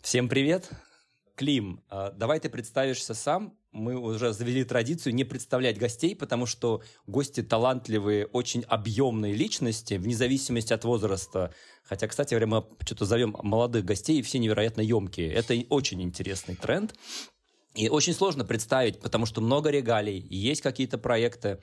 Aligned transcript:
Всем 0.00 0.28
привет! 0.28 0.70
Клим, 1.34 1.82
а, 1.90 2.12
давай 2.12 2.40
ты 2.40 2.48
представишься 2.48 3.12
сам. 3.12 3.58
Мы 3.72 3.96
уже 3.96 4.32
завели 4.32 4.64
традицию 4.64 5.14
не 5.14 5.24
представлять 5.24 5.76
гостей, 5.76 6.16
потому 6.16 6.46
что 6.46 6.82
гости 7.06 7.42
талантливые, 7.42 8.24
очень 8.26 8.62
объемные 8.62 9.34
личности, 9.34 9.94
вне 9.94 10.14
зависимости 10.14 10.72
от 10.72 10.84
возраста. 10.84 11.52
Хотя, 11.82 12.08
кстати 12.08 12.30
говоря, 12.30 12.46
мы 12.46 12.64
что-то 12.86 13.04
зовем 13.04 13.36
молодых 13.42 13.84
гостей, 13.84 14.20
и 14.20 14.22
все 14.22 14.38
невероятно 14.38 14.80
емкие. 14.80 15.30
Это 15.30 15.54
очень 15.68 16.00
интересный 16.02 16.54
тренд. 16.54 16.94
И 17.74 17.88
очень 17.88 18.14
сложно 18.14 18.44
представить, 18.44 19.00
потому 19.00 19.26
что 19.26 19.40
много 19.40 19.68
регалий, 19.68 20.24
есть 20.30 20.60
какие-то 20.62 20.96
проекты, 20.96 21.58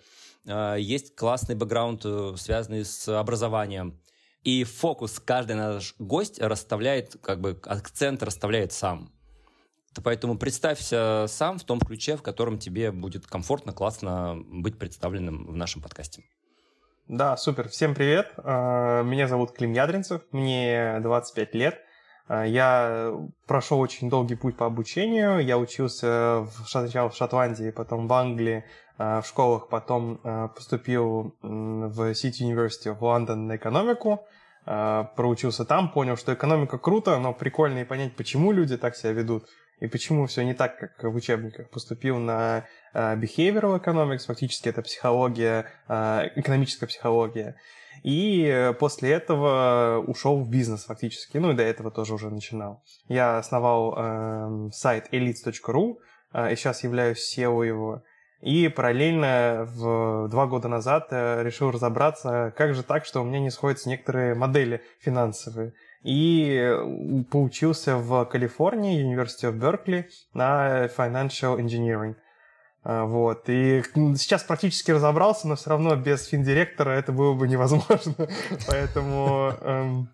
есть 0.45 1.15
классный 1.15 1.55
бэкграунд, 1.55 2.01
э, 2.05 2.33
связанный 2.37 2.85
с 2.85 3.07
образованием. 3.07 4.01
И 4.43 4.63
фокус 4.63 5.19
каждый 5.19 5.55
наш 5.55 5.95
гость 5.99 6.39
расставляет, 6.39 7.15
как 7.21 7.41
бы 7.41 7.59
акцент 7.63 8.23
расставляет 8.23 8.71
сам. 8.73 9.11
Поэтому 10.03 10.37
представься 10.37 11.25
сам 11.27 11.59
в 11.59 11.63
том 11.63 11.79
ключе, 11.79 12.15
в 12.15 12.23
котором 12.23 12.57
тебе 12.57 12.91
будет 12.91 13.27
комфортно, 13.27 13.73
классно 13.73 14.41
быть 14.47 14.79
представленным 14.79 15.45
в 15.47 15.55
нашем 15.55 15.81
подкасте. 15.81 16.23
Да, 17.07 17.35
супер. 17.35 17.67
Всем 17.67 17.93
привет. 17.93 18.31
А, 18.37 19.03
меня 19.03 19.27
зовут 19.27 19.51
Клим 19.51 19.73
Ядринцев, 19.73 20.21
мне 20.31 20.97
25 21.01 21.53
лет. 21.55 21.81
А, 22.31 22.45
я 22.45 23.13
прошел 23.45 23.81
очень 23.81 24.09
долгий 24.09 24.35
путь 24.35 24.55
по 24.55 24.65
обучению. 24.65 25.39
Я 25.39 25.57
учился 25.57 26.47
сначала 26.65 27.09
в 27.09 27.15
Шотландии, 27.15 27.71
потом 27.71 28.07
в 28.07 28.13
Англии, 28.13 28.63
а, 28.97 29.19
в 29.19 29.27
школах, 29.27 29.67
потом 29.67 30.17
поступил 30.55 31.35
в 31.41 32.11
City 32.11 32.41
University 32.41 32.93
в 32.93 33.03
Лондон 33.03 33.47
на 33.47 33.57
экономику. 33.57 34.25
Проучился 34.63 35.65
там, 35.65 35.91
понял, 35.91 36.15
что 36.15 36.33
экономика 36.33 36.77
круто, 36.77 37.17
но 37.17 37.33
прикольно 37.33 37.79
и 37.79 37.83
понять, 37.83 38.15
почему 38.15 38.51
люди 38.51 38.77
так 38.77 38.95
себя 38.95 39.11
ведут 39.11 39.47
и 39.79 39.87
почему 39.87 40.27
все 40.27 40.43
не 40.45 40.53
так, 40.53 40.77
как 40.77 41.03
в 41.03 41.15
учебниках. 41.15 41.71
Поступил 41.71 42.19
на 42.19 42.67
behavioral 42.93 43.83
economics, 43.83 44.27
фактически 44.27 44.69
это 44.69 44.83
психология, 44.83 45.65
экономическая 45.87 46.85
психология. 46.85 47.55
И 48.03 48.73
после 48.79 49.11
этого 49.11 50.03
ушел 50.05 50.39
в 50.41 50.49
бизнес 50.49 50.85
фактически. 50.85 51.37
Ну 51.37 51.51
и 51.51 51.55
до 51.55 51.63
этого 51.63 51.91
тоже 51.91 52.15
уже 52.15 52.29
начинал. 52.29 52.83
Я 53.07 53.37
основал 53.37 53.95
э, 53.95 54.69
сайт 54.73 55.07
elites.ru, 55.11 55.97
э, 56.33 56.53
и 56.53 56.55
сейчас 56.55 56.83
являюсь 56.83 57.37
SEO 57.37 57.65
его. 57.65 58.03
И 58.41 58.69
параллельно 58.69 59.67
в 59.75 60.27
два 60.29 60.47
года 60.47 60.67
назад 60.67 61.09
э, 61.11 61.43
решил 61.43 61.69
разобраться, 61.69 62.53
как 62.57 62.73
же 62.73 62.81
так, 62.81 63.05
что 63.05 63.21
у 63.21 63.23
меня 63.23 63.39
не 63.39 63.51
сходятся 63.51 63.87
некоторые 63.87 64.33
модели 64.33 64.81
финансовые 64.99 65.73
и 66.03 66.75
поучился 67.29 67.97
в 67.97 68.25
Калифорнии, 68.25 69.05
University 69.05 69.51
of 69.51 69.59
Berkeley, 69.59 70.05
на 70.33 70.85
Financial 70.85 71.59
Engineering. 71.59 72.15
А, 72.83 73.05
вот. 73.05 73.47
И 73.47 73.83
сейчас 74.15 74.43
практически 74.43 74.91
разобрался, 74.91 75.47
но 75.47 75.55
все 75.55 75.69
равно 75.69 75.95
без 75.95 76.25
финдиректора 76.25 76.91
это 76.91 77.11
было 77.11 77.33
бы 77.33 77.47
невозможно. 77.47 78.15
Поэтому 78.67 79.53
эм, 79.61 80.09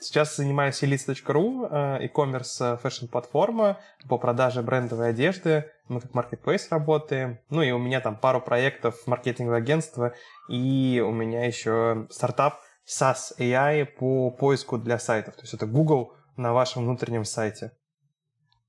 сейчас 0.00 0.36
занимаюсь 0.36 0.82
elites.ru, 0.82 1.68
э, 1.70 2.04
e-commerce 2.04 2.74
э, 2.74 2.76
фэшн-платформа 2.78 3.78
по 4.08 4.18
продаже 4.18 4.62
брендовой 4.62 5.10
одежды. 5.10 5.70
Мы 5.88 6.00
как 6.00 6.12
marketplace 6.12 6.66
работаем. 6.70 7.38
Ну 7.50 7.62
и 7.62 7.70
у 7.72 7.78
меня 7.78 8.00
там 8.00 8.16
пару 8.16 8.40
проектов 8.40 9.06
маркетингового 9.06 9.58
агентства. 9.58 10.14
И 10.48 11.02
у 11.06 11.12
меня 11.12 11.44
еще 11.44 12.06
стартап 12.10 12.60
SaaS 12.86 13.36
AI 13.38 13.84
по 13.84 14.30
поиску 14.30 14.78
для 14.78 14.98
сайтов. 14.98 15.34
То 15.34 15.42
есть 15.42 15.54
это 15.54 15.66
Google 15.66 16.14
на 16.36 16.52
вашем 16.52 16.84
внутреннем 16.84 17.24
сайте. 17.24 17.72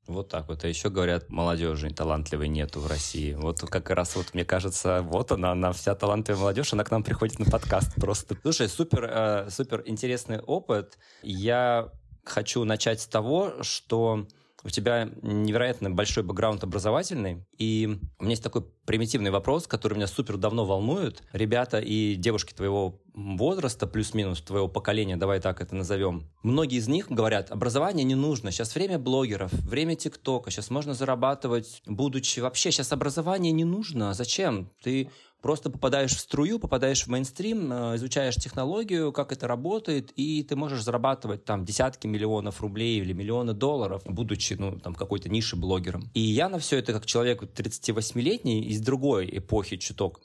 Вот 0.08 0.30
так 0.30 0.48
вот. 0.48 0.64
А 0.64 0.68
еще 0.68 0.90
говорят, 0.90 1.30
молодежи 1.30 1.90
талантливой 1.90 2.48
нету 2.48 2.80
в 2.80 2.88
России. 2.88 3.34
Вот 3.34 3.60
как 3.62 3.90
раз 3.90 4.16
вот 4.16 4.34
мне 4.34 4.46
кажется, 4.46 5.02
вот 5.02 5.32
она, 5.32 5.52
она 5.52 5.74
вся 5.74 5.96
талантливая 5.96 6.40
молодежь, 6.40 6.74
она 6.74 6.84
к 6.84 6.92
нам 6.92 7.04
приходит 7.04 7.40
на 7.40 7.46
подкаст 7.46 7.96
просто. 7.96 8.38
Слушай, 8.42 8.70
супер, 8.70 9.04
э, 9.04 9.50
супер 9.50 9.84
интересный 9.86 10.40
опыт. 10.40 10.98
Я 11.24 11.92
хочу 12.24 12.64
начать 12.64 13.02
с 13.02 13.08
того, 13.08 13.62
что 13.62 14.28
у 14.64 14.70
тебя 14.70 15.10
невероятно 15.22 15.90
большой 15.90 16.24
бэкграунд 16.24 16.64
образовательный, 16.64 17.46
и 17.58 18.00
у 18.20 18.24
меня 18.24 18.32
есть 18.32 18.44
такой 18.44 18.66
примитивный 18.86 19.32
вопрос, 19.32 19.68
который 19.68 19.96
меня 19.96 20.08
супер 20.08 20.38
давно 20.38 20.66
волнует. 20.66 21.24
Ребята 21.32 21.80
и 21.80 22.16
девушки 22.16 22.54
твоего 22.54 23.00
возраста, 23.14 23.88
плюс-минус 23.88 24.42
твоего 24.42 24.68
поколения, 24.68 25.18
давай 25.18 25.40
так 25.40 25.62
это 25.62 25.76
назовем, 25.76 26.30
многие 26.44 26.78
из 26.78 26.88
них 26.88 27.10
говорят, 27.10 27.52
образование 27.52 28.04
не 28.04 28.16
нужно, 28.16 28.52
сейчас 28.52 28.76
время 28.76 29.00
блогеров, 29.00 29.52
время 29.52 29.96
ТикТока, 29.96 30.52
сейчас 30.52 30.70
можно 30.70 30.94
зарабатывать, 30.94 31.82
будучи 31.86 32.40
вообще, 32.40 32.72
сейчас 32.72 32.92
образование 32.92 33.52
не 33.52 33.66
нужно, 33.66 34.14
зачем? 34.14 34.70
Ты 34.84 35.10
просто 35.42 35.70
попадаешь 35.70 36.16
в 36.16 36.20
струю, 36.20 36.60
попадаешь 36.60 37.04
в 37.04 37.08
мейнстрим, 37.08 37.72
э, 37.72 37.96
изучаешь 37.96 38.36
технологию, 38.36 39.12
как 39.12 39.32
это 39.32 39.48
работает, 39.48 40.12
и 40.16 40.44
ты 40.44 40.56
можешь 40.56 40.84
зарабатывать 40.84 41.46
там 41.46 41.66
десятки 41.66 42.08
миллионов 42.08 42.62
рублей 42.62 43.00
или 43.00 43.14
миллионы 43.14 43.54
долларов, 43.54 44.02
будучи, 44.06 44.54
ну, 44.54 44.80
там, 44.80 44.96
какой-то 44.96 45.30
ниши 45.30 45.56
блогером. 45.56 46.10
И 46.14 46.20
я 46.20 46.50
на 46.50 46.60
все 46.60 46.78
это, 46.78 46.94
как 46.94 47.06
человек 47.06 47.44
38-летний 47.44 48.62
из 48.62 48.82
другой 48.82 49.30
эпохи 49.38 49.78
чуток, 49.78 50.22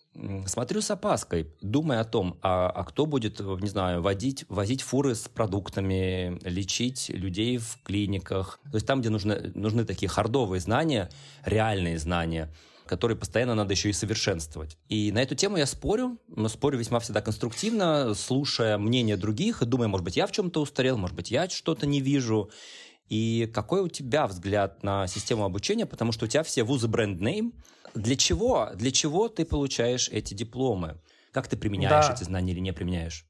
смотрю 0.47 0.81
с 0.81 0.91
опаской, 0.91 1.49
думая 1.61 2.01
о 2.01 2.05
том, 2.05 2.39
а, 2.43 2.69
а 2.71 2.85
кто 2.85 3.07
будет, 3.07 3.41
не 3.41 3.69
знаю, 3.69 4.03
водить, 4.03 4.45
возить 4.49 4.83
фуры 4.83 5.15
с 5.15 5.29
продуктами, 5.29 6.39
лечить 6.45 7.09
людей 7.11 7.59
в 7.59 7.79
клиниках. 7.83 8.61
То 8.71 8.77
есть 8.77 8.87
там, 8.87 9.01
где 9.01 9.11
нужны, 9.11 9.53
нужны 9.55 9.85
такие 9.85 10.09
хардовые 10.09 10.61
знания, 10.61 11.11
реальные 11.45 11.99
знания– 11.99 12.53
который 12.93 13.17
постоянно 13.17 13.55
надо 13.55 13.73
еще 13.73 13.89
и 13.89 13.95
совершенствовать. 13.95 14.77
И 14.91 15.13
на 15.13 15.23
эту 15.23 15.35
тему 15.35 15.57
я 15.57 15.65
спорю, 15.65 16.19
но 16.29 16.49
спорю 16.51 16.79
весьма 16.79 17.01
всегда 17.01 17.23
конструктивно, 17.23 18.13
слушая 18.13 18.77
мнение 18.77 19.17
других 19.17 19.63
и 19.63 19.65
думая, 19.65 19.89
может 19.89 20.05
быть, 20.05 20.19
я 20.19 20.27
в 20.27 20.33
чем-то 20.33 20.61
устарел, 20.61 20.99
может 20.99 21.17
быть, 21.17 21.31
я 21.31 21.49
что-то 21.49 21.87
не 21.87 22.03
вижу. 22.03 22.51
И 23.09 23.51
какой 23.55 23.81
у 23.81 23.89
тебя 23.89 24.27
взгляд 24.27 24.83
на 24.83 25.07
систему 25.07 25.47
обучения, 25.47 25.87
потому 25.87 26.13
что 26.13 26.27
у 26.27 26.29
тебя 26.29 26.43
все 26.43 26.65
вузы 26.65 26.87
бренд-нейм. 26.87 27.55
Для 27.95 28.15
чего? 28.15 28.69
Для 28.75 28.91
чего 28.91 29.29
ты 29.29 29.47
получаешь 29.47 30.11
эти 30.11 30.35
дипломы? 30.35 31.01
Как 31.33 31.49
ты 31.49 31.57
применяешь 31.57 32.09
да. 32.09 32.13
эти 32.13 32.25
знания 32.25 32.53
или 32.53 32.61
не 32.61 32.75
применяешь? 32.75 33.25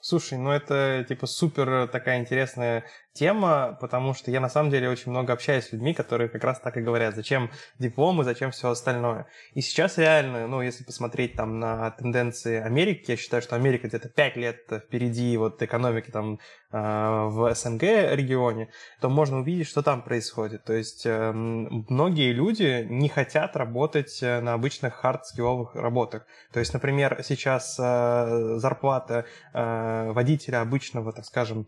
Слушай, 0.00 0.38
ну 0.38 0.50
это 0.50 1.06
типа 1.08 1.26
супер 1.26 1.86
такая 1.86 2.18
интересная 2.18 2.84
тема, 3.18 3.76
потому 3.80 4.14
что 4.14 4.30
я 4.30 4.40
на 4.40 4.48
самом 4.48 4.70
деле 4.70 4.88
очень 4.88 5.10
много 5.10 5.32
общаюсь 5.32 5.66
с 5.66 5.72
людьми, 5.72 5.92
которые 5.92 6.28
как 6.28 6.44
раз 6.44 6.60
так 6.60 6.76
и 6.76 6.80
говорят, 6.80 7.16
зачем 7.16 7.50
дипломы, 7.78 8.22
зачем 8.24 8.50
все 8.52 8.70
остальное. 8.70 9.26
И 9.54 9.60
сейчас 9.60 9.98
реально, 9.98 10.46
ну, 10.46 10.62
если 10.62 10.84
посмотреть 10.84 11.34
там 11.34 11.58
на 11.58 11.90
тенденции 11.90 12.60
Америки, 12.60 13.10
я 13.10 13.16
считаю, 13.16 13.42
что 13.42 13.56
Америка 13.56 13.88
где-то 13.88 14.08
5 14.08 14.36
лет 14.36 14.60
впереди 14.70 15.36
вот 15.36 15.60
экономики 15.62 16.10
там 16.10 16.38
а, 16.70 17.26
в 17.28 17.54
СНГ 17.54 17.82
регионе, 17.82 18.68
то 19.00 19.08
можно 19.08 19.38
увидеть, 19.38 19.66
что 19.66 19.82
там 19.82 20.02
происходит. 20.02 20.64
То 20.64 20.74
есть 20.74 21.06
э, 21.06 21.32
многие 21.32 22.32
люди 22.32 22.86
не 22.88 23.08
хотят 23.08 23.56
работать 23.56 24.22
э, 24.22 24.40
на 24.40 24.52
обычных 24.52 25.02
хард-скилловых 25.02 25.74
работах. 25.74 26.26
То 26.52 26.60
есть, 26.60 26.74
например, 26.74 27.20
сейчас 27.24 27.78
э, 27.78 28.58
зарплата 28.58 29.24
водителя 29.52 30.60
обычного, 30.60 31.12
так 31.12 31.24
скажем, 31.24 31.66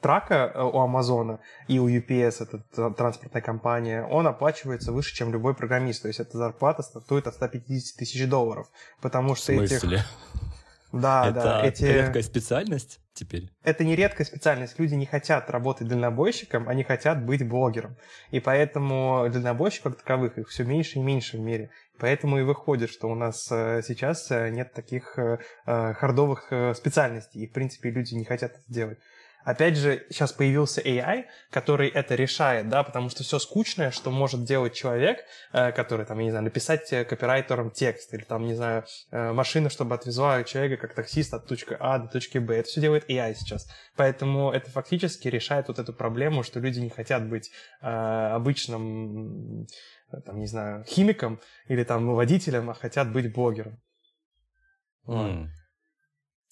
трака 0.00 0.52
э, 0.54 0.62
у 0.62 0.78
Амазона 0.78 1.40
и 1.66 1.78
у 1.78 1.88
UPS, 1.88 2.42
это 2.42 2.90
транспортная 2.92 3.42
компания, 3.42 4.04
он 4.04 4.26
оплачивается 4.26 4.92
выше, 4.92 5.14
чем 5.14 5.32
любой 5.32 5.54
программист. 5.54 6.02
То 6.02 6.08
есть 6.08 6.20
эта 6.20 6.36
зарплата 6.36 6.82
стартует 6.82 7.26
от 7.26 7.34
150 7.34 7.96
тысяч 7.96 8.26
долларов. 8.28 8.68
Потому 9.00 9.34
что 9.34 9.52
В 9.52 9.56
смысле? 9.56 9.98
этих... 9.98 10.06
Да, 10.90 11.28
это 11.28 11.42
да. 11.42 11.66
Эти... 11.66 11.84
редкая 11.84 12.22
специальность 12.22 13.00
теперь? 13.12 13.50
Это 13.62 13.84
не 13.84 13.94
редкая 13.94 14.26
специальность. 14.26 14.78
Люди 14.78 14.94
не 14.94 15.04
хотят 15.04 15.50
работать 15.50 15.86
дальнобойщиком, 15.86 16.68
они 16.68 16.82
хотят 16.82 17.24
быть 17.24 17.46
блогером. 17.46 17.96
И 18.30 18.40
поэтому 18.40 19.28
дальнобойщиков 19.30 19.92
как 19.92 20.02
таковых 20.02 20.38
их 20.38 20.48
все 20.48 20.64
меньше 20.64 20.98
и 20.98 21.02
меньше 21.02 21.36
в 21.36 21.40
мире. 21.40 21.70
Поэтому 21.98 22.38
и 22.38 22.42
выходит, 22.42 22.90
что 22.90 23.08
у 23.08 23.14
нас 23.14 23.48
э, 23.50 23.82
сейчас 23.86 24.30
э, 24.30 24.50
нет 24.50 24.72
таких 24.72 25.18
хардовых 25.66 26.52
специальностей. 26.74 27.42
И, 27.42 27.48
в 27.48 27.52
принципе, 27.52 27.90
люди 27.90 28.14
не 28.14 28.24
хотят 28.24 28.52
это 28.52 28.64
делать. 28.68 28.98
Опять 29.44 29.76
же, 29.76 30.04
сейчас 30.10 30.32
появился 30.32 30.80
AI, 30.80 31.24
который 31.50 31.88
это 31.88 32.14
решает, 32.14 32.68
да, 32.68 32.82
потому 32.82 33.08
что 33.08 33.22
все 33.22 33.38
скучное, 33.38 33.90
что 33.90 34.10
может 34.10 34.44
делать 34.44 34.74
человек, 34.74 35.24
э, 35.52 35.72
который, 35.72 36.04
там, 36.04 36.18
я 36.18 36.24
не 36.24 36.30
знаю, 36.30 36.44
написать 36.44 36.88
копирайтером 37.08 37.70
текст, 37.70 38.12
или 38.12 38.24
там, 38.24 38.46
не 38.46 38.54
знаю, 38.54 38.84
э, 39.10 39.32
машина, 39.32 39.70
чтобы 39.70 39.94
отвезла 39.94 40.44
человека 40.44 40.76
как 40.76 40.94
таксист 40.94 41.32
от 41.34 41.46
точки 41.46 41.76
А 41.80 41.98
до 41.98 42.08
точки 42.08 42.38
Б. 42.38 42.56
Это 42.56 42.68
все 42.68 42.80
делает 42.80 43.08
AI 43.08 43.34
сейчас. 43.34 43.70
Поэтому 43.96 44.50
это 44.50 44.70
фактически 44.70 45.28
решает 45.28 45.68
вот 45.68 45.78
эту 45.78 45.92
проблему, 45.92 46.42
что 46.42 46.60
люди 46.60 46.80
не 46.80 46.90
хотят 46.90 47.26
быть 47.26 47.50
э, 47.80 47.86
обычным, 47.86 49.66
там, 50.26 50.38
не 50.38 50.46
знаю, 50.46 50.84
химиком 50.84 51.40
или 51.68 51.84
там 51.84 52.06
водителем, 52.14 52.70
а 52.70 52.74
хотят 52.74 53.12
быть 53.12 53.32
блогером. 53.32 53.78
Mm. 55.06 55.48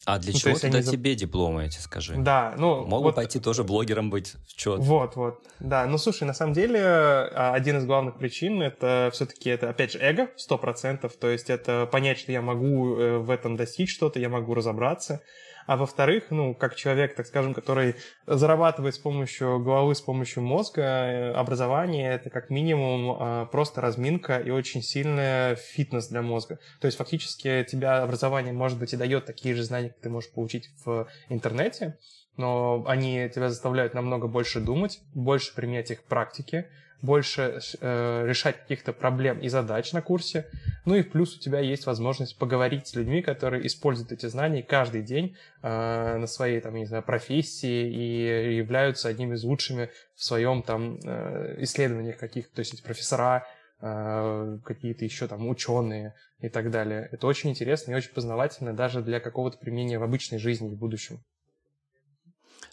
А 0.07 0.21
для 0.21 0.33
ну, 0.33 0.39
чего 0.39 0.57
тогда 0.57 0.79
они... 0.79 0.87
тебе 0.87 1.17
дипломы 1.17 1.67
эти, 1.67 1.79
скажи? 1.79 2.15
Да, 2.17 2.55
ну... 2.57 2.87
Могу 2.87 3.05
вот... 3.05 3.17
пойти 3.17 3.41
тоже 3.41 3.65
блогером 3.65 4.09
быть. 4.09 4.35
Чё? 4.47 4.77
Вот, 4.77 5.17
вот. 5.17 5.43
Да, 5.59 5.85
ну 5.87 5.99
слушай, 5.99 6.23
на 6.23 6.33
самом 6.33 6.53
деле 6.53 6.81
а, 6.81 7.53
один 7.53 7.79
из 7.79 7.87
главных 7.87 8.17
причин 8.17 8.63
это 8.63 9.11
все-таки 9.13 9.51
это, 9.51 9.69
опять 9.69 9.93
же, 9.93 9.99
эго, 9.99 10.31
сто 10.37 10.59
процентов. 10.59 11.17
То 11.17 11.29
есть 11.29 11.51
это 11.51 11.89
понять, 11.91 12.21
что 12.21 12.31
я 12.31 12.41
могу 12.41 12.97
э, 12.97 13.19
в 13.19 13.31
этом 13.31 13.57
достичь 13.57 13.93
что-то, 13.93 14.21
я 14.21 14.29
могу 14.29 14.55
разобраться 14.55 15.23
а 15.67 15.77
во-вторых, 15.77 16.25
ну, 16.31 16.55
как 16.55 16.77
человек, 16.77 17.15
так 17.15 17.27
скажем, 17.27 17.55
который 17.55 17.97
зарабатывает 18.27 18.95
с 18.95 18.99
помощью 18.99 19.61
головы, 19.61 19.95
с 19.95 20.01
помощью 20.01 20.43
мозга, 20.43 20.83
э, 20.83 21.33
образование— 21.33 22.13
это 22.15 22.31
как 22.31 22.51
минимум 22.51 23.17
а, 23.19 23.47
просто 23.47 23.81
разминка 23.81 24.39
и 24.39 24.51
очень 24.51 24.83
сильный 24.83 25.57
фитнес 25.57 26.09
для 26.09 26.23
мозга. 26.23 26.59
То 26.81 26.87
есть 26.87 26.97
фактически 26.97 27.67
тебя 27.69 28.03
образование, 28.03 28.53
может 28.53 28.79
быть, 28.79 28.93
и 28.93 28.97
дает 28.97 29.27
такие 29.27 29.55
же 29.55 29.65
знания, 29.65 29.89
как 29.89 29.99
ты 29.99 30.09
можешь 30.09 30.31
получить 30.31 30.71
в 30.85 31.09
интернете, 31.29 31.99
но 32.37 32.85
они 32.87 33.29
тебя 33.35 33.49
заставляют 33.49 33.95
намного 33.95 34.29
больше 34.29 34.61
думать, 34.61 35.01
больше 35.15 35.55
применять 35.55 35.91
их 35.91 36.01
в 36.01 36.05
практике, 36.05 36.69
больше 37.03 37.61
э, 37.81 38.25
решать 38.27 38.61
каких-то 38.63 38.93
проблем 38.93 39.39
и 39.41 39.49
задач 39.49 39.93
на 39.93 40.03
курсе. 40.03 40.47
Ну 40.85 40.95
и 40.95 41.03
плюс 41.03 41.37
у 41.37 41.41
тебя 41.41 41.61
есть 41.61 41.87
возможность 41.87 42.39
поговорить 42.39 42.87
с 42.87 42.95
людьми, 42.95 43.23
которые 43.23 43.67
используют 43.67 44.13
эти 44.13 44.27
знания 44.27 44.63
каждый 44.63 45.03
день 45.03 45.37
э, 45.63 46.17
на 46.17 46.27
своей, 46.27 46.61
там, 46.61 46.75
не 46.75 46.87
знаю, 46.87 47.03
профессии 47.03 47.89
и 47.91 48.57
являются 48.57 49.09
одними 49.09 49.35
из 49.35 49.45
лучшими 49.45 49.91
в 50.15 50.25
своем 50.25 50.63
там 50.63 50.99
э, 51.05 51.57
исследованиях 51.61 52.19
каких-то, 52.19 52.57
то 52.57 52.61
есть 52.61 52.83
профессора, 52.83 53.47
э, 53.81 54.59
какие-то 54.65 55.05
еще 55.05 55.29
там 55.29 55.49
ученые 55.49 56.15
и 56.41 56.49
так 56.49 56.71
далее. 56.71 57.09
Это 57.13 57.27
очень 57.27 57.51
интересно 57.51 57.93
и 57.93 57.95
очень 57.95 58.13
познавательно 58.13 58.73
даже 58.73 59.03
для 59.03 59.21
какого-то 59.21 59.59
применения 59.59 59.99
в 59.99 60.03
обычной 60.03 60.39
жизни 60.39 60.69
в 60.69 60.77
будущем. 60.77 61.21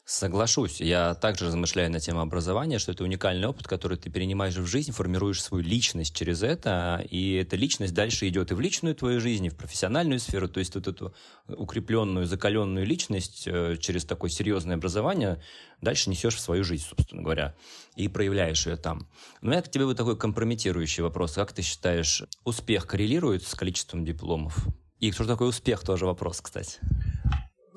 Соглашусь. 0.06 0.82
Я 0.82 1.16
также 1.16 1.46
размышляю 1.46 1.90
на 1.90 2.02
тему 2.02 2.20
образования, 2.20 2.78
что 2.78 2.92
это 2.92 3.06
уникальный 3.06 3.48
опыт, 3.48 3.68
который 3.68 3.98
ты 3.98 4.10
перенимаешь 4.10 4.56
в 4.56 4.66
жизнь, 4.66 4.92
формируешь 4.92 5.42
свою 5.42 5.64
личность 5.64 6.14
через 6.14 6.44
это, 6.44 7.06
и 7.10 7.36
эта 7.36 7.56
личность 7.56 7.94
дальше 7.94 8.28
идет 8.28 8.52
и 8.52 8.54
в 8.54 8.60
личную 8.60 8.96
твою 8.96 9.22
жизнь, 9.22 9.46
и 9.46 9.50
в 9.50 9.56
профессиональную 9.56 10.20
сферу. 10.20 10.50
То 10.50 10.60
есть 10.60 10.76
вот 10.76 10.90
эту 10.90 11.16
укрепленную, 11.48 12.26
закаленную 12.26 12.86
личность 12.86 13.44
э, 13.48 13.78
через 13.80 14.04
такое 14.04 14.30
серьезное 14.30 14.76
образование 14.76 15.42
дальше 15.80 16.10
несешь 16.10 16.36
в 16.36 16.42
свою 16.42 16.66
жизнь, 16.66 16.84
собственно 16.86 17.22
говоря, 17.22 17.56
и 17.96 18.10
проявляешь 18.10 18.68
ее 18.68 18.76
там. 18.76 19.08
Но 19.40 19.52
меня 19.52 19.62
к 19.62 19.72
тебе 19.72 19.86
вот 19.86 19.96
такой 19.96 20.18
компрометирующий 20.18 21.02
вопрос. 21.02 21.36
Как 21.36 21.54
ты 21.54 21.62
считаешь, 21.62 22.24
успех 22.44 22.88
коррелирует 22.88 23.48
с 23.48 23.56
количеством 23.56 24.04
дипломов? 24.04 24.68
И 25.00 25.14
что 25.14 25.26
такое 25.26 25.48
успех, 25.48 25.82
тоже 25.86 26.06
вопрос, 26.06 26.42
кстати. 26.42 26.80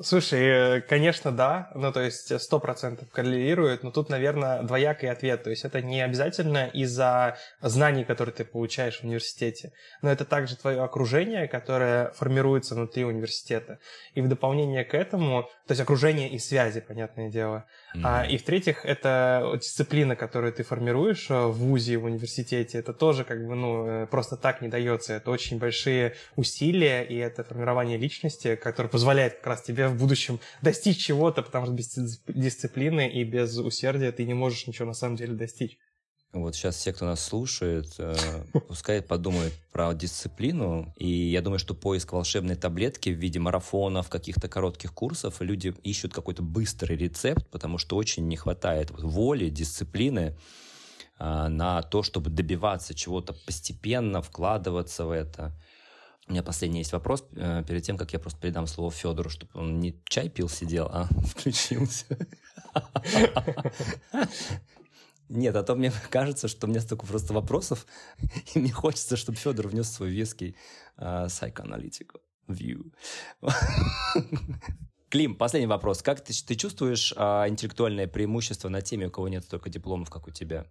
Слушай, 0.02 0.78
э, 0.78 0.80
конечно, 0.82 1.32
да, 1.32 1.70
ну 1.74 1.90
то 1.90 2.00
есть 2.00 2.38
сто 2.40 2.60
процентов 2.60 3.08
коррелирует, 3.10 3.82
но 3.82 3.90
тут, 3.90 4.10
наверное, 4.10 4.62
двоякий 4.62 5.10
ответ, 5.10 5.42
то 5.44 5.50
есть 5.50 5.64
это 5.64 5.80
не 5.80 6.02
обязательно 6.02 6.66
из-за 6.66 7.38
знаний, 7.62 8.04
которые 8.04 8.34
ты 8.34 8.44
получаешь 8.44 9.00
в 9.00 9.04
университете, 9.04 9.72
но 10.02 10.10
это 10.10 10.24
также 10.24 10.56
твое 10.56 10.82
окружение, 10.82 11.48
которое 11.48 12.10
формируется 12.10 12.74
внутри 12.74 13.04
университета. 13.04 13.78
И 14.14 14.20
в 14.20 14.28
дополнение 14.28 14.84
к 14.84 14.94
этому, 14.94 15.44
то 15.66 15.72
есть 15.72 15.80
окружение 15.80 16.28
и 16.28 16.38
связи, 16.38 16.80
понятное 16.80 17.30
дело. 17.30 17.64
Mm-hmm. 17.94 18.00
А, 18.04 18.26
и 18.26 18.36
в-третьих, 18.36 18.84
это 18.84 19.52
дисциплина, 19.54 20.14
которую 20.14 20.52
ты 20.52 20.62
формируешь 20.62 21.30
э, 21.30 21.46
в 21.46 21.52
ВУЗе, 21.52 21.96
в 21.96 22.04
университете, 22.04 22.78
это 22.78 22.92
тоже 22.92 23.24
как 23.24 23.46
бы, 23.46 23.54
ну, 23.54 23.86
э, 23.86 24.06
просто 24.06 24.36
так 24.36 24.60
не 24.60 24.68
дается, 24.68 25.14
это 25.14 25.30
очень 25.30 25.58
большие 25.58 26.14
усилия, 26.36 27.02
и 27.02 27.16
это 27.16 27.44
формирование 27.44 27.96
личности, 27.96 28.56
которое 28.56 28.88
позволяет 28.88 29.36
как 29.36 29.46
раз 29.46 29.62
тебе 29.62 29.85
в 29.88 29.98
будущем 29.98 30.40
достичь 30.62 31.04
чего-то, 31.04 31.42
потому 31.42 31.66
что 31.66 31.74
без 31.74 32.20
дисциплины 32.28 33.08
и 33.08 33.24
без 33.24 33.56
усердия 33.58 34.12
ты 34.12 34.24
не 34.24 34.34
можешь 34.34 34.66
ничего 34.66 34.86
на 34.86 34.94
самом 34.94 35.16
деле 35.16 35.34
достичь. 35.34 35.78
Вот 36.32 36.54
сейчас 36.54 36.76
все, 36.76 36.92
кто 36.92 37.06
нас 37.06 37.24
слушает, 37.24 37.94
э, 37.98 38.14
пускай 38.68 39.00
подумают 39.00 39.54
про 39.72 39.94
дисциплину. 39.94 40.92
И 40.98 41.08
я 41.08 41.40
думаю, 41.40 41.58
что 41.58 41.74
поиск 41.74 42.12
волшебной 42.12 42.56
таблетки 42.56 43.08
в 43.10 43.18
виде 43.18 43.38
марафонов, 43.38 44.10
каких-то 44.10 44.48
коротких 44.48 44.92
курсов, 44.92 45.40
люди 45.40 45.74
ищут 45.82 46.12
какой-то 46.12 46.42
быстрый 46.42 46.96
рецепт, 46.96 47.48
потому 47.50 47.78
что 47.78 47.96
очень 47.96 48.28
не 48.28 48.36
хватает 48.36 48.90
воли, 48.90 49.48
дисциплины 49.48 50.36
э, 51.18 51.48
на 51.48 51.82
то, 51.82 52.02
чтобы 52.02 52.28
добиваться 52.28 52.94
чего-то 52.94 53.32
постепенно, 53.46 54.20
вкладываться 54.20 55.06
в 55.06 55.12
это. 55.12 55.54
У 56.28 56.32
меня 56.32 56.42
последний 56.42 56.80
есть 56.80 56.92
вопрос 56.92 57.24
э, 57.36 57.62
перед 57.66 57.84
тем, 57.84 57.96
как 57.96 58.12
я 58.12 58.18
просто 58.18 58.40
передам 58.40 58.66
слово 58.66 58.90
Федору, 58.90 59.30
чтобы 59.30 59.52
он 59.54 59.78
не 59.78 60.00
чай 60.08 60.28
пил, 60.28 60.48
сидел, 60.48 60.88
а 60.90 61.04
включился. 61.26 62.18
Нет, 65.28 65.56
а 65.56 65.62
то 65.62 65.74
мне 65.74 65.92
кажется, 66.10 66.48
что 66.48 66.66
у 66.66 66.70
меня 66.70 66.80
столько 66.80 67.06
просто 67.06 67.32
вопросов, 67.32 67.86
и 68.54 68.58
мне 68.58 68.72
хочется, 68.72 69.16
чтобы 69.16 69.38
Федор 69.38 69.68
внес 69.68 69.90
свой 69.90 70.10
веский 70.10 70.56
э, 70.96 71.26
psychoanalytical 71.26 72.20
view. 72.48 72.92
Клим, 75.08 75.36
последний 75.36 75.68
вопрос. 75.68 76.02
Как 76.02 76.24
ты, 76.24 76.32
ты 76.32 76.54
чувствуешь 76.56 77.12
э, 77.16 77.48
интеллектуальное 77.48 78.08
преимущество 78.08 78.68
на 78.68 78.80
теме, 78.82 79.06
у 79.06 79.10
кого 79.10 79.28
нет 79.28 79.44
столько 79.44 79.70
дипломов, 79.70 80.10
как 80.10 80.26
у 80.26 80.30
тебя? 80.30 80.66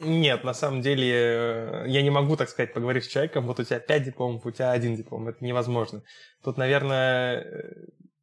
Нет, 0.00 0.44
на 0.44 0.54
самом 0.54 0.80
деле 0.80 1.12
э, 1.12 1.84
я 1.88 2.00
не 2.00 2.08
могу, 2.08 2.34
так 2.34 2.48
сказать, 2.48 2.72
поговорить 2.72 3.04
с 3.04 3.08
человеком, 3.08 3.46
вот 3.46 3.60
у 3.60 3.64
тебя 3.64 3.80
пять 3.80 4.04
дипломов, 4.04 4.46
у 4.46 4.50
тебя 4.50 4.70
один 4.70 4.96
диплом, 4.96 5.28
это 5.28 5.44
невозможно. 5.44 6.02
Тут, 6.42 6.56
наверное, 6.56 7.42
э, 7.42 7.72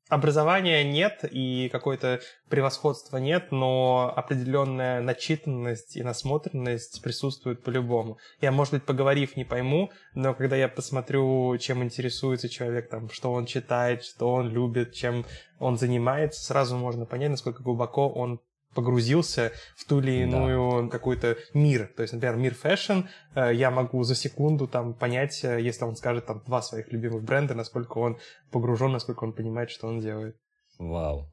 образования 0.10 0.84
нет 0.84 1.24
и 1.30 1.70
какое-то 1.72 2.20
превосходство 2.50 3.18
нет, 3.18 3.52
но 3.52 4.12
определенная 4.16 5.02
начитанность 5.02 5.96
и 5.98 6.02
насмотренность 6.02 7.04
присутствует 7.04 7.62
по-любому. 7.62 8.18
Я, 8.42 8.52
может 8.52 8.74
быть, 8.74 8.84
поговорив, 8.84 9.36
не 9.36 9.46
пойму, 9.46 9.92
но 10.16 10.34
когда 10.34 10.56
я 10.56 10.70
посмотрю, 10.70 11.56
чем 11.60 11.84
интересуется 11.84 12.50
человек, 12.50 12.90
там, 12.90 13.12
что 13.12 13.32
он 13.32 13.46
читает, 13.46 14.04
что 14.04 14.34
он 14.34 14.50
любит, 14.50 14.94
чем 14.94 15.28
он 15.60 15.78
занимается, 15.78 16.44
сразу 16.44 16.76
можно 16.76 17.06
понять, 17.06 17.30
насколько 17.30 17.62
глубоко 17.62 18.10
он 18.10 18.42
погрузился 18.78 19.52
в 19.76 19.86
ту 19.86 20.02
или 20.02 20.22
иную 20.22 20.84
да. 20.84 20.90
какой-то 20.90 21.36
мир. 21.56 21.92
То 21.96 22.04
есть, 22.04 22.14
например, 22.14 22.36
мир 22.36 22.54
фэшн, 22.54 23.00
э, 23.34 23.56
я 23.56 23.72
могу 23.72 24.04
за 24.04 24.14
секунду 24.14 24.68
там 24.68 24.94
понять, 24.94 25.44
э, 25.44 25.60
если 25.60 25.84
он 25.84 25.96
скажет 25.96 26.28
там 26.28 26.44
два 26.46 26.62
своих 26.62 26.92
любимых 26.94 27.24
бренда, 27.24 27.56
насколько 27.56 27.98
он 27.98 28.18
погружен, 28.52 28.92
насколько 28.92 29.24
он 29.24 29.34
понимает, 29.34 29.72
что 29.72 29.88
он 29.88 30.00
делает. 30.00 30.36
Вау. 30.78 31.28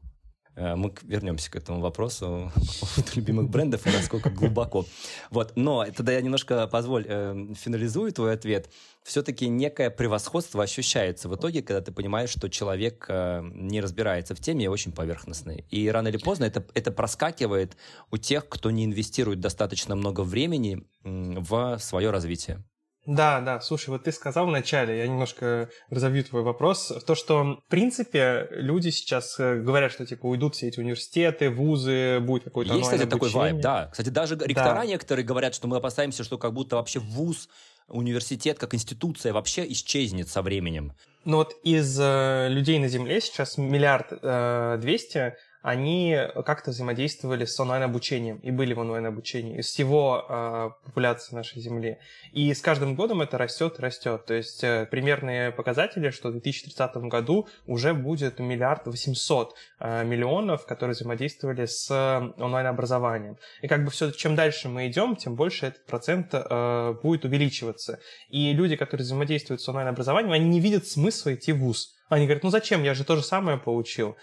Э, 0.57 0.77
мы 0.77 0.95
вернемся 1.03 1.51
к 1.51 1.57
этому 1.57 1.81
вопросу 1.81 2.53
любимых 3.15 3.49
брендов 3.49 3.87
и 3.87 3.91
насколько 3.91 4.31
глубоко. 4.31 4.87
Вот, 5.31 5.53
но 5.57 5.85
тогда 5.87 6.13
я 6.13 6.21
немножко 6.21 6.67
позволь 6.67 7.05
э, 7.09 7.47
финализую 7.55 8.13
твой 8.13 8.35
ответ. 8.35 8.71
Все-таки 9.03 9.49
некое 9.49 9.91
превосходство 9.91 10.63
ощущается 10.63 11.29
в 11.29 11.35
итоге, 11.35 11.63
когда 11.63 11.81
ты 11.81 11.93
понимаешь, 11.93 12.31
что 12.31 12.49
человек 12.49 13.07
э, 13.09 13.43
не 13.53 13.81
разбирается 13.81 14.35
в 14.35 14.41
теме 14.41 14.67
и 14.67 14.69
очень 14.69 14.93
поверхностный. 14.93 15.65
И 15.71 15.89
рано 15.89 16.09
или 16.09 16.19
поздно 16.19 16.45
это, 16.45 16.65
это 16.75 16.91
проскакивает 16.93 17.77
у 18.11 18.17
тех, 18.17 18.49
кто 18.49 18.71
не 18.71 18.85
инвестирует 18.85 19.41
достаточно 19.41 19.95
много 19.95 20.23
времени 20.23 20.85
в 21.03 21.79
свое 21.79 22.11
развитие. 22.11 22.65
Да, 23.07 23.41
да, 23.41 23.61
слушай, 23.61 23.91
вот 23.91 24.05
ты 24.05 24.13
сказал 24.13 24.47
вначале, 24.47 24.99
я 24.99 25.07
немножко 25.07 25.69
разовью 25.91 26.25
твой 26.25 26.43
вопрос, 26.43 26.93
то, 27.07 27.15
что, 27.15 27.61
в 27.67 27.69
принципе, 27.69 28.49
люди 28.51 28.89
сейчас 28.89 29.39
э, 29.39 29.61
говорят, 29.61 29.93
что, 29.93 30.07
типа, 30.07 30.27
уйдут 30.27 30.55
все 30.55 30.69
эти 30.69 30.81
университеты, 30.81 31.51
вузы, 31.51 32.21
будет 32.21 32.45
какой-то 32.45 32.73
Есть, 32.75 32.91
кстати, 32.91 33.09
такой 33.09 33.31
вайб, 33.31 33.61
да. 33.61 33.89
Кстати, 33.91 34.09
даже 34.09 34.37
ректора 34.37 34.81
да. 34.81 34.87
некоторые 34.87 35.25
говорят, 35.25 35.55
что 35.55 35.69
мы 35.69 35.77
опасаемся, 35.77 36.25
что 36.25 36.39
как 36.39 36.55
будто 36.55 36.77
вообще 36.77 36.99
вуз, 36.99 37.49
университет 37.89 38.59
как 38.59 38.75
институция 38.75 39.33
вообще 39.33 39.71
исчезнет 39.71 40.29
со 40.29 40.43
временем. 40.43 40.93
Ну 41.25 41.39
вот 41.39 41.55
из 41.63 41.99
э, 42.01 42.49
людей 42.51 42.79
на 42.79 42.89
Земле 42.89 43.21
сейчас 43.21 43.59
миллиард 43.59 44.09
э, 44.11 44.79
двести 44.81 45.35
они 45.65 46.15
как-то 46.45 46.73
взаимодействовали 46.73 47.47
с 47.47 47.59
онлайн-обучением 47.59 48.37
и 48.43 48.51
были 48.51 48.75
в 48.75 48.81
онлайн-обучении 48.81 49.61
из 49.61 49.69
всего 49.69 50.27
э, 50.29 50.71
популяции 50.85 51.35
нашей 51.35 51.63
Земли. 51.63 51.97
И 52.33 52.53
с 52.53 52.61
каждым 52.61 52.95
годом 52.95 53.23
это 53.23 53.39
растет 53.39 53.79
и 53.79 53.83
растет. 53.83 54.27
То 54.27 54.35
есть 54.35 54.63
э, 54.63 54.87
примерные 54.91 55.53
показатели, 55.53 56.11
что 56.11 56.29
в 56.29 56.33
2030 56.33 56.97
году 57.09 57.49
уже 57.67 57.95
будет 57.95 58.41
миллиард 58.41 58.87
восемьсот 58.87 59.55
э, 59.81 60.05
миллионов, 60.05 60.67
которые 60.67 60.93
взаимодействовали 60.93 61.65
с 61.65 61.91
онлайн-образованием. 62.37 63.39
И 63.63 63.67
как 63.67 63.87
бы 63.87 63.91
все, 63.91 64.11
чем 64.11 64.37
дальше 64.37 64.69
мы 64.69 64.89
идем, 64.89 65.17
тем 65.17 65.35
больше 65.35 65.65
этот 65.65 65.87
процент 65.87 66.35
э, 66.35 66.95
будет 67.03 67.25
увеличиваться. 67.25 68.01
И 68.29 68.53
люди, 68.53 68.77
которые 68.77 69.07
взаимодействуют 69.07 69.63
с 69.63 69.69
онлайн-образованием, 69.71 70.33
они 70.33 70.47
не 70.47 70.61
видят 70.61 70.87
смысла 70.87 71.33
идти 71.33 71.53
в 71.53 71.61
ВУЗ. 71.61 71.95
Они 72.11 72.27
говорят, 72.27 72.43
ну 72.43 72.51
зачем, 72.51 72.83
я 72.83 72.93
же 72.93 73.05
то 73.05 73.17
же 73.17 73.23
самое 73.23 73.57
получил. 73.57 74.17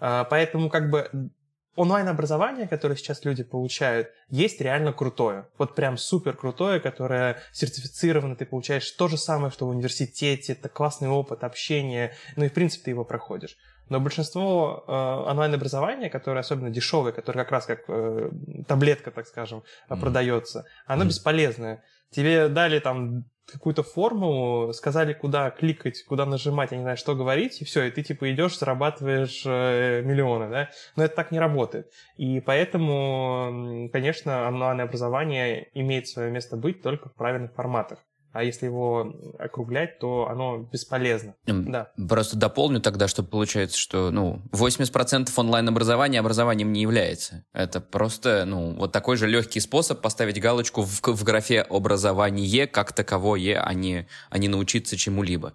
А, 0.00 0.24
поэтому 0.24 0.70
как 0.70 0.90
бы 0.90 1.30
онлайн-образование, 1.78 2.66
которое 2.66 2.96
сейчас 2.96 3.24
люди 3.24 3.44
получают, 3.44 4.08
есть 4.28 4.60
реально 4.60 4.92
крутое. 4.92 5.46
Вот 5.58 5.76
прям 5.76 5.96
супер 5.96 6.36
крутое, 6.36 6.80
которое 6.80 7.38
сертифицировано, 7.52 8.34
ты 8.34 8.46
получаешь 8.46 8.90
то 8.90 9.06
же 9.06 9.16
самое, 9.16 9.52
что 9.52 9.66
в 9.66 9.70
университете, 9.70 10.54
это 10.54 10.68
классный 10.68 11.08
опыт 11.08 11.44
общения, 11.44 12.14
ну 12.34 12.44
и 12.44 12.48
в 12.48 12.52
принципе 12.52 12.84
ты 12.84 12.90
его 12.90 13.04
проходишь. 13.04 13.56
Но 13.88 14.00
большинство 14.00 14.84
э, 14.86 14.92
онлайн-образования, 15.30 16.10
которое 16.10 16.40
особенно 16.40 16.70
дешевое, 16.70 17.12
которое 17.12 17.40
как 17.40 17.52
раз 17.52 17.66
как 17.66 17.84
э, 17.88 18.30
таблетка, 18.66 19.10
так 19.10 19.26
скажем, 19.26 19.62
mm-hmm. 19.88 20.00
продается, 20.00 20.66
оно 20.86 21.04
mm-hmm. 21.04 21.08
бесполезное. 21.08 21.84
Тебе 22.10 22.48
дали 22.48 22.78
там 22.78 23.24
какую-то 23.50 23.82
формулу, 23.82 24.72
сказали, 24.72 25.14
куда 25.14 25.50
кликать, 25.50 26.04
куда 26.04 26.26
нажимать, 26.26 26.70
я 26.72 26.76
не 26.76 26.82
знаю, 26.82 26.96
что 26.96 27.14
говорить, 27.14 27.62
и 27.62 27.64
все, 27.64 27.84
и 27.84 27.90
ты 27.90 28.02
типа 28.02 28.30
идешь, 28.32 28.58
зарабатываешь 28.58 29.42
э, 29.46 30.02
миллионы, 30.02 30.50
да? 30.50 30.68
Но 30.96 31.04
это 31.04 31.14
так 31.16 31.30
не 31.30 31.38
работает. 31.38 31.90
И 32.16 32.40
поэтому, 32.40 33.88
конечно, 33.92 34.48
онлайн-образование 34.48 35.70
имеет 35.74 36.08
свое 36.08 36.30
место 36.30 36.56
быть 36.56 36.82
только 36.82 37.08
в 37.08 37.14
правильных 37.14 37.54
форматах 37.54 38.00
а 38.32 38.44
если 38.44 38.66
его 38.66 39.14
округлять, 39.38 39.98
то 39.98 40.28
оно 40.28 40.58
бесполезно. 40.58 41.34
Да. 41.46 41.90
Просто 42.08 42.36
дополню 42.36 42.80
тогда, 42.80 43.08
что 43.08 43.22
получается, 43.22 43.78
что 43.78 44.10
ну, 44.10 44.42
80% 44.52 45.30
онлайн-образования 45.34 46.20
образованием 46.20 46.72
не 46.72 46.82
является. 46.82 47.44
Это 47.52 47.80
просто 47.80 48.44
ну, 48.44 48.74
вот 48.74 48.92
такой 48.92 49.16
же 49.16 49.26
легкий 49.26 49.60
способ 49.60 50.00
поставить 50.00 50.40
галочку 50.40 50.82
в, 50.82 51.00
в 51.02 51.24
графе 51.24 51.62
«образование» 51.62 52.66
как 52.66 52.92
таковое, 52.92 53.60
а 53.60 53.72
не, 53.74 54.06
а 54.30 54.38
не 54.38 54.48
научиться 54.48 54.96
чему-либо. 54.96 55.54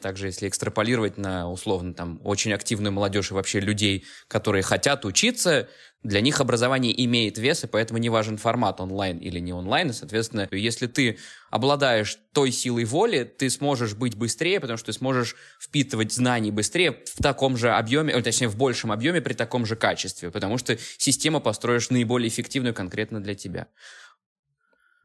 Также, 0.00 0.26
если 0.26 0.48
экстраполировать 0.48 1.18
на, 1.18 1.50
условно, 1.50 1.92
там, 1.92 2.20
очень 2.22 2.52
активную 2.52 2.92
молодежь 2.92 3.30
и 3.30 3.34
вообще 3.34 3.58
людей, 3.58 4.04
которые 4.28 4.62
хотят 4.62 5.04
учиться, 5.04 5.68
для 6.02 6.20
них 6.20 6.40
образование 6.40 7.04
имеет 7.04 7.38
вес, 7.38 7.64
и 7.64 7.66
поэтому 7.66 7.98
не 7.98 8.08
важен 8.08 8.38
формат 8.38 8.80
онлайн 8.80 9.18
или 9.18 9.40
не 9.40 9.52
онлайн. 9.52 9.90
И, 9.90 9.92
соответственно, 9.92 10.48
если 10.52 10.86
ты 10.86 11.18
обладаешь 11.50 12.18
той 12.32 12.52
силой 12.52 12.84
воли, 12.84 13.24
ты 13.24 13.50
сможешь 13.50 13.94
быть 13.94 14.14
быстрее, 14.14 14.60
потому 14.60 14.76
что 14.76 14.86
ты 14.86 14.92
сможешь 14.92 15.34
впитывать 15.60 16.12
знаний 16.12 16.50
быстрее 16.52 17.02
в 17.04 17.22
таком 17.22 17.56
же 17.56 17.70
объеме, 17.70 18.12
э, 18.12 18.22
точнее, 18.22 18.48
в 18.48 18.56
большем 18.56 18.92
объеме 18.92 19.20
при 19.20 19.34
таком 19.34 19.66
же 19.66 19.74
качестве, 19.74 20.30
потому 20.30 20.56
что 20.56 20.78
систему 20.98 21.40
построишь 21.40 21.90
наиболее 21.90 22.28
эффективную 22.28 22.74
конкретно 22.74 23.20
для 23.20 23.34
тебя. 23.34 23.66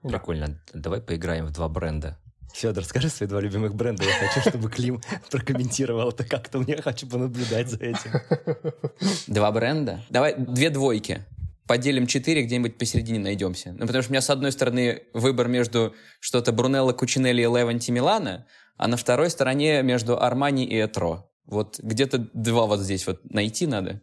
Прикольно. 0.03 0.61
Давай 0.73 1.01
поиграем 1.01 1.47
в 1.47 1.51
два 1.51 1.69
бренда. 1.69 2.19
Федор, 2.53 2.85
скажи 2.85 3.09
свои 3.09 3.27
два 3.27 3.41
любимых 3.41 3.73
бренда. 3.73 4.03
Я 4.03 4.13
хочу, 4.27 4.47
чтобы 4.47 4.69
Клим 4.69 5.01
прокомментировал 5.31 6.09
это 6.09 6.23
как-то. 6.23 6.59
Мне 6.59 6.77
хочу 6.81 7.07
понаблюдать 7.07 7.69
за 7.69 7.77
этим. 7.77 8.11
Два 9.27 9.51
бренда? 9.51 10.01
Давай 10.09 10.35
две 10.37 10.69
двойки. 10.69 11.25
Поделим 11.67 12.07
четыре, 12.07 12.43
где-нибудь 12.43 12.77
посередине 12.77 13.19
найдемся. 13.19 13.71
Ну, 13.71 13.87
потому 13.87 14.03
что 14.03 14.11
у 14.11 14.13
меня, 14.13 14.21
с 14.21 14.29
одной 14.29 14.51
стороны, 14.51 15.03
выбор 15.13 15.47
между 15.47 15.95
что-то 16.19 16.51
Брунелло, 16.51 16.91
Кучинелли 16.91 17.41
и 17.41 17.45
Леванти 17.45 17.89
Милана, 17.89 18.45
а 18.77 18.87
на 18.87 18.97
второй 18.97 19.29
стороне 19.29 19.81
между 19.81 20.21
Армани 20.21 20.65
и 20.65 20.75
Этро. 20.75 21.25
Вот 21.45 21.79
где-то 21.79 22.29
два 22.33 22.65
вот 22.65 22.81
здесь 22.81 23.07
вот 23.07 23.21
найти 23.23 23.65
надо. 23.65 24.01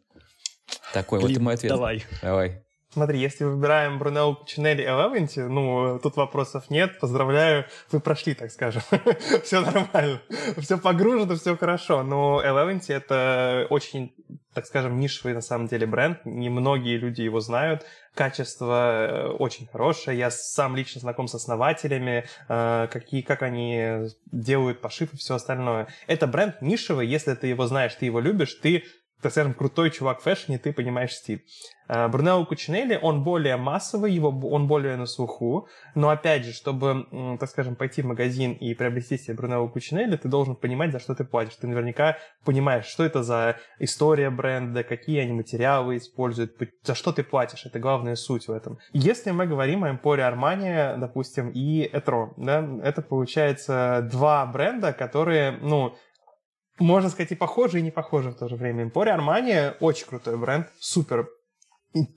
Такой 0.92 1.20
Клим, 1.20 1.34
вот 1.34 1.42
мой 1.42 1.54
ответ. 1.54 1.70
Давай. 1.70 2.04
Давай. 2.22 2.64
Смотри, 2.92 3.20
если 3.20 3.44
выбираем 3.44 4.00
Брунелло 4.00 4.34
Кучинелли 4.34 4.82
Элевенти, 4.82 5.38
ну, 5.38 6.00
тут 6.02 6.16
вопросов 6.16 6.70
нет. 6.70 6.98
Поздравляю, 6.98 7.66
вы 7.92 8.00
прошли, 8.00 8.34
так 8.34 8.50
скажем. 8.50 8.82
все 9.44 9.60
нормально. 9.60 10.20
Все 10.58 10.76
погружено, 10.76 11.36
все 11.36 11.56
хорошо. 11.56 12.02
Но 12.02 12.42
Элевенти 12.42 12.90
это 12.90 13.68
очень, 13.70 14.12
так 14.54 14.66
скажем, 14.66 14.98
нишевый 14.98 15.34
на 15.34 15.40
самом 15.40 15.68
деле 15.68 15.86
бренд. 15.86 16.18
Немногие 16.24 16.96
люди 16.96 17.22
его 17.22 17.38
знают. 17.38 17.86
Качество 18.12 19.06
э, 19.06 19.26
очень 19.38 19.68
хорошее. 19.68 20.18
Я 20.18 20.32
сам 20.32 20.74
лично 20.74 21.00
знаком 21.00 21.28
с 21.28 21.34
основателями, 21.36 22.24
э, 22.48 22.88
какие, 22.90 23.22
как 23.22 23.42
они 23.42 24.08
делают 24.32 24.80
пошив 24.80 25.14
и 25.14 25.16
все 25.16 25.36
остальное. 25.36 25.86
Это 26.08 26.26
бренд 26.26 26.60
нишевый. 26.60 27.06
Если 27.06 27.34
ты 27.34 27.46
его 27.46 27.68
знаешь, 27.68 27.94
ты 27.94 28.06
его 28.06 28.18
любишь, 28.18 28.54
ты 28.54 28.84
так 29.22 29.32
скажем, 29.32 29.54
крутой 29.54 29.90
чувак 29.90 30.20
в 30.20 30.22
фэшне, 30.22 30.58
ты 30.58 30.72
понимаешь 30.72 31.12
стиль. 31.12 31.44
Э, 31.88 32.08
Брунелло 32.08 32.44
Кучинелли, 32.44 32.98
он 33.00 33.24
более 33.24 33.56
массовый, 33.56 34.12
его, 34.12 34.28
он 34.28 34.68
более 34.68 34.96
на 34.96 35.06
слуху, 35.06 35.68
но 35.94 36.10
опять 36.10 36.44
же, 36.44 36.52
чтобы, 36.52 37.06
так 37.38 37.48
скажем, 37.48 37.74
пойти 37.74 38.02
в 38.02 38.06
магазин 38.06 38.52
и 38.52 38.74
приобрести 38.74 39.18
себе 39.18 39.36
Брунелло 39.36 39.68
Кучинелли, 39.68 40.16
ты 40.16 40.28
должен 40.28 40.54
понимать, 40.54 40.92
за 40.92 41.00
что 41.00 41.14
ты 41.14 41.24
платишь. 41.24 41.56
Ты 41.56 41.66
наверняка 41.66 42.16
понимаешь, 42.44 42.86
что 42.86 43.04
это 43.04 43.22
за 43.22 43.56
история 43.78 44.30
бренда, 44.30 44.84
какие 44.84 45.20
они 45.20 45.32
материалы 45.32 45.96
используют, 45.96 46.56
за 46.84 46.94
что 46.94 47.12
ты 47.12 47.24
платишь. 47.24 47.66
Это 47.66 47.78
главная 47.80 48.14
суть 48.14 48.46
в 48.46 48.52
этом. 48.52 48.78
Если 48.92 49.32
мы 49.32 49.46
говорим 49.46 49.84
о 49.84 49.90
Эмпоре 49.90 50.24
Армани, 50.24 50.98
допустим, 50.98 51.50
и 51.50 51.82
Этро, 51.82 52.32
да, 52.36 52.66
это 52.82 53.02
получается 53.02 54.08
два 54.10 54.46
бренда, 54.46 54.92
которые, 54.92 55.52
ну, 55.60 55.94
можно 56.80 57.10
сказать, 57.10 57.32
и 57.32 57.36
похожи, 57.36 57.78
и 57.78 57.82
не 57.82 57.90
похожи 57.90 58.30
в 58.30 58.34
то 58.34 58.48
же 58.48 58.56
время. 58.56 58.84
Emporio 58.84 59.16
Armani 59.16 59.76
очень 59.80 60.06
крутой 60.06 60.36
бренд, 60.36 60.68
супер 60.78 61.28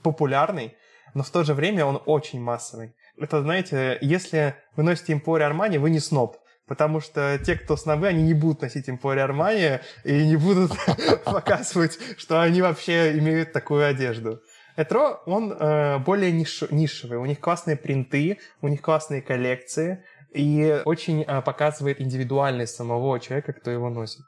популярный, 0.03 0.75
но 1.13 1.23
в 1.23 1.29
то 1.29 1.43
же 1.43 1.53
время 1.53 1.85
он 1.85 2.01
очень 2.05 2.41
массовый. 2.41 2.95
Это, 3.17 3.41
знаете, 3.41 3.97
если 4.01 4.55
вы 4.75 4.83
носите 4.83 5.13
Emporio 5.13 5.51
Armani, 5.51 5.79
вы 5.79 5.89
не 5.89 5.99
сноб. 5.99 6.37
Потому 6.65 7.01
что 7.01 7.37
те, 7.45 7.55
кто 7.55 7.75
снобы, 7.75 8.07
они 8.07 8.23
не 8.23 8.33
будут 8.33 8.61
носить 8.61 8.87
Emporio 8.87 9.27
Armani 9.27 9.81
и 10.05 10.25
не 10.25 10.37
будут 10.37 10.71
показывать, 11.25 11.99
что 12.17 12.41
они 12.41 12.61
вообще 12.61 13.17
имеют 13.19 13.51
такую 13.51 13.85
одежду. 13.85 14.39
Этро, 14.75 15.21
он 15.25 15.51
э, 15.51 15.99
более 15.99 16.31
ниш, 16.31 16.63
нишевый. 16.71 17.17
У 17.17 17.25
них 17.25 17.39
классные 17.39 17.75
принты, 17.75 18.39
у 18.61 18.69
них 18.69 18.81
классные 18.81 19.21
коллекции. 19.21 20.03
И 20.33 20.81
очень 20.85 21.21
э, 21.21 21.41
показывает 21.41 22.01
индивидуальность 22.01 22.75
самого 22.75 23.19
человека, 23.19 23.53
кто 23.53 23.69
его 23.69 23.89
носит. 23.89 24.21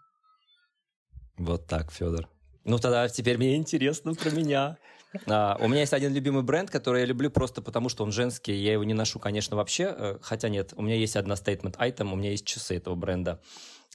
Вот 1.37 1.67
так, 1.67 1.91
Федор. 1.91 2.27
Ну 2.63 2.79
тогда 2.79 3.07
теперь 3.07 3.37
мне 3.37 3.55
интересно 3.55 4.13
про 4.13 4.29
меня. 4.31 4.77
А, 5.27 5.57
у 5.61 5.67
меня 5.67 5.81
есть 5.81 5.93
один 5.93 6.13
любимый 6.13 6.43
бренд, 6.43 6.69
который 6.69 7.01
я 7.01 7.05
люблю 7.05 7.29
просто 7.29 7.61
потому, 7.61 7.89
что 7.89 8.03
он 8.03 8.11
женский. 8.11 8.53
Я 8.53 8.73
его 8.73 8.83
не 8.83 8.93
ношу, 8.93 9.19
конечно, 9.19 9.55
вообще. 9.55 9.93
Э, 9.97 10.17
хотя 10.21 10.49
нет, 10.49 10.73
у 10.75 10.81
меня 10.81 10.95
есть 10.95 11.15
одна 11.15 11.35
statement 11.35 11.77
item, 11.77 12.11
у 12.11 12.15
меня 12.15 12.31
есть 12.31 12.45
часы 12.45 12.77
этого 12.77 12.95
бренда. 12.95 13.39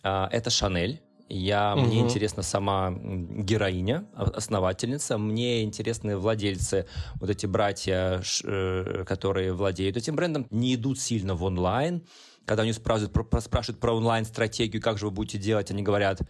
А, 0.02 0.28
это 0.32 0.50
Шанель. 0.50 1.02
Я, 1.32 1.74
угу. 1.76 1.86
Мне 1.86 2.00
интересна 2.00 2.42
сама 2.42 2.90
героиня, 2.92 4.08
основательница. 4.14 5.16
Мне 5.16 5.62
интересны 5.62 6.16
владельцы, 6.16 6.86
вот 7.20 7.30
эти 7.30 7.46
братья, 7.46 8.20
э, 8.44 9.04
которые 9.06 9.52
владеют 9.52 9.96
этим 9.96 10.16
брендом, 10.16 10.48
не 10.50 10.74
идут 10.74 10.98
сильно 10.98 11.34
в 11.36 11.44
онлайн. 11.44 12.04
Когда 12.46 12.64
они 12.64 12.72
спрашивают 12.72 13.12
про, 13.12 13.40
спрашивают 13.40 13.80
про 13.80 13.94
онлайн-стратегию, 13.94 14.82
как 14.82 14.98
же 14.98 15.06
вы 15.06 15.12
будете 15.12 15.38
делать, 15.38 15.70
они 15.70 15.82
говорят, 15.82 16.20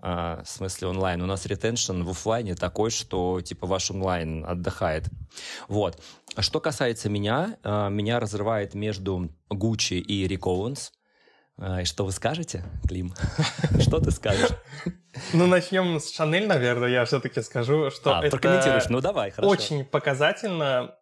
а, 0.00 0.42
в 0.44 0.48
смысле 0.48 0.88
онлайн. 0.88 1.22
У 1.22 1.26
нас 1.26 1.46
ретеншн 1.46 2.02
в 2.02 2.10
офлайне 2.10 2.54
такой, 2.54 2.90
что 2.90 3.40
типа 3.40 3.66
ваш 3.66 3.90
онлайн 3.90 4.44
отдыхает. 4.44 5.04
Вот. 5.68 6.00
Что 6.38 6.60
касается 6.60 7.08
меня, 7.08 7.56
а, 7.62 7.88
меня 7.88 8.20
разрывает 8.20 8.74
между 8.74 9.30
Gucci 9.50 9.98
и 9.98 10.26
Rick 10.26 10.42
Owens. 10.42 10.90
А, 11.60 11.82
и 11.82 11.84
что 11.84 12.04
вы 12.04 12.12
скажете, 12.12 12.64
Клим? 12.86 13.12
Что 13.80 13.98
ты 13.98 14.12
скажешь? 14.12 14.50
Ну, 15.32 15.46
начнем 15.46 15.98
с 15.98 16.12
Шанель, 16.12 16.46
наверное. 16.46 16.88
Я 16.88 17.04
все-таки 17.04 17.42
скажу, 17.42 17.90
что 17.90 18.18
а, 18.18 18.24
это 18.24 18.86
ну 18.88 19.00
давай, 19.00 19.32
хорошо. 19.32 19.50
очень 19.50 19.84
показательно, 19.84 20.94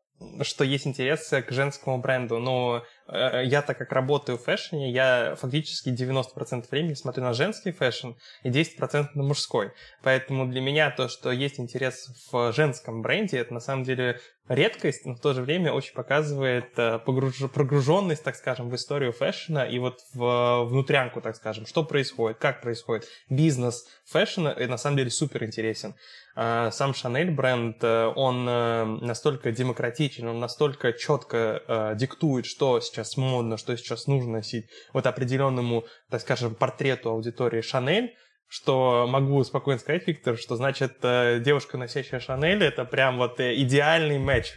что 0.43 0.65
есть 0.65 0.87
интерес 0.87 1.29
к 1.29 1.51
женскому 1.51 1.99
бренду. 1.99 2.39
Но 2.39 2.85
Э, 3.09 3.43
я 3.45 3.63
так 3.63 3.79
как 3.79 3.93
работаю 3.93 4.39
в 4.39 4.43
фэшне, 4.43 4.91
я 4.91 5.37
фактически 5.37 5.91
90% 5.91 6.67
времени 6.71 6.95
смотрю 6.95 7.25
на 7.25 7.33
женский 7.33 7.73
фэшн 7.73 8.13
и 8.43 8.51
10% 8.51 9.11
на 9.15 9.23
мужской. 9.23 9.73
Поэтому 10.03 10.47
для 10.47 10.61
меня 10.61 10.91
то, 10.91 11.09
что 11.09 11.31
есть 11.31 11.61
интерес 11.61 12.09
в 12.31 12.53
женском 12.53 13.03
бренде, 13.03 13.39
это 13.39 13.55
на 13.55 13.61
самом 13.61 13.85
деле 13.85 14.21
редкость, 14.49 15.07
но 15.07 15.15
в 15.15 15.21
то 15.21 15.35
же 15.35 15.43
время 15.43 15.73
очень 15.73 15.95
показывает 15.95 16.77
э, 16.77 16.99
погруж... 16.99 17.37
прогруженность, 17.53 18.25
так 18.25 18.37
скажем, 18.37 18.71
в 18.71 18.75
историю 18.75 19.13
фэшна 19.13 19.65
и 19.65 19.79
вот 19.79 20.01
в 20.13 20.65
внутрянку, 20.65 21.21
так 21.21 21.37
скажем, 21.37 21.67
что 21.67 21.85
происходит, 21.85 22.39
как 22.39 22.61
происходит. 22.61 23.09
Бизнес 23.29 23.87
фэшна 24.05 24.49
и 24.49 24.67
на 24.67 24.79
самом 24.79 24.97
деле 24.97 25.11
супер 25.11 25.45
интересен. 25.45 25.95
А, 26.37 26.71
сам 26.71 26.95
Шанель 26.95 27.31
бренд, 27.31 27.83
э, 27.83 28.13
он 28.15 28.45
настолько 28.45 29.51
демократичен, 29.51 30.29
он 30.29 30.39
настолько 30.39 30.93
четко 30.93 31.95
диктует, 31.99 32.47
что 32.47 32.81
сейчас 32.81 33.17
модно, 33.17 33.57
что 33.57 33.77
сейчас 33.77 34.07
нужно 34.07 34.33
носить 34.33 34.67
вот 34.93 35.07
определенному, 35.07 35.85
так 36.11 36.21
скажем, 36.21 36.55
портрету 36.55 37.11
аудитории 37.11 37.63
Шанель, 37.63 38.15
что 38.49 39.07
могу 39.09 39.43
спокойно 39.45 39.81
сказать, 39.81 40.07
Виктор, 40.07 40.39
что 40.39 40.57
значит 40.57 40.99
э, 41.03 41.41
девушка, 41.41 41.79
носящая 41.79 42.21
Шанель, 42.21 42.63
это 42.63 42.85
прям 42.85 43.19
вот 43.19 43.41
э, 43.41 43.57
идеальный 43.57 44.19
матч, 44.19 44.55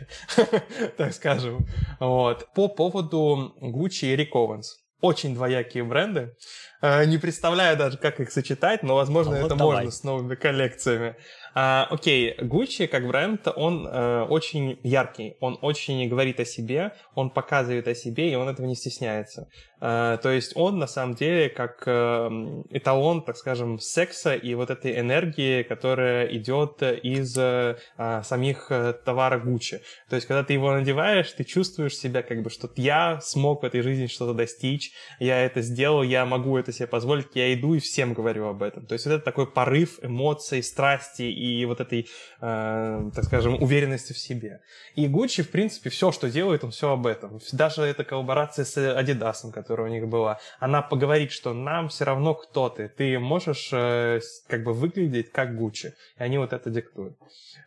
так 0.97 1.13
скажем. 1.13 1.65
Вот. 1.99 2.47
По 2.53 2.67
поводу 2.67 3.55
Gucci 3.61 4.13
и 4.13 4.15
Rick 4.15 4.31
Owens. 4.33 4.65
Очень 5.01 5.33
двоякие 5.33 5.83
бренды. 5.83 6.35
Э, 6.81 7.05
не 7.05 7.17
представляю 7.17 7.77
даже, 7.77 7.97
как 7.97 8.19
их 8.19 8.31
сочетать, 8.31 8.83
но, 8.83 8.95
возможно, 8.95 9.35
а 9.35 9.39
это 9.39 9.55
вот 9.55 9.59
можно 9.59 9.89
с 9.89 10.03
новыми 10.03 10.35
коллекциями. 10.35 11.15
А, 11.61 11.87
окей, 11.89 12.35
Gucci 12.37 12.87
как 12.87 13.05
бренд, 13.05 13.45
он 13.53 13.85
э, 13.85 14.21
очень 14.29 14.79
яркий, 14.81 15.35
он 15.41 15.59
очень 15.61 16.07
говорит 16.07 16.39
о 16.39 16.45
себе, 16.45 16.93
он 17.15 17.31
показывает 17.31 17.85
о 17.89 17.95
себе, 17.95 18.31
и 18.31 18.35
он 18.35 18.47
этого 18.47 18.65
не 18.65 18.75
стесняется. 18.75 19.49
А, 19.81 20.17
то 20.17 20.29
есть 20.29 20.53
он 20.55 20.77
на 20.79 20.87
самом 20.87 21.15
деле 21.15 21.49
как 21.49 21.83
э, 21.85 22.29
эталон, 22.69 23.23
так 23.23 23.37
скажем, 23.37 23.79
секса 23.79 24.35
и 24.35 24.53
вот 24.53 24.69
этой 24.69 24.99
энергии, 24.99 25.63
которая 25.63 26.27
идет 26.27 26.81
из 26.81 27.37
э, 27.37 27.75
самих 28.23 28.67
э, 28.69 28.93
товара 28.93 29.39
Gucci. 29.39 29.81
То 30.09 30.15
есть 30.15 30.27
когда 30.27 30.43
ты 30.43 30.53
его 30.53 30.71
надеваешь, 30.71 31.31
ты 31.31 31.43
чувствуешь 31.43 31.97
себя 31.97 32.23
как 32.23 32.41
бы, 32.41 32.49
что 32.49 32.69
я 32.75 33.19
смог 33.21 33.63
в 33.63 33.65
этой 33.65 33.81
жизни 33.81 34.07
что-то 34.07 34.33
достичь, 34.33 34.91
я 35.19 35.45
это 35.45 35.61
сделал, 35.61 36.03
я 36.03 36.25
могу 36.25 36.57
это 36.57 36.71
себе 36.71 36.87
позволить, 36.87 37.27
я 37.35 37.53
иду 37.53 37.73
и 37.73 37.79
всем 37.79 38.13
говорю 38.13 38.47
об 38.47 38.63
этом. 38.63 38.85
То 38.85 38.93
есть 38.93 39.05
вот 39.05 39.13
это 39.13 39.25
такой 39.25 39.47
порыв 39.47 39.99
эмоций, 40.01 40.61
страсти 40.61 41.23
и 41.23 41.48
вот 41.65 41.81
этой, 41.81 42.07
э, 42.41 43.11
так 43.13 43.23
скажем, 43.25 43.61
уверенности 43.61 44.13
в 44.13 44.17
себе. 44.17 44.61
И 44.95 45.07
Gucci, 45.07 45.43
в 45.43 45.49
принципе, 45.49 45.89
все, 45.89 46.11
что 46.11 46.29
делает, 46.29 46.63
он 46.63 46.71
все 46.71 46.91
об 46.91 47.07
этом. 47.07 47.39
Даже 47.51 47.83
эта 47.83 48.03
коллаборация 48.03 48.65
с 48.65 48.77
Adidas, 48.77 49.51
которая 49.51 49.87
у 49.87 49.91
них 49.91 50.07
была, 50.07 50.39
она 50.59 50.81
поговорит, 50.81 51.31
что 51.31 51.53
нам 51.53 51.89
все 51.89 52.05
равно 52.05 52.33
кто 52.33 52.69
ты. 52.69 52.89
Ты 52.89 53.19
можешь 53.19 53.69
э, 53.71 54.19
как 54.47 54.63
бы 54.63 54.73
выглядеть 54.73 55.31
как 55.31 55.51
Gucci. 55.51 55.93
И 56.17 56.23
они 56.23 56.37
вот 56.37 56.53
это 56.53 56.69
диктуют. 56.69 57.17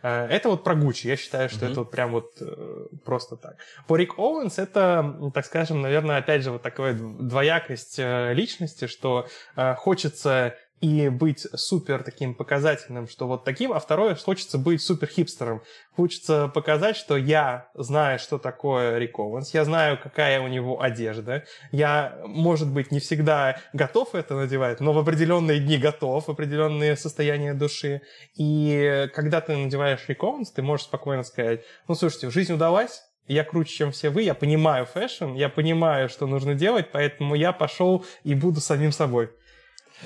Э, 0.03 0.27
это 0.27 0.49
вот 0.49 0.65
про 0.65 0.75
Gucci. 0.75 1.09
Я 1.09 1.17
считаю, 1.17 1.49
что 1.49 1.67
mm-hmm. 1.67 1.71
это 1.71 1.81
вот 1.81 1.91
прям 1.91 2.12
вот 2.12 2.33
э, 2.41 2.87
просто 3.05 3.37
так. 3.37 3.57
По 3.87 3.97
Рик 3.97 4.19
Оуэнс 4.19 4.59
это, 4.59 5.31
так 5.35 5.47
скажем, 5.47 5.83
наверное, 5.83 6.19
опять 6.19 6.43
же 6.43 6.51
вот 6.51 6.62
такая 6.62 6.95
двоякость 6.95 7.99
э, 7.99 8.33
личности, 8.35 8.87
что 8.87 9.27
э, 9.57 9.75
хочется 9.75 10.57
и 10.83 11.09
быть 11.09 11.47
супер 11.55 12.03
таким 12.03 12.35
показательным, 12.35 13.07
что 13.09 13.29
вот 13.29 13.45
таким, 13.45 13.73
а 13.73 13.79
второе, 13.79 14.17
хочется 14.17 14.59
быть 14.59 14.83
супер 14.83 15.07
хипстером. 15.07 15.62
Хочется 15.95 16.49
показать, 16.49 16.97
что 16.97 17.17
я 17.17 17.69
знаю, 17.75 18.19
что 18.19 18.37
такое 18.37 18.99
Рик 18.99 19.17
я 19.53 19.65
знаю, 19.65 19.99
какая 20.03 20.41
у 20.41 20.49
него 20.49 20.83
одежда, 20.83 21.45
я, 21.71 22.19
может 22.27 22.69
быть, 22.69 22.91
не 22.91 22.99
всегда 22.99 23.61
готов 23.73 24.17
это 24.17 24.35
надевать, 24.35 24.81
но 24.81 24.93
в 24.93 24.99
определенные 24.99 25.61
дни 25.61 25.79
готов, 25.79 26.27
в 26.27 26.31
определенные 26.31 26.97
состояния 26.97 27.55
души. 27.55 28.03
И 28.35 29.09
когда 29.15 29.41
ты 29.41 29.57
надеваешь 29.57 30.09
Рик 30.09 30.23
ты 30.53 30.62
можешь 30.62 30.87
спокойно 30.87 31.23
сказать, 31.23 31.61
ну, 31.87 31.95
слушайте, 31.95 32.29
жизнь 32.31 32.53
удалась, 32.53 33.05
я 33.29 33.45
круче, 33.45 33.73
чем 33.73 33.93
все 33.93 34.11
вы, 34.11 34.23
я 34.23 34.35
понимаю 34.35 34.85
фэшн, 34.87 35.35
я 35.35 35.49
понимаю, 35.49 36.09
что 36.09 36.27
нужно 36.27 36.55
делать, 36.55 36.89
поэтому 36.91 37.37
я 37.37 37.53
пошел 37.53 38.05
и 38.25 38.35
буду 38.35 38.61
самим 38.61 38.91
собой. 38.91 39.31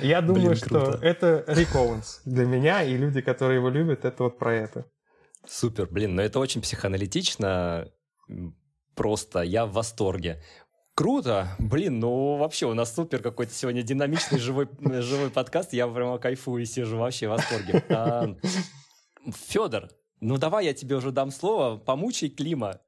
Я 0.01 0.21
думаю, 0.21 0.51
Блин, 0.51 0.57
что 0.57 0.99
это 1.03 1.45
Рик 1.47 1.75
Оуэнс 1.75 2.23
для 2.25 2.45
меня, 2.45 2.83
и 2.83 2.97
люди, 2.97 3.21
которые 3.21 3.57
его 3.57 3.69
любят, 3.69 4.05
это 4.05 4.25
вот 4.25 4.39
про 4.39 4.55
это. 4.55 4.87
Супер, 5.47 5.87
блин, 5.87 6.15
но 6.15 6.23
это 6.23 6.39
очень 6.39 6.61
психоаналитично, 6.61 7.89
просто 8.95 9.43
я 9.43 9.65
в 9.67 9.73
восторге. 9.73 10.43
Круто! 10.95 11.55
Блин, 11.59 12.01
ну 12.01 12.37
вообще 12.37 12.67
у 12.67 12.73
нас 12.73 12.95
супер 12.95 13.23
какой-то 13.23 13.53
сегодня 13.53 13.83
динамичный 13.83 14.39
живой, 14.39 14.67
живой 14.81 15.31
подкаст. 15.31 15.75
Я 15.75 15.87
прямо 15.89 16.19
кайфую 16.19 16.63
и 16.63 16.67
сижу 16.67 16.97
вообще 16.97 17.29
в 17.29 17.33
восторге. 17.33 17.85
А, 17.91 18.35
Федор, 19.49 19.91
ну 20.21 20.39
давай 20.39 20.65
я 20.65 20.73
тебе 20.73 20.97
уже 20.97 21.11
дам 21.11 21.31
слово. 21.31 21.77
Помучай 21.77 22.31
Клима. 22.31 22.81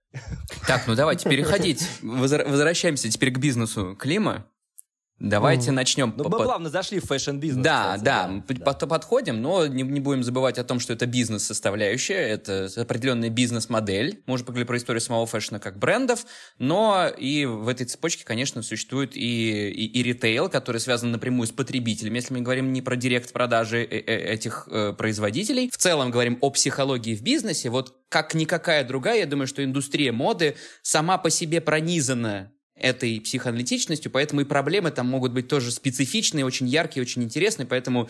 Так, 0.67 0.87
ну 0.87 0.95
давайте 0.95 1.29
переходить. 1.29 1.87
Возвращаемся 2.01 3.11
теперь 3.11 3.31
к 3.31 3.39
бизнесу 3.39 3.95
Клима. 3.95 4.47
Давайте 5.21 5.71
mm. 5.71 5.75
начнем. 5.75 6.15
Ну, 6.17 6.25
мы 6.25 6.31
плавно 6.31 6.71
зашли 6.71 7.01
в 7.01 7.05
фэшн-бизнес. 7.05 7.65
Да, 7.65 7.97
кстати, 7.97 8.05
да, 8.05 8.29
да, 8.49 8.73
да. 8.73 8.87
подходим, 8.87 9.43
но 9.43 9.67
не, 9.67 9.83
не 9.83 9.99
будем 9.99 10.23
забывать 10.23 10.59
о 10.59 10.65
том, 10.65 10.79
что 10.79 10.93
это 10.93 11.07
бизнес-составляющая, 11.07 12.17
это 12.19 12.69
определенная 12.77 13.29
бизнес-модель. 13.29 14.23
Мы 14.27 14.35
уже 14.35 14.45
поговорили 14.45 14.67
про 14.69 14.77
историю 14.77 15.01
самого 15.01 15.27
фэшна 15.27 15.59
как 15.59 15.77
брендов, 15.77 16.25
но 16.59 17.09
и 17.09 17.47
в 17.47 17.67
этой 17.67 17.87
цепочке, 17.87 18.25
конечно, 18.25 18.63
существует 18.63 19.17
и, 19.17 19.71
и, 19.71 19.87
и 19.87 20.03
ритейл, 20.05 20.49
который 20.49 20.81
связан 20.81 21.11
напрямую 21.11 21.49
с 21.49 21.51
потребителем. 21.51 22.15
Если 22.15 22.33
мы 22.33 22.41
говорим 22.41 22.73
не 22.73 22.81
про 22.81 22.95
direct 22.95 23.33
продажи 23.33 23.83
э, 23.83 23.99
э, 23.99 24.35
этих 24.35 24.69
э, 24.71 24.93
производителей, 24.93 25.69
в 25.69 25.77
целом 25.77 26.13
говорим 26.13 26.39
о 26.41 26.51
психологии 26.51 27.17
в 27.17 27.23
бизнесе, 27.23 27.71
вот 27.71 27.97
как 28.09 28.35
никакая 28.35 28.85
другая, 28.85 29.19
я 29.19 29.27
думаю, 29.27 29.49
что 29.49 29.65
индустрия 29.65 30.13
моды 30.13 30.57
сама 30.83 31.19
по 31.19 31.29
себе 31.29 31.61
пронизана 31.61 32.53
этой 32.81 33.21
психоаналитичностью, 33.21 34.11
поэтому 34.11 34.43
и 34.43 34.45
проблемы 34.45 34.91
там 34.91 35.07
могут 35.07 35.33
быть 35.33 35.49
тоже 35.49 35.71
специфичные, 35.71 36.45
очень 36.45 36.67
яркие, 36.67 37.03
очень 37.03 37.23
интересные, 37.23 37.67
поэтому, 37.67 38.09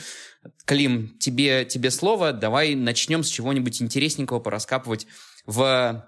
Клим, 0.64 1.16
тебе, 1.18 1.64
тебе 1.64 1.90
слово, 1.90 2.32
давай 2.32 2.74
начнем 2.74 3.22
с 3.22 3.28
чего-нибудь 3.28 3.80
интересненького 3.82 4.40
пораскапывать 4.40 5.06
в 5.46 6.04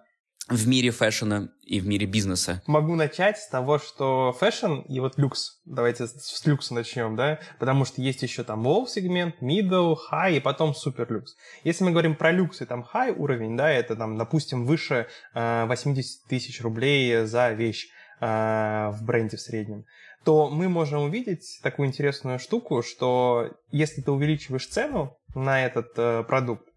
в 0.50 0.66
мире 0.66 0.90
фэшена 0.90 1.48
и 1.62 1.78
в 1.80 1.86
мире 1.86 2.06
бизнеса? 2.06 2.60
Могу 2.66 2.96
начать 2.96 3.38
с 3.38 3.48
того, 3.48 3.78
что 3.78 4.32
фэшн 4.38 4.80
и 4.88 4.98
вот 4.98 5.16
люкс, 5.16 5.60
давайте 5.64 6.08
с 6.08 6.44
люкса 6.44 6.74
начнем, 6.74 7.14
да, 7.14 7.38
потому 7.58 7.84
что 7.84 8.02
есть 8.02 8.22
еще 8.22 8.42
там 8.42 8.66
low 8.66 8.86
сегмент, 8.88 9.36
middle, 9.40 9.96
high 10.10 10.36
и 10.36 10.40
потом 10.40 10.74
супер 10.74 11.10
люкс. 11.10 11.36
Если 11.62 11.84
мы 11.84 11.92
говорим 11.92 12.16
про 12.16 12.32
люкс 12.32 12.60
и 12.60 12.64
там 12.64 12.84
high 12.92 13.14
уровень, 13.16 13.56
да, 13.56 13.70
это 13.70 13.94
там, 13.94 14.18
допустим, 14.18 14.66
выше 14.66 15.06
э, 15.34 15.66
80 15.66 16.26
тысяч 16.28 16.60
рублей 16.60 17.24
за 17.26 17.52
вещь, 17.52 17.88
Э, 17.88 17.99
в 18.20 18.98
бренде 19.02 19.36
в 19.38 19.40
среднем, 19.40 19.84
то 20.24 20.50
мы 20.50 20.68
можем 20.68 21.02
увидеть 21.02 21.60
такую 21.62 21.88
интересную 21.88 22.38
штуку, 22.38 22.82
что 22.82 23.50
если 23.70 24.02
ты 24.02 24.10
увеличиваешь 24.10 24.66
цену 24.66 25.16
на 25.34 25.64
этот 25.64 25.92
э, 25.96 26.24
продукт, 26.24 26.68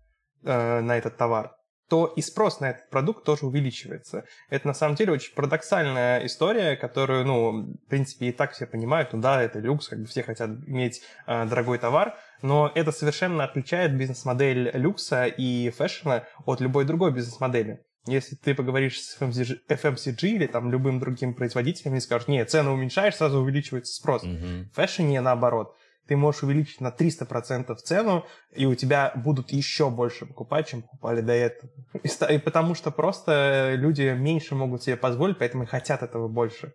э, 0.43 0.79
на 0.79 0.97
этот 0.97 1.17
товар, 1.17 1.51
то 1.89 2.07
и 2.07 2.21
спрос 2.21 2.59
на 2.59 2.69
этот 2.69 2.89
продукт 2.89 3.25
тоже 3.25 3.45
увеличивается. 3.45 4.23
Это 4.49 4.67
на 4.67 4.73
самом 4.73 4.95
деле 4.95 5.11
очень 5.11 5.33
парадоксальная 5.35 6.25
история, 6.25 6.77
которую, 6.77 7.25
ну, 7.25 7.73
в 7.73 7.89
принципе, 7.89 8.27
и 8.27 8.31
так 8.31 8.53
все 8.53 8.65
понимают, 8.65 9.11
ну 9.11 9.19
да, 9.19 9.43
это 9.43 9.59
люкс, 9.59 9.89
как 9.89 9.99
бы 9.99 10.05
все 10.05 10.23
хотят 10.23 10.49
иметь 10.65 11.01
э, 11.27 11.45
дорогой 11.45 11.77
товар, 11.77 12.17
но 12.41 12.71
это 12.73 12.91
совершенно 12.91 13.43
отличает 13.43 13.97
бизнес-модель 13.97 14.71
люкса 14.73 15.25
и 15.25 15.69
фэшена 15.71 16.23
от 16.45 16.61
любой 16.61 16.85
другой 16.85 17.11
бизнес-модели. 17.11 17.83
Если 18.05 18.35
ты 18.35 18.53
поговоришь 18.53 19.01
с 19.01 19.17
FMCG, 19.19 19.59
FMCG 19.69 20.27
или 20.27 20.47
там 20.47 20.71
любым 20.71 20.99
другим 20.99 21.33
производителем, 21.33 21.93
они 21.93 22.01
скажут, 22.01 22.27
нет, 22.27 22.49
цены 22.51 22.69
уменьшаешь, 22.69 23.15
сразу 23.15 23.39
увеличивается 23.39 23.93
спрос. 23.93 24.23
Mm-hmm. 24.23 24.71
В 24.71 24.75
фэшне 24.75 25.21
наоборот. 25.21 25.75
Ты 26.05 26.17
можешь 26.17 26.43
увеличить 26.43 26.81
на 26.81 26.89
300% 26.89 27.73
цену, 27.77 28.25
и 28.51 28.65
у 28.65 28.75
тебя 28.75 29.13
будут 29.15 29.53
еще 29.53 29.89
больше 29.89 30.25
покупать, 30.25 30.67
чем 30.67 30.81
покупали 30.81 31.21
до 31.21 31.31
этого. 31.31 31.71
И, 32.03 32.09
и 32.33 32.37
потому 32.39 32.75
что 32.75 32.91
просто 32.91 33.75
люди 33.75 34.13
меньше 34.13 34.53
могут 34.53 34.83
себе 34.83 34.97
позволить, 34.97 35.37
поэтому 35.37 35.63
и 35.63 35.65
хотят 35.65 36.03
этого 36.03 36.27
больше. 36.27 36.73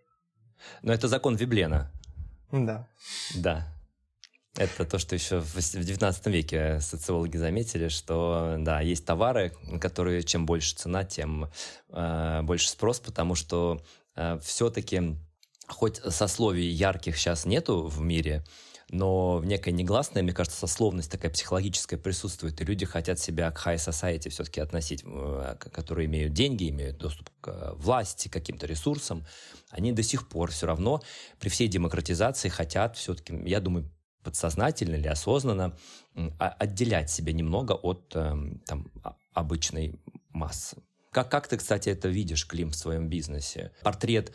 Но 0.81 0.91
это 0.91 1.07
закон 1.07 1.35
Виблена. 1.35 1.91
Да. 2.51 2.87
Да. 3.35 3.67
Это 4.55 4.83
то, 4.83 4.97
что 4.97 5.15
еще 5.15 5.39
в 5.39 5.55
19 5.55 6.25
веке 6.27 6.79
социологи 6.81 7.37
заметили, 7.37 7.87
что 7.87 8.55
да, 8.59 8.81
есть 8.81 9.05
товары, 9.05 9.53
которые 9.79 10.23
чем 10.23 10.45
больше 10.45 10.75
цена, 10.75 11.03
тем 11.03 11.49
э, 11.89 12.41
больше 12.41 12.69
спрос, 12.69 12.99
потому 12.99 13.35
что 13.35 13.81
э, 14.15 14.39
все-таки 14.43 15.15
хоть 15.67 15.97
сословий 15.97 16.67
ярких 16.67 17.15
сейчас 17.17 17.45
нету 17.45 17.85
в 17.85 18.01
мире, 18.01 18.43
но 18.89 19.37
в 19.37 19.45
некой 19.45 19.71
негласной, 19.71 20.23
мне 20.23 20.33
кажется, 20.33 20.59
сословность 20.59 21.11
такая 21.11 21.31
психологическая 21.31 21.99
присутствует, 21.99 22.59
и 22.59 22.65
люди 22.65 22.87
хотят 22.87 23.19
себя 23.19 23.51
к 23.51 23.65
high 23.65 23.75
society 23.75 24.29
все-таки 24.29 24.61
относить, 24.61 25.03
э, 25.05 25.55
которые 25.59 26.07
имеют 26.07 26.33
деньги, 26.33 26.69
имеют 26.69 26.97
доступ 26.97 27.29
к 27.39 27.75
власти, 27.75 28.27
к 28.29 28.33
каким-то 28.33 28.65
ресурсам, 28.65 29.25
они 29.69 29.91
до 29.91 30.01
сих 30.01 30.27
пор 30.27 30.49
все 30.49 30.65
равно 30.65 31.03
при 31.39 31.49
всей 31.49 31.67
демократизации 31.67 32.49
хотят 32.49 32.97
все-таки, 32.97 33.39
я 33.45 33.59
думаю, 33.59 33.89
подсознательно 34.23 34.95
или 34.95 35.07
осознанно 35.07 35.75
отделять 36.37 37.09
себя 37.09 37.33
немного 37.33 37.73
от 37.73 38.11
эм, 38.15 38.61
там, 38.65 38.91
обычной 39.33 39.99
массы. 40.31 40.77
Как, 41.11 41.29
как 41.31 41.47
ты, 41.47 41.57
кстати, 41.57 41.89
это 41.89 42.07
видишь, 42.07 42.45
Клим, 42.45 42.69
в 42.69 42.75
своем 42.75 43.09
бизнесе? 43.09 43.71
Портрет 43.81 44.31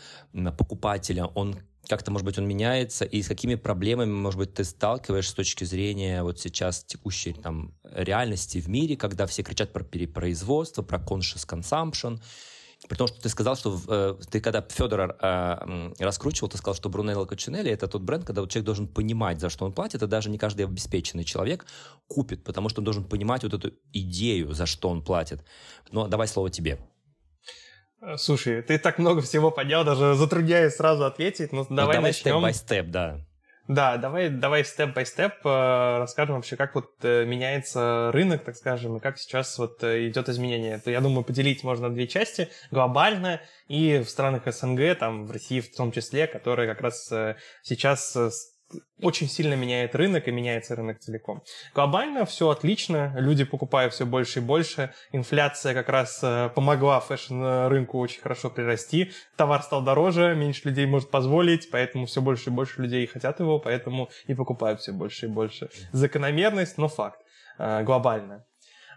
покупателя, 0.56 1.26
он 1.26 1.56
как-то, 1.88 2.10
может 2.10 2.24
быть, 2.24 2.38
он 2.38 2.46
меняется, 2.48 3.04
и 3.04 3.22
с 3.22 3.28
какими 3.28 3.54
проблемами, 3.54 4.10
может 4.10 4.38
быть, 4.38 4.54
ты 4.54 4.64
сталкиваешься 4.64 5.32
с 5.32 5.34
точки 5.34 5.64
зрения 5.64 6.22
вот 6.22 6.40
сейчас 6.40 6.84
текущей 6.84 7.32
там 7.32 7.74
реальности 7.84 8.58
в 8.58 8.68
мире, 8.68 8.96
когда 8.96 9.26
все 9.26 9.42
кричат 9.42 9.72
про 9.72 9.84
перепроизводство, 9.84 10.82
про 10.82 10.98
conscious 10.98 11.46
consumption, 11.46 12.20
при 12.88 12.96
том, 12.96 13.06
что 13.06 13.20
ты 13.20 13.28
сказал, 13.28 13.56
что 13.56 13.80
э, 13.88 14.14
ты 14.30 14.40
когда 14.40 14.60
Федора 14.62 15.16
э, 15.20 15.92
раскручивал, 15.98 16.48
ты 16.48 16.58
сказал, 16.58 16.74
что 16.74 16.88
Брунелло 16.88 17.24
Кочинелли 17.24 17.70
это 17.70 17.88
тот 17.88 18.02
бренд, 18.02 18.24
когда 18.24 18.46
человек 18.46 18.66
должен 18.66 18.88
понимать, 18.88 19.40
за 19.40 19.48
что 19.48 19.64
он 19.64 19.72
платит, 19.72 20.02
и 20.02 20.06
даже 20.06 20.30
не 20.30 20.38
каждый 20.38 20.66
обеспеченный 20.66 21.24
человек 21.24 21.66
купит, 22.08 22.44
потому 22.44 22.68
что 22.68 22.80
он 22.80 22.84
должен 22.84 23.04
понимать 23.04 23.42
вот 23.42 23.54
эту 23.54 23.72
идею, 23.92 24.52
за 24.52 24.66
что 24.66 24.90
он 24.90 25.02
платит. 25.02 25.44
Но 25.90 26.08
давай 26.08 26.28
слово 26.28 26.50
тебе. 26.50 26.78
Э, 28.02 28.16
слушай, 28.16 28.62
ты 28.62 28.78
так 28.78 28.98
много 28.98 29.22
всего 29.22 29.50
понял, 29.50 29.84
даже 29.84 30.14
затрудняюсь 30.14 30.74
сразу 30.74 31.04
ответить, 31.04 31.52
но 31.52 31.66
ну, 31.68 31.76
давай, 31.76 31.96
давай 31.96 32.10
начнем. 32.10 32.32
степ-бай-степ, 32.32 32.86
да. 32.90 33.26
Да, 33.66 33.96
давай, 33.96 34.28
давай 34.28 34.62
степ-бай-степ 34.62 35.36
э, 35.42 35.98
расскажем 35.98 36.34
вообще, 36.34 36.54
как 36.54 36.74
вот 36.74 36.90
э, 37.02 37.24
меняется 37.24 38.10
рынок, 38.12 38.44
так 38.44 38.56
скажем, 38.56 38.98
и 38.98 39.00
как 39.00 39.16
сейчас 39.18 39.56
вот 39.58 39.82
э, 39.82 40.08
идет 40.08 40.28
изменение. 40.28 40.74
Это, 40.74 40.90
я 40.90 41.00
думаю, 41.00 41.24
поделить 41.24 41.64
можно 41.64 41.88
на 41.88 41.94
две 41.94 42.06
части. 42.06 42.50
Глобально 42.70 43.40
и 43.68 44.02
в 44.04 44.10
странах 44.10 44.42
СНГ, 44.46 44.98
там 44.98 45.24
в 45.24 45.30
России 45.30 45.60
в 45.60 45.74
том 45.74 45.92
числе, 45.92 46.26
которые 46.26 46.68
как 46.68 46.82
раз 46.82 47.10
сейчас 47.62 48.14
очень 49.00 49.28
сильно 49.28 49.54
меняет 49.54 49.94
рынок 49.94 50.28
и 50.28 50.32
меняется 50.32 50.74
рынок 50.74 50.98
целиком. 50.98 51.42
Глобально 51.74 52.24
все 52.24 52.48
отлично, 52.48 53.12
люди 53.16 53.44
покупают 53.44 53.92
все 53.92 54.06
больше 54.06 54.38
и 54.38 54.42
больше, 54.42 54.94
инфляция 55.12 55.74
как 55.74 55.88
раз 55.88 56.20
э, 56.22 56.50
помогла 56.54 57.00
фэшн-рынку 57.00 57.98
очень 57.98 58.22
хорошо 58.22 58.50
прирасти, 58.50 59.12
товар 59.36 59.62
стал 59.62 59.82
дороже, 59.82 60.34
меньше 60.34 60.68
людей 60.68 60.86
может 60.86 61.10
позволить, 61.10 61.70
поэтому 61.70 62.06
все 62.06 62.20
больше 62.20 62.50
и 62.50 62.52
больше 62.52 62.82
людей 62.82 63.06
хотят 63.06 63.40
его, 63.40 63.58
поэтому 63.58 64.08
и 64.26 64.34
покупают 64.34 64.80
все 64.80 64.92
больше 64.92 65.26
и 65.26 65.28
больше. 65.28 65.68
Закономерность, 65.92 66.78
но 66.78 66.88
факт, 66.88 67.20
э, 67.58 67.82
глобально. 67.82 68.44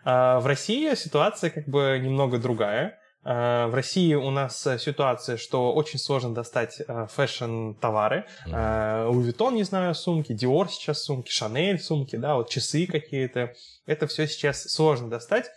А 0.06 0.40
в 0.40 0.46
России 0.46 0.94
ситуация 0.96 1.50
как 1.50 1.68
бы 1.68 2.00
немного 2.02 2.38
другая. 2.38 2.98
Э, 3.28 3.68
в 3.68 3.76
России 3.76 4.14
у 4.14 4.30
нас 4.32 4.66
э, 4.66 4.80
ситуация, 4.80 5.36
что 5.36 5.74
очень 5.74 6.00
сложно 6.00 6.34
достать 6.34 6.80
э, 6.80 7.08
фэшн-товары. 7.14 8.26
Louis 8.46 9.34
Vuitton, 9.34 9.54
не 9.54 9.64
знаю, 9.64 9.94
сумки, 9.96 10.32
Dior 10.32 10.70
сейчас 10.70 11.04
сумки, 11.04 11.30
Chanel 11.30 11.78
сумки, 11.78 12.16
да, 12.16 12.36
вот 12.36 12.50
часы 12.50 12.88
какие-то. 12.88 13.54
Это 13.86 14.08
все 14.08 14.28
сейчас 14.28 14.64
сложно 14.64 15.10
достать, 15.10 15.52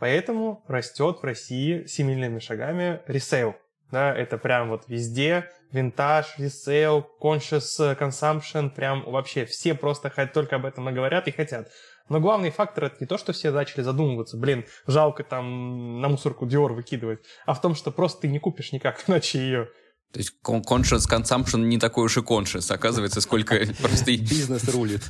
поэтому 0.00 0.64
растет 0.66 1.18
в 1.22 1.24
России 1.24 1.86
семимильными 1.86 2.40
шагами 2.40 3.00
ресейл. 3.06 3.54
Да, 3.92 4.12
это 4.12 4.36
прям 4.36 4.70
вот 4.70 4.88
везде, 4.88 5.48
винтаж, 5.70 6.34
ресейл, 6.38 7.06
conscious 7.20 7.96
consumption, 7.96 8.70
прям 8.70 9.04
вообще 9.04 9.44
все 9.44 9.74
просто 9.74 10.10
только 10.32 10.56
об 10.56 10.64
этом 10.64 10.88
и 10.88 10.92
говорят 10.92 11.28
и 11.28 11.30
хотят. 11.30 11.68
Но 12.08 12.20
главный 12.20 12.50
фактор 12.50 12.84
это 12.84 12.96
не 13.00 13.06
то, 13.06 13.18
что 13.18 13.32
все 13.32 13.50
начали 13.50 13.82
задумываться, 13.82 14.36
блин, 14.36 14.64
жалко 14.86 15.24
там 15.24 16.00
на 16.00 16.08
мусорку 16.08 16.46
Dior 16.46 16.72
выкидывать, 16.72 17.20
а 17.46 17.54
в 17.54 17.60
том, 17.60 17.74
что 17.74 17.90
просто 17.90 18.22
ты 18.22 18.28
не 18.28 18.38
купишь 18.38 18.72
никак 18.72 19.04
иначе 19.08 19.38
ее. 19.38 19.68
То 20.12 20.18
есть 20.18 20.34
conscious 20.44 21.08
consumption 21.08 21.60
не 21.60 21.78
такой 21.78 22.04
уж 22.04 22.18
и 22.18 22.20
conscious, 22.20 22.72
оказывается, 22.72 23.20
сколько 23.20 23.54
просто... 23.80 24.12
Бизнес 24.12 24.68
рулит. 24.74 25.02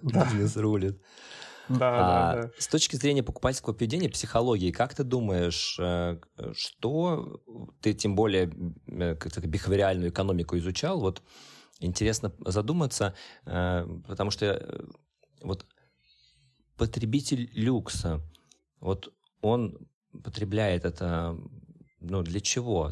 Бизнес 0.00 0.56
рулит. 0.56 1.00
Да, 1.68 1.88
а, 1.94 2.34
да, 2.34 2.42
да. 2.42 2.50
С 2.58 2.66
точки 2.66 2.96
зрения 2.96 3.22
покупательского 3.22 3.72
поведения, 3.72 4.08
психологии, 4.08 4.72
как 4.72 4.94
ты 4.94 5.04
думаешь, 5.04 5.76
э, 5.80 6.18
что 6.54 7.40
ты 7.80 7.94
тем 7.94 8.14
более 8.14 8.52
э, 8.88 9.14
как-то 9.14 9.40
бихевиоральную 9.40 10.10
экономику 10.10 10.56
изучал? 10.58 11.00
Вот 11.00 11.22
интересно 11.78 12.32
задуматься, 12.44 13.14
э, 13.46 13.86
потому 14.06 14.30
что 14.30 14.86
вот 15.42 15.66
потребитель 16.82 17.48
люкса, 17.54 18.20
вот 18.80 19.12
он 19.40 19.78
потребляет 20.24 20.84
это 20.84 21.38
ну, 22.00 22.22
для 22.22 22.40
чего? 22.40 22.90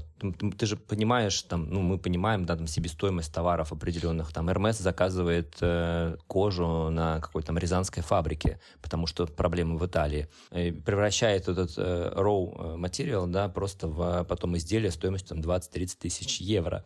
Ты, 0.57 0.67
же 0.67 0.77
понимаешь, 0.77 1.43
там, 1.43 1.69
ну, 1.69 1.81
мы 1.81 1.99
понимаем, 1.99 2.47
да, 2.47 2.55
там, 2.55 2.69
себестоимость 2.69 3.35
товаров 3.35 3.73
определенных. 3.73 4.33
Там, 4.33 4.49
Hermes 4.49 4.81
заказывает 4.81 5.57
э, 5.61 6.17
кожу 6.29 6.91
на 6.91 7.19
какой-то 7.19 7.49
там 7.49 7.59
рязанской 7.59 8.05
фабрике, 8.05 8.61
потому 8.81 9.09
что 9.09 9.27
проблемы 9.27 9.77
в 9.77 9.85
Италии. 9.85 10.29
И 10.53 10.71
превращает 10.71 11.49
этот 11.49 11.77
э, 11.77 12.13
raw 12.15 12.75
э, 12.75 12.77
материал, 12.77 13.27
да, 13.27 13.49
просто 13.49 13.89
в 13.89 14.23
потом 14.23 14.57
изделие 14.57 14.93
стоимостью 14.93 15.31
там 15.31 15.41
20-30 15.41 15.97
тысяч 15.99 16.41
евро. 16.41 16.85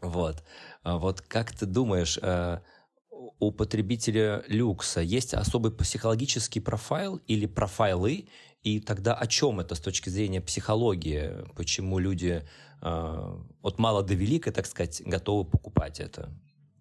Вот. 0.00 0.42
А 0.82 0.96
вот 0.96 1.20
как 1.20 1.52
ты 1.52 1.66
думаешь, 1.66 2.18
э, 2.22 2.60
у 3.38 3.50
потребителя 3.52 4.42
люкса 4.48 5.00
есть 5.00 5.34
особый 5.34 5.72
психологический 5.72 6.60
профайл 6.60 7.16
или 7.26 7.46
профайлы, 7.46 8.28
и 8.62 8.80
тогда 8.80 9.14
о 9.14 9.26
чем 9.26 9.60
это 9.60 9.74
с 9.74 9.80
точки 9.80 10.08
зрения 10.08 10.40
психологии? 10.40 11.30
Почему 11.54 11.98
люди 11.98 12.42
э, 12.82 13.36
от 13.62 13.78
мала 13.78 14.02
до 14.02 14.14
велика, 14.14 14.52
так 14.52 14.66
сказать, 14.66 15.02
готовы 15.04 15.44
покупать 15.44 16.00
это? 16.00 16.30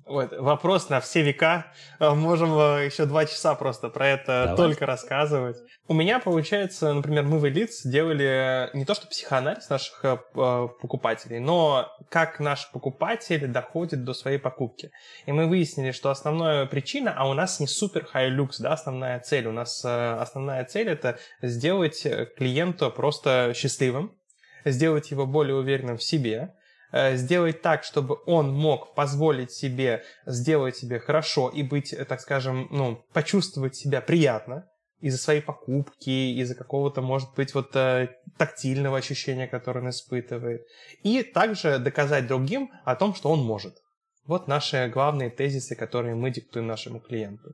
Вот, 0.07 0.31
вопрос 0.37 0.87
на 0.87 1.01
все 1.01 1.21
века. 1.21 1.73
Э, 1.99 2.11
можем 2.11 2.57
э, 2.57 2.85
еще 2.85 3.05
два 3.05 3.25
часа 3.25 3.55
просто 3.55 3.89
про 3.89 4.07
это 4.07 4.43
Давай. 4.45 4.55
только 4.55 4.85
рассказывать. 4.85 5.57
У 5.89 5.93
меня, 5.93 6.19
получается, 6.19 6.93
например, 6.93 7.23
мы 7.23 7.39
в 7.39 7.45
Elites 7.45 7.81
делали 7.83 8.69
не 8.73 8.85
то 8.85 8.93
что 8.93 9.07
психоанализ 9.07 9.69
наших 9.69 9.99
э, 10.05 10.17
покупателей, 10.33 11.39
но 11.39 11.91
как 12.09 12.39
наш 12.39 12.71
покупатель 12.71 13.47
доходит 13.47 14.05
до 14.05 14.13
своей 14.13 14.37
покупки. 14.37 14.91
И 15.25 15.33
мы 15.33 15.45
выяснили, 15.45 15.91
что 15.91 16.09
основная 16.09 16.65
причина, 16.67 17.13
а 17.15 17.29
у 17.29 17.33
нас 17.33 17.59
не 17.59 17.67
супер 17.67 18.07
high 18.13 18.29
люкс, 18.29 18.59
да, 18.59 18.73
основная 18.73 19.19
цель. 19.19 19.47
У 19.47 19.51
нас 19.51 19.83
основная 19.83 20.63
цель 20.63 20.87
это 20.87 21.19
сделать 21.41 22.07
клиента 22.37 22.89
просто 22.89 23.51
счастливым, 23.53 24.13
сделать 24.63 25.11
его 25.11 25.25
более 25.25 25.55
уверенным 25.55 25.97
в 25.97 26.03
себе, 26.03 26.53
Э, 26.53 26.56
сделать 26.91 27.61
так, 27.61 27.83
чтобы 27.83 28.17
он 28.25 28.53
мог 28.53 28.95
позволить 28.95 29.51
себе 29.51 30.03
сделать 30.25 30.77
себе 30.77 30.99
хорошо 30.99 31.49
и 31.49 31.63
быть, 31.63 31.93
э, 31.93 32.05
так 32.05 32.21
скажем, 32.21 32.67
ну, 32.71 33.03
почувствовать 33.13 33.75
себя 33.75 34.01
приятно 34.01 34.67
из-за 34.99 35.17
своей 35.17 35.41
покупки, 35.41 36.09
из-за 36.09 36.55
какого-то, 36.55 37.01
может 37.01 37.33
быть, 37.35 37.53
вот 37.53 37.75
э, 37.75 38.09
тактильного 38.37 38.97
ощущения, 38.97 39.47
которое 39.47 39.81
он 39.81 39.89
испытывает. 39.89 40.65
И 41.03 41.23
также 41.23 41.77
доказать 41.79 42.27
другим 42.27 42.71
о 42.83 42.95
том, 42.95 43.13
что 43.13 43.29
он 43.29 43.43
может. 43.43 43.75
Вот 44.25 44.47
наши 44.47 44.89
главные 44.93 45.29
тезисы, 45.29 45.75
которые 45.75 46.15
мы 46.15 46.31
диктуем 46.31 46.67
нашему 46.67 46.99
клиенту. 46.99 47.53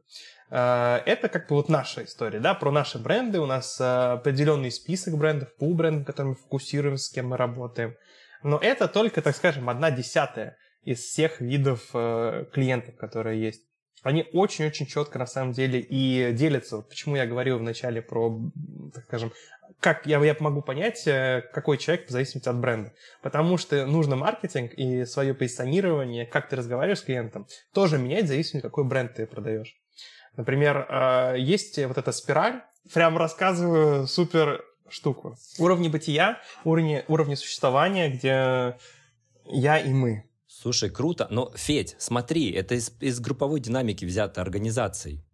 Это 0.49 1.29
как 1.31 1.47
бы 1.47 1.55
вот 1.55 1.69
наша 1.69 2.03
история, 2.03 2.39
да, 2.39 2.55
про 2.55 2.71
наши 2.71 2.97
бренды. 2.97 3.39
У 3.39 3.45
нас 3.45 3.79
определенный 3.79 4.71
список 4.71 5.15
брендов, 5.15 5.55
пул 5.55 5.75
брендов, 5.75 6.07
которыми 6.07 6.33
фокусируемся, 6.33 7.05
с 7.05 7.09
кем 7.11 7.27
мы 7.27 7.37
работаем. 7.37 7.95
Но 8.43 8.57
это 8.57 8.87
только, 8.87 9.21
так 9.21 9.35
скажем, 9.35 9.69
одна 9.69 9.89
десятая 9.91 10.57
из 10.83 10.99
всех 10.99 11.39
видов 11.39 11.89
э, 11.93 12.45
клиентов, 12.51 12.95
которые 12.97 13.41
есть. 13.41 13.63
Они 14.03 14.27
очень-очень 14.33 14.85
четко 14.85 15.17
на 15.17 15.25
самом 15.25 15.53
деле 15.53 15.79
и 15.79 16.33
делятся. 16.33 16.77
Вот 16.77 16.89
почему 16.89 17.15
я 17.15 17.25
говорил 17.25 17.57
вначале 17.57 18.01
про, 18.01 18.37
так 18.93 19.05
скажем, 19.05 19.31
как 19.79 20.05
я, 20.05 20.21
я 20.23 20.35
могу 20.39 20.61
понять, 20.61 21.07
э, 21.07 21.41
какой 21.53 21.77
человек 21.77 22.07
в 22.07 22.11
зависимости 22.11 22.49
от 22.49 22.57
бренда. 22.59 22.91
Потому 23.21 23.57
что 23.57 23.85
нужно 23.85 24.17
маркетинг 24.17 24.73
и 24.73 25.05
свое 25.05 25.33
позиционирование, 25.33 26.25
как 26.25 26.49
ты 26.49 26.57
разговариваешь 26.57 26.99
с 26.99 27.03
клиентом, 27.03 27.47
тоже 27.73 27.97
менять 27.97 28.25
в 28.25 28.27
зависимости, 28.27 28.65
какой 28.65 28.83
бренд 28.83 29.13
ты 29.13 29.25
продаешь. 29.25 29.73
Например, 30.35 30.85
э, 30.89 31.35
есть 31.39 31.77
вот 31.85 31.97
эта 31.97 32.11
спираль, 32.11 32.61
прям 32.93 33.17
рассказываю 33.17 34.07
супер 34.07 34.65
штуку. 34.93 35.35
Уровни 35.57 35.89
бытия, 35.89 36.39
уровни, 36.63 37.03
уровни 37.07 37.35
существования, 37.35 38.09
где 38.09 38.77
я 39.45 39.77
и 39.79 39.91
мы. 39.91 40.29
Слушай, 40.47 40.89
круто. 40.89 41.27
Но, 41.31 41.51
Федь, 41.55 41.95
смотри, 41.97 42.51
это 42.51 42.75
из, 42.75 42.91
из 42.99 43.19
групповой 43.19 43.59
динамики 43.59 44.05
взято 44.05 44.41
организацией. 44.41 45.25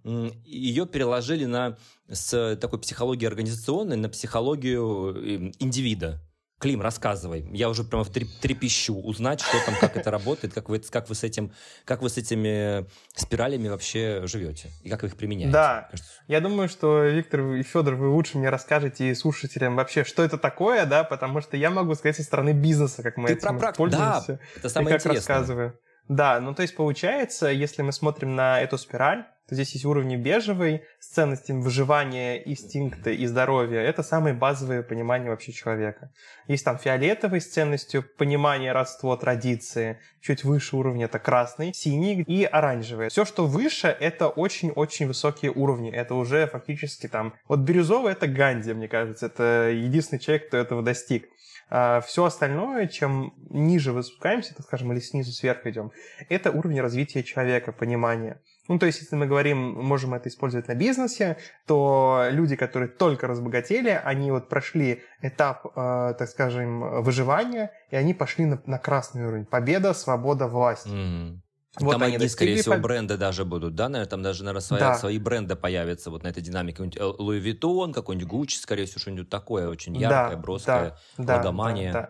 Ее 0.45 0.85
переложили 0.87 1.45
на, 1.45 1.77
с 2.07 2.55
такой 2.55 2.79
психологии 2.79 3.27
организационной 3.27 3.97
на 3.97 4.09
психологию 4.09 5.13
эм, 5.15 5.53
индивида. 5.59 6.21
Клим, 6.59 6.81
рассказывай. 6.81 7.47
Я 7.53 7.69
уже 7.69 7.85
прямо 7.85 8.03
трепещу 8.03 8.93
узнать, 8.93 9.39
что 9.39 9.57
там, 9.65 9.75
как 9.79 9.95
это 9.95 10.11
работает, 10.11 10.53
как 10.53 10.67
вы, 10.67 10.79
как 10.79 11.07
вы, 11.07 11.15
с, 11.15 11.23
этим, 11.23 11.53
как 11.85 12.01
вы 12.01 12.09
с 12.09 12.17
этими 12.17 12.85
спиралями 13.15 13.69
вообще 13.69 14.23
живете 14.25 14.69
и 14.83 14.89
как 14.89 15.03
вы 15.03 15.07
их 15.07 15.15
применяете. 15.15 15.53
Да, 15.53 15.89
я 16.27 16.41
думаю, 16.41 16.67
что 16.67 17.05
Виктор 17.05 17.53
и 17.53 17.63
Федор, 17.63 17.95
вы 17.95 18.09
лучше 18.09 18.37
мне 18.37 18.49
расскажете 18.49 19.09
и 19.09 19.15
слушателям 19.15 19.77
вообще, 19.77 20.03
что 20.03 20.21
это 20.21 20.37
такое, 20.37 20.85
да, 20.85 21.05
потому 21.05 21.39
что 21.39 21.55
я 21.55 21.69
могу 21.69 21.95
сказать 21.95 22.17
со 22.17 22.23
стороны 22.23 22.51
бизнеса, 22.51 23.03
как 23.03 23.15
мы 23.15 23.29
Ты 23.29 23.35
этим 23.35 23.57
про 23.57 23.71
пользуемся. 23.71 24.33
Да, 24.33 24.39
это 24.57 24.69
самое 24.69 24.95
и 24.95 24.97
как 24.97 25.05
интересное. 25.05 25.35
рассказываю. 25.37 25.79
Да, 26.09 26.39
ну 26.39 26.55
то 26.55 26.63
есть 26.63 26.75
получается, 26.75 27.47
если 27.47 27.83
мы 27.83 27.91
смотрим 27.91 28.35
на 28.35 28.59
эту 28.59 28.79
спираль, 28.79 29.25
то 29.47 29.55
здесь 29.55 29.73
есть 29.73 29.85
уровни 29.85 30.15
бежевый 30.15 30.83
с 30.99 31.07
ценностями 31.07 31.61
выживания, 31.61 32.37
инстинкта 32.37 33.11
и 33.11 33.25
здоровья. 33.27 33.79
Это 33.79 34.01
самые 34.03 34.33
базовые 34.33 34.83
понимания 34.83 35.29
вообще 35.29 35.51
человека. 35.51 36.11
Есть 36.47 36.65
там 36.65 36.79
фиолетовый 36.79 37.41
с 37.41 37.47
ценностью 37.47 38.03
понимания, 38.03 38.71
родство, 38.71 39.15
традиции. 39.17 39.99
Чуть 40.21 40.43
выше 40.43 40.75
уровня 40.75 41.05
это 41.05 41.17
красный, 41.19 41.73
синий 41.73 42.21
и 42.21 42.43
оранжевый. 42.43 43.09
Все, 43.09 43.23
что 43.23 43.45
выше, 43.45 43.87
это 43.87 44.29
очень-очень 44.29 45.07
высокие 45.07 45.51
уровни. 45.51 45.91
Это 45.91 46.15
уже 46.15 46.47
фактически 46.47 47.07
там... 47.07 47.33
Вот 47.47 47.59
бирюзовый— 47.59 48.11
это 48.13 48.27
Ганди, 48.27 48.73
мне 48.73 48.87
кажется. 48.87 49.27
Это 49.27 49.71
единственный 49.73 50.19
человек, 50.19 50.47
кто 50.47 50.57
этого 50.57 50.83
достиг. 50.83 51.27
А 51.69 52.01
все 52.01 52.25
остальное, 52.25 52.87
чем 52.87 53.33
ниже 53.49 53.91
вы 53.91 54.03
спускаемся, 54.03 54.55
так 54.55 54.65
скажем, 54.65 54.91
или 54.91 54.99
снизу 54.99 55.31
сверху 55.31 55.69
идем, 55.69 55.91
это 56.27 56.51
уровень 56.51 56.81
развития 56.81 57.23
человека, 57.23 57.71
понимания. 57.71 58.41
Ну, 58.67 58.77
то 58.77 58.85
есть, 58.85 59.01
если 59.01 59.15
мы 59.15 59.25
говорим, 59.25 59.57
можем 59.57 60.13
это 60.13 60.29
использовать 60.29 60.67
на 60.67 60.75
бизнесе, 60.75 61.37
то 61.65 62.27
люди, 62.29 62.55
которые 62.55 62.89
только 62.89 63.27
разбогатели, 63.27 63.89
они 63.89 64.31
вот 64.31 64.47
прошли 64.47 65.01
этап, 65.21 65.65
э, 65.65 66.13
так 66.17 66.29
скажем, 66.29 67.01
выживания, 67.01 67.71
и 67.89 67.95
они 67.95 68.13
пошли 68.13 68.45
на, 68.45 68.61
на 68.65 68.77
красный 68.77 69.25
уровень. 69.25 69.45
Победа, 69.45 69.93
свобода, 69.93 70.47
власть. 70.47 70.85
Mm-hmm. 70.85 71.37
Вот 71.79 71.93
там 71.93 72.03
одни, 72.03 72.27
скорее 72.27 72.61
всего, 72.61 72.75
по... 72.75 72.81
бренды 72.81 73.15
даже 73.15 73.45
будут, 73.45 73.75
да, 73.75 73.89
наверное, 73.89 74.09
там 74.09 74.23
даже, 74.23 74.43
наверное, 74.43 74.61
свои, 74.61 74.79
да. 74.79 74.95
свои 74.95 75.19
бренды 75.19 75.55
появятся 75.55 76.09
вот 76.09 76.23
на 76.23 76.29
этой 76.29 76.41
динамике. 76.41 76.77
Какой-нибудь 76.77 77.19
Louis 77.19 77.41
Vuitton, 77.43 77.93
какой-нибудь 77.93 78.31
Gucci, 78.31 78.59
скорее 78.59 78.85
всего, 78.85 78.99
что-нибудь 78.99 79.29
такое 79.29 79.69
очень 79.69 79.95
яркое, 79.95 80.31
да, 80.31 80.37
броское, 80.37 80.97
да, 81.17 81.37
логомания. 81.37 81.93
Да, 81.93 82.01
да 82.01 82.09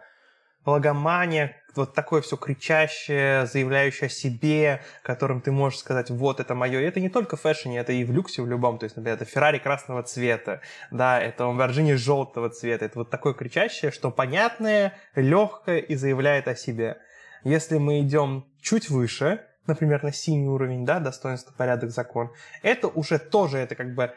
логомания, 0.65 1.55
вот 1.75 1.93
такое 1.93 2.21
все 2.21 2.37
кричащее, 2.37 3.45
заявляющее 3.45 4.07
о 4.07 4.09
себе, 4.09 4.81
которым 5.03 5.41
ты 5.41 5.51
можешь 5.51 5.79
сказать, 5.79 6.09
вот 6.09 6.39
это 6.39 6.55
мое. 6.55 6.79
И 6.79 6.83
это 6.83 6.99
не 6.99 7.09
только 7.09 7.37
в 7.37 7.41
фэшне, 7.41 7.79
это 7.79 7.91
и 7.91 8.03
в 8.03 8.11
люксе 8.11 8.41
в 8.41 8.47
любом. 8.47 8.79
То 8.79 8.85
есть, 8.85 8.95
например, 8.95 9.15
это 9.15 9.25
Феррари 9.25 9.59
красного 9.59 10.03
цвета, 10.03 10.61
да, 10.91 11.19
это 11.19 11.43
Lamborghini 11.43 11.95
желтого 11.95 12.49
цвета. 12.49 12.85
Это 12.85 12.99
вот 12.99 13.09
такое 13.09 13.33
кричащее, 13.33 13.91
что 13.91 14.11
понятное, 14.11 14.97
легкое 15.15 15.79
и 15.79 15.95
заявляет 15.95 16.47
о 16.47 16.55
себе. 16.55 16.97
Если 17.43 17.77
мы 17.77 18.01
идем 18.01 18.45
чуть 18.61 18.89
выше, 18.89 19.45
например, 19.67 20.03
на 20.03 20.11
синий 20.11 20.47
уровень, 20.47 20.85
да, 20.85 20.99
достоинство, 20.99 21.53
порядок, 21.53 21.91
закон, 21.91 22.31
это 22.63 22.87
уже 22.87 23.19
тоже, 23.19 23.57
это 23.57 23.75
как 23.75 23.93
бы 23.95 24.13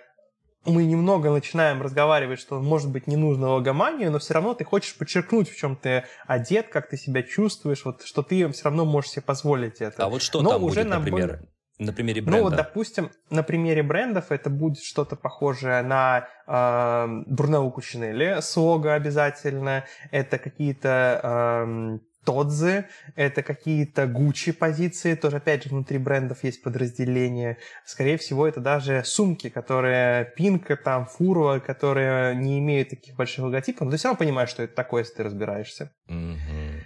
мы 0.64 0.84
немного 0.84 1.30
начинаем 1.30 1.82
разговаривать, 1.82 2.38
что, 2.38 2.60
может 2.60 2.90
быть, 2.90 3.06
не 3.06 3.16
нужно 3.16 3.48
логоманию, 3.48 4.10
но 4.12 4.18
все 4.18 4.34
равно 4.34 4.54
ты 4.54 4.64
хочешь 4.64 4.96
подчеркнуть, 4.96 5.50
в 5.50 5.56
чем 5.56 5.76
ты 5.76 6.04
одет, 6.26 6.68
как 6.68 6.88
ты 6.88 6.96
себя 6.96 7.22
чувствуешь, 7.22 7.84
вот, 7.84 8.02
что 8.04 8.22
ты 8.22 8.48
все 8.52 8.64
равно 8.64 8.84
можешь 8.84 9.10
себе 9.10 9.22
позволить 9.22 9.80
это. 9.80 10.04
А 10.04 10.08
вот 10.08 10.22
что 10.22 10.40
но 10.40 10.50
там 10.50 10.64
уже 10.64 10.80
будет, 10.80 10.90
на 10.90 10.98
например? 10.98 11.40
На 11.78 11.92
примере 11.92 12.20
бренда? 12.20 12.38
Ну, 12.38 12.44
вот, 12.44 12.56
допустим, 12.56 13.10
на 13.30 13.42
примере 13.42 13.82
брендов 13.82 14.30
это 14.30 14.50
будет 14.50 14.82
что-то 14.84 15.16
похожее 15.16 15.82
на 15.82 16.28
э, 16.46 17.22
Брунеллу 17.26 17.72
Кучинелли 17.72 18.40
с 18.40 18.56
лого 18.56 18.94
обязательно. 18.94 19.84
Это 20.12 20.38
какие-то 20.38 21.20
э, 21.22 21.98
Тодзе, 22.24 22.88
это 23.16 23.42
какие-то 23.42 24.06
Гуччи 24.06 24.52
позиции, 24.52 25.14
тоже 25.14 25.38
опять 25.38 25.64
же 25.64 25.70
внутри 25.70 25.98
брендов 25.98 26.44
есть 26.44 26.62
подразделения. 26.62 27.58
Скорее 27.84 28.16
всего, 28.16 28.46
это 28.46 28.60
даже 28.60 29.02
сумки, 29.04 29.48
которые 29.48 30.32
Пинка, 30.36 30.76
там, 30.76 31.06
Фурова, 31.06 31.58
которые 31.58 32.36
не 32.36 32.58
имеют 32.58 32.90
таких 32.90 33.16
больших 33.16 33.44
логотипов, 33.44 33.82
но 33.82 33.90
ты 33.90 33.96
все 33.96 34.08
равно 34.08 34.18
понимаешь, 34.18 34.50
что 34.50 34.62
это 34.62 34.74
такое, 34.74 35.02
если 35.02 35.14
ты 35.14 35.22
разбираешься. 35.24 35.92
Mm-hmm. 36.08 36.82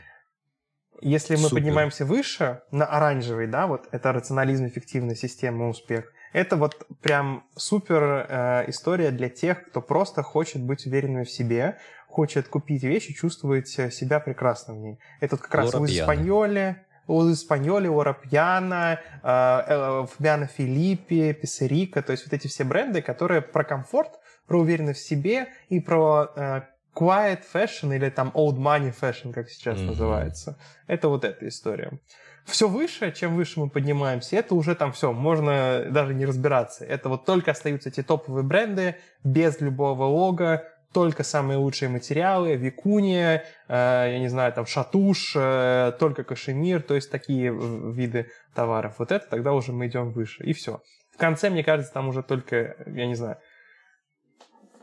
Если 1.02 1.34
мы 1.34 1.48
Супер. 1.48 1.56
поднимаемся 1.56 2.06
выше, 2.06 2.62
на 2.70 2.86
оранжевый, 2.86 3.46
да, 3.46 3.66
вот 3.66 3.86
это 3.92 4.12
рационализм, 4.12 4.66
эффективная 4.66 5.14
система, 5.14 5.68
успех, 5.68 6.10
это 6.32 6.56
вот 6.56 6.86
прям 7.02 7.44
супер 7.56 8.26
э, 8.28 8.64
история 8.68 9.10
для 9.10 9.28
тех, 9.28 9.68
кто 9.68 9.80
просто 9.80 10.22
хочет 10.22 10.62
быть 10.62 10.86
уверенным 10.86 11.24
в 11.24 11.30
себе, 11.30 11.78
хочет 12.08 12.48
купить 12.48 12.82
вещи, 12.82 13.12
чувствовать 13.12 13.68
себя 13.68 14.20
прекрасно 14.20 14.74
в 14.74 14.78
ней. 14.78 14.98
Это 15.20 15.36
как 15.36 15.54
раз 15.54 15.74
у 15.74 15.84
Испаньоле, 15.84 16.84
у 17.06 17.30
Испаньоли, 17.30 17.88
у 17.88 18.02
Рапьяна, 18.02 19.00
Фабиано 19.22 20.46
Филиппи, 20.46 21.32
Писерика, 21.32 22.02
то 22.02 22.12
есть 22.12 22.24
вот 22.24 22.32
эти 22.32 22.48
все 22.48 22.64
бренды, 22.64 23.02
которые 23.02 23.42
про 23.42 23.64
комфорт, 23.64 24.18
про 24.46 24.58
уверенность 24.58 25.00
в 25.00 25.06
себе 25.06 25.48
и 25.68 25.80
про 25.80 26.30
э, 26.36 26.60
quiet 26.94 27.42
fashion 27.52 27.94
или 27.94 28.10
там 28.10 28.30
old 28.34 28.56
money 28.56 28.94
fashion, 28.98 29.32
как 29.32 29.50
сейчас 29.50 29.78
mm-hmm. 29.78 29.86
называется. 29.86 30.58
Это 30.86 31.08
вот 31.08 31.24
эта 31.24 31.46
история. 31.48 31.98
Все 32.44 32.68
выше, 32.68 33.10
чем 33.10 33.34
выше 33.34 33.58
мы 33.58 33.68
поднимаемся, 33.68 34.36
это 34.36 34.54
уже 34.54 34.76
там 34.76 34.92
все, 34.92 35.12
можно 35.12 35.86
даже 35.90 36.14
не 36.14 36.24
разбираться. 36.24 36.84
Это 36.84 37.08
вот 37.08 37.24
только 37.24 37.50
остаются 37.50 37.88
эти 37.88 38.04
топовые 38.04 38.44
бренды 38.44 38.94
без 39.24 39.60
любого 39.60 40.04
лога, 40.04 40.64
только 40.96 41.24
самые 41.24 41.58
лучшие 41.58 41.90
материалы, 41.90 42.56
викуния, 42.56 43.44
э, 43.68 44.12
я 44.12 44.18
не 44.18 44.28
знаю, 44.28 44.50
там 44.54 44.64
шатуш, 44.64 45.34
э, 45.36 45.92
только 46.00 46.24
кашемир, 46.24 46.80
то 46.80 46.94
есть 46.94 47.10
такие 47.10 47.52
виды 47.52 48.30
товаров. 48.54 48.94
Вот 48.96 49.12
это 49.12 49.26
тогда 49.28 49.52
уже 49.52 49.72
мы 49.72 49.88
идем 49.88 50.10
выше, 50.10 50.42
и 50.42 50.54
все. 50.54 50.80
В 51.12 51.18
конце, 51.18 51.50
мне 51.50 51.62
кажется, 51.62 51.92
там 51.92 52.08
уже 52.08 52.22
только, 52.22 52.76
я 52.86 53.06
не 53.06 53.14
знаю, 53.14 53.36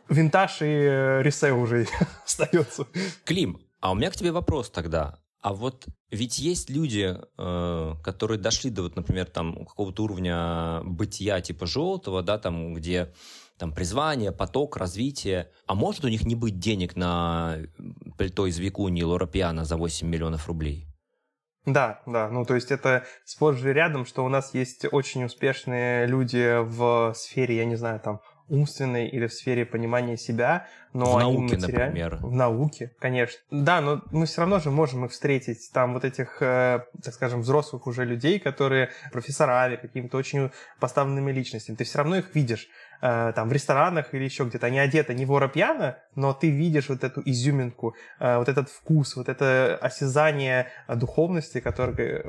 винтаж 0.08 0.62
и 0.62 0.66
э, 0.66 1.24
ресейл 1.24 1.60
уже 1.60 1.88
остается. 2.26 2.86
Клим, 3.26 3.58
а 3.82 3.92
у 3.92 3.96
меня 3.96 4.12
к 4.12 4.16
тебе 4.16 4.32
вопрос 4.32 4.70
тогда. 4.70 5.18
А 5.42 5.52
вот 5.52 5.88
ведь 6.12 6.38
есть 6.38 6.70
люди, 6.70 7.18
э, 7.40 7.94
которые 8.04 8.40
дошли 8.40 8.70
до, 8.70 8.84
вот, 8.84 8.96
например, 8.96 9.26
там 9.26 9.66
какого-то 9.66 10.04
уровня 10.04 10.82
бытия 10.84 11.42
типа 11.42 11.66
желтого, 11.66 12.22
да, 12.22 12.38
там, 12.38 12.76
где 12.76 13.12
там 13.58 13.74
призвание, 13.74 14.32
поток, 14.32 14.78
развитие. 14.78 15.50
А 15.68 15.76
может 15.76 16.06
у 16.06 16.10
них 16.10 16.26
не 16.26 16.36
быть 16.36 16.60
денег 16.60 16.96
на 16.96 17.58
пальто 18.18 18.48
из 18.48 18.60
Викуни 18.60 19.04
Лора 19.04 19.28
Пиано 19.28 19.66
за 19.66 19.78
8 19.78 20.08
миллионов 20.08 20.48
рублей? 20.48 20.88
Да, 21.66 22.02
да, 22.06 22.30
ну 22.30 22.44
то 22.44 22.56
есть 22.56 22.72
это 22.72 23.06
сплошь 23.24 23.58
же 23.58 23.72
рядом, 23.72 24.06
что 24.06 24.26
у 24.26 24.30
нас 24.30 24.54
есть 24.54 24.86
очень 24.92 25.24
успешные 25.24 26.06
люди 26.08 26.58
в 26.62 27.14
сфере, 27.16 27.56
я 27.56 27.66
не 27.66 27.78
знаю, 27.78 28.02
там, 28.02 28.20
умственной 28.50 29.08
или 29.08 29.28
в 29.28 29.34
сфере 29.34 29.66
понимания 29.66 30.18
себя, 30.18 30.68
но 30.92 31.14
в 31.14 31.18
они 31.18 31.38
науке, 31.38 31.56
материаль... 31.56 31.88
например. 31.88 32.18
В 32.22 32.34
науке, 32.34 32.92
конечно. 33.00 33.40
Да, 33.50 33.82
но 33.82 34.02
мы 34.12 34.26
все 34.26 34.42
равно 34.42 34.60
же 34.60 34.70
можем 34.70 35.06
их 35.06 35.12
встретить, 35.12 35.72
там 35.74 35.94
вот 35.94 36.04
этих, 36.04 36.42
э, 36.42 36.82
так 37.02 37.14
скажем, 37.14 37.42
взрослых 37.42 37.88
уже 37.88 38.06
людей, 38.06 38.40
которые 38.40 38.90
профессорами, 39.12 39.78
какими-то 39.78 40.18
очень 40.18 40.52
поставленными 40.80 41.32
личностями. 41.32 41.78
Ты 41.78 41.86
все 41.86 42.00
равно 42.00 42.18
их 42.18 42.36
видишь. 42.36 42.68
Э, 43.02 43.34
там 43.36 43.50
в 43.50 43.52
ресторанах 43.52 44.14
или 44.14 44.24
еще 44.24 44.46
где-то, 44.46 44.68
они 44.68 44.80
одеты 44.80 45.14
не 45.14 45.26
вора 45.26 45.48
пьяно, 45.48 45.98
но 46.16 46.34
ты 46.34 46.50
видишь 46.50 46.90
вот 46.90 47.04
эту 47.04 47.22
изюминку, 47.26 47.96
э, 48.20 48.38
вот 48.38 48.48
этот 48.48 48.70
вкус, 48.70 49.16
вот 49.16 49.28
это 49.28 49.78
осязание 49.82 50.68
духовности, 50.88 51.60
которое 51.60 52.24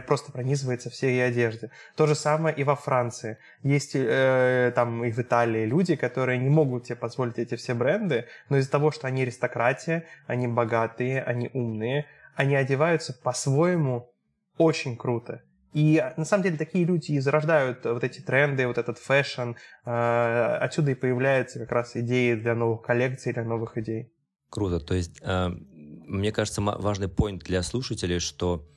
просто 0.00 0.32
пронизывается 0.32 0.90
всей 0.90 1.24
одежде. 1.24 1.70
То 1.96 2.06
же 2.06 2.14
самое 2.14 2.56
и 2.56 2.64
во 2.64 2.74
Франции. 2.74 3.38
Есть 3.62 3.92
э, 3.94 4.72
там 4.74 5.04
и 5.04 5.12
в 5.12 5.18
Италии 5.18 5.64
люди, 5.64 5.94
которые 5.94 6.38
не 6.38 6.48
могут 6.48 6.86
себе 6.86 6.96
позволить 6.96 7.38
эти 7.38 7.54
все 7.54 7.74
бренды, 7.74 8.26
но 8.48 8.56
из-за 8.56 8.70
того, 8.70 8.90
что 8.90 9.06
они 9.06 9.22
аристократия, 9.22 10.06
они 10.26 10.48
богатые, 10.48 11.22
они 11.22 11.50
умные, 11.52 12.06
они 12.34 12.56
одеваются 12.56 13.12
по-своему 13.12 14.12
очень 14.56 14.96
круто. 14.96 15.42
И 15.72 16.02
на 16.16 16.24
самом 16.24 16.42
деле 16.42 16.56
такие 16.56 16.84
люди 16.84 17.12
и 17.12 17.20
зарождают 17.20 17.84
вот 17.84 18.02
эти 18.02 18.20
тренды, 18.20 18.66
вот 18.66 18.78
этот 18.78 18.98
фэшн. 18.98 19.52
Э, 19.84 20.56
отсюда 20.60 20.92
и 20.92 20.94
появляются 20.94 21.60
как 21.60 21.70
раз 21.70 21.96
идеи 21.96 22.34
для 22.34 22.54
новых 22.54 22.82
коллекций, 22.82 23.32
для 23.32 23.44
новых 23.44 23.78
идей. 23.78 24.12
Круто. 24.48 24.80
То 24.80 24.94
есть, 24.94 25.18
э, 25.22 25.48
мне 25.48 26.32
кажется, 26.32 26.60
важный 26.60 27.08
point 27.08 27.44
для 27.44 27.62
слушателей, 27.62 28.18
что 28.18 28.68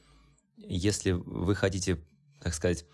если 0.58 1.12
вы 1.12 1.56
хотите, 1.56 1.98
так 2.42 2.54
сказать, 2.54 2.86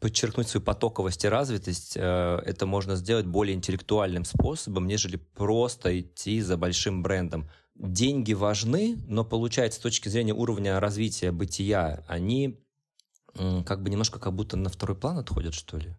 подчеркнуть 0.00 0.48
свою 0.48 0.64
потоковость 0.64 1.24
и 1.24 1.28
развитость, 1.28 1.96
э, 1.96 2.00
это 2.44 2.66
можно 2.66 2.96
сделать 2.96 3.26
более 3.26 3.54
интеллектуальным 3.54 4.24
способом, 4.24 4.88
нежели 4.88 5.16
просто 5.16 6.00
идти 6.00 6.40
за 6.40 6.56
большим 6.56 7.04
брендом. 7.04 7.48
Деньги 7.76 8.32
важны, 8.32 8.96
но 9.06 9.24
получается 9.24 9.78
с 9.78 9.82
точки 9.82 10.08
зрения 10.08 10.34
уровня 10.34 10.78
развития 10.80 11.32
бытия, 11.32 12.04
они 12.08 12.63
как 13.66 13.82
бы 13.82 13.90
немножко 13.90 14.18
как 14.18 14.32
будто 14.32 14.56
на 14.56 14.68
второй 14.68 14.96
план 14.96 15.18
отходят, 15.18 15.54
что 15.54 15.76
ли? 15.76 15.96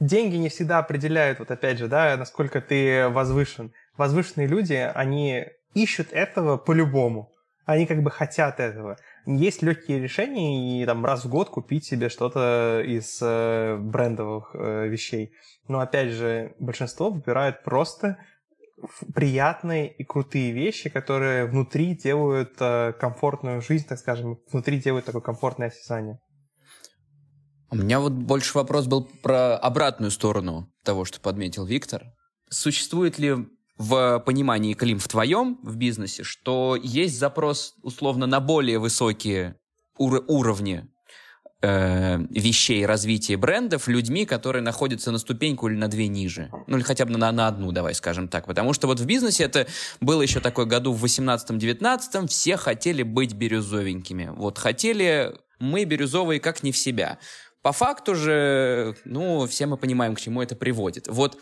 Деньги 0.00 0.36
не 0.36 0.48
всегда 0.48 0.78
определяют, 0.78 1.38
вот 1.38 1.50
опять 1.50 1.78
же, 1.78 1.86
да, 1.86 2.16
насколько 2.16 2.60
ты 2.60 3.08
возвышен. 3.08 3.72
Возвышенные 3.96 4.46
люди, 4.46 4.74
они 4.74 5.46
ищут 5.74 6.08
этого 6.12 6.56
по-любому. 6.56 7.32
Они 7.64 7.86
как 7.86 8.02
бы 8.02 8.10
хотят 8.10 8.58
этого. 8.58 8.96
Есть 9.24 9.62
легкие 9.62 10.00
решения, 10.00 10.82
и 10.82 10.84
там 10.84 11.04
раз 11.04 11.24
в 11.24 11.28
год 11.28 11.48
купить 11.48 11.84
себе 11.84 12.08
что-то 12.08 12.82
из 12.84 13.20
э, 13.22 13.76
брендовых 13.76 14.50
э, 14.54 14.88
вещей. 14.88 15.32
Но 15.68 15.78
опять 15.78 16.10
же, 16.10 16.54
большинство 16.58 17.10
выбирают 17.10 17.62
просто 17.62 18.18
приятные 19.14 19.92
и 19.92 20.02
крутые 20.02 20.50
вещи, 20.50 20.90
которые 20.90 21.46
внутри 21.46 21.94
делают 21.94 22.54
э, 22.58 22.92
комфортную 22.98 23.62
жизнь, 23.62 23.86
так 23.86 23.98
скажем, 23.98 24.40
внутри 24.50 24.80
делают 24.80 25.06
такое 25.06 25.22
комфортное 25.22 25.68
осязание. 25.68 26.18
У 27.72 27.76
меня 27.76 28.00
вот 28.00 28.12
больше 28.12 28.52
вопрос 28.52 28.86
был 28.86 29.08
про 29.22 29.56
обратную 29.56 30.10
сторону 30.10 30.70
того, 30.84 31.06
что 31.06 31.20
подметил 31.20 31.64
Виктор. 31.64 32.02
Существует 32.50 33.18
ли 33.18 33.34
в 33.78 34.22
понимании, 34.26 34.74
Клим, 34.74 34.98
в 34.98 35.08
твоем, 35.08 35.58
в 35.62 35.76
бизнесе, 35.76 36.22
что 36.22 36.76
есть 36.76 37.18
запрос 37.18 37.74
условно 37.82 38.26
на 38.26 38.40
более 38.40 38.78
высокие 38.78 39.56
ур- 39.96 40.22
уровни 40.28 40.86
э, 41.62 42.18
вещей 42.28 42.84
развития 42.84 43.38
брендов 43.38 43.88
людьми, 43.88 44.26
которые 44.26 44.60
находятся 44.60 45.10
на 45.10 45.16
ступеньку 45.16 45.66
или 45.68 45.76
на 45.76 45.88
две 45.88 46.08
ниже. 46.08 46.50
Ну, 46.66 46.76
или 46.76 46.84
хотя 46.84 47.06
бы 47.06 47.16
на, 47.16 47.32
на 47.32 47.48
одну, 47.48 47.72
давай 47.72 47.94
скажем 47.94 48.28
так. 48.28 48.44
Потому 48.46 48.74
что 48.74 48.86
вот 48.86 49.00
в 49.00 49.06
бизнесе 49.06 49.44
это 49.44 49.66
было 50.02 50.20
еще 50.20 50.40
такое 50.40 50.66
году 50.66 50.92
в 50.92 51.02
18-19, 51.02 52.26
все 52.28 52.58
хотели 52.58 53.02
быть 53.02 53.32
бирюзовенькими. 53.32 54.30
Вот 54.36 54.58
хотели 54.58 55.34
мы 55.62 55.84
бирюзовые 55.84 56.40
как 56.40 56.62
не 56.62 56.72
в 56.72 56.76
себя. 56.76 57.18
По 57.62 57.72
факту 57.72 58.14
же, 58.16 58.96
ну, 59.04 59.46
все 59.46 59.66
мы 59.66 59.76
понимаем, 59.76 60.14
к 60.16 60.20
чему 60.20 60.42
это 60.42 60.56
приводит. 60.56 61.06
Вот 61.06 61.38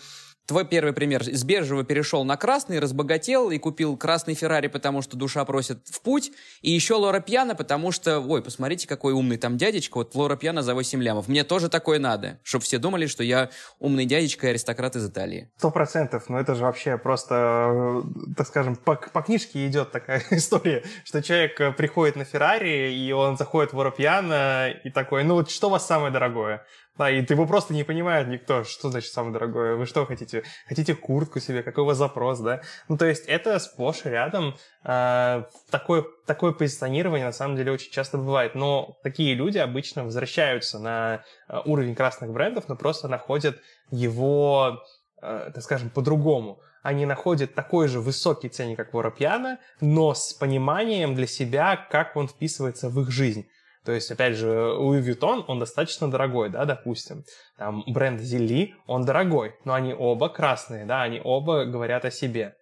твой 0.50 0.64
первый 0.64 0.92
пример. 0.92 1.22
С 1.22 1.44
бежевого 1.44 1.84
перешел 1.84 2.24
на 2.24 2.36
красный, 2.36 2.80
разбогател 2.80 3.52
и 3.52 3.58
купил 3.58 3.96
красный 3.96 4.34
Феррари, 4.34 4.66
потому 4.66 5.00
что 5.00 5.16
душа 5.16 5.44
просит 5.44 5.86
в 5.86 6.02
путь. 6.02 6.32
И 6.60 6.72
еще 6.72 6.94
Лора 6.94 7.20
Пьяна, 7.20 7.54
потому 7.54 7.92
что, 7.92 8.18
ой, 8.18 8.42
посмотрите, 8.42 8.88
какой 8.88 9.12
умный 9.12 9.36
там 9.36 9.56
дядечка. 9.56 9.98
Вот 9.98 10.16
Лора 10.16 10.34
Пьяна 10.34 10.62
за 10.62 10.74
8 10.74 11.00
лямов. 11.00 11.28
Мне 11.28 11.44
тоже 11.44 11.68
такое 11.68 12.00
надо, 12.00 12.40
чтобы 12.42 12.64
все 12.64 12.78
думали, 12.78 13.06
что 13.06 13.22
я 13.22 13.50
умный 13.78 14.06
дядечка 14.06 14.48
и 14.48 14.50
аристократ 14.50 14.96
из 14.96 15.08
Италии. 15.08 15.52
Сто 15.56 15.70
процентов. 15.70 16.28
Но 16.28 16.40
это 16.40 16.56
же 16.56 16.64
вообще 16.64 16.98
просто, 16.98 18.02
э, 18.04 18.34
так 18.36 18.48
скажем, 18.48 18.74
по, 18.74 18.96
по 18.96 19.22
книжке 19.22 19.68
идет 19.68 19.92
такая 19.92 20.20
история, 20.32 20.82
что 21.04 21.22
человек 21.22 21.60
э, 21.60 21.70
приходит 21.70 22.16
на 22.16 22.24
Феррари, 22.24 22.92
и 22.92 23.12
он 23.12 23.36
заходит 23.36 23.72
в 23.72 23.76
Лора 23.76 23.92
Пьяна 23.92 24.70
и 24.70 24.90
такой, 24.90 25.22
ну 25.22 25.34
вот 25.34 25.48
что 25.48 25.68
у 25.68 25.70
вас 25.70 25.86
самое 25.86 26.12
дорогое? 26.12 26.66
Да, 27.00 27.08
и 27.08 27.24
его 27.26 27.46
просто 27.46 27.72
не 27.72 27.82
понимает 27.82 28.28
никто, 28.28 28.62
что 28.62 28.90
значит 28.90 29.10
самое 29.10 29.32
дорогое. 29.32 29.74
Вы 29.74 29.86
что 29.86 30.04
хотите? 30.04 30.42
Хотите 30.68 30.94
куртку 30.94 31.40
себе? 31.40 31.62
Какой 31.62 31.84
у 31.84 31.86
вас 31.86 31.96
запрос, 31.96 32.40
да? 32.40 32.60
Ну, 32.88 32.98
то 32.98 33.06
есть 33.06 33.24
это 33.24 33.58
сплошь 33.58 34.04
и 34.04 34.10
рядом 34.10 34.54
э, 34.84 35.44
такое, 35.70 36.04
такое 36.26 36.52
позиционирование 36.52 37.24
на 37.24 37.32
самом 37.32 37.56
деле 37.56 37.72
очень 37.72 37.90
часто 37.90 38.18
бывает. 38.18 38.54
Но 38.54 38.98
такие 39.02 39.32
люди 39.32 39.56
обычно 39.56 40.04
возвращаются 40.04 40.78
на 40.78 41.24
э, 41.48 41.58
уровень 41.64 41.94
красных 41.94 42.32
брендов, 42.32 42.68
но 42.68 42.76
просто 42.76 43.08
находят 43.08 43.56
его, 43.90 44.82
э, 45.22 45.52
так 45.54 45.62
скажем, 45.62 45.88
по-другому 45.88 46.60
они 46.82 47.06
находят 47.06 47.54
такой 47.54 47.88
же 47.88 48.00
высокий 48.00 48.48
ценник, 48.50 48.76
как 48.76 48.92
Воропьяна, 48.92 49.58
но 49.80 50.12
с 50.14 50.34
пониманием 50.34 51.14
для 51.14 51.26
себя, 51.26 51.76
как 51.76 52.16
он 52.16 52.28
вписывается 52.28 52.90
в 52.90 53.00
их 53.00 53.10
жизнь. 53.10 53.46
То 53.84 53.92
есть, 53.92 54.10
опять 54.10 54.36
же, 54.36 54.48
Louis 54.48 55.00
Vuitton, 55.00 55.44
он 55.48 55.58
достаточно 55.58 56.10
дорогой, 56.10 56.50
да, 56.50 56.64
допустим. 56.66 57.24
Там 57.56 57.82
бренд 57.86 58.20
Зили, 58.20 58.74
он 58.86 59.04
дорогой, 59.04 59.54
но 59.64 59.72
они 59.72 59.94
оба 59.94 60.28
красные, 60.28 60.84
да, 60.84 61.02
они 61.02 61.20
оба 61.24 61.64
говорят 61.64 62.04
о 62.04 62.10
себе. 62.10 62.56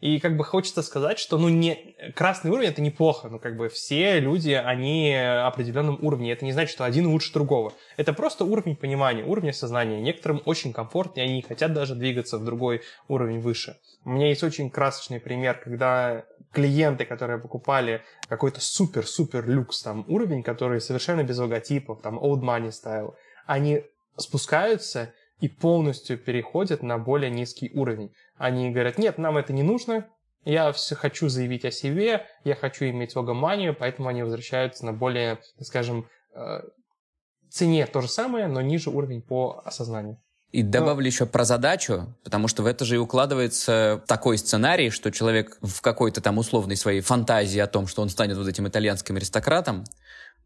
И 0.00 0.18
как 0.18 0.36
бы 0.36 0.44
хочется 0.44 0.82
сказать, 0.82 1.18
что 1.18 1.36
ну 1.36 1.50
не 1.50 1.94
красный 2.14 2.50
уровень 2.50 2.68
это 2.68 2.80
неплохо, 2.80 3.28
но 3.28 3.38
как 3.38 3.56
бы 3.56 3.68
все 3.68 4.18
люди 4.18 4.50
они 4.50 5.14
определенном 5.14 5.98
уровне. 6.00 6.32
Это 6.32 6.44
не 6.46 6.52
значит, 6.52 6.72
что 6.72 6.84
один 6.84 7.06
лучше 7.06 7.32
другого. 7.34 7.74
Это 7.98 8.14
просто 8.14 8.44
уровень 8.44 8.76
понимания, 8.76 9.24
уровень 9.24 9.52
сознания. 9.52 10.00
Некоторым 10.00 10.40
очень 10.46 10.72
комфортно, 10.72 11.20
и 11.20 11.24
они 11.24 11.42
хотят 11.42 11.74
даже 11.74 11.94
двигаться 11.94 12.38
в 12.38 12.44
другой 12.44 12.80
уровень 13.08 13.40
выше. 13.40 13.76
У 14.04 14.10
меня 14.10 14.28
есть 14.28 14.42
очень 14.42 14.70
красочный 14.70 15.20
пример, 15.20 15.60
когда 15.62 16.24
клиенты, 16.52 17.04
которые 17.04 17.38
покупали 17.38 18.02
какой-то 18.28 18.60
супер-супер 18.60 19.46
люкс 19.46 19.82
там 19.82 20.04
уровень, 20.08 20.42
который 20.42 20.80
совершенно 20.80 21.22
без 21.22 21.38
логотипов, 21.38 22.00
там 22.00 22.18
old 22.18 22.40
money 22.40 22.70
style, 22.70 23.14
они 23.46 23.84
спускаются 24.16 25.12
и 25.40 25.48
полностью 25.48 26.18
переходят 26.18 26.82
на 26.82 26.98
более 26.98 27.30
низкий 27.30 27.70
уровень. 27.74 28.12
Они 28.36 28.70
говорят, 28.70 28.98
нет, 28.98 29.18
нам 29.18 29.36
это 29.36 29.52
не 29.52 29.62
нужно, 29.62 30.06
я 30.44 30.72
все 30.72 30.94
хочу 30.94 31.28
заявить 31.28 31.64
о 31.64 31.70
себе, 31.70 32.26
я 32.44 32.54
хочу 32.54 32.86
иметь 32.86 33.14
логоманию, 33.14 33.74
поэтому 33.78 34.08
они 34.08 34.22
возвращаются 34.22 34.86
на 34.86 34.92
более, 34.92 35.38
скажем, 35.60 36.08
э, 36.34 36.60
цене 37.50 37.86
то 37.86 38.00
же 38.00 38.08
самое, 38.08 38.46
но 38.46 38.60
ниже 38.60 38.90
уровень 38.90 39.22
по 39.22 39.60
осознанию. 39.64 40.18
И 40.52 40.64
добавлю 40.64 41.06
еще 41.06 41.26
про 41.26 41.44
задачу, 41.44 42.12
потому 42.24 42.48
что 42.48 42.64
в 42.64 42.66
это 42.66 42.84
же 42.84 42.96
и 42.96 42.98
укладывается 42.98 44.02
такой 44.08 44.36
сценарий, 44.36 44.90
что 44.90 45.12
человек 45.12 45.56
в 45.62 45.80
какой-то 45.80 46.20
там 46.20 46.38
условной 46.38 46.76
своей 46.76 47.02
фантазии 47.02 47.60
о 47.60 47.68
том, 47.68 47.86
что 47.86 48.02
он 48.02 48.08
станет 48.08 48.36
вот 48.36 48.48
этим 48.48 48.66
итальянским 48.66 49.14
аристократом, 49.14 49.84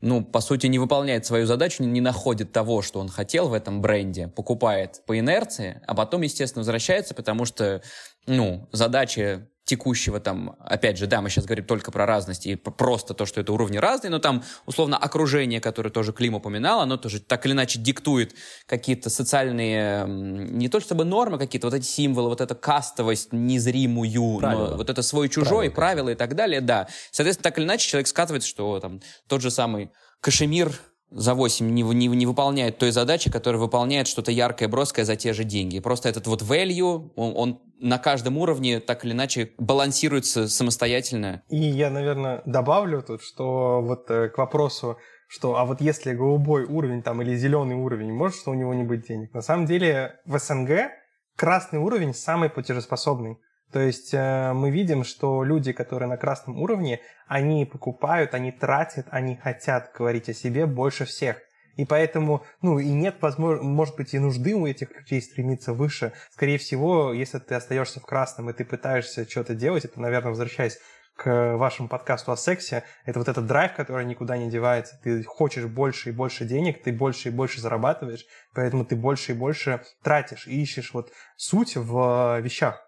ну, 0.01 0.25
по 0.25 0.41
сути, 0.41 0.67
не 0.67 0.79
выполняет 0.79 1.25
свою 1.25 1.47
задачу, 1.47 1.83
не 1.85 2.01
находит 2.01 2.53
того, 2.53 2.83
что 2.83 3.01
он 3.01 3.09
хотел 3.09 3.49
в 3.49 3.55
этом 3.55 3.81
бренде, 3.81 4.29
покупает 4.29 5.03
по 5.07 5.19
инерции, 5.19 5.81
а 5.87 5.95
потом, 5.95 6.23
естественно, 6.23 6.61
возвращается, 6.61 7.15
потому 7.15 7.45
что, 7.45 7.83
ну, 8.27 8.69
задача 8.73 9.49
текущего 9.65 10.21
там, 10.21 10.57
опять 10.61 10.99
же, 10.99 11.07
да, 11.07 11.23
мы 11.23 11.31
сейчас 11.31 11.47
говорим 11.47 11.65
только 11.65 11.91
про 11.91 12.07
разность 12.07 12.47
и 12.47 12.55
просто 12.55 13.15
то, 13.15 13.25
что 13.25 13.41
это 13.41 13.53
уровни 13.53 13.79
разные, 13.79 14.11
но 14.11 14.19
там, 14.19 14.43
условно, 14.67 14.99
окружение, 14.99 15.61
которое 15.61 15.91
тоже 15.91 16.13
Клим 16.13 16.35
упоминал, 16.35 16.81
оно 16.81 16.97
тоже 16.97 17.21
так 17.21 17.47
или 17.47 17.53
иначе 17.53 17.79
диктует 17.79 18.35
какие-то 18.67 19.09
социальные, 19.09 20.07
не 20.07 20.69
то 20.69 20.81
чтобы 20.81 21.05
нормы 21.05 21.39
какие-то, 21.39 21.69
вот 21.69 21.75
эти 21.75 21.87
символы, 21.87 22.29
вот 22.29 22.41
эта 22.41 22.55
кастовость 22.55 23.33
незримую, 23.33 24.39
правила. 24.39 24.71
но 24.71 24.77
вот 24.77 24.91
это 24.91 25.03
свой-чужой, 25.03 25.71
правила, 25.71 25.75
правила 25.75 26.09
и 26.11 26.15
так 26.15 26.35
далее, 26.35 26.61
да. 26.61 26.89
Соответственно, 27.11 27.45
так 27.45 27.59
или 27.59 27.65
иначе 27.65 27.89
человек 27.89 28.07
скатывается, 28.07 28.49
что 28.49 28.81
там 28.81 29.01
тот 29.29 29.41
же 29.41 29.51
самый 29.51 29.91
кашемир 30.21 30.73
за 31.11 31.35
8 31.35 31.71
не, 31.71 31.83
не, 31.83 32.09
не 32.09 32.27
выполняет 32.27 32.79
той 32.79 32.91
задачи, 32.91 33.31
которая 33.31 33.61
выполняет 33.61 34.09
что-то 34.09 34.33
яркое, 34.33 34.69
броское 34.69 35.05
за 35.05 35.17
те 35.17 35.33
же 35.33 35.45
деньги. 35.45 35.79
Просто 35.79 36.09
этот 36.09 36.27
вот 36.27 36.43
value, 36.43 37.11
он, 37.15 37.33
он 37.37 37.61
на 37.81 37.99
каждом 37.99 38.39
уровне 38.39 38.81
так 38.81 39.05
или 39.05 39.13
иначе 39.13 39.53
балансируется 39.59 40.49
самостоятельно. 40.49 41.43
И 41.49 41.57
я, 41.57 41.91
наверное, 41.91 42.43
добавлю 42.47 43.03
тут, 43.03 43.23
что 43.23 43.81
вот 43.83 44.11
э, 44.11 44.29
к 44.29 44.39
вопросу, 44.39 44.97
что 45.29 45.57
а 45.57 45.65
вот 45.65 45.81
если 45.81 46.15
голубой 46.15 46.65
уровень 46.65 47.03
там 47.03 47.23
или 47.23 47.37
зеленый 47.37 47.77
уровень, 47.77 48.13
может 48.13 48.39
что 48.39 48.51
у 48.51 48.55
него 48.55 48.75
не 48.75 48.85
быть 48.85 49.07
денег? 49.07 49.33
На 49.35 49.43
самом 49.43 49.67
деле 49.67 50.21
в 50.25 50.39
СНГ 50.39 50.91
красный 51.37 51.79
уровень 51.79 52.15
самый 52.15 52.49
платежеспособный. 52.49 53.39
То 53.75 53.81
есть 53.81 54.15
э, 54.15 54.53
мы 54.53 54.71
видим, 54.71 55.03
что 55.03 55.43
люди, 55.43 55.73
которые 55.73 56.09
на 56.09 56.17
красном 56.17 56.63
уровне, 56.63 57.01
они 57.27 57.67
покупают, 57.67 58.33
они 58.33 58.53
тратят, 58.53 59.09
они 59.11 59.35
хотят 59.35 59.91
говорить 59.99 60.29
о 60.29 60.33
себе 60.33 60.67
больше 60.67 61.05
всех. 61.07 61.39
И 61.75 61.85
поэтому, 61.85 62.45
ну, 62.63 62.79
и 62.79 62.89
нет, 62.91 63.17
возможно, 63.21 63.65
может 63.65 63.97
быть, 63.97 64.15
и 64.15 64.21
нужды 64.21 64.55
у 64.55 64.65
этих 64.65 64.97
людей 64.97 65.21
стремиться 65.21 65.73
выше. 65.73 66.13
Скорее 66.31 66.59
всего, 66.59 67.13
если 67.13 67.41
ты 67.41 67.57
остаешься 67.57 67.99
в 67.99 68.07
красном, 68.07 68.49
и 68.49 68.53
ты 68.53 68.65
пытаешься 68.65 69.29
что-то 69.29 69.57
делать, 69.57 69.85
это, 69.85 70.01
наверное, 70.01 70.31
возвращаясь 70.31 70.79
к 71.17 71.57
вашему 71.57 71.89
подкасту 71.89 72.31
о 72.31 72.37
сексе, 72.37 72.85
это 73.05 73.19
вот 73.19 73.27
этот 73.27 73.45
драйв, 73.47 73.75
который 73.75 74.07
никуда 74.07 74.37
не 74.37 74.53
девается. 74.53 75.01
Ты 75.03 75.25
хочешь 75.25 75.65
больше 75.65 76.11
и 76.11 76.13
больше 76.13 76.45
денег, 76.45 76.81
ты 76.85 76.93
больше 76.93 77.31
и 77.31 77.33
больше 77.33 77.61
зарабатываешь, 77.61 78.25
поэтому 78.55 78.85
ты 78.85 78.95
больше 78.95 79.33
и 79.33 79.35
больше 79.35 79.83
тратишь 80.05 80.47
и 80.47 80.63
ищешь 80.63 80.95
вот 80.95 81.11
суть 81.37 81.75
в 81.75 82.39
вещах. 82.39 82.81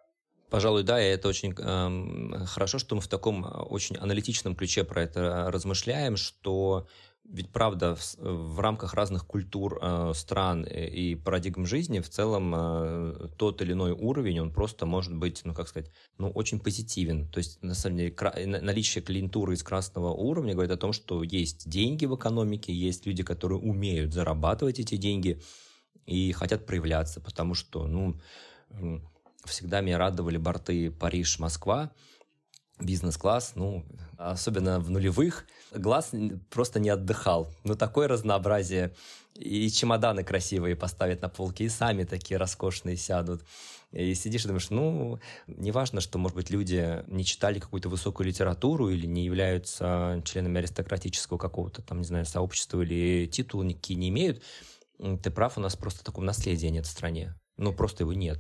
Пожалуй, 0.51 0.85
да, 0.85 1.03
и 1.03 1.09
это 1.09 1.29
очень 1.29 1.55
э, 1.59 2.47
хорошо, 2.47 2.79
что 2.79 2.95
мы 2.95 3.01
в 3.01 3.09
таком 3.09 3.45
э, 3.45 3.49
очень 3.49 3.97
аналитичном 3.97 4.55
ключе 4.55 4.85
про 4.85 5.03
это 5.03 5.51
размышляем, 5.51 6.17
что 6.17 6.87
ведь 7.29 7.51
правда 7.51 7.97
в, 7.97 8.17
в 8.19 8.61
рамках 8.61 8.95
разных 8.95 9.27
культур 9.27 9.81
э, 9.83 10.13
стран 10.15 10.63
и 10.63 11.17
парадигм 11.17 11.67
жизни 11.67 11.99
в 11.99 12.09
целом 12.09 12.55
э, 12.55 13.29
тот 13.37 13.61
или 13.61 13.73
иной 13.73 13.91
уровень 13.91 14.39
он 14.39 14.53
просто 14.53 14.87
может 14.87 15.17
быть, 15.17 15.41
ну 15.45 15.53
как 15.53 15.69
сказать, 15.69 15.91
ну 16.19 16.31
очень 16.31 16.61
позитивен. 16.61 17.29
То 17.29 17.39
есть 17.39 17.61
на 17.63 17.75
самом 17.75 17.99
деле 17.99 18.11
кра- 18.13 18.37
наличие 18.47 19.03
клиентуры 19.03 19.55
из 19.55 19.65
красного 19.65 20.13
уровня 20.13 20.53
говорит 20.53 20.73
о 20.73 20.77
том, 20.77 20.93
что 20.93 21.25
есть 21.25 21.69
деньги 21.69 22.07
в 22.07 22.15
экономике, 22.15 22.73
есть 22.73 23.07
люди, 23.07 23.25
которые 23.25 23.59
умеют 23.59 24.13
зарабатывать 24.13 24.79
эти 24.79 24.97
деньги 24.97 25.43
и 26.05 26.31
хотят 26.31 26.67
проявляться, 26.67 27.21
потому 27.21 27.55
что, 27.55 27.89
ну 27.89 28.21
всегда 29.47 29.81
меня 29.81 29.99
радовали 29.99 30.37
борты 30.37 30.91
Париж-Москва, 30.91 31.93
бизнес-класс, 32.79 33.53
ну, 33.55 33.85
особенно 34.19 34.81
в 34.81 34.91
нулевых, 34.91 35.47
глаз 35.73 36.13
просто 36.51 36.79
не 36.81 36.91
отдыхал. 36.91 37.49
Ну, 37.65 37.75
такое 37.75 38.09
разнообразие. 38.09 38.95
И 39.35 39.69
чемоданы 39.71 40.25
красивые 40.25 40.77
поставят 40.77 41.21
на 41.21 41.29
полке, 41.29 41.65
и 41.65 41.69
сами 41.69 42.05
такие 42.05 42.39
роскошные 42.39 42.97
сядут. 42.97 43.45
И 43.93 44.15
сидишь 44.15 44.45
и 44.45 44.49
думаешь, 44.49 44.71
ну, 44.71 45.21
неважно, 45.47 46.01
что, 46.01 46.19
может 46.19 46.37
быть, 46.37 46.51
люди 46.51 47.05
не 47.07 47.25
читали 47.25 47.59
какую-то 47.59 47.89
высокую 47.89 48.27
литературу 48.27 48.89
или 48.89 49.07
не 49.07 49.25
являются 49.25 50.23
членами 50.25 50.59
аристократического 50.59 51.39
какого-то, 51.39 51.83
там, 51.83 51.99
не 51.99 52.07
знаю, 52.07 52.25
сообщества 52.25 52.81
или 52.81 53.27
титула 53.27 53.63
никакие 53.63 53.99
не 53.99 54.09
имеют. 54.09 54.43
Ты 55.23 55.31
прав, 55.31 55.59
у 55.59 55.61
нас 55.61 55.77
просто 55.77 56.03
такого 56.03 56.25
наследия 56.25 56.71
нет 56.71 56.87
в 56.87 56.91
стране. 56.91 57.35
Ну, 57.57 57.73
просто 57.73 58.05
его 58.05 58.13
нет. 58.13 58.39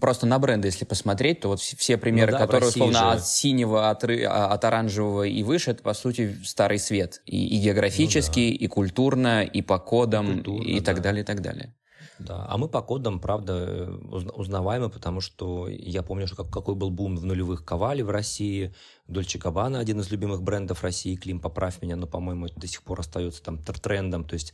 Просто 0.00 0.26
на 0.26 0.38
бренды, 0.38 0.68
если 0.68 0.84
посмотреть, 0.84 1.40
то 1.40 1.48
вот 1.48 1.60
все 1.60 1.96
примеры, 1.96 2.32
ну, 2.32 2.38
да, 2.38 2.44
которые 2.44 2.68
условно 2.68 2.98
же. 2.98 3.04
от 3.04 3.26
синего, 3.26 3.88
от, 3.88 4.04
а, 4.04 4.48
от 4.52 4.64
оранжевого 4.64 5.22
и 5.22 5.42
выше, 5.42 5.70
это, 5.70 5.82
по 5.82 5.94
сути, 5.94 6.36
старый 6.44 6.78
свет. 6.78 7.22
И, 7.24 7.56
и 7.56 7.60
географически, 7.60 8.40
ну, 8.40 8.58
да. 8.58 8.64
и 8.64 8.66
культурно, 8.66 9.42
и 9.42 9.62
по 9.62 9.78
кодам, 9.78 10.26
и, 10.26 10.34
культурно, 10.34 10.68
и 10.68 10.80
так 10.80 10.96
да. 10.96 11.02
далее, 11.02 11.22
и 11.22 11.24
так 11.24 11.40
далее. 11.40 11.74
Да, 12.18 12.46
а 12.48 12.58
мы 12.58 12.68
по 12.68 12.80
кодам, 12.82 13.18
правда, 13.18 13.90
узнаваемы, 14.36 14.88
потому 14.88 15.20
что 15.20 15.66
я 15.68 16.02
помню, 16.02 16.26
что 16.26 16.44
какой 16.44 16.74
был 16.74 16.90
бум 16.90 17.16
в 17.16 17.24
нулевых 17.24 17.64
Ковали 17.64 18.02
в 18.02 18.10
России, 18.10 18.72
Дольче 19.08 19.38
Габбана, 19.38 19.80
один 19.80 19.98
из 20.00 20.10
любимых 20.10 20.42
брендов 20.42 20.84
России, 20.84 21.16
Клим, 21.16 21.40
поправь 21.40 21.82
меня, 21.82 21.96
но, 21.96 22.06
по-моему, 22.06 22.48
до 22.54 22.66
сих 22.68 22.82
пор 22.82 23.00
остается 23.00 23.42
там 23.42 23.58
трендом, 23.58 24.24
то 24.24 24.34
есть 24.34 24.52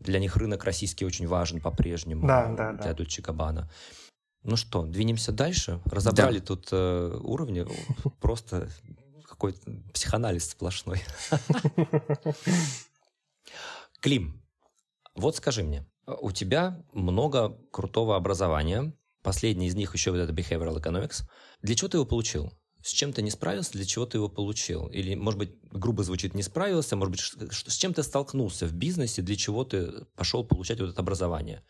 для 0.00 0.18
них 0.18 0.36
рынок 0.36 0.64
российский 0.64 1.04
очень 1.04 1.26
важен 1.26 1.60
по-прежнему. 1.60 2.26
Да, 2.26 2.48
да, 2.48 2.72
да. 2.72 2.82
Для 2.82 2.94
Дольче 2.94 3.22
Габбана. 3.22 3.70
Ну 4.42 4.56
что, 4.56 4.84
двинемся 4.84 5.32
дальше? 5.32 5.80
Разобрали 5.84 6.38
да. 6.38 6.46
тут 6.46 6.68
э, 6.72 7.18
уровни. 7.22 7.66
Просто 8.20 8.68
какой-то 9.28 9.60
психоанализ 9.92 10.50
сплошной. 10.50 11.02
Клим, 14.00 14.42
вот 15.14 15.36
скажи 15.36 15.62
мне, 15.62 15.86
у 16.06 16.32
тебя 16.32 16.82
много 16.92 17.56
крутого 17.70 18.16
образования, 18.16 18.92
Последний 19.22 19.66
из 19.66 19.74
них 19.74 19.92
еще 19.92 20.12
вот 20.12 20.18
это 20.18 20.32
Behavioral 20.32 20.80
Economics. 20.80 21.24
Для 21.62 21.74
чего 21.74 21.88
ты 21.88 21.98
его 21.98 22.06
получил? 22.06 22.52
С 22.82 22.92
чем 22.92 23.12
ты 23.12 23.22
не 23.22 23.30
справился, 23.30 23.72
для 23.72 23.84
чего 23.84 24.06
ты 24.06 24.18
его 24.18 24.28
получил? 24.28 24.86
Или, 24.86 25.14
может 25.14 25.38
быть, 25.38 25.54
грубо 25.70 26.02
звучит, 26.02 26.34
не 26.34 26.42
справился, 26.42 26.96
может 26.96 27.12
быть, 27.12 27.52
с 27.52 27.76
чем 27.76 27.92
ты 27.92 28.02
столкнулся 28.02 28.66
в 28.66 28.72
бизнесе, 28.72 29.22
для 29.22 29.36
чего 29.36 29.64
ты 29.64 30.06
пошел 30.16 30.44
получать 30.44 30.80
вот 30.80 30.90
это 30.90 31.00
образование? 31.00 31.62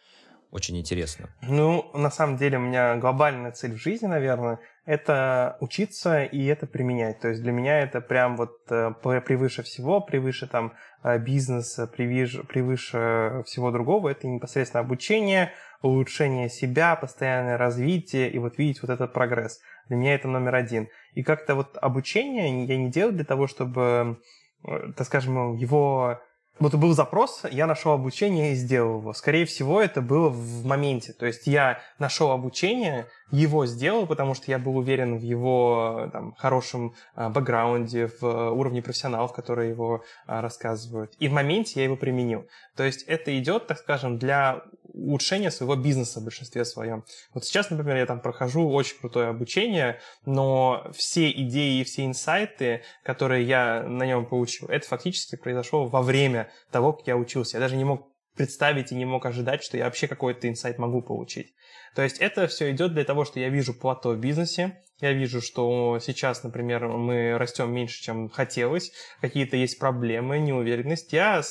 Очень 0.50 0.78
интересно. 0.78 1.28
Ну, 1.42 1.90
на 1.94 2.11
самом 2.11 2.36
деле, 2.36 2.58
у 2.58 2.61
меня 2.61 2.96
глобальная 2.96 3.52
цель 3.52 3.74
в 3.74 3.76
жизни, 3.76 4.06
наверное, 4.06 4.58
это 4.84 5.56
учиться 5.61 6.24
и 6.24 6.44
это 6.46 6.66
применять. 6.66 7.20
То 7.20 7.28
есть 7.28 7.42
для 7.42 7.52
меня 7.52 7.78
это 7.80 8.00
прям 8.00 8.36
вот 8.36 8.58
э, 8.68 8.92
превыше 9.00 9.62
всего, 9.62 10.00
превыше 10.00 10.48
там 10.48 10.72
э, 11.04 11.18
бизнеса, 11.18 11.86
превыше, 11.86 12.42
превыше 12.42 13.44
всего 13.46 13.70
другого. 13.70 14.08
Это 14.08 14.26
непосредственно 14.26 14.80
обучение, 14.80 15.52
улучшение 15.82 16.48
себя, 16.48 16.96
постоянное 16.96 17.56
развитие 17.56 18.28
и 18.28 18.38
вот 18.38 18.58
видеть 18.58 18.82
вот 18.82 18.90
этот 18.90 19.12
прогресс. 19.12 19.61
Для 19.91 19.97
меня 19.97 20.14
это 20.14 20.28
номер 20.28 20.55
один. 20.55 20.88
И 21.14 21.24
как-то 21.24 21.57
вот 21.57 21.76
обучение 21.76 22.64
я 22.64 22.76
не 22.76 22.91
делаю 22.91 23.12
для 23.12 23.24
того, 23.24 23.49
чтобы, 23.49 24.20
э, 24.64 24.93
так 24.97 25.05
скажем, 25.05 25.57
его 25.57 26.20
вот 26.61 26.74
был 26.74 26.93
запрос, 26.93 27.43
я 27.51 27.66
нашел 27.66 27.93
обучение 27.93 28.53
и 28.53 28.55
сделал 28.55 29.01
его. 29.01 29.14
Скорее 29.14 29.47
всего, 29.47 29.80
это 29.80 30.01
было 30.03 30.28
в 30.28 30.64
моменте. 30.64 31.12
То 31.12 31.26
есть 31.26 31.47
я 31.47 31.80
нашел 31.99 32.30
обучение, 32.30 33.07
его 33.32 33.66
сделал, 33.66 34.07
потому 34.07 34.34
что 34.34 34.51
я 34.51 34.59
был 34.59 34.76
уверен 34.76 35.18
в 35.18 35.22
его 35.22 36.09
там, 36.12 36.34
хорошем 36.34 36.95
а, 37.14 37.30
бэкграунде, 37.30 38.09
в 38.09 38.22
а, 38.22 38.51
уровне 38.53 38.82
профессионалов, 38.82 39.32
которые 39.32 39.70
его 39.70 40.05
рассказывают. 40.26 41.14
И 41.18 41.28
в 41.28 41.32
моменте 41.32 41.80
я 41.80 41.84
его 41.84 41.97
применил. 41.97 42.47
То 42.76 42.84
есть 42.84 43.05
это 43.05 43.36
идет, 43.38 43.66
так 43.66 43.78
скажем, 43.78 44.18
для 44.18 44.62
улучшения 45.01 45.51
своего 45.51 45.76
бизнеса 45.76 46.20
в 46.20 46.24
большинстве 46.24 46.64
своем. 46.64 47.05
Вот 47.34 47.44
сейчас, 47.44 47.70
например, 47.70 47.96
я 47.96 48.07
там 48.07 48.20
прохожу 48.20 48.68
очень 48.68 48.98
крутое 48.98 49.28
обучение, 49.28 50.01
но 50.24 50.86
все 50.94 51.30
идеи 51.30 51.80
и 51.80 51.84
все 51.84 52.05
инсайты, 52.07 52.82
которые 53.03 53.44
я 53.44 53.82
на 53.82 54.05
нем 54.05 54.26
получил, 54.26 54.68
это 54.68 54.86
фактически 54.86 55.36
произошло 55.36 55.86
во 55.86 56.03
время 56.03 56.51
того, 56.70 56.92
как 56.92 57.07
я 57.07 57.16
учился. 57.16 57.57
Я 57.57 57.61
даже 57.61 57.76
не 57.76 57.84
мог 57.84 58.09
представить 58.36 58.92
и 58.92 58.94
не 58.94 59.05
мог 59.05 59.26
ожидать, 59.26 59.62
что 59.62 59.76
я 59.76 59.84
вообще 59.84 60.09
какой-то 60.09 60.48
инсайт 60.48 60.78
могу 60.78 61.03
получить. 61.03 61.55
То 61.95 62.03
есть 62.03 62.18
это 62.18 62.47
все 62.47 62.70
идет 62.70 62.95
для 62.95 63.05
того, 63.05 63.24
что 63.24 63.41
я 63.41 63.49
вижу 63.49 63.74
плато 63.74 64.11
в 64.11 64.18
бизнесе, 64.18 64.80
я 65.01 65.12
вижу, 65.14 65.41
что 65.41 65.99
сейчас, 65.99 66.43
например, 66.45 66.86
мы 66.88 67.38
растем 67.38 67.72
меньше, 67.72 68.03
чем 68.03 68.28
хотелось, 68.28 68.93
какие-то 69.22 69.57
есть 69.57 69.78
проблемы, 69.78 70.38
неуверенность. 70.38 71.12
Я 71.12 71.43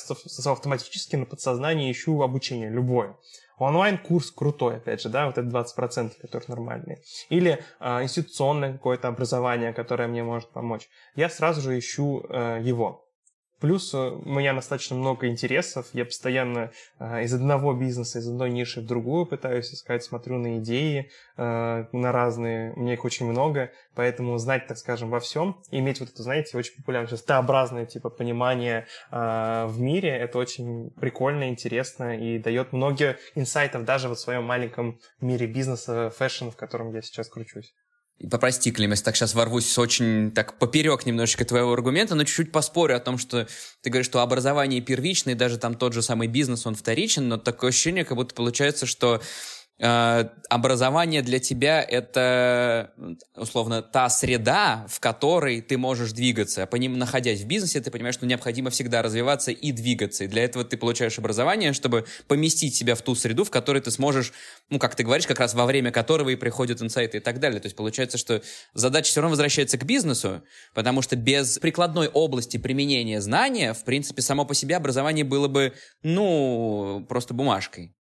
автоматически 0.44 1.16
на 1.16 1.26
подсознании 1.26 1.90
ищу 1.90 2.22
обучение, 2.22 2.70
любое. 2.70 3.16
Онлайн-курс 3.58 4.30
крутой, 4.30 4.76
опять 4.76 5.02
же, 5.02 5.10
да, 5.10 5.26
вот 5.26 5.36
это 5.36 5.46
20%, 5.48 6.12
которые 6.22 6.48
нормальные. 6.48 7.02
Или 7.28 7.62
э, 7.80 8.02
институционное 8.02 8.72
какое-то 8.72 9.08
образование, 9.08 9.74
которое 9.74 10.08
мне 10.08 10.22
может 10.22 10.48
помочь. 10.50 10.88
Я 11.14 11.28
сразу 11.28 11.60
же 11.60 11.78
ищу 11.78 12.24
э, 12.28 12.60
его. 12.62 13.09
Плюс 13.60 13.92
э, 13.92 13.98
у 13.98 14.28
меня 14.28 14.54
достаточно 14.54 14.96
много 14.96 15.28
интересов. 15.28 15.86
Я 15.92 16.06
постоянно 16.06 16.72
э, 16.98 17.24
из 17.24 17.34
одного 17.34 17.74
бизнеса, 17.74 18.18
из 18.18 18.26
одной 18.26 18.50
ниши 18.50 18.80
в 18.80 18.86
другую 18.86 19.26
пытаюсь 19.26 19.72
искать, 19.72 20.02
смотрю 20.02 20.38
на 20.38 20.58
идеи, 20.58 21.10
э, 21.36 21.84
на 21.92 22.12
разные. 22.12 22.72
У 22.72 22.80
меня 22.80 22.94
их 22.94 23.04
очень 23.04 23.26
много. 23.26 23.70
Поэтому 23.94 24.38
знать, 24.38 24.66
так 24.66 24.78
скажем, 24.78 25.10
во 25.10 25.20
всем, 25.20 25.60
иметь 25.70 26.00
вот 26.00 26.08
это, 26.08 26.22
знаете, 26.22 26.56
очень 26.56 26.74
популярное 26.76 27.08
сейчас 27.08 27.22
Т-образное 27.22 27.84
типа 27.84 28.08
понимание 28.08 28.86
в 29.10 29.74
мире, 29.78 30.10
это 30.10 30.38
очень 30.38 30.90
прикольно, 30.90 31.48
интересно 31.48 32.16
и 32.16 32.38
дает 32.38 32.72
много 32.72 33.16
инсайтов 33.34 33.84
даже 33.84 34.08
в 34.08 34.14
своем 34.14 34.44
маленьком 34.44 35.00
мире 35.20 35.46
бизнеса, 35.46 36.10
фэшн, 36.10 36.48
в 36.48 36.56
котором 36.56 36.94
я 36.94 37.02
сейчас 37.02 37.28
кручусь. 37.28 37.74
Попрости, 38.28 38.70
Клим, 38.70 38.90
если 38.90 39.04
так 39.04 39.16
сейчас 39.16 39.34
ворвусь 39.34 39.78
очень 39.78 40.30
так 40.32 40.58
поперек 40.58 41.06
немножечко 41.06 41.46
твоего 41.46 41.72
аргумента, 41.72 42.14
но 42.14 42.24
чуть-чуть 42.24 42.52
поспорю 42.52 42.96
о 42.96 43.00
том, 43.00 43.16
что 43.16 43.48
ты 43.80 43.88
говоришь, 43.88 44.06
что 44.06 44.20
образование 44.20 44.82
первичное, 44.82 45.34
даже 45.34 45.56
там 45.56 45.74
тот 45.74 45.94
же 45.94 46.02
самый 46.02 46.28
бизнес, 46.28 46.66
он 46.66 46.74
вторичен, 46.74 47.28
но 47.28 47.38
такое 47.38 47.70
ощущение, 47.70 48.04
как 48.04 48.16
будто 48.16 48.34
получается, 48.34 48.84
что 48.84 49.22
образование 49.80 51.22
для 51.22 51.38
тебя 51.38 51.82
это, 51.82 52.92
условно, 53.34 53.80
та 53.80 54.10
среда, 54.10 54.86
в 54.88 55.00
которой 55.00 55.62
ты 55.62 55.78
можешь 55.78 56.12
двигаться. 56.12 56.66
По 56.66 56.76
ним, 56.76 56.98
находясь 56.98 57.40
в 57.40 57.46
бизнесе, 57.46 57.80
ты 57.80 57.90
понимаешь, 57.90 58.16
что 58.16 58.26
необходимо 58.26 58.68
всегда 58.68 59.00
развиваться 59.00 59.52
и 59.52 59.72
двигаться. 59.72 60.24
И 60.24 60.26
для 60.26 60.44
этого 60.44 60.64
ты 60.66 60.76
получаешь 60.76 61.18
образование, 61.18 61.72
чтобы 61.72 62.04
поместить 62.28 62.74
себя 62.74 62.94
в 62.94 63.00
ту 63.00 63.14
среду, 63.14 63.44
в 63.44 63.50
которой 63.50 63.80
ты 63.80 63.90
сможешь, 63.90 64.34
ну, 64.68 64.78
как 64.78 64.94
ты 64.96 65.02
говоришь, 65.02 65.26
как 65.26 65.40
раз 65.40 65.54
во 65.54 65.64
время 65.64 65.90
которого 65.92 66.28
и 66.28 66.36
приходят 66.36 66.82
инсайты 66.82 67.18
и 67.18 67.20
так 67.20 67.40
далее. 67.40 67.58
То 67.58 67.66
есть 67.66 67.76
получается, 67.76 68.18
что 68.18 68.42
задача 68.74 69.08
все 69.10 69.22
равно 69.22 69.30
возвращается 69.30 69.78
к 69.78 69.84
бизнесу, 69.84 70.42
потому 70.74 71.00
что 71.00 71.16
без 71.16 71.58
прикладной 71.58 72.08
области 72.08 72.58
применения 72.58 73.22
знания, 73.22 73.72
в 73.72 73.84
принципе, 73.84 74.20
само 74.20 74.44
по 74.44 74.54
себе 74.54 74.76
образование 74.76 75.24
было 75.24 75.48
бы, 75.48 75.72
ну, 76.02 77.06
просто 77.08 77.32
бумажкой. 77.32 77.94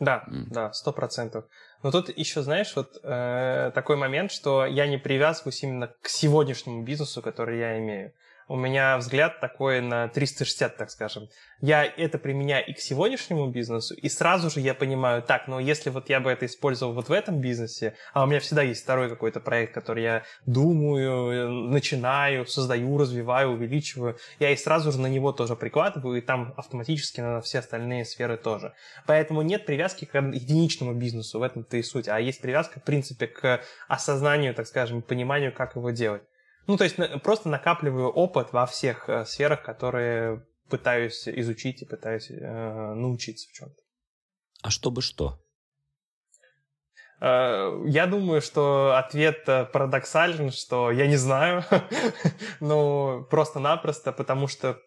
Да, 0.00 0.24
mm. 0.28 0.46
да, 0.50 0.72
сто 0.72 0.92
процентов. 0.92 1.44
Но 1.82 1.90
тут 1.90 2.08
еще, 2.16 2.42
знаешь, 2.42 2.74
вот 2.74 2.98
э, 3.02 3.70
такой 3.74 3.96
момент, 3.96 4.32
что 4.32 4.66
я 4.66 4.86
не 4.86 4.98
привязываюсь 4.98 5.62
именно 5.62 5.94
к 6.02 6.08
сегодняшнему 6.08 6.82
бизнесу, 6.82 7.22
который 7.22 7.58
я 7.58 7.78
имею 7.78 8.12
у 8.48 8.56
меня 8.56 8.98
взгляд 8.98 9.40
такой 9.40 9.80
на 9.80 10.08
360, 10.08 10.76
так 10.76 10.90
скажем. 10.90 11.28
Я 11.60 11.84
это 11.84 12.18
применяю 12.18 12.66
и 12.66 12.72
к 12.72 12.78
сегодняшнему 12.78 13.48
бизнесу, 13.48 13.94
и 13.94 14.08
сразу 14.08 14.50
же 14.50 14.60
я 14.60 14.74
понимаю, 14.74 15.22
так, 15.22 15.48
ну 15.48 15.58
если 15.58 15.90
вот 15.90 16.10
я 16.10 16.20
бы 16.20 16.30
это 16.30 16.46
использовал 16.46 16.92
вот 16.92 17.08
в 17.08 17.12
этом 17.12 17.40
бизнесе, 17.40 17.94
а 18.12 18.24
у 18.24 18.26
меня 18.26 18.40
всегда 18.40 18.62
есть 18.62 18.82
второй 18.82 19.08
какой-то 19.08 19.40
проект, 19.40 19.72
который 19.72 20.02
я 20.02 20.22
думаю, 20.46 21.50
начинаю, 21.70 22.46
создаю, 22.46 22.98
развиваю, 22.98 23.52
увеличиваю, 23.52 24.18
я 24.38 24.50
и 24.50 24.56
сразу 24.56 24.92
же 24.92 25.00
на 25.00 25.06
него 25.06 25.32
тоже 25.32 25.56
прикладываю, 25.56 26.18
и 26.18 26.20
там 26.20 26.52
автоматически 26.56 27.20
на 27.20 27.40
все 27.40 27.60
остальные 27.60 28.04
сферы 28.04 28.36
тоже. 28.36 28.74
Поэтому 29.06 29.42
нет 29.42 29.64
привязки 29.66 30.04
к 30.04 30.14
единичному 30.18 30.92
бизнесу, 30.92 31.38
в 31.38 31.42
этом-то 31.42 31.76
и 31.76 31.82
суть, 31.82 32.08
а 32.08 32.20
есть 32.20 32.40
привязка, 32.40 32.80
в 32.80 32.84
принципе, 32.84 33.26
к 33.26 33.62
осознанию, 33.88 34.54
так 34.54 34.66
скажем, 34.66 35.02
пониманию, 35.02 35.52
как 35.52 35.76
его 35.76 35.90
делать. 35.90 36.22
Ну, 36.66 36.76
то 36.76 36.84
есть 36.84 36.96
просто 37.22 37.48
накапливаю 37.48 38.08
опыт 38.08 38.52
во 38.52 38.66
всех 38.66 39.08
э, 39.08 39.24
сферах, 39.24 39.62
которые 39.62 40.46
пытаюсь 40.70 41.28
изучить 41.28 41.82
и 41.82 41.86
пытаюсь 41.86 42.30
э, 42.30 42.94
научиться 42.94 43.48
в 43.48 43.52
чем-то. 43.52 43.80
А 44.62 44.70
чтобы 44.70 45.02
что? 45.02 45.38
Э, 47.20 47.82
я 47.86 48.06
думаю, 48.06 48.40
что 48.40 48.96
ответ 48.96 49.48
э, 49.48 49.66
парадоксален, 49.66 50.50
что 50.50 50.90
я 50.90 51.06
не 51.06 51.16
знаю, 51.16 51.64
ну, 52.60 53.24
просто-напросто, 53.30 54.12
потому 54.12 54.48
что 54.48 54.80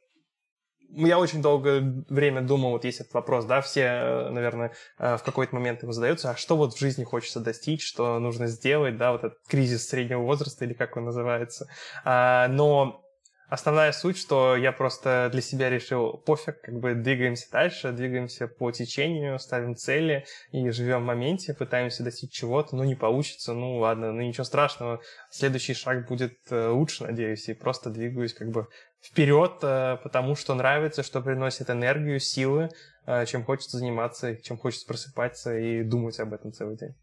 я 0.90 1.20
очень 1.20 1.42
долгое 1.42 2.04
время 2.10 2.42
думал, 2.42 2.72
вот 2.72 2.86
есть 2.86 3.02
этот 3.02 3.14
вопрос, 3.14 3.46
да, 3.46 3.62
все, 3.62 3.82
э, 3.82 4.30
наверное, 4.30 4.74
э, 5.00 5.18
в 5.18 5.24
какой-то 5.24 5.56
момент 5.56 5.84
его 5.84 5.92
задаются, 5.92 6.32
а 6.32 6.36
что 6.36 6.56
вот 6.56 6.74
в 6.74 6.80
жизни 6.80 7.04
хочется 7.04 7.40
достичь, 7.40 7.86
что 7.86 8.20
нужно 8.20 8.48
сделать, 8.48 8.98
да, 8.98 9.12
вот 9.12 9.24
этот 9.24 9.40
кризис 9.48 9.88
среднего 9.88 10.22
возраста 10.22 10.66
или 10.66 10.74
как 10.74 10.98
он 10.98 11.06
называется. 11.06 11.70
А, 12.04 12.48
но 12.48 13.07
Основная 13.50 13.94
суть, 13.94 14.18
что 14.18 14.58
я 14.58 14.74
просто 14.74 15.30
для 15.32 15.42
себя 15.42 15.70
решил, 15.70 16.18
пофиг, 16.18 16.60
как 16.60 16.80
бы 16.80 16.96
двигаемся 16.96 17.50
дальше, 17.50 17.94
двигаемся 17.94 18.50
по 18.50 18.72
течению, 18.72 19.40
ставим 19.40 19.78
цели 19.78 20.26
и 20.52 20.70
живем 20.70 21.04
в 21.04 21.06
моменте, 21.06 21.54
пытаемся 21.54 22.04
достичь 22.04 22.34
чего-то, 22.34 22.76
ну 22.76 22.84
не 22.84 22.96
получится, 22.96 23.54
ну 23.54 23.78
ладно, 23.78 24.12
ну 24.12 24.20
ничего 24.20 24.44
страшного, 24.44 25.00
следующий 25.32 25.76
шаг 25.76 26.10
будет 26.10 26.34
э, 26.50 26.68
лучше, 26.68 27.06
надеюсь, 27.06 27.48
и 27.48 27.54
просто 27.54 27.90
двигаюсь 27.90 28.34
как 28.34 28.50
бы 28.50 28.68
вперед, 29.02 29.60
э, 29.62 29.96
потому 30.04 30.36
что 30.36 30.54
нравится, 30.54 31.02
что 31.02 31.22
приносит 31.22 31.70
энергию, 31.70 32.20
силы, 32.20 32.70
э, 33.06 33.26
чем 33.28 33.46
хочется 33.46 33.78
заниматься, 33.78 34.36
чем 34.36 34.58
хочется 34.58 34.86
просыпаться 34.86 35.58
и 35.58 35.84
думать 35.84 36.20
об 36.20 36.34
этом 36.34 36.52
целый 36.52 36.76
день. 36.76 36.96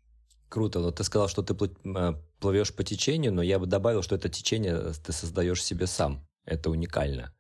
Круто. 0.51 0.81
Вот 0.81 0.97
ты 0.97 1.05
сказал, 1.05 1.29
что 1.29 1.43
ты 1.43 1.55
плывешь 1.55 2.77
по 2.77 2.85
течению, 2.85 3.33
но 3.33 3.43
я 3.43 3.59
бы 3.59 3.67
добавил, 3.67 4.03
что 4.03 4.15
это 4.15 4.29
течение 4.29 4.93
ты 5.05 5.11
создаешь 5.13 5.65
себе 5.65 5.87
сам. 5.87 6.25
Это 6.45 6.71
уникально. 6.71 7.33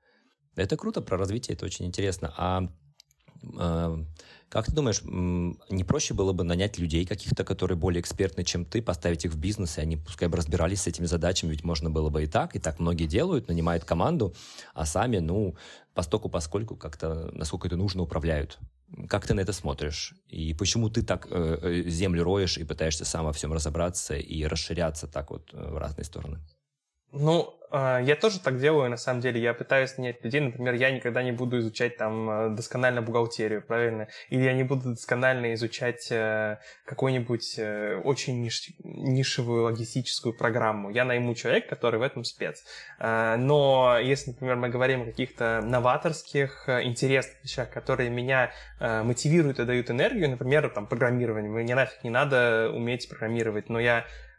Это 0.56 0.76
круто, 0.76 1.00
про 1.00 1.16
развитие 1.16 1.54
это 1.56 1.66
очень 1.66 1.86
интересно. 1.86 2.32
А 2.36 2.68
э, 3.42 4.04
как 4.48 4.66
ты 4.66 4.72
думаешь, 4.72 5.02
не 5.02 5.82
проще 5.82 6.14
было 6.14 6.32
бы 6.32 6.44
нанять 6.44 6.78
людей 6.78 7.04
каких-то, 7.04 7.44
которые 7.44 7.76
более 7.76 8.00
экспертны, 8.00 8.44
чем 8.44 8.64
ты, 8.64 8.82
поставить 8.82 9.24
их 9.24 9.32
в 9.32 9.38
бизнес, 9.38 9.78
и 9.78 9.80
они 9.80 9.96
пускай 9.96 10.28
бы 10.28 10.36
разбирались 10.36 10.82
с 10.82 10.86
этими 10.86 11.06
задачами, 11.06 11.50
ведь 11.50 11.64
можно 11.64 11.90
было 11.90 12.08
бы 12.08 12.22
и 12.22 12.26
так, 12.26 12.54
и 12.54 12.60
так 12.60 12.78
многие 12.78 13.06
делают, 13.06 13.48
нанимают 13.48 13.84
команду, 13.84 14.34
а 14.72 14.86
сами, 14.86 15.18
ну, 15.18 15.56
постоку 15.92 16.28
поскольку 16.28 16.76
как-то, 16.76 17.30
насколько 17.32 17.66
это 17.66 17.76
нужно, 17.76 18.02
управляют. 18.02 18.58
Как 19.08 19.26
ты 19.26 19.34
на 19.34 19.40
это 19.40 19.52
смотришь? 19.52 20.14
И 20.28 20.54
почему 20.54 20.88
ты 20.88 21.02
так 21.02 21.26
э, 21.30 21.58
э 21.84 21.90
землю 21.90 22.22
роешь 22.22 22.58
и 22.58 22.64
пытаешься 22.64 23.04
сам 23.04 23.24
во 23.24 23.32
всем 23.32 23.52
разобраться 23.52 24.14
и 24.14 24.44
расширяться 24.44 25.08
так 25.08 25.30
вот 25.30 25.50
э, 25.52 25.70
в 25.70 25.78
разные 25.78 26.04
стороны? 26.04 26.38
Ну, 27.14 27.54
а, 27.70 28.00
я 28.00 28.14
тоже 28.14 28.38
так 28.40 28.60
делаю, 28.60 28.90
на 28.90 28.96
самом 28.96 29.20
деле. 29.20 29.40
Я 29.40 29.54
пытаюсь 29.54 29.96
нанять 29.98 30.22
людей. 30.24 30.40
Например, 30.40 30.74
я 30.74 30.90
никогда 30.90 31.22
не 31.22 31.32
буду 31.32 31.58
изучать 31.58 31.96
там 31.96 32.30
э, 32.30 32.48
досконально 32.50 33.02
бухгалтерию, 33.02 33.62
правильно? 33.62 34.06
Или 34.30 34.42
я 34.42 34.52
не 34.52 34.62
буду 34.62 34.90
досконально 34.90 35.54
изучать 35.54 36.06
э, 36.10 36.58
какую-нибудь 36.84 37.54
э, 37.58 38.00
очень 38.04 38.42
ниш... 38.42 38.70
нишевую 38.84 39.64
логистическую 39.64 40.36
программу. 40.36 40.90
Я 40.90 41.04
найму 41.04 41.34
человека, 41.34 41.68
который 41.68 41.98
в 41.98 42.02
этом 42.02 42.22
спец. 42.22 42.64
А, 42.98 43.36
но 43.36 43.98
если, 44.00 44.30
например, 44.30 44.56
мы 44.56 44.68
говорим 44.68 45.02
о 45.02 45.06
каких-то 45.06 45.60
новаторских, 45.64 46.68
интересных 46.68 47.42
вещах, 47.42 47.70
которые 47.70 48.10
меня 48.10 48.52
мотивируют 48.80 49.58
и 49.58 49.64
дают 49.64 49.90
энергию, 49.90 50.30
например, 50.30 50.68
там, 50.70 50.86
программирование. 50.86 51.50
Мне 51.50 51.74
нафиг 51.74 52.04
не 52.04 52.10
надо 52.10 52.70
уметь 52.72 53.08
программировать, 53.08 53.68
но 53.68 53.80
я 53.80 54.04
Э, 54.04 54.33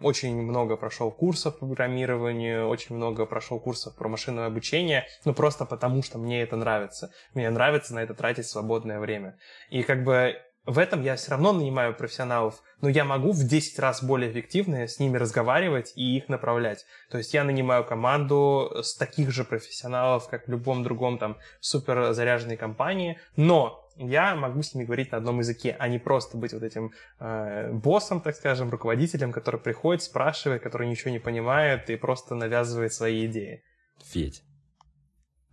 очень 0.00 0.40
много 0.42 0.76
прошел 0.76 1.10
курсов 1.10 1.58
по 1.58 1.66
программированию, 1.66 2.68
очень 2.68 2.96
много 2.96 3.26
прошел 3.26 3.58
курсов 3.58 3.96
про 3.96 4.08
машинное 4.08 4.46
обучение, 4.46 5.06
ну 5.24 5.34
просто 5.34 5.64
потому, 5.64 6.02
что 6.02 6.18
мне 6.18 6.42
это 6.42 6.56
нравится. 6.56 7.10
Мне 7.34 7.50
нравится 7.50 7.94
на 7.94 8.00
это 8.00 8.14
тратить 8.14 8.46
свободное 8.46 9.00
время. 9.00 9.36
И 9.70 9.82
как 9.82 10.04
бы 10.04 10.36
в 10.68 10.78
этом 10.78 11.02
я 11.02 11.16
все 11.16 11.30
равно 11.30 11.52
нанимаю 11.52 11.94
профессионалов, 11.94 12.62
но 12.82 12.90
я 12.90 13.04
могу 13.04 13.32
в 13.32 13.42
10 13.42 13.78
раз 13.78 14.04
более 14.04 14.30
эффективно 14.30 14.86
с 14.86 14.98
ними 14.98 15.16
разговаривать 15.16 15.94
и 15.96 16.16
их 16.18 16.28
направлять. 16.28 16.84
То 17.10 17.16
есть 17.16 17.32
я 17.32 17.42
нанимаю 17.42 17.84
команду 17.84 18.70
с 18.82 18.94
таких 18.94 19.30
же 19.30 19.44
профессионалов, 19.44 20.28
как 20.28 20.46
в 20.46 20.50
любом 20.50 20.82
другом 20.82 21.16
там 21.16 21.38
супер 21.60 22.12
заряженной 22.12 22.58
компании, 22.58 23.18
но 23.34 23.87
я 23.98 24.36
могу 24.36 24.62
с 24.62 24.74
ними 24.74 24.84
говорить 24.84 25.12
на 25.12 25.18
одном 25.18 25.38
языке, 25.40 25.76
а 25.78 25.88
не 25.88 25.98
просто 25.98 26.36
быть 26.36 26.52
вот 26.52 26.62
этим 26.62 26.92
э, 27.18 27.72
боссом, 27.72 28.20
так 28.20 28.36
скажем, 28.36 28.70
руководителем, 28.70 29.32
который 29.32 29.60
приходит, 29.60 30.02
спрашивает, 30.02 30.62
который 30.62 30.88
ничего 30.88 31.10
не 31.10 31.18
понимает 31.18 31.90
и 31.90 31.96
просто 31.96 32.34
навязывает 32.34 32.92
свои 32.92 33.26
идеи. 33.26 33.62
Федь, 34.04 34.42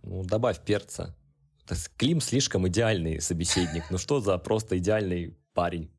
ну 0.02 0.22
добавь 0.22 0.60
перца. 0.64 1.16
Клим 1.96 2.20
слишком 2.20 2.68
идеальный 2.68 3.20
собеседник. 3.20 3.90
Ну 3.90 3.98
что 3.98 4.20
за 4.20 4.38
просто 4.38 4.78
идеальный 4.78 5.36
парень? 5.52 5.90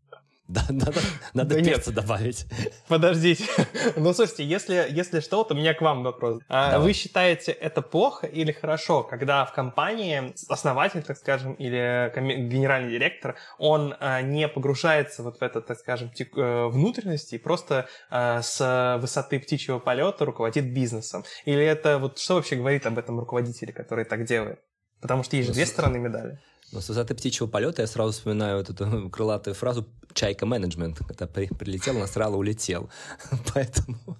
Да, 0.48 0.66
надо, 0.70 1.02
надо 1.34 1.56
да 1.56 1.62
перца 1.62 1.90
нет. 1.90 1.96
добавить. 1.96 2.46
Подождите. 2.88 3.46
Ну, 3.96 4.14
слушайте, 4.14 4.46
если, 4.46 4.88
если 4.90 5.20
что, 5.20 5.44
то 5.44 5.54
у 5.54 5.58
меня 5.58 5.74
к 5.74 5.82
вам 5.82 6.04
вопрос. 6.04 6.42
А 6.48 6.80
вы 6.80 6.94
считаете 6.94 7.52
это 7.52 7.82
плохо 7.82 8.28
или 8.28 8.52
хорошо, 8.52 9.04
когда 9.04 9.46
в 9.46 9.54
компании 9.54 10.34
основатель, 10.50 11.04
так 11.04 11.18
скажем, 11.18 11.54
или 11.54 12.12
генеральный 12.48 12.92
директор, 12.92 13.36
он 13.58 13.96
а, 14.00 14.22
не 14.22 14.48
погружается 14.48 15.24
вот 15.24 15.40
в 15.40 15.42
это, 15.42 15.62
так 15.62 15.80
скажем, 15.80 16.12
э, 16.18 16.68
внутренности 16.68 17.36
и 17.36 17.38
просто 17.38 17.88
а, 18.10 18.42
с 18.42 18.98
высоты 19.02 19.40
птичьего 19.40 19.80
полета 19.80 20.26
руководит 20.26 20.72
бизнесом? 20.74 21.24
Или 21.46 21.64
это 21.66 21.98
вот 21.98 22.20
что 22.20 22.36
вообще 22.36 22.56
говорит 22.56 22.86
об 22.86 22.98
этом 22.98 23.20
руководителе, 23.20 23.74
который 23.74 24.06
так 24.06 24.26
делает? 24.26 24.60
Потому 25.02 25.24
что 25.24 25.36
есть 25.36 25.48
же 25.48 25.54
две 25.54 25.66
стороны 25.66 26.00
медали. 26.00 26.40
Но 26.72 26.82
с 26.82 26.90
высоты 26.90 27.16
птичьего 27.16 27.48
полета 27.48 27.82
я 27.82 27.88
сразу 27.88 28.12
вспоминаю 28.12 28.58
вот 28.58 28.70
эту 28.70 29.10
крылатую 29.12 29.54
фразу 29.54 29.88
«чайка 30.14 30.46
менеджмент», 30.46 31.00
когда 31.00 31.28
при, 31.28 31.48
прилетел, 31.48 31.98
насрал, 31.98 32.38
улетел. 32.38 32.90
Поэтому 33.54 34.18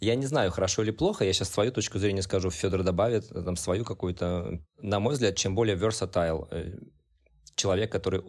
я 0.00 0.14
не 0.14 0.26
знаю, 0.26 0.50
хорошо 0.50 0.82
или 0.82 0.92
плохо, 0.92 1.24
я 1.24 1.32
сейчас 1.32 1.50
свою 1.50 1.72
точку 1.72 1.98
зрения 1.98 2.22
скажу, 2.22 2.50
Федор 2.50 2.82
добавит 2.82 3.28
там 3.28 3.56
свою 3.56 3.84
какую-то... 3.84 4.60
На 4.80 5.00
мой 5.00 5.14
взгляд, 5.14 5.36
чем 5.36 5.54
более 5.54 5.76
versatile 5.76 6.46
э, 6.50 6.78
человек, 7.56 7.90
который 7.90 8.20
э, 8.20 8.22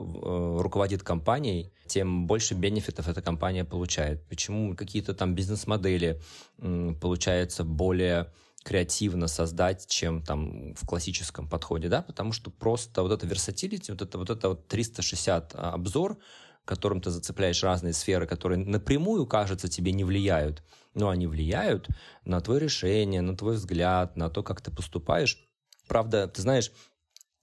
руководит 0.62 1.04
компанией, 1.04 1.72
тем 1.86 2.26
больше 2.26 2.56
бенефитов 2.56 3.08
эта 3.08 3.22
компания 3.22 3.66
получает. 3.66 4.28
Почему 4.28 4.76
какие-то 4.76 5.14
там 5.14 5.36
бизнес-модели 5.36 6.20
э, 6.58 6.94
получаются 7.00 7.64
более 7.64 8.34
креативно 8.70 9.28
создать, 9.28 9.88
чем 9.88 10.22
там 10.22 10.76
в 10.76 10.86
классическом 10.86 11.50
подходе, 11.50 11.90
да, 11.90 12.04
потому 12.04 12.34
что 12.34 12.52
просто 12.52 13.02
вот 13.02 13.12
это 13.12 13.26
versatility, 13.26 13.90
вот 13.90 14.04
это 14.04 14.18
вот 14.20 14.30
это 14.30 14.50
вот 14.50 14.68
360 14.68 15.56
а, 15.56 15.74
обзор, 15.74 16.20
которым 16.66 17.02
ты 17.02 17.10
зацепляешь 17.10 17.64
разные 17.64 17.94
сферы, 17.94 18.28
которые 18.28 18.60
напрямую, 18.60 19.26
кажется, 19.26 19.68
тебе 19.68 19.92
не 19.92 20.04
влияют, 20.04 20.62
но 20.94 21.10
они 21.10 21.26
влияют 21.26 21.88
на 22.26 22.42
твое 22.42 22.60
решение, 22.60 23.22
на 23.22 23.36
твой 23.36 23.56
взгляд, 23.56 24.16
на 24.16 24.30
то, 24.30 24.44
как 24.44 24.62
ты 24.62 24.70
поступаешь. 24.70 25.40
Правда, 25.88 26.28
ты 26.28 26.44
знаешь, 26.44 26.72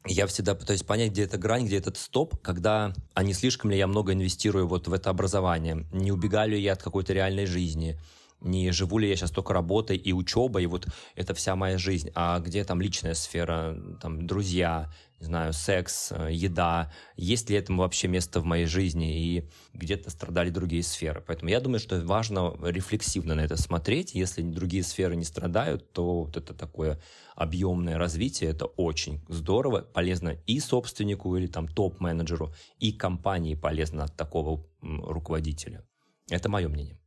я 0.06 0.28
всегда 0.28 0.54
пытаюсь 0.54 0.84
понять, 0.84 1.10
где 1.10 1.24
эта 1.24 1.38
грань, 1.38 1.66
где 1.66 1.78
этот 1.78 1.96
стоп, 1.96 2.40
когда, 2.40 2.94
а 3.14 3.24
не 3.24 3.32
слишком 3.32 3.72
ли 3.72 3.78
я 3.78 3.88
много 3.88 4.12
инвестирую 4.12 4.68
вот 4.68 4.86
в 4.86 4.92
это 4.92 5.10
образование, 5.10 5.88
не 5.90 6.12
убегаю 6.12 6.50
ли 6.50 6.60
я 6.60 6.74
от 6.74 6.84
какой-то 6.84 7.12
реальной 7.12 7.46
жизни, 7.46 7.98
не 8.46 8.70
живу 8.70 8.98
ли 8.98 9.08
я 9.08 9.16
сейчас 9.16 9.30
только 9.30 9.52
работой 9.52 9.96
и 9.96 10.12
учебой, 10.12 10.64
и 10.64 10.66
вот 10.66 10.86
это 11.14 11.34
вся 11.34 11.56
моя 11.56 11.78
жизнь, 11.78 12.10
а 12.14 12.38
где 12.40 12.64
там 12.64 12.80
личная 12.80 13.14
сфера, 13.14 13.76
там 14.00 14.26
друзья, 14.26 14.90
не 15.20 15.26
знаю, 15.26 15.52
секс, 15.52 16.12
э, 16.12 16.28
еда, 16.30 16.92
есть 17.16 17.48
ли 17.48 17.56
этому 17.56 17.82
вообще 17.82 18.06
место 18.06 18.40
в 18.40 18.44
моей 18.44 18.66
жизни, 18.66 19.18
и 19.18 19.48
где-то 19.72 20.10
страдали 20.10 20.50
другие 20.50 20.82
сферы. 20.82 21.22
Поэтому 21.26 21.50
я 21.50 21.60
думаю, 21.60 21.80
что 21.80 21.98
важно 22.00 22.54
рефлексивно 22.62 23.34
на 23.34 23.40
это 23.40 23.56
смотреть. 23.56 24.14
Если 24.14 24.42
другие 24.42 24.82
сферы 24.82 25.16
не 25.16 25.24
страдают, 25.24 25.92
то 25.92 26.24
вот 26.24 26.36
это 26.36 26.52
такое 26.52 27.00
объемное 27.34 27.96
развитие, 27.96 28.50
это 28.50 28.66
очень 28.66 29.24
здорово, 29.28 29.80
полезно 29.80 30.36
и 30.46 30.60
собственнику 30.60 31.34
или 31.36 31.46
там 31.46 31.66
топ-менеджеру, 31.66 32.54
и 32.78 32.92
компании 32.92 33.54
полезно 33.54 34.04
от 34.04 34.16
такого 34.16 34.66
руководителя. 34.82 35.82
Это 36.30 36.50
мое 36.50 36.68
мнение. 36.68 36.98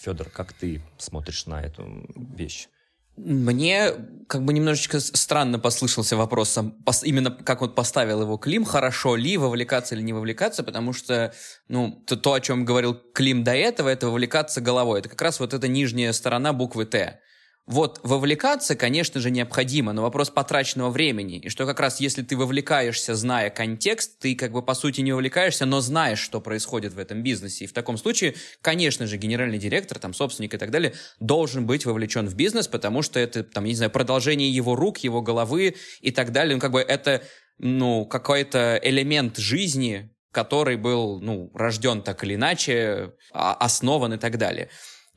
Федор, 0.00 0.30
как 0.30 0.52
ты 0.54 0.80
смотришь 0.98 1.46
на 1.46 1.60
эту 1.60 2.06
вещь? 2.16 2.68
Мне 3.16 3.92
как 4.28 4.44
бы 4.44 4.54
немножечко 4.54 4.98
странно 4.98 5.58
послышался 5.58 6.16
вопрос, 6.16 6.58
именно 7.02 7.30
как 7.30 7.60
вот 7.60 7.74
поставил 7.74 8.22
его 8.22 8.38
Клим, 8.38 8.64
хорошо 8.64 9.14
ли 9.14 9.36
вовлекаться 9.36 9.94
или 9.94 10.02
не 10.02 10.14
вовлекаться, 10.14 10.62
потому 10.62 10.94
что, 10.94 11.34
ну, 11.68 12.02
то, 12.06 12.16
то, 12.16 12.32
о 12.32 12.40
чем 12.40 12.64
говорил 12.64 12.94
Клим 12.94 13.44
до 13.44 13.52
этого, 13.52 13.90
это 13.90 14.08
вовлекаться 14.08 14.62
головой. 14.62 15.00
Это 15.00 15.10
как 15.10 15.20
раз 15.20 15.38
вот 15.38 15.52
эта 15.52 15.68
нижняя 15.68 16.12
сторона 16.12 16.54
буквы 16.54 16.86
«Т». 16.86 17.20
Вот 17.66 18.00
вовлекаться, 18.02 18.74
конечно 18.74 19.20
же, 19.20 19.30
необходимо, 19.30 19.92
но 19.92 20.02
вопрос 20.02 20.30
потраченного 20.30 20.90
времени. 20.90 21.38
И 21.38 21.48
что 21.50 21.66
как 21.66 21.78
раз 21.78 22.00
если 22.00 22.22
ты 22.22 22.36
вовлекаешься, 22.36 23.14
зная 23.14 23.48
контекст, 23.50 24.18
ты 24.18 24.34
как 24.34 24.50
бы 24.50 24.62
по 24.62 24.74
сути 24.74 25.02
не 25.02 25.12
вовлекаешься, 25.12 25.66
но 25.66 25.80
знаешь, 25.80 26.18
что 26.18 26.40
происходит 26.40 26.94
в 26.94 26.98
этом 26.98 27.22
бизнесе. 27.22 27.64
И 27.64 27.68
в 27.68 27.72
таком 27.72 27.96
случае, 27.96 28.34
конечно 28.60 29.06
же, 29.06 29.18
генеральный 29.18 29.58
директор, 29.58 29.98
там, 29.98 30.14
собственник 30.14 30.54
и 30.54 30.58
так 30.58 30.70
далее, 30.70 30.94
должен 31.20 31.64
быть 31.64 31.86
вовлечен 31.86 32.26
в 32.26 32.34
бизнес, 32.34 32.66
потому 32.66 33.02
что 33.02 33.20
это, 33.20 33.44
там, 33.44 33.64
не 33.64 33.74
знаю, 33.74 33.92
продолжение 33.92 34.50
его 34.50 34.74
рук, 34.74 34.98
его 34.98 35.22
головы 35.22 35.76
и 36.00 36.10
так 36.10 36.32
далее. 36.32 36.56
Ну, 36.56 36.60
как 36.60 36.72
бы 36.72 36.80
это, 36.80 37.22
ну, 37.58 38.04
какой-то 38.04 38.80
элемент 38.82 39.36
жизни, 39.36 40.10
который 40.32 40.76
был, 40.76 41.20
ну, 41.20 41.50
рожден 41.54 42.02
так 42.02 42.24
или 42.24 42.34
иначе, 42.34 43.12
а, 43.32 43.54
основан 43.54 44.14
и 44.14 44.18
так 44.18 44.38
далее. 44.38 44.70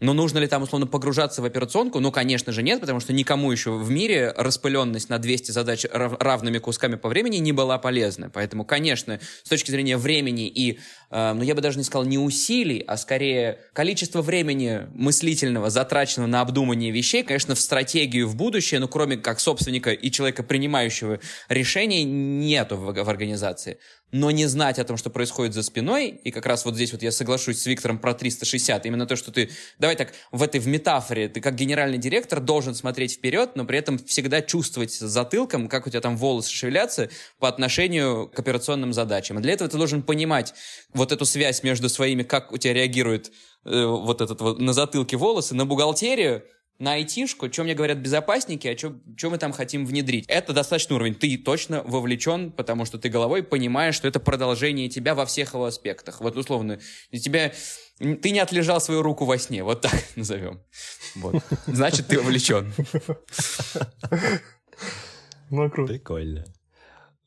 Но 0.03 0.11
нужно 0.11 0.39
ли 0.39 0.47
там, 0.47 0.61
условно, 0.63 0.85
погружаться 0.85 1.41
в 1.41 1.45
операционку? 1.45 2.01
Ну, 2.01 2.11
конечно 2.11 2.51
же, 2.51 2.61
нет, 2.61 2.81
потому 2.81 2.99
что 2.99 3.13
никому 3.13 3.49
еще 3.53 3.71
в 3.71 3.89
мире 3.89 4.33
распыленность 4.35 5.07
на 5.07 5.17
200 5.17 5.51
задач 5.51 5.85
равными 5.89 6.57
кусками 6.57 6.95
по 6.95 7.07
времени 7.07 7.37
не 7.37 7.53
была 7.53 7.77
полезна. 7.77 8.29
Поэтому, 8.29 8.65
конечно, 8.65 9.21
с 9.43 9.47
точки 9.47 9.71
зрения 9.71 9.95
времени 9.95 10.49
и, 10.49 10.77
э, 11.13 11.33
ну, 11.33 11.43
я 11.43 11.55
бы 11.55 11.61
даже 11.61 11.77
не 11.77 11.83
сказал 11.83 12.05
не 12.05 12.17
усилий, 12.17 12.83
а 12.87 12.97
скорее 12.97 13.59
количество 13.73 14.21
времени 14.21 14.87
мыслительного, 14.93 15.69
затраченного 15.69 16.27
на 16.27 16.41
обдумание 16.41 16.91
вещей, 16.91 17.23
конечно, 17.23 17.55
в 17.55 17.59
стратегию 17.59 18.27
в 18.27 18.35
будущее, 18.35 18.79
ну, 18.79 18.87
кроме 18.87 19.17
как 19.17 19.39
собственника 19.39 19.91
и 19.91 20.11
человека, 20.11 20.43
принимающего 20.43 21.19
решения, 21.49 22.03
нету 22.03 22.77
в, 22.77 22.91
в 22.91 23.09
организации 23.09 23.77
но 24.13 24.29
не 24.29 24.45
знать 24.45 24.77
о 24.77 24.85
том, 24.85 24.95
что 24.95 25.09
происходит 25.09 25.53
за 25.55 25.63
спиной, 25.63 26.09
и 26.23 26.29
как 26.29 26.45
раз 26.45 26.65
вот 26.65 26.75
здесь 26.75 26.93
вот 26.93 27.01
я 27.01 27.11
соглашусь 27.11 27.59
с 27.59 27.65
Виктором 27.65 27.97
про 27.97 28.13
360, 28.13 28.85
именно 28.85 29.07
то, 29.07 29.15
что 29.15 29.31
ты, 29.31 29.49
давай 29.79 29.95
так, 29.95 30.13
в 30.31 30.43
этой 30.43 30.59
в 30.59 30.67
метафоре, 30.67 31.27
ты 31.27 31.41
как 31.41 31.55
генеральный 31.55 31.97
директор 31.97 32.39
должен 32.39 32.75
смотреть 32.75 33.13
вперед, 33.13 33.55
но 33.55 33.65
при 33.65 33.79
этом 33.79 33.97
всегда 33.97 34.41
чувствовать 34.41 34.93
затылком, 34.93 35.67
как 35.67 35.87
у 35.87 35.89
тебя 35.89 35.99
там 35.99 36.15
волосы 36.15 36.51
шевелятся 36.51 37.09
по 37.39 37.47
отношению 37.47 38.27
к 38.27 38.37
операционным 38.37 38.93
задачам. 38.93 39.39
И 39.39 39.41
для 39.41 39.53
этого 39.53 39.67
ты 39.67 39.77
должен 39.77 40.03
понимать 40.03 40.53
вот 40.93 41.02
эту 41.11 41.25
связь 41.25 41.63
между 41.63 41.89
своими, 41.89 42.23
как 42.23 42.51
у 42.51 42.57
тебя 42.57 42.73
реагирует 42.73 43.31
э, 43.65 43.85
вот 43.85 44.21
этот 44.21 44.41
вот 44.41 44.59
на 44.59 44.73
затылке 44.73 45.17
волосы, 45.17 45.55
на 45.55 45.65
бухгалтерию, 45.65 46.43
на 46.79 46.93
айтишку, 46.93 47.51
что 47.51 47.63
мне 47.63 47.75
говорят 47.75 47.99
безопасники, 47.99 48.67
а 48.67 48.77
что 48.77 49.29
мы 49.29 49.37
там 49.37 49.53
хотим 49.53 49.85
внедрить. 49.85 50.25
Это 50.27 50.53
достаточный 50.53 50.95
уровень. 50.95 51.15
Ты 51.15 51.37
точно 51.37 51.83
вовлечен, 51.83 52.51
потому 52.51 52.85
что 52.85 52.97
ты 52.97 53.09
головой 53.09 53.43
понимаешь, 53.43 53.95
что 53.95 54.07
это 54.07 54.19
продолжение 54.19 54.89
тебя 54.89 55.15
во 55.15 55.25
всех 55.25 55.53
его 55.53 55.65
аспектах. 55.65 56.19
Вот 56.19 56.35
условно, 56.35 56.79
тебя 57.11 57.53
ты 57.99 58.31
не 58.31 58.39
отлежал 58.39 58.81
свою 58.81 59.01
руку 59.01 59.25
во 59.25 59.37
сне, 59.37 59.63
вот 59.63 59.81
так 59.81 59.93
назовем. 60.15 60.61
Вот. 61.15 61.43
Значит, 61.67 62.07
ты 62.07 62.19
вовлечен. 62.19 62.73
Ну, 65.49 65.69
круто. 65.69 65.93
Прикольно. 65.93 66.45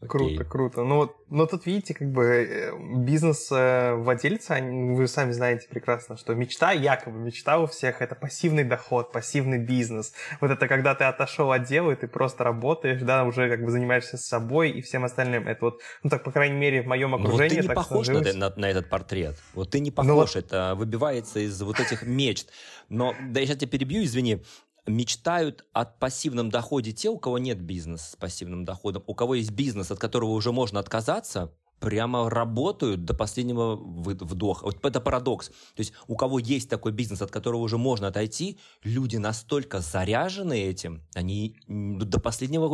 Круто, 0.07 0.45
круто. 0.45 0.83
Ну 0.85 0.97
вот, 0.97 1.17
но 1.29 1.47
тут 1.47 1.67
видите, 1.67 1.95
как 1.95 2.11
бы 2.11 2.25
э, 2.25 2.73
бизнес-владельцы, 3.05 4.61
вы 4.61 5.07
сами 5.09 5.33
знаете 5.33 5.69
прекрасно, 5.69 6.17
что 6.17 6.35
мечта, 6.35 6.73
якобы 6.73 7.19
мечта 7.19 7.59
у 7.59 7.67
всех, 7.67 8.03
это 8.03 8.15
пассивный 8.15 8.65
доход, 8.65 9.13
пассивный 9.13 9.59
бизнес. 9.59 10.13
Вот 10.41 10.51
это 10.51 10.69
когда 10.69 10.95
ты 10.95 11.05
отошел 11.05 11.53
от 11.53 11.65
дела, 11.65 11.93
и 11.93 11.97
ты 11.97 12.09
просто 12.09 12.45
работаешь, 12.45 13.01
да, 13.03 13.25
уже 13.25 13.49
как 13.49 13.65
бы 13.65 13.71
занимаешься 13.71 14.17
собой 14.17 14.71
и 14.71 14.83
всем 14.83 15.05
остальным. 15.05 15.49
Это 15.49 15.67
вот, 15.67 15.81
ну 16.03 16.11
так, 16.11 16.25
по 16.25 16.33
крайней 16.33 16.57
мере, 16.57 16.83
в 16.83 16.87
моем 16.87 17.15
окружении. 17.15 17.61
Ну, 17.61 17.63
вот 17.63 17.63
ты 17.63 17.69
не 17.69 17.75
похож 17.75 18.09
на, 18.09 18.33
на, 18.33 18.53
на 18.57 18.71
этот 18.71 18.89
портрет. 18.89 19.37
Вот 19.55 19.71
ты 19.71 19.81
не 19.81 19.91
похож, 19.91 20.35
ну, 20.35 20.41
это 20.41 20.75
выбивается 20.77 21.41
из 21.41 21.61
вот 21.63 21.81
этих 21.81 22.03
мечт. 22.03 22.51
Но, 22.89 23.15
да 23.29 23.41
я 23.41 23.47
сейчас 23.47 23.59
тебя 23.59 23.71
перебью, 23.71 24.05
извини, 24.05 24.43
мечтают 24.87 25.64
о 25.72 25.84
пассивном 25.84 26.51
доходе 26.51 26.93
те, 26.93 27.09
у 27.09 27.18
кого 27.18 27.39
нет 27.39 27.61
бизнеса 27.61 28.12
с 28.12 28.16
пассивным 28.16 28.64
доходом. 28.64 29.03
У 29.07 29.14
кого 29.14 29.34
есть 29.34 29.51
бизнес, 29.51 29.91
от 29.91 29.99
которого 29.99 30.30
уже 30.30 30.53
можно 30.53 30.80
отказаться, 30.80 31.53
прямо 31.81 32.31
работают 32.31 33.05
до 33.05 33.14
последнего 33.14 33.77
вдоха. 33.77 34.64
Вот 34.64 34.85
это 34.85 35.01
парадокс. 35.01 35.49
То 35.49 35.81
есть 35.81 35.93
у 36.07 36.16
кого 36.16 36.39
есть 36.39 36.70
такой 36.70 36.93
бизнес, 36.93 37.22
от 37.22 37.31
которого 37.31 37.61
уже 37.61 37.79
можно 37.79 38.09
отойти, 38.09 38.59
люди 38.83 39.16
настолько 39.16 39.81
заряжены 39.81 40.62
этим, 40.62 41.03
они 41.14 41.57
до 41.68 42.18
последнего 42.18 42.66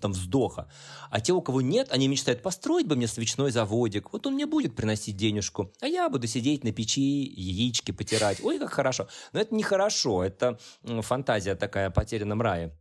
там, 0.00 0.12
вздоха. 0.12 0.70
А 1.10 1.20
те, 1.20 1.32
у 1.32 1.42
кого 1.42 1.60
нет, 1.60 1.88
они 1.90 2.08
мечтают, 2.08 2.42
построить 2.42 2.86
бы 2.86 2.96
мне 2.96 3.06
свечной 3.06 3.50
заводик, 3.50 4.12
вот 4.12 4.26
он 4.26 4.34
мне 4.34 4.46
будет 4.46 4.74
приносить 4.74 5.16
денежку, 5.16 5.72
а 5.80 5.86
я 5.86 6.08
буду 6.08 6.26
сидеть 6.26 6.64
на 6.64 6.72
печи, 6.72 7.00
яички 7.00 7.92
потирать. 7.92 8.42
Ой, 8.42 8.58
как 8.58 8.70
хорошо. 8.70 9.08
Но 9.32 9.40
это 9.40 9.54
нехорошо, 9.54 10.24
это 10.24 10.58
фантазия 11.02 11.54
такая 11.54 11.88
о 11.88 11.90
потерянном 11.90 12.40
рае. 12.42 12.76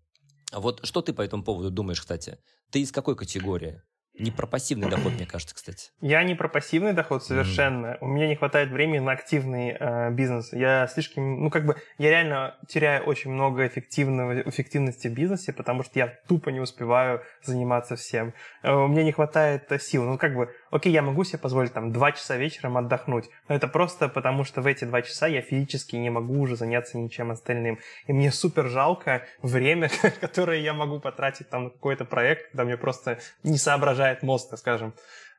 Вот 0.51 0.86
что 0.86 1.01
ты 1.01 1.13
по 1.13 1.21
этому 1.21 1.43
поводу 1.43 1.69
думаешь, 1.69 1.99
кстати? 1.99 2.38
Ты 2.71 2.82
из 2.82 2.91
какой 2.91 3.15
категории? 3.15 3.82
Не 4.18 4.32
про 4.32 4.47
пассивный 4.47 4.89
доход, 4.89 5.13
мне 5.13 5.26
кажется, 5.28 5.53
кстати. 5.55 5.91
Я 6.01 6.24
не 6.24 6.36
про 6.36 6.47
пассивный 6.47 6.93
доход 6.93 7.24
совершенно. 7.24 7.88
Mm. 7.88 7.97
У 8.01 8.07
меня 8.07 8.28
не 8.28 8.36
хватает 8.36 8.70
времени 8.72 8.99
на 8.99 9.11
активный 9.11 9.76
э, 9.78 10.11
бизнес. 10.11 10.53
Я 10.53 10.88
слишком, 10.88 11.43
ну 11.43 11.49
как 11.49 11.66
бы, 11.66 11.76
я 11.97 12.09
реально 12.09 12.55
теряю 12.68 13.03
очень 13.03 13.32
много 13.32 13.68
эффективного, 13.68 14.41
эффективности 14.41 15.07
в 15.07 15.13
бизнесе, 15.13 15.51
потому 15.53 15.84
что 15.84 15.99
я 15.99 16.07
тупо 16.28 16.49
не 16.49 16.59
успеваю 16.59 17.22
заниматься 17.43 17.95
всем. 17.95 18.34
Э, 18.63 18.74
у 18.74 18.88
меня 18.88 19.03
не 19.03 19.11
хватает 19.11 19.72
э, 19.72 19.80
сил. 19.80 20.03
Ну 20.03 20.18
как 20.18 20.36
бы, 20.36 20.49
окей, 20.76 20.93
я 20.93 21.01
могу 21.01 21.23
себе 21.26 21.39
позволить 21.39 21.73
там 21.73 21.91
два 21.91 22.13
часа 22.13 22.38
вечером 22.38 22.78
отдохнуть, 22.78 23.30
но 23.49 23.55
это 23.55 23.67
просто 23.67 24.07
потому, 24.07 24.45
что 24.45 24.61
в 24.61 24.65
эти 24.65 24.86
два 24.86 25.01
часа 25.01 25.28
я 25.28 25.41
физически 25.41 25.97
не 25.97 26.09
могу 26.09 26.39
уже 26.39 26.55
заняться 26.55 26.97
ничем 26.97 27.32
остальным. 27.32 27.80
И 28.07 28.13
мне 28.13 28.32
супер 28.32 28.67
жалко 28.69 29.26
время, 29.41 29.89
которое 30.21 30.61
я 30.61 30.73
могу 30.73 30.99
потратить 30.99 31.49
там 31.49 31.65
на 31.65 31.69
какой-то 31.69 32.05
проект, 32.05 32.51
когда 32.51 32.63
мне 32.63 32.78
просто 32.78 33.19
не 33.43 33.57
соображаю 33.57 34.05
разжижает 34.05 34.23
мозг, 34.23 34.49
так 34.49 34.59
скажем. 34.59 34.93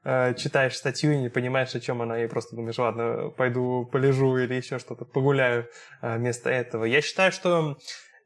Э, 0.05 0.35
читаешь 0.35 0.77
статью 0.77 1.13
и 1.13 1.19
не 1.19 1.29
понимаешь, 1.29 1.75
о 1.75 1.81
чем 1.81 2.03
она, 2.03 2.23
и 2.23 2.29
просто 2.29 2.57
думаешь, 2.57 2.79
ладно, 2.79 3.31
пойду 3.37 3.89
полежу 3.93 4.37
или 4.39 4.55
еще 4.55 4.79
что-то, 4.79 5.05
погуляю 5.05 5.69
э, 6.03 6.17
вместо 6.17 6.51
этого. 6.51 6.85
Я 6.85 7.01
считаю, 7.01 7.33
что 7.33 7.77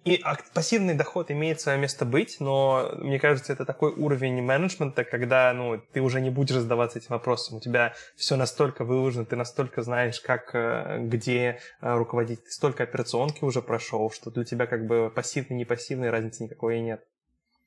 и 0.04 0.22
пассивный 0.54 0.94
доход 0.94 1.30
имеет 1.30 1.60
свое 1.60 1.78
место 1.78 2.06
быть, 2.06 2.36
но 2.40 2.90
мне 2.98 3.18
кажется, 3.18 3.52
это 3.52 3.66
такой 3.66 3.92
уровень 3.92 4.40
менеджмента, 4.40 5.04
когда 5.04 5.52
ну, 5.52 5.80
ты 5.92 6.00
уже 6.00 6.20
не 6.20 6.30
будешь 6.30 6.56
задаваться 6.56 6.98
этим 6.98 7.10
вопросом. 7.10 7.58
У 7.58 7.60
тебя 7.60 7.94
все 8.16 8.36
настолько 8.36 8.84
выложено, 8.84 9.26
ты 9.26 9.36
настолько 9.36 9.82
знаешь, 9.82 10.20
как, 10.20 10.54
э, 10.54 11.00
где 11.02 11.60
руководить. 11.80 12.44
Ты 12.44 12.50
столько 12.50 12.84
операционки 12.84 13.44
уже 13.44 13.60
прошел, 13.60 14.10
что 14.10 14.30
для 14.30 14.44
тебя 14.44 14.66
как 14.66 14.86
бы 14.86 15.12
пассивный, 15.14 15.56
не 15.56 15.64
пассивный 15.66 16.08
разницы 16.08 16.44
никакой 16.44 16.80
нет. 16.80 17.04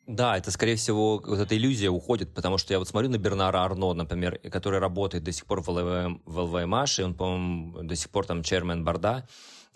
Да, 0.06 0.38
это, 0.38 0.52
скорее 0.52 0.76
всего, 0.76 1.20
вот 1.20 1.40
эта 1.40 1.56
иллюзия 1.56 1.90
уходит, 1.90 2.34
потому 2.34 2.58
что 2.58 2.74
я 2.74 2.80
вот 2.80 2.90
смотрю 2.90 3.10
на 3.10 3.18
Бернара 3.18 3.60
Арно, 3.60 3.94
например, 3.94 4.38
который 4.52 4.80
работает 4.80 5.24
до 5.24 5.32
сих 5.32 5.46
пор 5.46 5.62
в 5.62 5.70
ЛВМаш, 6.26 7.00
и 7.00 7.04
он, 7.04 7.14
по-моему, 7.14 7.84
до 7.84 7.96
сих 7.96 8.10
пор 8.10 8.26
там 8.26 8.44
чермен 8.44 8.84
Борда, 8.84 9.26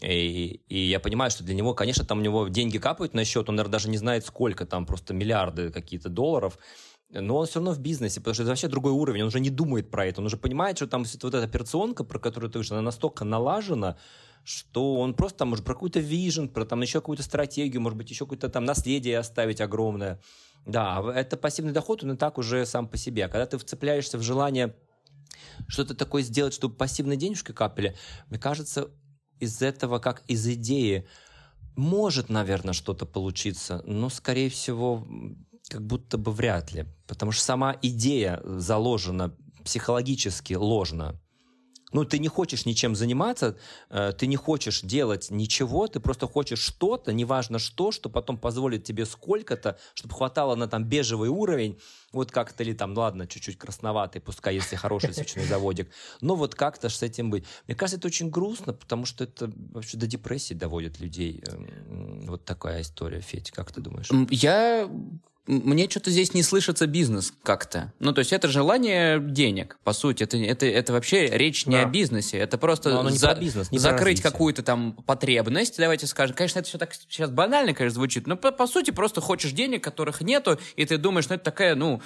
и, 0.02 0.62
и 0.68 0.80
я 0.88 1.00
понимаю, 1.00 1.32
что 1.32 1.44
для 1.44 1.56
него, 1.56 1.74
конечно, 1.74 2.06
там 2.06 2.20
у 2.20 2.22
него 2.22 2.48
деньги 2.48 2.78
капают 2.78 3.14
на 3.14 3.26
счет, 3.26 3.50
он, 3.50 3.56
наверное, 3.56 3.74
даже 3.74 3.90
не 3.90 3.98
знает, 3.98 4.26
сколько 4.26 4.66
там, 4.66 4.86
просто 4.86 5.14
миллиарды 5.14 5.72
какие-то 5.72 6.10
долларов, 6.10 6.60
но 7.10 7.38
он 7.38 7.48
все 7.48 7.56
равно 7.56 7.72
в 7.72 7.80
бизнесе, 7.80 8.20
потому 8.20 8.34
что 8.34 8.44
это 8.44 8.52
вообще 8.52 8.68
другой 8.68 8.92
уровень, 8.92 9.22
он 9.22 9.28
уже 9.28 9.40
не 9.40 9.50
думает 9.50 9.90
про 9.90 10.06
это, 10.06 10.22
он 10.22 10.28
уже 10.28 10.38
понимает, 10.38 10.78
что 10.78 10.88
там 10.88 11.04
вот 11.04 11.34
эта 11.34 11.44
операционка, 11.44 12.04
про 12.04 12.20
которую 12.20 12.50
ты 12.50 12.54
говоришь, 12.54 12.72
она 12.72 12.82
настолько 12.82 13.26
налажена, 13.26 13.98
что 14.44 14.96
он 14.96 15.14
просто 15.14 15.40
там, 15.40 15.50
может, 15.50 15.66
про 15.66 15.74
какую-то 15.74 16.00
вижен, 16.00 16.48
про 16.48 16.66
там 16.66 16.82
еще 16.82 17.00
какую-то 17.00 17.24
стратегию, 17.24 17.82
может 17.82 17.98
быть, 17.98 18.10
еще 18.10 18.26
какое-то 18.26 18.50
там 18.50 18.66
наследие 18.66 19.18
оставить 19.18 19.62
огромное. 19.62 20.22
Да, 20.66 21.04
это 21.16 21.38
пассивный 21.38 21.74
доход, 21.74 22.04
он 22.04 22.14
и 22.14 22.18
так 22.18 22.38
уже 22.38 22.66
сам 22.66 22.88
по 22.88 22.98
себе. 22.98 23.26
А 23.26 23.30
когда 23.30 23.46
ты 23.46 23.58
вцепляешься 23.58 24.18
в 24.18 24.22
желание 24.22 24.76
что-то 25.68 25.96
такое 25.96 26.22
сделать, 26.22 26.54
чтобы 26.54 26.76
пассивные 26.76 27.18
денежки 27.18 27.52
капали, 27.52 27.98
мне 28.30 28.40
кажется, 28.40 28.90
из 29.40 29.62
этого, 29.62 30.00
как 30.00 30.24
из 30.28 30.48
идеи, 30.48 31.08
может, 31.76 32.30
наверное, 32.30 32.74
что-то 32.74 33.06
получиться, 33.06 33.84
но, 33.86 34.10
скорее 34.10 34.50
всего, 34.50 35.08
как 35.70 35.86
будто 35.86 36.18
бы 36.18 36.32
вряд 36.32 36.74
ли. 36.74 36.86
Потому 37.08 37.32
что 37.32 37.44
сама 37.44 37.78
идея 37.82 38.42
заложена 38.44 39.36
психологически 39.64 40.54
ложно 40.54 41.20
ну, 41.94 42.04
ты 42.04 42.20
не 42.20 42.28
хочешь 42.28 42.66
ничем 42.66 42.96
заниматься, 42.96 43.58
э, 43.90 44.12
ты 44.18 44.28
не 44.28 44.36
хочешь 44.36 44.82
делать 44.82 45.32
ничего, 45.32 45.88
ты 45.88 46.00
просто 46.00 46.28
хочешь 46.28 46.60
что-то, 46.60 47.14
неважно 47.14 47.60
что, 47.60 47.92
что 47.92 48.10
потом 48.10 48.38
позволит 48.38 48.84
тебе 48.84 49.06
сколько-то, 49.06 49.78
чтобы 49.94 50.16
хватало 50.16 50.56
на 50.56 50.68
там 50.68 50.84
бежевый 50.84 51.30
уровень, 51.30 51.80
вот 52.12 52.32
как-то 52.32 52.64
ли 52.64 52.74
там, 52.74 52.98
ладно, 52.98 53.28
чуть-чуть 53.28 53.58
красноватый, 53.58 54.22
пускай 54.22 54.56
если 54.56 54.76
хороший 54.76 55.14
свечной 55.14 55.46
заводик, 55.50 55.90
но 56.22 56.36
вот 56.36 56.56
как-то 56.56 56.90
с 56.90 57.02
этим 57.02 57.30
быть. 57.30 57.46
Мне 57.68 57.76
кажется, 57.76 57.98
это 57.98 58.08
очень 58.08 58.30
грустно, 58.30 58.74
потому 58.74 59.06
что 59.06 59.24
это 59.24 59.52
вообще 59.72 59.98
до 59.98 60.08
депрессии 60.08 60.54
доводит 60.54 61.00
людей. 61.00 61.44
Эм, 61.48 62.26
вот 62.28 62.44
такая 62.44 62.82
история, 62.82 63.22
Федь, 63.22 63.52
как 63.52 63.72
ты 63.72 63.82
думаешь? 63.82 64.10
Я 64.30 64.90
мне 65.48 65.90
что-то 65.90 66.12
здесь 66.12 66.34
не 66.34 66.44
слышится 66.44 66.88
бизнес 66.88 67.34
как-то. 67.44 67.94
Ну, 68.00 68.14
то 68.14 68.20
есть 68.20 68.34
это 68.34 68.48
желание 68.48 69.20
денег, 69.20 69.78
по 69.84 69.94
сути. 69.94 70.24
Это, 70.24 70.38
это, 70.38 70.66
это 70.66 70.94
вообще 70.94 71.28
речь 71.28 71.66
не 71.66 71.76
да. 71.76 71.84
о 71.84 71.86
бизнесе. 71.86 72.38
Это 72.38 72.58
просто 72.58 73.10
за, 73.10 73.36
бизнес, 73.36 73.72
не 73.72 73.80
закрыть 73.80 74.22
какую-то 74.22 74.62
там 74.62 74.94
потребность, 74.94 75.78
давайте 75.78 76.06
скажем. 76.08 76.36
Конечно, 76.36 76.60
это 76.60 76.68
все 76.68 76.78
так 76.78 76.94
сейчас 76.94 77.32
банально, 77.32 77.74
конечно, 77.74 77.96
звучит, 77.96 78.28
но 78.28 78.36
по, 78.36 78.52
по 78.52 78.68
сути 78.68 78.92
просто 78.92 79.22
хочешь 79.22 79.52
денег, 79.52 79.84
которых 79.84 80.22
нету, 80.22 80.60
и 80.76 80.86
ты 80.86 80.98
думаешь, 80.98 81.30
ну, 81.30 81.36
это 81.36 81.46
такая, 81.46 81.76
ну, 81.76 82.02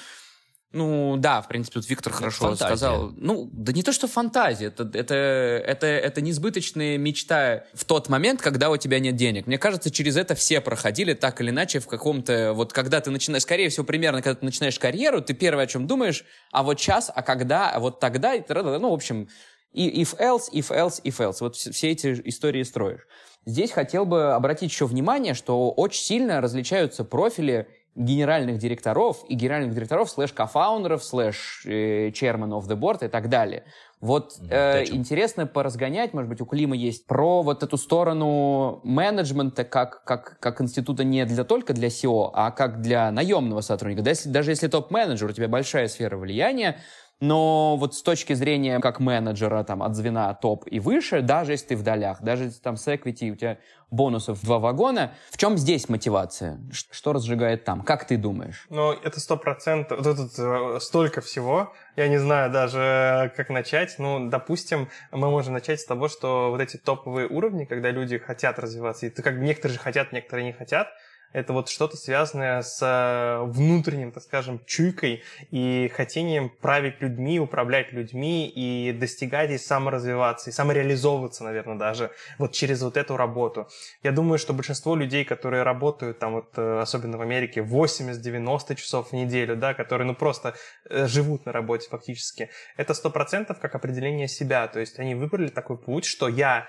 ну, 0.74 1.18
да, 1.18 1.42
в 1.42 1.50
принципе, 1.50 1.82
тут 1.82 1.90
Виктор 1.90 2.14
хорошо 2.14 2.46
фантазия. 2.46 2.66
сказал. 2.66 3.12
Ну, 3.18 3.50
да 3.52 3.74
не 3.74 3.84
то, 3.84 3.92
что 3.92 4.08
фантазия, 4.08 4.68
это, 4.68 4.90
это, 4.94 5.14
это, 5.14 5.86
это 5.86 6.22
несбыточная 6.22 6.98
мечта 6.98 7.66
в 7.74 7.84
тот 7.84 8.08
момент, 8.08 8.42
когда 8.42 8.70
у 8.70 8.78
тебя 8.78 9.00
нет 9.00 9.18
денег. 9.18 9.48
Мне 9.48 9.58
кажется, 9.58 9.92
через 9.92 10.16
это 10.16 10.34
все 10.34 10.62
проходили 10.62 11.14
так 11.14 11.42
или 11.42 11.50
иначе 11.50 11.80
в 11.80 11.88
каком-то... 11.88 12.54
Вот 12.54 12.72
когда 12.72 13.02
ты 13.02 13.12
начинаешь, 13.12 13.44
скорее 13.44 13.68
всего, 13.68 13.86
примерно, 13.86 14.22
когда 14.22 14.40
ты 14.40 14.46
начинаешь 14.46 14.80
карьеру, 14.80 15.22
ты 15.22 15.34
первое, 15.34 15.66
о 15.66 15.68
чем 15.68 15.88
думаешь, 15.88 16.24
а 16.54 16.64
вот 16.64 16.80
сейчас, 16.80 17.12
а 17.14 17.22
когда, 17.22 17.70
а 17.70 17.80
вот 17.80 18.00
тогда, 18.00 18.34
и 18.34 18.42
ну, 18.48 18.92
в 18.92 18.94
общем, 18.94 19.28
и 19.74 20.02
if 20.02 20.18
else, 20.20 20.44
if 20.54 20.70
else, 20.70 21.02
if 21.04 21.18
else. 21.18 21.38
Вот 21.42 21.58
все 21.58 21.92
эти 21.92 22.22
истории 22.26 22.64
строишь. 22.64 23.02
Здесь 23.46 23.72
хотел 23.72 24.06
бы 24.06 24.34
обратить 24.34 24.72
еще 24.72 24.86
внимание, 24.86 25.34
что 25.34 25.72
очень 25.72 26.04
сильно 26.04 26.42
различаются 26.42 27.04
профили 27.04 27.68
генеральных 27.96 28.58
директоров 28.58 29.24
и 29.28 29.36
генеральных 29.36 29.74
директоров 29.74 30.10
slash 30.10 30.32
кофаундеров, 30.32 31.04
slash 31.04 31.64
э, 31.66 32.10
chairman 32.10 32.52
of 32.52 32.68
the 32.68 32.78
board 32.78 33.06
и 33.06 33.10
так 33.10 33.30
далее. 33.30 33.66
Вот 34.00 34.34
э, 34.50 34.86
интересно 34.86 35.46
поразгонять, 35.46 36.14
может 36.14 36.28
быть, 36.28 36.42
у 36.42 36.46
Клима 36.46 36.76
есть 36.76 37.06
про 37.06 37.44
вот 37.44 37.62
эту 37.62 37.78
сторону 37.78 38.82
менеджмента 38.84 39.64
как, 39.64 40.04
как, 40.06 40.40
как 40.40 40.60
института 40.62 41.04
не 41.04 41.24
для 41.26 41.44
только 41.44 41.74
для 41.74 41.90
CEO, 41.90 42.32
а 42.34 42.50
как 42.50 42.82
для 42.82 43.12
наемного 43.12 43.62
сотрудника. 43.62 44.02
Даже 44.02 44.20
если, 44.22 44.30
даже 44.30 44.52
если 44.52 44.68
топ-менеджер, 44.70 45.30
у 45.30 45.34
тебя 45.34 45.48
большая 45.48 45.88
сфера 45.88 46.18
влияния, 46.18 46.80
но 47.22 47.78
вот 47.78 47.94
с 47.96 48.02
точки 48.02 48.34
зрения 48.34 48.80
как 48.80 49.00
менеджера 49.00 49.64
там 49.64 49.84
от 49.84 49.96
звена 49.96 50.34
топ 50.34 50.66
и 50.70 50.80
выше, 50.80 51.22
даже 51.22 51.54
если 51.54 51.68
ты 51.68 51.76
в 51.78 51.84
долях, 51.84 52.22
даже 52.22 52.46
если 52.46 52.60
там 52.60 52.78
с 52.78 52.88
equity 52.88 53.32
у 53.32 53.36
тебя 53.36 53.58
бонусов 53.92 54.42
два 54.42 54.58
вагона, 54.58 55.14
в 55.30 55.38
чем 55.38 55.58
здесь 55.58 55.88
мотивация? 55.88 56.60
Что 56.72 57.14
разжигает 57.14 57.64
там? 57.64 57.84
Как 57.84 58.08
ты 58.08 58.18
думаешь? 58.18 58.66
Ну, 58.70 58.92
это 58.92 59.20
сто 59.20 59.38
процентов. 59.38 60.02
Тут, 60.02 60.32
э, 60.40 60.80
столько 60.80 61.22
всего. 61.22 61.74
Я 61.96 62.08
не 62.08 62.18
знаю 62.18 62.52
даже, 62.52 63.32
как 63.36 63.50
начать. 63.50 63.96
Ну, 64.00 64.30
допустим, 64.30 64.90
мы 65.12 65.30
можем 65.30 65.54
начать 65.54 65.80
с 65.82 65.86
того, 65.86 66.08
что 66.08 66.50
вот 66.52 66.62
эти 66.62 66.78
топовые 66.78 67.28
уровни, 67.28 67.66
когда 67.66 67.92
люди 67.92 68.18
хотят 68.18 68.58
развиваться, 68.58 69.06
и 69.06 69.10
как 69.10 69.38
бы 69.38 69.46
некоторые 69.46 69.76
же 69.76 69.80
хотят, 69.80 70.14
некоторые 70.14 70.46
не 70.46 70.54
хотят, 70.54 70.88
Это 71.34 71.54
вот 71.54 71.70
что-то 71.70 71.96
связанное 71.96 72.62
с 72.62 72.80
э, 72.82 73.44
внутренним, 73.46 74.12
так 74.12 74.24
скажем, 74.24 74.60
чуйкой 74.66 75.24
и 75.50 75.90
хотением 75.94 76.50
править 76.50 77.02
людьми, 77.02 77.40
управлять 77.40 77.94
людьми 77.94 78.48
и 78.48 78.92
достигать 78.92 79.52
и 79.52 79.58
саморазвиваться, 79.58 80.50
и 80.50 80.54
самореализовываться, 80.54 81.44
наверное, 81.44 81.78
даже 81.78 82.12
вот 82.38 82.52
через 82.52 82.82
вот 82.82 82.98
эту 82.98 83.16
работу. 83.16 83.68
Я 84.04 84.12
думаю, 84.12 84.40
что 84.40 84.54
большинство 84.54 84.96
людей, 84.96 85.24
которые 85.24 85.64
работают 85.64 86.20
там 86.20 86.34
вот, 86.34 86.58
э, 86.58 86.80
особенно 86.82 87.18
в 87.18 87.22
Америке, 87.22 87.62
80-90 87.62 88.76
часов 88.76 89.10
в 89.10 89.14
неделю, 89.14 89.56
да, 89.56 89.74
которые 89.74 90.08
ну 90.08 90.16
просто 90.16 90.56
э, 90.90 91.08
живут 91.08 91.46
на 91.46 91.52
работе 91.52 91.88
фактически, 91.90 92.50
это 92.76 92.94
100% 92.94 93.58
как 93.60 93.76
определение 93.76 94.28
себя. 94.28 94.68
То 94.68 94.80
есть 94.80 95.00
они 95.00 95.16
выбрали 95.16 95.48
такой 95.48 95.78
путь, 95.78 96.06
что 96.06 96.28
я 96.28 96.68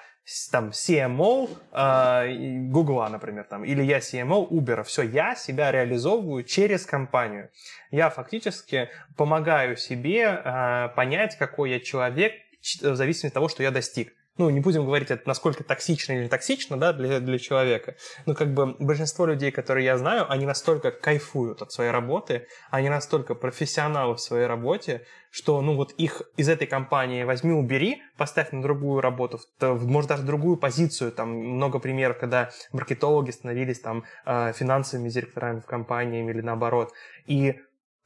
там 0.50 0.70
CMO 0.70 1.50
э, 1.72 2.68
Google, 2.70 3.08
например, 3.10 3.44
там, 3.44 3.64
или 3.64 3.82
я 3.82 3.98
CMO 3.98 4.48
Uber. 4.48 4.82
Все, 4.84 5.02
я 5.02 5.34
себя 5.34 5.72
реализовываю 5.72 6.44
через 6.44 6.86
компанию. 6.86 7.50
Я 7.90 8.08
фактически 8.10 8.88
помогаю 9.16 9.76
себе 9.76 10.22
э, 10.22 10.88
понять, 10.94 11.36
какой 11.36 11.70
я 11.70 11.80
человек 11.80 12.32
в 12.80 12.94
зависимости 12.94 13.26
от 13.26 13.34
того, 13.34 13.48
что 13.48 13.62
я 13.62 13.70
достиг 13.70 14.14
ну, 14.38 14.48
не 14.48 14.60
будем 14.60 14.86
говорить, 14.86 15.10
насколько 15.26 15.62
токсично 15.62 16.12
или 16.12 16.22
не 16.22 16.28
токсично, 16.28 16.78
да, 16.78 16.92
для, 16.92 17.20
для 17.20 17.38
человека, 17.38 17.96
но 18.24 18.34
как 18.34 18.54
бы 18.54 18.74
большинство 18.78 19.26
людей, 19.26 19.50
которые 19.50 19.84
я 19.84 19.98
знаю, 19.98 20.30
они 20.30 20.46
настолько 20.46 20.90
кайфуют 20.90 21.60
от 21.60 21.70
своей 21.70 21.90
работы, 21.90 22.46
они 22.70 22.88
настолько 22.88 23.34
профессионалы 23.34 24.14
в 24.14 24.20
своей 24.20 24.46
работе, 24.46 25.04
что, 25.30 25.60
ну, 25.60 25.76
вот 25.76 25.92
их 25.92 26.22
из 26.36 26.48
этой 26.48 26.66
компании 26.66 27.24
возьми, 27.24 27.52
убери, 27.52 28.02
поставь 28.16 28.52
на 28.52 28.62
другую 28.62 29.00
работу, 29.00 29.40
может, 29.60 30.08
даже 30.08 30.22
другую 30.22 30.56
позицию, 30.56 31.12
там 31.12 31.30
много 31.30 31.78
примеров, 31.78 32.18
когда 32.18 32.50
маркетологи 32.72 33.30
становились 33.30 33.80
там 33.80 34.04
э, 34.24 34.52
финансовыми 34.54 35.08
директорами 35.08 35.60
в 35.60 35.66
компании 35.66 36.28
или 36.28 36.40
наоборот, 36.40 36.92
и 37.26 37.56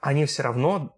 они 0.01 0.27
все 0.27 0.43
равно 0.43 0.96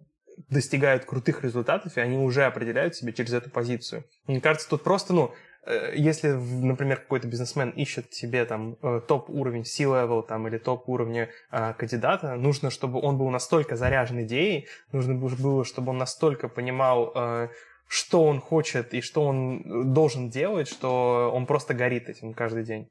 достигают 0.49 1.05
крутых 1.05 1.45
результатов, 1.45 1.97
и 1.97 2.01
они 2.01 2.16
уже 2.16 2.45
определяют 2.45 2.95
себя 2.95 3.12
через 3.12 3.32
эту 3.32 3.51
позицию. 3.51 4.05
Мне 4.26 4.41
кажется, 4.41 4.68
тут 4.68 4.82
просто, 4.82 5.12
ну, 5.12 5.32
э, 5.66 5.93
если, 5.97 6.30
например, 6.30 6.99
какой-то 6.99 7.26
бизнесмен 7.26 7.70
ищет 7.70 8.12
себе 8.14 8.45
там 8.45 8.76
э, 8.82 9.01
топ-уровень 9.07 9.64
C-level 9.64 10.26
там, 10.26 10.49
или 10.49 10.59
топ-уровня 10.59 11.30
э, 11.51 11.74
кандидата, 11.74 12.36
нужно, 12.36 12.70
чтобы 12.70 13.01
он 13.01 13.18
был 13.18 13.30
настолько 13.30 13.76
заряжен 13.76 14.22
идеей, 14.24 14.68
нужно 14.93 15.14
было, 15.14 15.64
чтобы 15.64 15.91
он 15.91 15.99
настолько 15.99 16.49
понимал, 16.49 17.12
э, 17.14 17.49
что 17.89 18.24
он 18.24 18.41
хочет 18.41 18.95
и 18.95 19.01
что 19.01 19.24
он 19.24 19.93
должен 19.93 20.30
делать, 20.30 20.68
что 20.68 21.30
он 21.34 21.47
просто 21.47 21.74
горит 21.74 22.09
этим 22.09 22.34
каждый 22.34 22.64
день. 22.64 22.89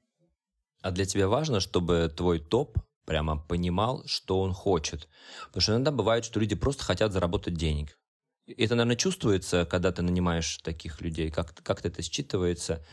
А 0.82 0.92
для 0.92 1.06
тебя 1.06 1.28
важно, 1.28 1.60
чтобы 1.60 2.12
твой 2.16 2.40
топ 2.40 2.78
прямо 3.08 3.38
понимал, 3.38 4.04
что 4.06 4.42
он 4.42 4.54
хочет. 4.54 5.08
Потому 5.48 5.62
что 5.62 5.72
иногда 5.72 5.92
бывает, 5.92 6.26
что 6.26 6.40
люди 6.40 6.56
просто 6.56 6.84
хотят 6.84 7.14
заработать 7.14 7.56
денег. 7.56 7.98
Это, 8.46 8.76
наверное, 8.76 8.98
чувствуется, 8.98 9.66
когда 9.66 9.92
ты 9.92 10.02
нанимаешь 10.02 10.58
таких 10.58 11.02
людей, 11.02 11.32
как, 11.32 11.56
как 11.64 11.86
это 11.86 12.02
считывается. 12.02 12.84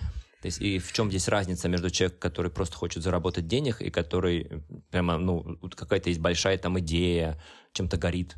То 0.40 0.46
есть, 0.46 0.60
и 0.60 0.78
в 0.78 0.92
чем 0.92 1.10
здесь 1.10 1.28
разница 1.28 1.68
между 1.68 1.90
человеком, 1.90 2.20
который 2.20 2.50
просто 2.50 2.76
хочет 2.76 3.02
заработать 3.02 3.48
денег, 3.48 3.80
и 3.80 3.90
который 3.90 4.62
прямо, 4.90 5.18
ну, 5.18 5.58
какая-то 5.74 6.10
есть 6.10 6.20
большая 6.20 6.58
там 6.58 6.78
идея, 6.78 7.40
чем-то 7.72 7.96
горит. 7.96 8.36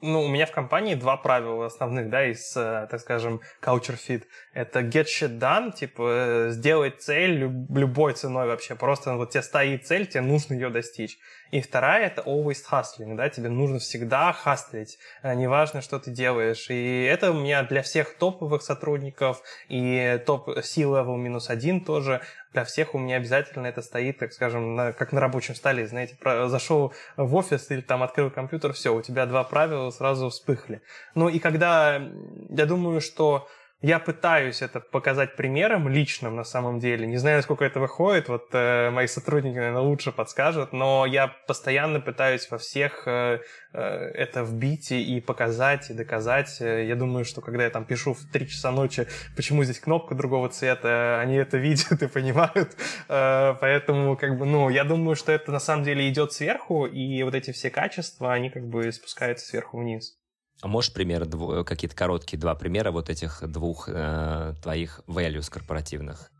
Ну, 0.00 0.22
у 0.22 0.28
меня 0.28 0.46
в 0.46 0.52
компании 0.52 0.94
два 0.94 1.16
правила 1.16 1.66
основных, 1.66 2.10
да, 2.10 2.26
из, 2.26 2.56
э, 2.56 2.88
так 2.90 3.00
скажем, 3.00 3.40
culture 3.62 3.96
fit. 3.96 4.24
Это 4.52 4.80
get 4.80 5.04
shit 5.04 5.38
done, 5.38 5.72
типа, 5.72 6.02
э, 6.02 6.50
сделать 6.50 7.00
цель 7.00 7.50
любой 7.70 8.14
ценой 8.14 8.48
вообще. 8.48 8.74
Просто 8.74 9.14
вот 9.14 9.30
тебе 9.30 9.42
стоит 9.42 9.86
цель, 9.86 10.06
тебе 10.06 10.22
нужно 10.22 10.54
ее 10.54 10.70
достичь. 10.70 11.18
И 11.50 11.60
вторая— 11.60 12.06
это 12.08 12.22
always 12.22 12.58
hustling, 12.70 13.14
да, 13.14 13.28
тебе 13.28 13.48
нужно 13.48 13.78
всегда 13.78 14.32
хастлить, 14.32 14.98
э, 15.22 15.34
неважно, 15.34 15.80
что 15.80 15.98
ты 15.98 16.10
делаешь. 16.10 16.66
И 16.70 17.04
это 17.04 17.30
у 17.30 17.34
меня 17.34 17.62
для 17.62 17.82
всех 17.82 18.16
топовых 18.18 18.62
сотрудников 18.62 19.42
и 19.68 20.20
топ 20.26 20.48
C-level 20.62 21.16
минус 21.16 21.50
один 21.50 21.84
тоже, 21.84 22.20
для 22.58 22.64
всех 22.64 22.96
у 22.96 22.98
меня 22.98 23.18
обязательно 23.18 23.68
это 23.68 23.82
стоит, 23.82 24.18
так 24.18 24.32
скажем, 24.32 24.74
на, 24.74 24.92
как 24.92 25.12
на 25.12 25.20
рабочем 25.20 25.54
столе, 25.54 25.86
знаете, 25.86 26.16
про, 26.16 26.48
зашел 26.48 26.92
в 27.16 27.36
офис 27.36 27.70
или 27.70 27.82
там 27.82 28.02
открыл 28.02 28.32
компьютер, 28.32 28.72
все, 28.72 28.92
у 28.92 29.00
тебя 29.00 29.26
два 29.26 29.44
правила 29.44 29.90
сразу 29.90 30.28
вспыхли. 30.28 30.82
Ну 31.14 31.28
и 31.28 31.38
когда, 31.38 32.02
я 32.48 32.66
думаю, 32.66 33.00
что 33.00 33.46
я 33.80 34.00
пытаюсь 34.00 34.60
это 34.60 34.80
показать 34.80 35.36
примером 35.36 35.88
личным 35.88 36.34
на 36.34 36.42
самом 36.42 36.80
деле. 36.80 37.06
Не 37.06 37.16
знаю, 37.16 37.42
сколько 37.44 37.64
это 37.64 37.78
выходит, 37.78 38.28
вот 38.28 38.48
э, 38.52 38.90
мои 38.90 39.06
сотрудники, 39.06 39.54
наверное, 39.54 39.82
лучше 39.82 40.10
подскажут, 40.10 40.72
но 40.72 41.06
я 41.06 41.28
постоянно 41.46 42.00
пытаюсь 42.00 42.50
во 42.50 42.58
всех 42.58 43.06
э, 43.06 43.38
э, 43.72 43.80
это 43.80 44.42
вбить 44.42 44.90
и 44.90 45.20
показать, 45.20 45.90
и 45.90 45.94
доказать. 45.94 46.58
Я 46.58 46.96
думаю, 46.96 47.24
что 47.24 47.40
когда 47.40 47.62
я 47.62 47.70
там 47.70 47.84
пишу 47.84 48.14
в 48.14 48.24
3 48.32 48.48
часа 48.48 48.72
ночи, 48.72 49.06
почему 49.36 49.62
здесь 49.62 49.78
кнопка 49.78 50.16
другого 50.16 50.48
цвета, 50.48 51.20
они 51.20 51.36
это 51.36 51.56
видят 51.58 52.02
и 52.02 52.08
понимают. 52.08 52.76
Э, 53.08 53.54
поэтому, 53.60 54.16
как 54.16 54.38
бы, 54.38 54.44
ну, 54.44 54.70
я 54.70 54.82
думаю, 54.82 55.14
что 55.14 55.30
это 55.30 55.52
на 55.52 55.60
самом 55.60 55.84
деле 55.84 56.08
идет 56.08 56.32
сверху, 56.32 56.86
и 56.86 57.22
вот 57.22 57.36
эти 57.36 57.52
все 57.52 57.70
качества, 57.70 58.32
они 58.32 58.50
как 58.50 58.66
бы 58.66 58.90
спускаются 58.90 59.46
сверху 59.46 59.78
вниз. 59.78 60.17
А 60.60 60.68
можешь 60.68 60.92
пример, 60.92 61.24
какие-то 61.64 61.94
короткие 61.94 62.38
два 62.38 62.54
примера 62.54 62.90
вот 62.90 63.10
этих 63.10 63.42
двух 63.48 63.88
э, 63.88 64.54
твоих 64.62 65.00
values 65.06 65.50
корпоративных? 65.50 66.30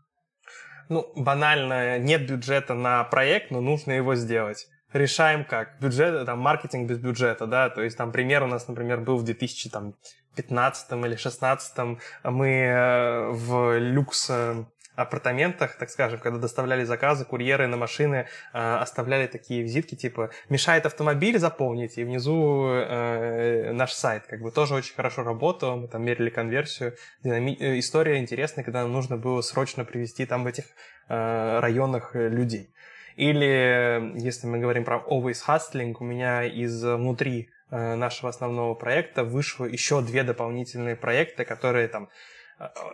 Ну, 0.89 1.09
банально, 1.15 1.99
нет 1.99 2.27
бюджета 2.27 2.73
на 2.73 3.03
проект, 3.05 3.51
но 3.51 3.61
нужно 3.61 3.93
его 3.93 4.15
сделать. 4.15 4.67
Решаем 4.91 5.45
как? 5.45 5.79
Бюджет, 5.79 6.25
там, 6.25 6.39
маркетинг 6.39 6.89
без 6.89 6.97
бюджета, 6.97 7.45
да, 7.45 7.69
то 7.69 7.81
есть 7.81 7.95
там 7.95 8.11
пример 8.11 8.43
у 8.43 8.47
нас, 8.47 8.67
например, 8.67 9.01
был 9.01 9.17
в 9.17 9.23
2015 9.23 10.91
или 10.91 10.99
2016 10.99 11.77
мы 12.23 12.47
э, 12.49 13.29
в 13.29 13.77
люкс 13.77 14.29
э, 14.31 14.65
апартаментах, 15.01 15.75
так 15.77 15.89
скажем, 15.89 16.19
когда 16.19 16.39
доставляли 16.39 16.83
заказы, 16.83 17.25
курьеры 17.25 17.67
на 17.67 17.77
машины 17.77 18.27
э, 18.53 18.75
оставляли 18.75 19.27
такие 19.27 19.63
визитки, 19.63 19.95
типа 19.95 20.29
«мешает 20.49 20.85
автомобиль, 20.85 21.39
заполните», 21.39 22.01
и 22.01 22.03
внизу 22.03 22.67
э, 22.67 23.71
наш 23.71 23.93
сайт, 23.93 24.23
как 24.27 24.41
бы 24.41 24.51
тоже 24.51 24.75
очень 24.75 24.95
хорошо 24.95 25.23
работал, 25.23 25.77
мы 25.77 25.87
там 25.87 26.03
мерили 26.03 26.29
конверсию. 26.29 26.95
Динами... 27.23 27.57
Э, 27.59 27.79
история 27.79 28.17
интересная, 28.17 28.63
когда 28.63 28.83
нам 28.83 28.91
нужно 28.91 29.17
было 29.17 29.41
срочно 29.41 29.85
привести 29.85 30.25
там 30.25 30.43
в 30.43 30.47
этих 30.47 30.65
э, 31.07 31.59
районах 31.59 32.11
людей. 32.13 32.69
Или, 33.15 34.13
если 34.15 34.47
мы 34.47 34.59
говорим 34.59 34.85
про 34.85 34.97
always 34.97 35.39
hustling, 35.47 35.95
у 35.99 36.03
меня 36.03 36.43
из 36.45 36.83
внутри 36.83 37.49
э, 37.69 37.95
нашего 37.95 38.29
основного 38.29 38.75
проекта 38.75 39.23
вышло 39.23 39.65
еще 39.65 40.01
две 40.01 40.23
дополнительные 40.23 40.95
проекты, 40.95 41.43
которые 41.43 41.87
там 41.89 42.09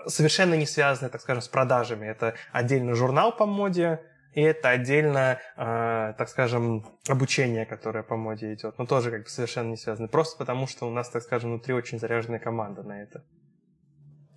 совершенно 0.07 0.53
не 0.53 0.65
связаны, 0.65 1.09
так 1.09 1.21
скажем, 1.21 1.41
с 1.41 1.47
продажами. 1.47 2.05
Это 2.05 2.35
отдельно 2.51 2.95
журнал 2.95 3.35
по 3.35 3.45
моде, 3.45 4.01
и 4.33 4.41
это 4.41 4.69
отдельно, 4.69 5.39
э, 5.55 6.13
так 6.17 6.27
скажем, 6.29 6.85
обучение, 7.07 7.65
которое 7.65 8.03
по 8.03 8.17
моде 8.17 8.53
идет, 8.53 8.77
но 8.77 8.85
тоже 8.85 9.09
как 9.09 9.23
бы 9.23 9.29
совершенно 9.29 9.69
не 9.69 9.77
связано. 9.77 10.07
Просто 10.07 10.37
потому, 10.37 10.67
что 10.67 10.87
у 10.87 10.91
нас, 10.91 11.09
так 11.09 11.23
скажем, 11.23 11.51
внутри 11.51 11.73
очень 11.73 11.99
заряженная 11.99 12.39
команда 12.39 12.83
на 12.83 13.01
это. 13.01 13.23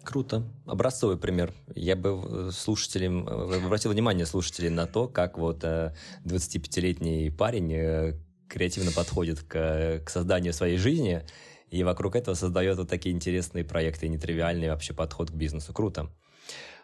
Круто. 0.04 0.44
Образцовый 0.66 1.18
пример. 1.18 1.52
Я 1.74 1.96
бы 1.96 2.50
слушателям, 2.52 3.28
э, 3.28 3.66
обратил 3.66 3.90
внимание 3.90 4.24
слушателей 4.24 4.70
на 4.70 4.86
то, 4.86 5.08
как 5.08 5.36
вот 5.36 5.64
25-летний 5.64 7.30
парень 7.30 7.72
э, 7.74 8.14
креативно 8.48 8.90
подходит 8.92 9.40
к, 9.42 10.02
к 10.04 10.10
созданию 10.10 10.52
своей 10.52 10.78
жизни 10.78 11.24
и 11.70 11.84
вокруг 11.84 12.16
этого 12.16 12.34
создает 12.34 12.78
вот 12.78 12.88
такие 12.88 13.14
интересные 13.14 13.64
проекты, 13.64 14.08
нетривиальный 14.08 14.70
вообще 14.70 14.94
подход 14.94 15.30
к 15.30 15.34
бизнесу. 15.34 15.72
Круто. 15.72 16.10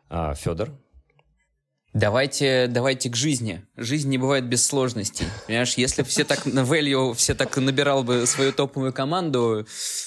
А, 0.09 0.35
Федор? 0.35 0.71
Давайте, 1.95 2.67
давайте 2.67 3.09
к 3.09 3.15
жизни. 3.15 3.65
Жизнь 3.77 4.11
не 4.11 4.19
бывает 4.19 4.47
без 4.47 4.67
сложностей. 4.67 5.27
Понимаешь, 5.47 5.75
если 5.75 6.03
все 6.03 6.25
так 6.25 6.45
на 6.45 6.61
value, 6.61 7.15
все 7.15 7.35
так 7.35 7.57
набирал 7.57 8.03
бы 8.03 8.27
свою 8.27 8.53
топовую 8.53 8.93
команду, 8.93 9.65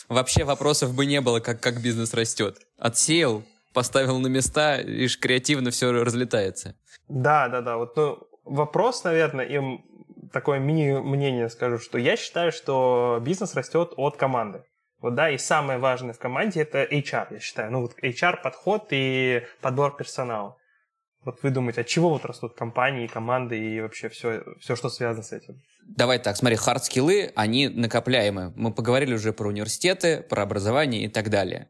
вообще 0.10 0.43
вопросов 0.43 0.93
бы 0.93 1.05
не 1.05 1.22
было, 1.22 1.39
как, 1.39 1.62
как 1.62 1.82
бизнес 1.82 2.14
растет. 2.14 2.58
Отсеял, 2.78 3.41
поставил 3.74 4.20
на 4.20 4.28
места, 4.28 4.76
и 4.82 5.08
креативно 5.08 5.72
все 5.72 5.93
разлетается. 5.93 6.76
Да, 7.08 7.47
да, 7.47 7.62
да. 7.62 7.78
Вот 7.78 7.95
ну, 7.95 8.20
вопрос, 8.43 9.05
наверное, 9.05 9.45
им 9.45 9.86
такое 10.32 10.59
мини-мнение 10.59 11.49
скажу, 11.49 11.80
что 11.80 11.97
я 11.97 12.15
считаю, 12.15 12.51
что 12.51 13.19
бизнес 13.21 13.55
растет 13.55 13.93
от 13.97 14.17
команды. 14.17 14.63
Вот, 14.99 15.13
да, 15.13 15.30
и 15.30 15.38
самое 15.38 15.78
важное 15.78 16.13
в 16.13 16.19
команде 16.19 16.61
это 16.61 16.84
HR, 16.84 17.28
я 17.32 17.39
считаю. 17.39 17.71
Ну, 17.71 17.82
вот 17.82 17.93
HR-подход 18.01 18.88
и 18.91 19.43
подбор 19.61 19.95
персонала. 19.95 20.57
Вот 21.23 21.43
вы 21.43 21.49
думаете, 21.49 21.82
от 21.82 21.88
чего 21.88 22.09
вот 22.09 22.25
растут 22.25 22.55
компании, 22.55 23.05
команды 23.07 23.59
и 23.59 23.82
вообще 23.82 24.09
все, 24.09 24.43
все, 24.59 24.75
что 24.75 24.89
связано 24.89 25.23
с 25.23 25.34
этим? 25.34 25.61
Давай 25.86 26.19
так, 26.19 26.36
смотри, 26.38 26.57
хард-скиллы, 26.57 27.32
они 27.36 27.67
накопляемые. 27.67 28.53
Мы 28.55 28.71
поговорили 28.71 29.13
уже 29.13 29.34
про 29.34 29.49
университеты, 29.49 30.21
про 30.21 30.43
образование 30.43 31.03
и 31.03 31.09
так 31.09 31.30
далее. 31.30 31.69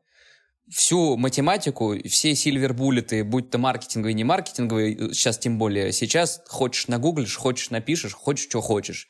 Всю 0.69 1.15
математику, 1.17 1.95
все 2.07 2.35
сильвербуллеты, 2.35 3.23
будь 3.23 3.49
то 3.49 3.57
маркетинговые, 3.57 4.13
не 4.13 4.23
маркетинговые, 4.23 5.13
сейчас 5.13 5.37
тем 5.37 5.57
более, 5.57 5.91
сейчас 5.93 6.41
хочешь 6.47 6.87
нагуглишь, 6.87 7.35
хочешь 7.35 7.69
напишешь, 7.69 8.13
хочешь, 8.13 8.45
что 8.45 8.61
хочешь. 8.61 9.07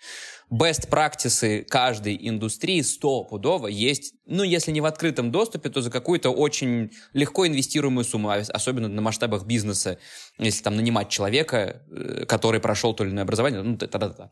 Best 0.51 0.89
practices 0.89 1.63
каждой 1.65 2.17
индустрии 2.21 2.81
стопудово 2.81 3.67
есть, 3.67 4.13
ну, 4.25 4.43
если 4.43 4.71
не 4.71 4.81
в 4.81 4.85
открытом 4.85 5.31
доступе, 5.31 5.69
то 5.69 5.81
за 5.81 5.91
какую-то 5.91 6.29
очень 6.29 6.91
легко 7.13 7.45
инвестируемую 7.47 8.05
сумму, 8.05 8.29
а 8.29 8.37
особенно 8.37 8.87
на 8.87 9.01
масштабах 9.01 9.45
бизнеса, 9.45 9.97
если 10.37 10.63
там 10.63 10.75
нанимать 10.75 11.09
человека, 11.09 11.83
э, 11.91 12.25
который 12.25 12.61
прошел 12.61 12.93
то 12.93 13.03
или 13.03 13.11
иное 13.11 13.23
образование, 13.23 13.61
ну, 13.61 13.77
та-та-та. 13.77 14.31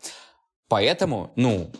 Поэтому, 0.69 1.33
ну, 1.35 1.71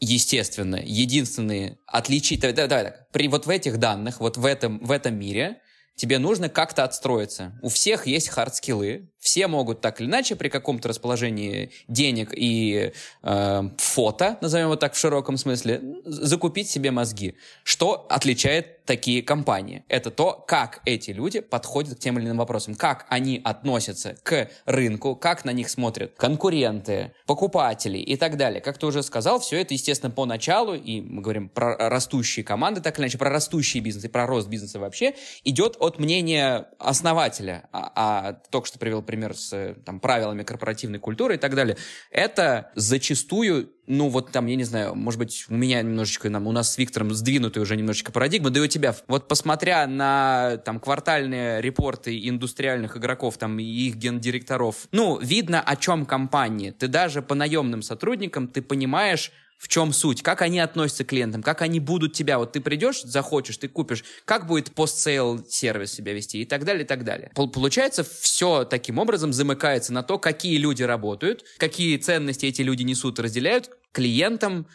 естественно, 0.00 0.80
единственные 0.82 1.78
отличить... 1.86 2.40
Давай, 2.40 2.54
давай 2.54 2.84
так. 2.84 3.10
При 3.10 3.28
вот 3.28 3.46
в 3.46 3.50
этих 3.50 3.78
данных, 3.78 4.20
вот 4.20 4.36
в 4.36 4.44
этом, 4.44 4.78
в 4.84 4.90
этом 4.90 5.16
мире 5.16 5.60
тебе 5.96 6.18
нужно 6.18 6.48
как-то 6.48 6.84
отстроиться. 6.84 7.58
У 7.62 7.68
всех 7.68 8.06
есть 8.06 8.28
хардскиллы, 8.28 9.10
все 9.24 9.48
могут 9.48 9.80
так 9.80 10.02
или 10.02 10.06
иначе 10.06 10.36
при 10.36 10.50
каком-то 10.50 10.86
расположении 10.86 11.70
денег 11.88 12.34
и 12.36 12.92
э, 13.22 13.62
фото, 13.78 14.36
назовем 14.42 14.66
его 14.66 14.76
так 14.76 14.92
в 14.92 14.98
широком 14.98 15.38
смысле, 15.38 15.80
закупить 16.04 16.68
себе 16.68 16.90
мозги. 16.90 17.34
Что 17.62 18.06
отличает 18.10 18.84
такие 18.84 19.22
компании? 19.22 19.82
Это 19.88 20.10
то, 20.10 20.44
как 20.46 20.82
эти 20.84 21.10
люди 21.10 21.40
подходят 21.40 21.96
к 21.96 22.00
тем 22.00 22.18
или 22.18 22.26
иным 22.26 22.36
вопросам, 22.36 22.74
как 22.74 23.06
они 23.08 23.40
относятся 23.42 24.18
к 24.22 24.50
рынку, 24.66 25.16
как 25.16 25.46
на 25.46 25.54
них 25.54 25.70
смотрят 25.70 26.12
конкуренты, 26.18 27.14
покупатели 27.24 27.96
и 27.96 28.16
так 28.16 28.36
далее. 28.36 28.60
Как 28.60 28.76
ты 28.76 28.84
уже 28.84 29.02
сказал, 29.02 29.40
все 29.40 29.58
это, 29.58 29.72
естественно, 29.72 30.10
по 30.10 30.26
началу, 30.26 30.74
и 30.74 31.00
мы 31.00 31.22
говорим 31.22 31.48
про 31.48 31.88
растущие 31.88 32.44
команды, 32.44 32.82
так 32.82 32.98
или 32.98 33.04
иначе, 33.04 33.16
про 33.16 33.30
растущий 33.30 33.80
бизнес 33.80 34.04
и 34.04 34.08
про 34.08 34.26
рост 34.26 34.48
бизнеса 34.48 34.78
вообще, 34.78 35.14
идет 35.44 35.78
от 35.80 35.98
мнения 35.98 36.68
основателя. 36.78 37.70
А, 37.72 37.90
а 37.96 38.32
только 38.50 38.68
что 38.68 38.78
привел 38.78 39.00
пример 39.00 39.13
например, 39.14 39.36
с 39.36 39.74
там, 39.84 40.00
правилами 40.00 40.42
корпоративной 40.42 40.98
культуры 40.98 41.34
и 41.34 41.38
так 41.38 41.54
далее, 41.54 41.76
это 42.10 42.70
зачастую 42.74 43.70
ну, 43.86 44.08
вот 44.08 44.32
там, 44.32 44.46
я 44.46 44.56
не 44.56 44.64
знаю, 44.64 44.94
может 44.94 45.18
быть, 45.18 45.44
у 45.50 45.54
меня 45.54 45.82
немножечко, 45.82 46.30
нам, 46.30 46.46
у 46.46 46.52
нас 46.52 46.72
с 46.72 46.78
Виктором 46.78 47.12
сдвинутые 47.12 47.62
уже 47.62 47.76
немножечко 47.76 48.12
парадигмы, 48.12 48.48
да 48.50 48.60
и 48.60 48.62
у 48.62 48.66
тебя. 48.66 48.94
Вот 49.08 49.28
посмотря 49.28 49.86
на 49.86 50.56
там 50.64 50.80
квартальные 50.80 51.60
репорты 51.60 52.18
индустриальных 52.28 52.96
игроков 52.96 53.36
там 53.36 53.58
и 53.58 53.62
их 53.62 53.96
гендиректоров, 53.96 54.88
ну, 54.90 55.18
видно, 55.18 55.60
о 55.60 55.76
чем 55.76 56.06
компании. 56.06 56.70
Ты 56.70 56.88
даже 56.88 57.20
по 57.20 57.34
наемным 57.34 57.82
сотрудникам, 57.82 58.48
ты 58.48 58.62
понимаешь, 58.62 59.32
в 59.58 59.68
чем 59.68 59.92
суть, 59.92 60.22
как 60.22 60.42
они 60.42 60.58
относятся 60.58 61.04
к 61.04 61.08
клиентам, 61.08 61.42
как 61.42 61.62
они 61.62 61.80
будут 61.80 62.12
тебя, 62.12 62.38
вот 62.38 62.52
ты 62.52 62.60
придешь, 62.60 63.02
захочешь, 63.02 63.56
ты 63.56 63.68
купишь, 63.68 64.04
как 64.24 64.46
будет 64.46 64.74
постсейл 64.74 65.44
сервис 65.48 65.92
себя 65.92 66.12
вести 66.12 66.42
и 66.42 66.44
так 66.44 66.64
далее, 66.64 66.84
и 66.84 66.86
так 66.86 67.04
далее. 67.04 67.30
Получается, 67.34 68.04
все 68.04 68.64
таким 68.64 68.98
образом 68.98 69.32
замыкается 69.32 69.92
на 69.92 70.02
то, 70.02 70.18
какие 70.18 70.58
люди 70.58 70.82
работают, 70.82 71.44
какие 71.58 71.96
ценности 71.96 72.46
эти 72.46 72.62
люди 72.62 72.82
несут 72.82 73.18
разделяют 73.18 73.70
клиентам, 73.92 74.66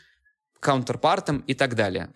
каунтерпартам 0.60 1.40
и 1.42 1.54
так 1.54 1.76
далее. 1.76 2.14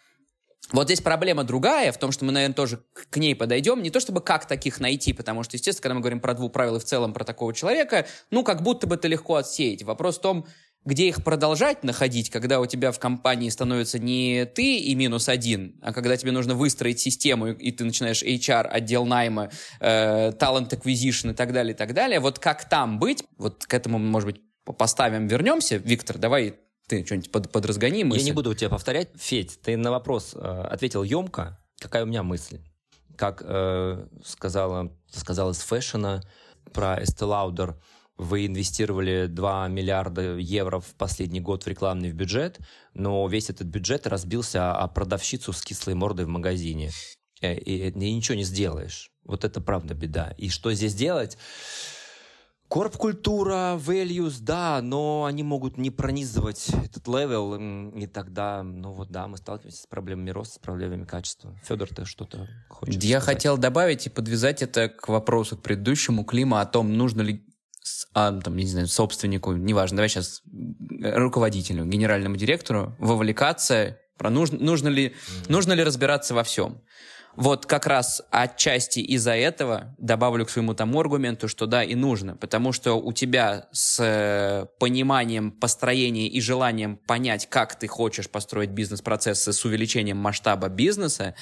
Вот 0.71 0.85
здесь 0.85 1.01
проблема 1.01 1.43
другая, 1.43 1.91
в 1.91 1.97
том, 1.97 2.11
что 2.11 2.25
мы, 2.25 2.31
наверное, 2.31 2.55
тоже 2.55 2.83
к 2.93 3.17
ней 3.17 3.35
подойдем. 3.35 3.83
Не 3.83 3.89
то 3.89 3.99
чтобы 3.99 4.21
как 4.21 4.47
таких 4.47 4.79
найти, 4.79 5.13
потому 5.13 5.43
что, 5.43 5.57
естественно, 5.57 5.83
когда 5.83 5.95
мы 5.95 6.01
говорим 6.01 6.21
про 6.21 6.33
двух 6.33 6.51
правил 6.51 6.77
и 6.77 6.79
в 6.79 6.85
целом 6.85 7.13
про 7.13 7.25
такого 7.25 7.53
человека, 7.53 8.07
ну, 8.31 8.43
как 8.43 8.63
будто 8.63 8.87
бы 8.87 8.95
это 8.95 9.07
легко 9.07 9.35
отсеять. 9.35 9.83
Вопрос 9.83 10.17
в 10.17 10.21
том, 10.21 10.47
где 10.85 11.07
их 11.07 11.23
продолжать 11.23 11.83
находить, 11.83 12.29
когда 12.29 12.59
у 12.59 12.65
тебя 12.65 12.91
в 12.91 12.99
компании 12.99 13.49
становится 13.49 13.99
не 13.99 14.45
ты 14.45 14.77
и 14.77 14.95
минус 14.95 15.29
один, 15.29 15.75
а 15.81 15.93
когда 15.93 16.17
тебе 16.17 16.31
нужно 16.31 16.55
выстроить 16.55 16.99
систему, 16.99 17.47
и 17.47 17.71
ты 17.71 17.85
начинаешь 17.85 18.21
HR, 18.21 18.67
отдел 18.67 19.05
найма, 19.05 19.49
э, 19.79 20.31
talent 20.31 20.69
acquisition 20.69 21.31
и 21.31 21.33
так 21.33 21.53
далее, 21.53 21.73
и 21.73 21.77
так 21.77 21.93
далее. 21.93 22.19
Вот 22.19 22.39
как 22.39 22.67
там 22.67 22.99
быть? 22.99 23.23
Вот 23.37 23.65
к 23.65 23.73
этому, 23.73 23.97
может 23.97 24.27
быть, 24.27 24.41
поставим, 24.77 25.27
вернемся. 25.27 25.77
Виктор, 25.77 26.17
давай 26.17 26.55
ты 26.87 27.05
что-нибудь 27.05 27.31
под, 27.31 27.51
подразгони 27.51 28.03
мысль. 28.03 28.19
Я 28.19 28.25
не 28.25 28.31
буду 28.33 28.53
тебя 28.53 28.69
повторять. 28.69 29.09
Федь, 29.15 29.59
ты 29.61 29.77
на 29.77 29.91
вопрос 29.91 30.33
э, 30.35 30.39
ответил 30.39 31.03
емко. 31.03 31.59
Какая 31.79 32.03
у 32.03 32.07
меня 32.07 32.23
мысль? 32.23 32.59
Как 33.15 33.41
э, 33.45 34.05
сказала, 34.25 34.91
сказала 35.11 35.51
из 35.51 35.59
фэшена 35.59 36.23
про 36.73 37.01
Estee 37.01 37.27
Lauder– 37.27 37.75
вы 38.23 38.47
инвестировали 38.47 39.27
2 39.27 39.67
миллиарда 39.67 40.37
евро 40.37 40.79
в 40.79 40.95
последний 40.95 41.41
год 41.41 41.63
в 41.63 41.67
рекламный 41.67 42.11
бюджет, 42.11 42.59
но 42.93 43.27
весь 43.27 43.49
этот 43.49 43.67
бюджет 43.67 44.07
разбился 44.07 44.73
о 44.75 44.87
продавщицу 44.87 45.53
с 45.53 45.61
кислой 45.61 45.95
мордой 45.95 46.25
в 46.25 46.29
магазине. 46.29 46.91
Э, 47.41 47.55
и, 47.55 47.87
и, 47.87 47.89
и 47.89 48.13
ничего 48.13 48.35
не 48.35 48.43
сделаешь. 48.43 49.11
Вот 49.25 49.43
это 49.43 49.61
правда 49.61 49.93
беда. 49.93 50.33
И 50.37 50.49
что 50.49 50.73
здесь 50.73 50.95
делать? 50.95 51.37
Корп-культура, 52.69 53.77
values, 53.77 54.37
да, 54.39 54.81
но 54.81 55.25
они 55.25 55.43
могут 55.43 55.77
не 55.77 55.91
пронизывать 55.91 56.69
этот 56.83 57.07
level, 57.07 57.53
и 57.91 58.07
тогда, 58.07 58.63
ну 58.63 58.91
вот 58.93 59.11
да, 59.11 59.27
мы 59.27 59.37
сталкиваемся 59.37 59.83
с 59.83 59.85
проблемами 59.85 60.31
роста, 60.31 60.55
с 60.55 60.57
проблемами 60.57 61.05
качества. 61.05 61.55
Федор, 61.63 61.89
ты 61.89 62.05
что-то 62.05 62.47
хочешь 62.69 62.95
Я 63.03 63.21
сказать? 63.21 63.37
хотел 63.37 63.57
добавить 63.59 64.07
и 64.07 64.09
подвязать 64.09 64.63
это 64.63 64.89
к 64.89 65.07
вопросу, 65.07 65.55
к 65.55 65.61
предыдущему, 65.61 66.23
Клима, 66.23 66.61
о 66.61 66.65
том, 66.65 66.97
нужно 66.97 67.21
ли 67.21 67.45
а, 68.13 68.31
там, 68.39 68.55
не 68.55 68.65
знаю, 68.65 68.87
собственнику, 68.87 69.53
неважно, 69.53 69.97
давай 69.97 70.09
сейчас 70.09 70.41
руководителю, 71.01 71.85
генеральному 71.85 72.35
директору 72.35 72.95
вовлекаться, 72.99 73.97
про 74.17 74.29
нужно, 74.29 74.59
нужно, 74.59 74.89
ли, 74.89 75.07
mm-hmm. 75.07 75.45
нужно 75.49 75.73
ли 75.73 75.83
разбираться 75.83 76.33
во 76.33 76.43
всем. 76.43 76.81
Вот 77.35 77.65
как 77.65 77.87
раз 77.87 78.21
отчасти 78.29 78.99
из-за 78.99 79.35
этого 79.35 79.95
добавлю 79.97 80.45
к 80.45 80.51
своему 80.51 80.75
тому 80.75 80.99
аргументу, 80.99 81.47
что 81.47 81.65
да, 81.65 81.83
и 81.83 81.95
нужно, 81.95 82.35
потому 82.35 82.73
что 82.73 82.93
у 82.93 83.11
тебя 83.11 83.69
с 83.71 83.99
э, 83.99 84.67
пониманием 84.79 85.51
построения 85.51 86.27
и 86.27 86.39
желанием 86.39 86.97
понять, 86.97 87.49
как 87.49 87.77
ты 87.79 87.87
хочешь 87.87 88.29
построить 88.29 88.69
бизнес-процессы 88.69 89.51
с 89.51 89.65
увеличением 89.65 90.17
масштаба 90.17 90.69
бизнеса, 90.69 91.33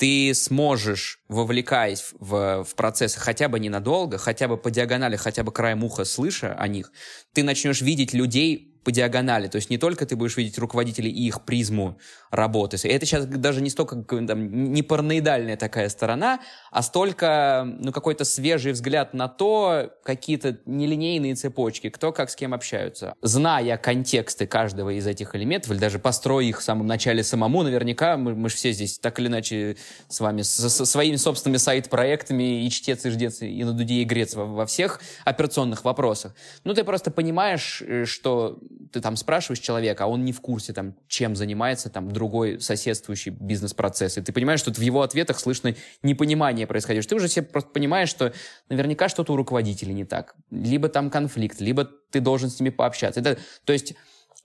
ты 0.00 0.32
сможешь, 0.32 1.20
вовлекаясь 1.28 2.14
в, 2.18 2.64
в 2.64 2.74
процессы 2.74 3.20
хотя 3.20 3.48
бы 3.50 3.60
ненадолго, 3.60 4.16
хотя 4.16 4.48
бы 4.48 4.56
по 4.56 4.70
диагонали, 4.70 5.16
хотя 5.16 5.42
бы 5.42 5.52
краем 5.52 5.84
уха 5.84 6.06
слыша 6.06 6.54
о 6.54 6.68
них, 6.68 6.90
ты 7.34 7.42
начнешь 7.42 7.82
видеть 7.82 8.14
людей 8.14 8.69
по 8.84 8.92
диагонали. 8.92 9.48
То 9.48 9.56
есть 9.56 9.70
не 9.70 9.78
только 9.78 10.06
ты 10.06 10.16
будешь 10.16 10.36
видеть 10.36 10.58
руководителей 10.58 11.10
и 11.10 11.26
их 11.26 11.42
призму 11.42 11.98
работы. 12.30 12.76
И 12.82 12.88
это 12.88 13.06
сейчас 13.06 13.26
даже 13.26 13.60
не 13.60 13.70
столько 13.70 13.96
там, 13.96 14.72
не 14.72 14.82
параноидальная 14.82 15.56
такая 15.56 15.88
сторона, 15.88 16.40
а 16.70 16.82
столько 16.82 17.64
ну, 17.66 17.92
какой-то 17.92 18.24
свежий 18.24 18.72
взгляд 18.72 19.14
на 19.14 19.28
то, 19.28 19.90
какие-то 20.02 20.58
нелинейные 20.66 21.34
цепочки, 21.34 21.90
кто 21.90 22.12
как 22.12 22.30
с 22.30 22.36
кем 22.36 22.54
общаются. 22.54 23.14
Зная 23.22 23.76
контексты 23.76 24.46
каждого 24.46 24.90
из 24.90 25.06
этих 25.06 25.34
элементов, 25.34 25.72
или 25.72 25.78
даже 25.78 25.98
построя 25.98 26.44
их 26.44 26.60
в 26.60 26.62
самом 26.62 26.86
начале 26.86 27.22
самому, 27.22 27.62
наверняка 27.62 28.16
мы, 28.16 28.34
мы 28.34 28.48
же 28.48 28.56
все 28.56 28.72
здесь 28.72 28.98
так 28.98 29.18
или 29.18 29.26
иначе 29.26 29.76
с 30.08 30.20
вами 30.20 30.42
со, 30.42 30.70
со 30.70 30.86
своими 30.86 31.16
собственными 31.16 31.58
сайт-проектами 31.58 32.64
и 32.64 32.70
чтец, 32.70 33.04
и 33.04 33.10
ждец, 33.10 33.42
и 33.42 33.64
на 33.64 33.72
дуде, 33.72 33.96
и 33.96 34.04
грец 34.04 34.34
во, 34.34 34.46
во 34.46 34.66
всех 34.66 35.00
операционных 35.24 35.84
вопросах. 35.84 36.34
Ну, 36.64 36.74
ты 36.74 36.84
просто 36.84 37.10
понимаешь, 37.10 37.82
э, 37.82 38.04
что 38.04 38.58
ты 38.92 39.00
там 39.00 39.16
спрашиваешь 39.16 39.60
человека, 39.60 40.04
а 40.04 40.06
он 40.06 40.24
не 40.24 40.32
в 40.32 40.40
курсе, 40.40 40.72
там, 40.72 40.94
чем 41.08 41.36
занимается 41.36 41.90
там 41.90 42.10
другой 42.10 42.60
соседствующий 42.60 43.30
бизнес-процесс. 43.30 44.18
И 44.18 44.22
ты 44.22 44.32
понимаешь, 44.32 44.60
что 44.60 44.72
в 44.72 44.80
его 44.80 45.02
ответах 45.02 45.38
слышно 45.38 45.74
непонимание 46.02 46.66
происходящего. 46.66 47.10
Ты 47.10 47.16
уже 47.16 47.28
себе 47.28 47.46
просто 47.46 47.70
понимаешь, 47.70 48.08
что 48.08 48.32
наверняка 48.68 49.08
что-то 49.08 49.32
у 49.32 49.36
руководителя 49.36 49.92
не 49.92 50.04
так. 50.04 50.34
Либо 50.50 50.88
там 50.88 51.10
конфликт, 51.10 51.60
либо 51.60 51.84
ты 51.84 52.20
должен 52.20 52.50
с 52.50 52.60
ними 52.60 52.70
пообщаться. 52.70 53.20
Это, 53.20 53.38
то 53.64 53.72
есть 53.72 53.94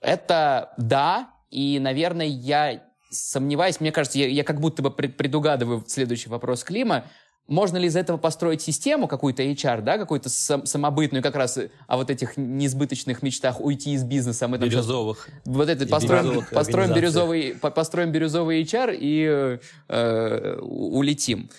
это 0.01 0.73
да, 0.77 1.31
и, 1.49 1.79
наверное, 1.79 2.27
я 2.27 2.83
сомневаюсь, 3.09 3.79
мне 3.79 3.91
кажется, 3.91 4.19
я, 4.19 4.27
я 4.27 4.43
как 4.43 4.59
будто 4.59 4.81
бы 4.81 4.91
предугадываю 4.91 5.83
следующий 5.87 6.29
вопрос 6.29 6.63
Клима, 6.63 7.05
можно 7.47 7.77
ли 7.77 7.87
из 7.87 7.95
этого 7.95 8.17
построить 8.17 8.61
систему, 8.61 9.07
какую-то 9.07 9.43
HR, 9.43 9.81
да, 9.81 9.97
какую-то 9.97 10.29
сам, 10.29 10.65
самобытную, 10.65 11.21
как 11.21 11.35
раз 11.35 11.59
о 11.87 11.97
вот 11.97 12.09
этих 12.09 12.37
несбыточных 12.37 13.21
мечтах 13.21 13.61
уйти 13.61 13.93
из 13.93 14.03
бизнеса. 14.03 14.47
Мы 14.47 14.57
там 14.57 14.67
бирюзовых. 14.67 15.29
Сейчас, 15.29 15.55
вот 15.55 15.69
это 15.69 15.87
построим, 15.87 16.45
построим, 16.51 16.93
бирюзовый, 16.93 17.55
построим 17.55 18.11
бирюзовый 18.11 18.63
HR 18.63 18.97
и 18.99 19.59
э, 19.87 20.57
улетим. 20.59 21.49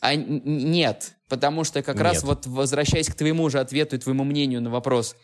А 0.00 0.14
нет, 0.16 1.14
потому 1.28 1.64
что 1.64 1.82
как 1.82 1.96
нет. 1.96 2.04
раз 2.04 2.24
вот 2.24 2.46
возвращаясь 2.46 3.08
к 3.08 3.14
твоему 3.14 3.48
же 3.50 3.60
ответу 3.60 3.96
и 3.96 3.98
твоему 3.98 4.24
мнению 4.24 4.62
на 4.62 4.70
вопрос, 4.70 5.16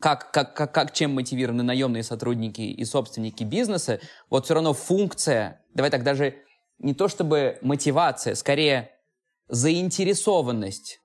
как, 0.00 0.32
как, 0.32 0.54
как, 0.54 0.72
как 0.72 0.92
чем 0.92 1.14
мотивированы 1.14 1.62
наемные 1.62 2.02
сотрудники 2.02 2.62
и 2.62 2.84
собственники 2.84 3.44
бизнеса, 3.44 4.00
вот 4.30 4.46
все 4.46 4.54
равно 4.54 4.72
функция, 4.72 5.62
давай 5.74 5.90
так, 5.90 6.02
даже 6.02 6.36
не 6.78 6.94
то 6.94 7.08
чтобы 7.08 7.58
мотивация, 7.62 8.34
скорее 8.34 8.91
заинтересованность 9.48 11.00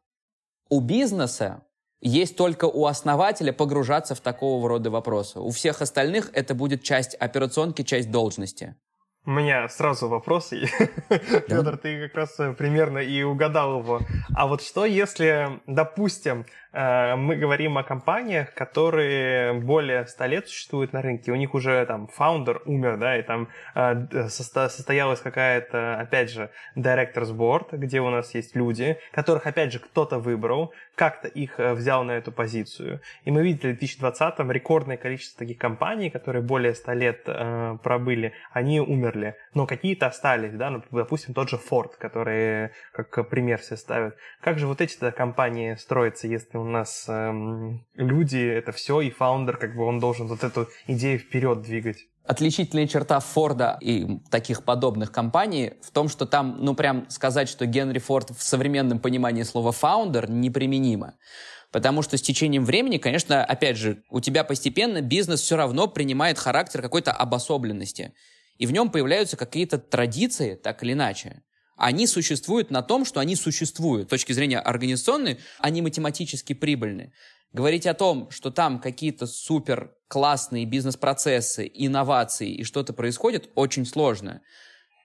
у 0.69 0.79
бизнеса 0.81 1.63
есть 1.99 2.35
только 2.35 2.65
у 2.65 2.85
основателя 2.85 3.53
погружаться 3.53 4.15
в 4.15 4.21
такого 4.21 4.67
рода 4.69 4.89
вопросы. 4.89 5.39
У 5.39 5.49
всех 5.49 5.81
остальных 5.81 6.29
это 6.33 6.53
будет 6.53 6.83
часть 6.83 7.15
операционки, 7.15 7.81
часть 7.81 8.11
должности. 8.11 8.75
У 9.25 9.31
меня 9.31 9.67
сразу 9.67 10.07
вопрос. 10.07 10.49
Федор, 11.47 11.75
ты 11.77 12.07
как 12.07 12.15
раз 12.15 12.39
э, 12.39 12.53
примерно 12.53 12.99
и 12.99 13.23
угадал 13.23 13.79
его. 13.79 13.99
А 14.33 14.47
вот 14.47 14.61
что 14.61 14.85
если, 14.85 15.59
допустим, 15.67 16.45
мы 16.77 17.35
говорим 17.35 17.77
о 17.79 17.83
компаниях, 17.83 18.53
которые 18.53 19.53
более 19.53 20.05
100 20.05 20.25
лет 20.25 20.47
существуют 20.47 20.93
на 20.93 21.01
рынке, 21.01 21.31
у 21.31 21.35
них 21.35 21.55
уже 21.55 21.83
там 21.87 22.07
фаундер 22.07 22.61
умер, 22.65 22.97
да, 22.97 23.17
и 23.17 23.23
там 23.23 23.47
э, 23.73 24.27
состоялась 24.29 25.19
какая-то, 25.19 25.99
опять 25.99 26.29
же, 26.29 26.51
director's 26.75 27.35
board, 27.35 27.75
где 27.75 27.99
у 27.99 28.09
нас 28.09 28.35
есть 28.35 28.55
люди, 28.55 28.97
которых, 29.11 29.47
опять 29.47 29.73
же, 29.73 29.79
кто-то 29.79 30.19
выбрал, 30.19 30.71
как-то 30.93 31.27
их 31.27 31.57
взял 31.57 32.03
на 32.03 32.11
эту 32.11 32.31
позицию. 32.31 33.01
И 33.23 33.31
мы 33.31 33.43
видели 33.43 33.73
в 33.73 33.81
2020-м 33.81 34.51
рекордное 34.51 34.97
количество 34.97 35.39
таких 35.39 35.57
компаний, 35.57 36.11
которые 36.11 36.43
более 36.43 36.75
100 36.75 36.93
лет 36.93 37.23
пробыли, 37.81 38.33
они 38.51 38.79
умерли, 38.81 39.35
но 39.55 39.65
какие-то 39.65 40.07
остались, 40.07 40.53
да, 40.53 40.69
ну, 40.69 40.83
допустим, 40.91 41.33
тот 41.33 41.49
же 41.49 41.57
Ford, 41.57 41.91
который 41.97 42.69
как 42.91 43.29
пример 43.29 43.59
все 43.59 43.77
ставят. 43.77 44.15
Как 44.41 44.59
же 44.59 44.67
вот 44.67 44.81
эти 44.81 45.09
компании 45.11 45.75
строятся, 45.75 46.27
если 46.27 46.57
у 46.57 46.66
нас 46.67 47.05
эм, 47.07 47.85
люди, 47.95 48.37
это 48.37 48.71
все, 48.71 49.01
и 49.01 49.09
фаундер, 49.09 49.57
как 49.57 49.75
бы 49.75 49.85
он 49.85 49.99
должен 49.99 50.27
вот 50.27 50.43
эту 50.43 50.67
идею 50.87 51.19
вперед 51.19 51.61
двигать? 51.61 51.97
Отличительная 52.23 52.87
черта 52.87 53.19
Форда 53.19 53.77
и 53.79 54.19
таких 54.29 54.65
подобных 54.65 55.11
компаний 55.11 55.73
в 55.81 55.91
том, 55.91 56.09
что 56.09 56.25
там, 56.25 56.57
ну, 56.59 56.75
прям 56.75 57.09
сказать, 57.09 57.47
что 57.47 57.65
Генри 57.65 57.99
Форд 57.99 58.31
в 58.31 58.43
современном 58.43 58.99
понимании 58.99 59.43
слова 59.43 59.71
«фаундер» 59.71 60.29
неприменимо. 60.29 61.15
Потому 61.71 62.01
что 62.01 62.17
с 62.17 62.21
течением 62.21 62.65
времени, 62.65 62.97
конечно, 62.97 63.43
опять 63.43 63.77
же, 63.77 64.03
у 64.09 64.19
тебя 64.19 64.43
постепенно 64.43 65.01
бизнес 65.01 65.41
все 65.41 65.55
равно 65.55 65.87
принимает 65.87 66.37
характер 66.37 66.81
какой-то 66.81 67.11
обособленности 67.11 68.13
и 68.57 68.65
в 68.65 68.71
нем 68.71 68.89
появляются 68.89 69.37
какие-то 69.37 69.77
традиции, 69.77 70.55
так 70.55 70.83
или 70.83 70.93
иначе. 70.93 71.43
Они 71.77 72.07
существуют 72.07 72.71
на 72.71 72.81
том, 72.81 73.05
что 73.05 73.19
они 73.19 73.35
существуют. 73.35 74.07
С 74.07 74.09
точки 74.09 74.33
зрения 74.33 74.59
организационной, 74.59 75.39
они 75.59 75.81
математически 75.81 76.53
прибыльны. 76.53 77.13
Говорить 77.53 77.85
о 77.85 77.93
том, 77.93 78.29
что 78.31 78.51
там 78.51 78.79
какие-то 78.79 79.27
супер 79.27 79.93
классные 80.07 80.65
бизнес-процессы, 80.65 81.69
инновации 81.73 82.49
и 82.49 82.63
что-то 82.63 82.93
происходит, 82.93 83.49
очень 83.55 83.85
сложно. 83.85 84.41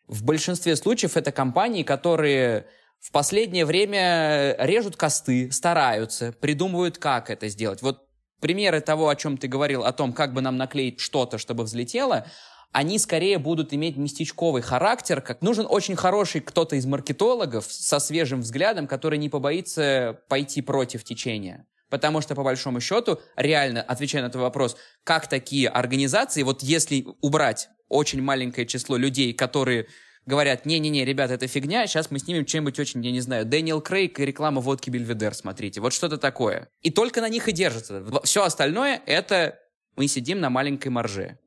В 0.08 0.24
большинстве 0.24 0.74
случаев 0.76 1.16
это 1.16 1.30
компании, 1.30 1.82
которые 1.82 2.66
в 3.00 3.12
последнее 3.12 3.66
время 3.66 4.56
режут 4.58 4.96
косты, 4.96 5.50
стараются, 5.52 6.32
придумывают, 6.32 6.98
как 6.98 7.30
это 7.30 7.48
сделать. 7.48 7.82
Вот 7.82 8.06
примеры 8.40 8.80
того, 8.80 9.08
о 9.08 9.16
чем 9.16 9.38
ты 9.38 9.46
говорил, 9.46 9.84
о 9.84 9.92
том, 9.92 10.12
как 10.12 10.32
бы 10.32 10.40
нам 10.40 10.56
наклеить 10.56 11.00
что-то, 11.00 11.38
чтобы 11.38 11.64
взлетело, 11.64 12.26
они 12.72 12.98
скорее 12.98 13.38
будут 13.38 13.74
иметь 13.74 13.96
местечковый 13.96 14.62
характер, 14.62 15.20
как 15.20 15.42
нужен 15.42 15.66
очень 15.68 15.94
хороший 15.94 16.40
кто-то 16.40 16.76
из 16.76 16.86
маркетологов 16.86 17.66
со 17.68 17.98
свежим 17.98 18.40
взглядом, 18.40 18.86
который 18.86 19.18
не 19.18 19.28
побоится 19.28 20.20
пойти 20.28 20.62
против 20.62 21.04
течения. 21.04 21.66
Потому 21.90 22.22
что, 22.22 22.34
по 22.34 22.42
большому 22.42 22.80
счету, 22.80 23.20
реально, 23.36 23.82
отвечая 23.82 24.22
на 24.22 24.28
этот 24.28 24.40
вопрос, 24.40 24.76
как 25.04 25.28
такие 25.28 25.68
организации, 25.68 26.42
вот 26.42 26.62
если 26.62 27.04
убрать 27.20 27.68
очень 27.88 28.22
маленькое 28.22 28.66
число 28.66 28.96
людей, 28.96 29.34
которые 29.34 29.88
говорят, 30.24 30.64
не-не-не, 30.64 31.04
ребят, 31.04 31.30
это 31.30 31.46
фигня, 31.46 31.86
сейчас 31.86 32.10
мы 32.10 32.18
снимем 32.18 32.46
чем-нибудь 32.46 32.78
очень, 32.78 33.04
я 33.04 33.12
не 33.12 33.20
знаю, 33.20 33.44
Дэниел 33.44 33.82
Крейг 33.82 34.18
и 34.20 34.24
реклама 34.24 34.62
водки 34.62 34.88
Бельведер, 34.88 35.34
смотрите, 35.34 35.82
вот 35.82 35.92
что-то 35.92 36.16
такое. 36.16 36.70
И 36.80 36.90
только 36.90 37.20
на 37.20 37.28
них 37.28 37.48
и 37.48 37.52
держится. 37.52 38.02
Все 38.24 38.44
остальное— 38.44 39.02
это 39.06 39.58
мы 39.96 40.08
сидим 40.08 40.40
на 40.40 40.48
маленькой 40.48 40.88
марже 40.88 41.38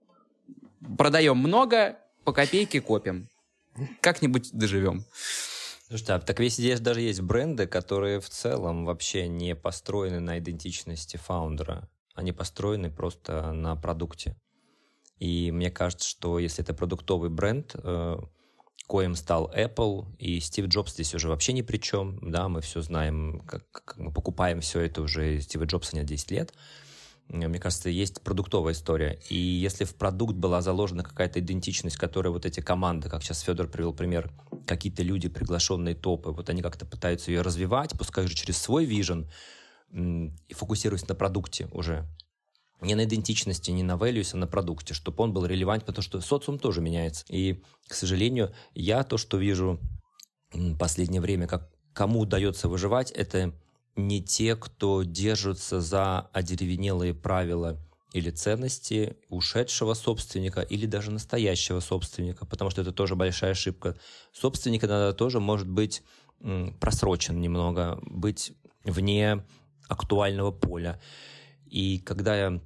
продаем 0.97 1.37
много, 1.37 1.97
по 2.23 2.33
копейке 2.33 2.81
копим. 2.81 3.29
Как-нибудь 4.01 4.51
доживем. 4.51 5.05
Слушайте, 5.87 6.13
а 6.13 6.19
так 6.19 6.39
весь 6.39 6.55
здесь 6.55 6.79
даже 6.79 7.01
есть 7.01 7.21
бренды, 7.21 7.67
которые 7.67 8.19
в 8.19 8.29
целом 8.29 8.85
вообще 8.85 9.27
не 9.27 9.55
построены 9.55 10.19
на 10.19 10.39
идентичности 10.39 11.17
фаундера. 11.17 11.87
Они 12.15 12.31
построены 12.31 12.89
просто 12.89 13.51
на 13.51 13.75
продукте. 13.75 14.35
И 15.19 15.51
мне 15.51 15.69
кажется, 15.69 16.09
что 16.09 16.39
если 16.39 16.63
это 16.63 16.73
продуктовый 16.73 17.29
бренд, 17.29 17.75
э, 17.75 18.17
коим 18.87 19.15
стал 19.15 19.51
Apple, 19.55 20.05
и 20.17 20.39
Стив 20.39 20.67
Джобс 20.67 20.93
здесь 20.93 21.13
уже 21.13 21.29
вообще 21.29 21.53
ни 21.53 21.61
при 21.61 21.77
чем, 21.77 22.19
да, 22.21 22.49
мы 22.49 22.61
все 22.61 22.81
знаем, 22.81 23.41
как, 23.47 23.69
как 23.71 23.97
мы 23.97 24.11
покупаем 24.11 24.61
все 24.61 24.81
это 24.81 25.01
уже, 25.01 25.39
Стива 25.41 25.65
Джобса 25.65 25.95
нет 25.95 26.05
10 26.05 26.31
лет, 26.31 26.53
мне 27.29 27.59
кажется, 27.59 27.89
есть 27.89 28.21
продуктовая 28.21 28.73
история. 28.73 29.19
И 29.29 29.35
если 29.35 29.83
в 29.83 29.95
продукт 29.95 30.35
была 30.35 30.61
заложена 30.61 31.03
какая-то 31.03 31.39
идентичность, 31.39 31.97
которая 31.97 32.31
вот 32.31 32.45
эти 32.45 32.59
команды, 32.59 33.09
как 33.09 33.23
сейчас 33.23 33.41
Федор 33.41 33.67
привел 33.67 33.93
пример, 33.93 34.31
какие-то 34.67 35.03
люди, 35.03 35.27
приглашенные 35.27 35.95
топы, 35.95 36.31
вот 36.31 36.49
они 36.49 36.61
как-то 36.61 36.85
пытаются 36.85 37.31
ее 37.31 37.41
развивать, 37.41 37.97
пускай 37.97 38.27
же 38.27 38.35
через 38.35 38.57
свой 38.57 38.85
вижен, 38.85 39.29
и 39.91 40.53
фокусируясь 40.53 41.07
на 41.07 41.15
продукте 41.15 41.67
уже. 41.71 42.05
Не 42.81 42.95
на 42.95 43.05
идентичности, 43.05 43.71
не 43.71 43.83
на 43.83 43.93
values, 43.93 44.31
а 44.33 44.37
на 44.37 44.47
продукте, 44.47 44.93
чтобы 44.93 45.23
он 45.23 45.33
был 45.33 45.45
релевантен, 45.45 45.87
потому 45.87 46.03
что 46.03 46.21
социум 46.21 46.59
тоже 46.59 46.81
меняется. 46.81 47.25
И, 47.29 47.63
к 47.87 47.93
сожалению, 47.93 48.53
я 48.73 49.03
то, 49.03 49.17
что 49.17 49.37
вижу 49.37 49.79
в 50.51 50.77
последнее 50.77 51.21
время, 51.21 51.47
как 51.47 51.69
кому 51.93 52.19
удается 52.19 52.67
выживать, 52.67 53.11
это 53.11 53.53
не 53.95 54.21
те, 54.21 54.55
кто 54.55 55.03
держится 55.03 55.81
за 55.81 56.29
одеревенелые 56.33 57.13
правила 57.13 57.77
или 58.13 58.29
ценности 58.29 59.17
ушедшего 59.29 59.93
собственника 59.93 60.61
или 60.61 60.85
даже 60.85 61.11
настоящего 61.11 61.79
собственника, 61.79 62.45
потому 62.45 62.69
что 62.69 62.81
это 62.81 62.91
тоже 62.91 63.15
большая 63.15 63.51
ошибка. 63.51 63.97
Собственник 64.33 64.83
иногда 64.83 65.11
тоже 65.13 65.39
может 65.39 65.67
быть 65.67 66.03
просрочен 66.79 67.39
немного, 67.39 67.99
быть 68.03 68.53
вне 68.83 69.43
актуального 69.87 70.51
поля. 70.51 71.01
И 71.65 71.99
когда 71.99 72.35
я 72.35 72.61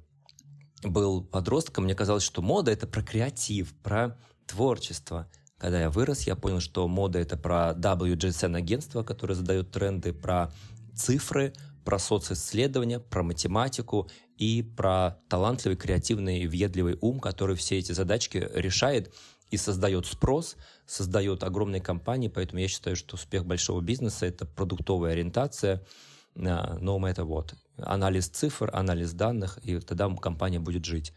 был 0.82 1.22
подростком, 1.22 1.84
мне 1.84 1.94
казалось, 1.94 2.22
что 2.22 2.42
мода— 2.42 2.70
это 2.72 2.86
про 2.86 3.02
креатив, 3.02 3.74
про 3.82 4.16
творчество. 4.46 5.28
Когда 5.58 5.80
я 5.80 5.90
вырос, 5.90 6.26
я 6.26 6.36
понял, 6.36 6.60
что 6.60 6.86
мода— 6.88 7.18
это 7.20 7.36
про 7.36 7.74
WGSN-агентство, 7.74 9.02
которое 9.02 9.34
задает 9.34 9.70
тренды, 9.70 10.12
про 10.12 10.52
цифры, 11.00 11.52
про 11.84 11.98
социсследования, 11.98 13.00
про 13.00 13.22
математику 13.22 14.10
и 14.36 14.62
про 14.62 15.18
талантливый, 15.28 15.76
креативный, 15.76 16.46
въедливый 16.46 16.98
ум, 17.00 17.20
который 17.20 17.56
все 17.56 17.78
эти 17.78 17.92
задачки 17.92 18.48
решает 18.54 19.12
и 19.50 19.56
создает 19.56 20.06
спрос, 20.06 20.56
создает 20.86 21.42
огромные 21.42 21.80
компании, 21.80 22.28
поэтому 22.28 22.60
я 22.60 22.68
считаю, 22.68 22.96
что 22.96 23.16
успех 23.16 23.44
большого 23.44 23.80
бизнеса– 23.80 24.26
это 24.26 24.46
продуктовая 24.46 25.12
ориентация, 25.12 25.84
no 26.36 26.98
matter 26.98 27.26
what. 27.26 27.54
Анализ 27.76 28.28
цифр, 28.28 28.70
анализ 28.72 29.12
данных, 29.12 29.58
и 29.64 29.80
тогда 29.80 30.08
компания 30.14 30.60
будет 30.60 30.84
жить. 30.84 31.12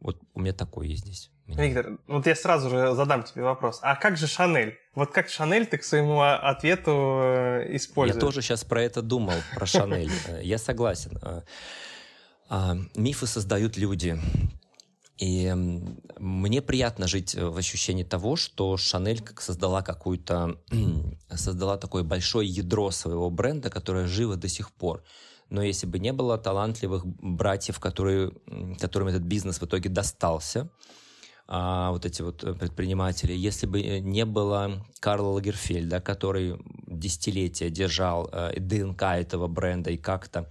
Вот 0.00 0.20
у 0.34 0.40
меня 0.40 0.52
такой 0.52 0.88
есть 0.88 1.04
здесь. 1.04 1.30
Виктор, 1.56 1.98
вот 2.06 2.26
я 2.26 2.36
сразу 2.36 2.68
же 2.68 2.94
задам 2.94 3.22
тебе 3.22 3.42
вопрос. 3.42 3.80
А 3.82 3.96
как 3.96 4.16
же 4.16 4.26
Шанель? 4.26 4.78
Вот 4.94 5.12
как 5.12 5.28
Шанель 5.28 5.66
ты 5.66 5.78
к 5.78 5.84
своему 5.84 6.20
ответу 6.20 7.20
э, 7.22 7.76
используешь? 7.76 8.16
Я 8.16 8.20
тоже 8.20 8.42
сейчас 8.42 8.64
про 8.64 8.82
это 8.82 9.00
думал, 9.00 9.34
про 9.54 9.66
Шанель. 9.66 10.10
Э, 10.28 10.42
я 10.42 10.58
согласен. 10.58 11.18
Э, 11.22 11.42
а, 12.50 12.76
мифы 12.94 13.26
создают 13.26 13.76
люди. 13.76 14.20
И 15.16 15.52
мне 16.18 16.62
приятно 16.62 17.08
жить 17.08 17.34
в 17.34 17.56
ощущении 17.56 18.04
того, 18.04 18.36
что 18.36 18.76
Шанель 18.76 19.22
создала 19.38 19.82
какую-то, 19.82 20.58
создала 21.30 21.78
такое 21.78 22.02
большое 22.02 22.48
ядро 22.48 22.90
своего 22.90 23.30
бренда, 23.30 23.70
которое 23.70 24.06
живо 24.06 24.36
до 24.36 24.48
сих 24.48 24.70
пор 24.70 25.02
но 25.50 25.62
если 25.62 25.86
бы 25.86 25.98
не 25.98 26.12
было 26.12 26.36
талантливых 26.36 27.06
братьев, 27.06 27.80
которые, 27.80 28.32
которым 28.78 29.08
этот 29.08 29.22
бизнес 29.22 29.60
в 29.60 29.64
итоге 29.64 29.88
достался, 29.88 30.68
а, 31.50 31.92
вот 31.92 32.04
эти 32.04 32.20
вот 32.20 32.44
э, 32.44 32.52
предприниматели, 32.52 33.32
если 33.32 33.66
бы 33.66 33.80
э, 33.80 34.00
не 34.00 34.26
было 34.26 34.84
Карла 35.00 35.28
Лагерфельда, 35.28 35.98
который 35.98 36.60
десятилетия 36.86 37.70
держал 37.70 38.28
э, 38.30 38.60
ДНК 38.60 39.02
этого 39.02 39.48
бренда 39.48 39.90
и 39.90 39.96
как-то 39.96 40.50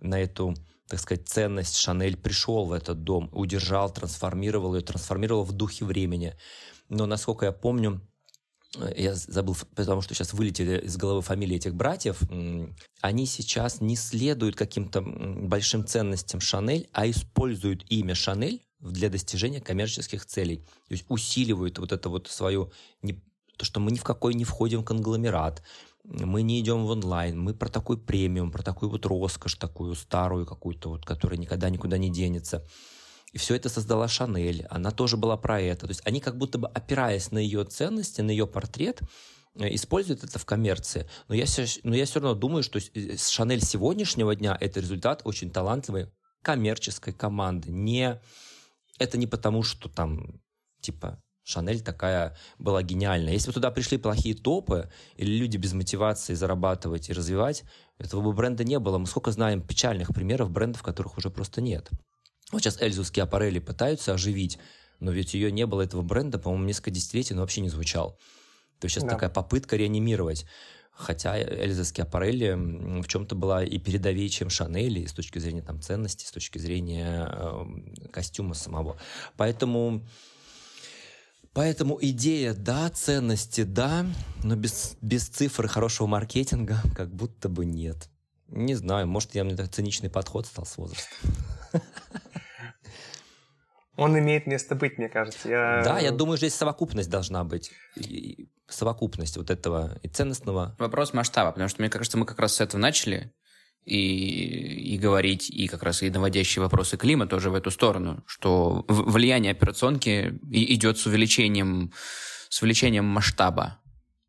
на 0.00 0.20
эту 0.20 0.54
так 0.86 1.00
сказать, 1.00 1.26
ценность 1.26 1.76
Шанель 1.76 2.18
пришел 2.18 2.66
в 2.66 2.72
этот 2.72 3.04
дом, 3.04 3.30
удержал, 3.32 3.90
трансформировал 3.90 4.74
ее, 4.74 4.82
трансформировал 4.82 5.42
в 5.42 5.52
духе 5.52 5.86
времени. 5.86 6.34
Но, 6.90 7.06
насколько 7.06 7.46
я 7.46 7.52
помню, 7.52 8.02
я 8.94 9.14
забыл, 9.14 9.56
потому 9.74 10.02
что 10.02 10.14
сейчас 10.14 10.34
вылетели 10.34 10.78
из 10.80 10.98
головы 10.98 11.22
фамилии 11.22 11.56
этих 11.56 11.74
братьев, 11.74 12.20
они 13.00 13.26
сейчас 13.26 13.80
не 13.80 13.96
следуют 13.96 14.56
каким-то 14.56 15.00
большим 15.00 15.86
ценностям 15.86 16.40
Шанель, 16.40 16.86
а 16.92 17.08
используют 17.08 17.86
имя 17.88 18.14
Шанель 18.14 18.60
для 18.90 19.08
достижения 19.08 19.60
коммерческих 19.60 20.26
целей. 20.26 20.58
То 20.88 20.92
есть 20.92 21.04
усиливают 21.08 21.78
вот 21.78 21.92
это 21.92 22.08
вот 22.08 22.28
свою... 22.28 22.72
Не, 23.02 23.22
то, 23.56 23.64
что 23.64 23.80
мы 23.80 23.92
ни 23.92 23.98
в 23.98 24.04
какой 24.04 24.34
не 24.34 24.44
входим 24.44 24.82
в 24.82 24.84
конгломерат, 24.84 25.62
мы 26.04 26.42
не 26.42 26.60
идем 26.60 26.84
в 26.84 26.90
онлайн, 26.90 27.40
мы 27.40 27.54
про 27.54 27.68
такой 27.68 27.96
премиум, 27.96 28.50
про 28.50 28.62
такую 28.62 28.90
вот 28.90 29.06
роскошь 29.06 29.54
такую 29.54 29.94
старую 29.94 30.44
какую-то, 30.44 30.90
вот, 30.90 31.04
которая 31.04 31.38
никогда 31.38 31.70
никуда 31.70 31.96
не 31.96 32.10
денется. 32.10 32.66
И 33.32 33.38
все 33.38 33.56
это 33.56 33.68
создала 33.68 34.06
Шанель, 34.06 34.66
она 34.70 34.90
тоже 34.90 35.16
была 35.16 35.36
про 35.36 35.60
это. 35.60 35.86
То 35.86 35.90
есть 35.90 36.02
они 36.04 36.20
как 36.20 36.36
будто 36.36 36.58
бы, 36.58 36.68
опираясь 36.68 37.32
на 37.32 37.38
ее 37.38 37.64
ценности, 37.64 38.20
на 38.20 38.30
ее 38.30 38.46
портрет, 38.46 39.00
э, 39.58 39.74
используют 39.74 40.22
это 40.22 40.38
в 40.38 40.44
коммерции. 40.44 41.08
Но 41.28 41.34
я, 41.34 41.46
но 41.82 41.96
я 41.96 42.04
все 42.04 42.20
равно 42.20 42.38
думаю, 42.38 42.62
что 42.62 42.78
Шанель 42.80 43.64
сегодняшнего 43.64 44.36
дня– 44.36 44.56
это 44.60 44.80
результат 44.80 45.22
очень 45.24 45.50
талантливой 45.50 46.12
коммерческой 46.42 47.12
команды. 47.12 47.72
Не, 47.72 48.20
это 48.98 49.18
не 49.18 49.26
потому, 49.26 49.62
что 49.62 49.88
там, 49.88 50.40
типа, 50.80 51.22
Шанель 51.44 51.82
такая 51.82 52.36
была 52.58 52.82
гениальная. 52.82 53.34
Если 53.34 53.48
бы 53.48 53.52
туда 53.52 53.70
пришли 53.70 53.98
плохие 53.98 54.34
топы 54.34 54.90
или 55.16 55.30
люди 55.36 55.58
без 55.58 55.74
мотивации 55.74 56.34
зарабатывать 56.34 57.10
и 57.10 57.12
развивать, 57.12 57.64
этого 57.98 58.22
бы 58.22 58.32
бренда 58.32 58.64
не 58.64 58.78
было. 58.78 58.96
Мы 58.98 59.06
сколько 59.06 59.30
знаем 59.30 59.60
печальных 59.60 60.14
примеров 60.14 60.50
брендов, 60.50 60.82
которых 60.82 61.18
уже 61.18 61.30
просто 61.30 61.60
нет. 61.60 61.90
Вот 62.50 62.62
сейчас 62.62 62.80
Эльзу 62.80 63.04
Скиапарелли 63.04 63.58
пытаются 63.58 64.14
оживить, 64.14 64.58
но 65.00 65.10
ведь 65.10 65.34
ее 65.34 65.52
не 65.52 65.66
было, 65.66 65.82
этого 65.82 66.02
бренда, 66.02 66.38
по-моему, 66.38 66.64
несколько 66.64 66.90
десятилетий, 66.90 67.34
но 67.34 67.42
вообще 67.42 67.60
не 67.60 67.68
звучал. 67.68 68.18
То 68.80 68.86
есть 68.86 68.94
сейчас 68.94 69.04
да. 69.04 69.10
такая 69.10 69.30
попытка 69.30 69.76
реанимировать. 69.76 70.46
Хотя 70.96 71.36
Эльза 71.36 71.84
Скиапарелли 71.84 72.54
в 73.02 73.08
чем-то 73.08 73.34
была 73.34 73.64
и 73.64 73.78
передовее, 73.78 74.28
чем 74.28 74.48
Шанель, 74.48 75.00
и 75.00 75.06
с 75.06 75.12
точки 75.12 75.40
зрения 75.40 75.62
там, 75.62 75.80
ценностей, 75.80 76.26
с 76.26 76.30
точки 76.30 76.58
зрения 76.58 77.28
э, 77.30 78.08
костюма 78.12 78.54
самого. 78.54 78.96
Поэтому 79.36 80.02
Поэтому 81.52 81.98
идея, 82.00 82.52
да, 82.52 82.90
ценности, 82.90 83.62
да, 83.62 84.04
но 84.42 84.56
без, 84.56 84.96
без 85.00 85.28
цифр 85.28 85.66
и 85.66 85.68
хорошего 85.68 86.08
маркетинга 86.08 86.78
как 86.96 87.14
будто 87.14 87.48
бы 87.48 87.64
нет. 87.64 88.08
Не 88.48 88.74
знаю, 88.74 89.06
может, 89.06 89.34
я 89.36 89.44
мне 89.44 89.56
так 89.56 89.70
циничный 89.70 90.10
подход 90.10 90.46
стал 90.46 90.66
с 90.66 90.76
возрастом. 90.76 91.32
Он 93.96 94.18
имеет 94.18 94.46
место 94.46 94.74
быть, 94.74 94.98
мне 94.98 95.08
кажется. 95.08 95.48
Я... 95.48 95.82
Да, 95.84 95.98
я 96.00 96.10
думаю, 96.10 96.36
здесь 96.36 96.54
совокупность 96.54 97.10
должна 97.10 97.44
быть. 97.44 97.70
И 97.96 98.48
совокупность 98.68 99.36
вот 99.36 99.50
этого 99.50 99.98
и 100.02 100.08
ценностного. 100.08 100.74
Вопрос 100.78 101.12
масштаба, 101.12 101.52
потому 101.52 101.68
что, 101.68 101.80
мне 101.82 101.90
кажется, 101.90 102.18
мы 102.18 102.26
как 102.26 102.38
раз 102.38 102.54
с 102.54 102.60
этого 102.60 102.80
начали 102.80 103.32
и, 103.84 104.94
и 104.94 104.98
говорить, 104.98 105.50
и 105.50 105.68
как 105.68 105.82
раз 105.82 106.02
и 106.02 106.10
наводящие 106.10 106.62
вопросы 106.62 106.96
Клима 106.96 107.26
тоже 107.26 107.50
в 107.50 107.54
эту 107.54 107.70
сторону, 107.70 108.24
что 108.26 108.84
влияние 108.88 109.52
операционки 109.52 110.38
идет 110.50 110.98
с 110.98 111.06
увеличением, 111.06 111.92
с 112.48 112.62
увеличением 112.62 113.04
масштаба. 113.04 113.80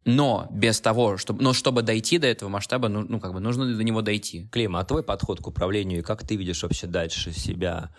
Но 0.04 0.48
без 0.52 0.80
того, 0.82 1.18
чтобы, 1.18 1.42
но 1.42 1.54
чтобы 1.54 1.82
дойти 1.82 2.20
до 2.20 2.28
этого 2.28 2.48
масштаба, 2.48 2.90
ну, 2.90 3.02
ну, 3.02 3.20
как 3.20 3.34
бы 3.34 3.40
нужно 3.40 3.76
до 3.76 3.84
него 3.84 4.04
дойти. 4.04 4.48
Клим, 4.52 4.76
а 4.76 4.86
твой 4.86 5.02
подход 5.02 5.40
к 5.40 5.48
управлению, 5.48 6.04
как 6.04 6.28
ты 6.28 6.36
видишь 6.36 6.62
вообще 6.62 6.86
дальше 6.86 7.32
себя? 7.32 7.90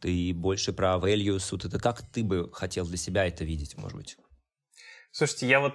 Ты 0.00 0.32
больше 0.34 0.72
про 0.72 0.96
values, 0.96 1.48
вот 1.52 1.64
это 1.64 1.78
как 1.78 2.02
ты 2.02 2.24
бы 2.24 2.50
хотел 2.52 2.86
для 2.86 2.96
себя 2.96 3.26
это 3.26 3.44
видеть, 3.44 3.76
может 3.76 3.96
быть? 3.96 4.16
Слушайте, 5.12 5.48
я 5.48 5.58
вот 5.58 5.74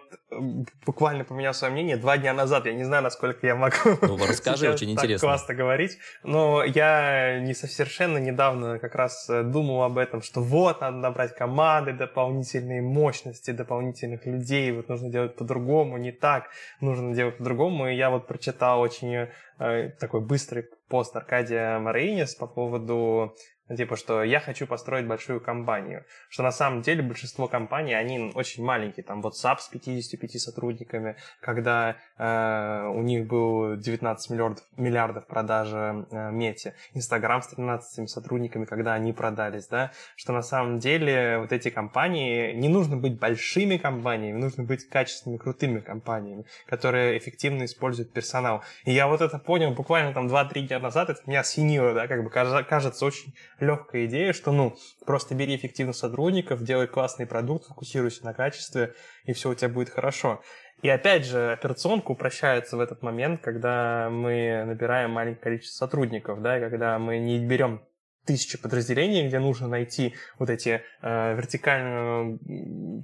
буквально 0.85 1.25
поменял 1.25 1.53
свое 1.53 1.73
мнение 1.73 1.97
два 1.97 2.17
дня 2.17 2.33
назад. 2.33 2.67
Я 2.67 2.73
не 2.73 2.85
знаю, 2.85 3.03
насколько 3.03 3.45
я 3.45 3.55
могу 3.55 3.75
ну, 4.01 4.17
расскажи, 4.25 4.69
очень 4.69 4.91
интересно. 4.91 5.27
классно 5.27 5.53
говорить. 5.53 5.97
Но 6.23 6.63
я 6.63 7.41
не 7.41 7.53
совершенно 7.53 8.17
недавно 8.17 8.79
как 8.79 8.95
раз 8.95 9.29
э, 9.29 9.43
думал 9.43 9.83
об 9.83 9.97
этом, 9.97 10.21
что 10.21 10.39
вот, 10.39 10.79
надо 10.79 10.97
набрать 10.97 11.35
команды, 11.35 11.91
дополнительные 11.91 12.81
мощности, 12.81 13.51
дополнительных 13.51 14.25
людей. 14.25 14.71
Вот 14.71 14.87
нужно 14.87 15.09
делать 15.09 15.35
по-другому, 15.35 15.97
не 15.97 16.13
так. 16.13 16.45
Нужно 16.79 17.13
делать 17.13 17.37
по-другому. 17.37 17.89
И 17.89 17.95
я 17.95 18.09
вот 18.11 18.27
прочитал 18.27 18.79
очень 18.79 19.27
э, 19.59 19.89
такой 19.99 20.21
быстрый 20.21 20.63
пост 20.87 21.13
Аркадия 21.13 21.77
Маринис 21.79 22.35
по 22.35 22.47
поводу 22.47 23.35
типа, 23.73 23.95
что 23.95 24.23
я 24.23 24.39
хочу 24.39 24.67
построить 24.67 25.07
большую 25.07 25.41
компанию. 25.41 26.05
Что 26.29 26.43
на 26.43 26.51
самом 26.51 26.81
деле 26.81 27.01
большинство 27.01 27.47
компаний, 27.47 27.93
они 27.93 28.31
очень 28.35 28.63
маленькие. 28.63 29.03
Там 29.03 29.21
WhatsApp 29.21 29.59
с 29.59 29.67
55 29.69 30.39
сотрудниками, 30.39 31.15
когда 31.39 31.95
э, 32.17 32.87
у 32.93 33.01
них 33.01 33.25
был 33.25 33.75
19 33.75 34.29
миллиардов, 34.29 34.63
миллиардов 34.77 35.25
продажи 35.25 36.05
э, 36.11 36.31
Мете. 36.31 36.75
Instagram 36.93 37.41
с 37.41 37.47
13 37.47 38.09
сотрудниками, 38.09 38.65
когда 38.65 38.93
они 38.93 39.13
продались, 39.13 39.67
да. 39.67 39.91
Что 40.15 40.33
на 40.33 40.43
самом 40.43 40.79
деле 40.79 41.39
вот 41.39 41.51
эти 41.51 41.69
компании, 41.69 42.53
не 42.53 42.69
нужно 42.69 42.97
быть 42.97 43.19
большими 43.19 43.77
компаниями, 43.77 44.37
нужно 44.37 44.63
быть 44.63 44.87
качественными, 44.87 45.39
крутыми 45.39 45.79
компаниями, 45.79 46.45
которые 46.67 47.17
эффективно 47.17 47.65
используют 47.65 48.13
персонал. 48.13 48.63
И 48.85 48.91
я 48.91 49.07
вот 49.07 49.21
это 49.21 49.39
понял 49.39 49.71
буквально 49.71 50.13
там 50.13 50.27
2-3 50.27 50.67
дня 50.67 50.79
назад, 50.79 51.09
это 51.09 51.21
меня 51.25 51.39
осенило, 51.39 51.93
да, 51.93 52.07
как 52.07 52.23
бы 52.23 52.29
кажется 52.29 53.05
очень 53.05 53.33
легкая 53.59 54.05
идея, 54.05 54.33
что, 54.33 54.51
ну, 54.51 54.75
просто 55.05 55.35
бери 55.35 55.55
эффективных 55.55 55.95
сотрудников, 55.95 56.63
делай 56.63 56.87
классный 56.87 57.25
продукт, 57.25 57.67
фокусируйся 57.67 58.25
на 58.25 58.33
качестве, 58.33 58.93
и 59.25 59.33
все 59.33 59.49
у 59.49 59.55
тебя 59.55 59.69
будет 59.69 59.89
хорошо. 59.89 60.41
И 60.81 60.89
опять 60.89 61.25
же, 61.25 61.53
операционка 61.53 62.11
упрощается 62.11 62.77
в 62.77 62.79
этот 62.79 63.01
момент, 63.01 63.41
когда 63.41 64.09
мы 64.09 64.63
набираем 64.65 65.11
маленькое 65.11 65.41
количество 65.41 65.85
сотрудников, 65.85 66.41
да, 66.41 66.57
и 66.57 66.61
когда 66.61 66.99
мы 66.99 67.17
не 67.17 67.39
берем 67.39 67.81
тысячи 68.25 68.61
подразделений, 68.61 69.27
где 69.27 69.39
нужно 69.39 69.67
найти 69.67 70.15
вот 70.39 70.49
эти 70.49 70.81
э, 71.01 71.35
вертикальную 71.35 72.39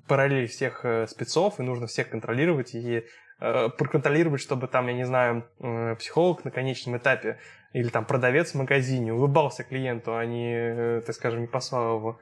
параллель 0.08 0.48
всех 0.48 0.84
э, 0.84 1.08
спецов, 1.08 1.60
и 1.60 1.64
нужно 1.64 1.88
всех 1.88 2.10
контролировать 2.10 2.74
и 2.74 3.06
проконтролировать, 3.78 4.42
чтобы 4.42 4.68
там, 4.68 4.88
я 4.88 4.94
не 4.94 5.06
знаю, 5.06 5.46
э, 5.60 5.96
психолог 5.96 6.46
на 6.46 6.52
конечном 6.52 6.98
этапе 6.98 7.40
или 7.74 7.90
там 7.90 8.06
продавец 8.06 8.52
в 8.52 8.56
магазине 8.56 9.14
улыбался 9.14 9.64
клиенту, 9.64 10.16
а 10.16 10.26
не, 10.26 10.54
э, 10.54 11.02
так 11.06 11.16
скажем, 11.16 11.42
не 11.42 11.48
послал 11.48 11.98
его. 11.98 12.20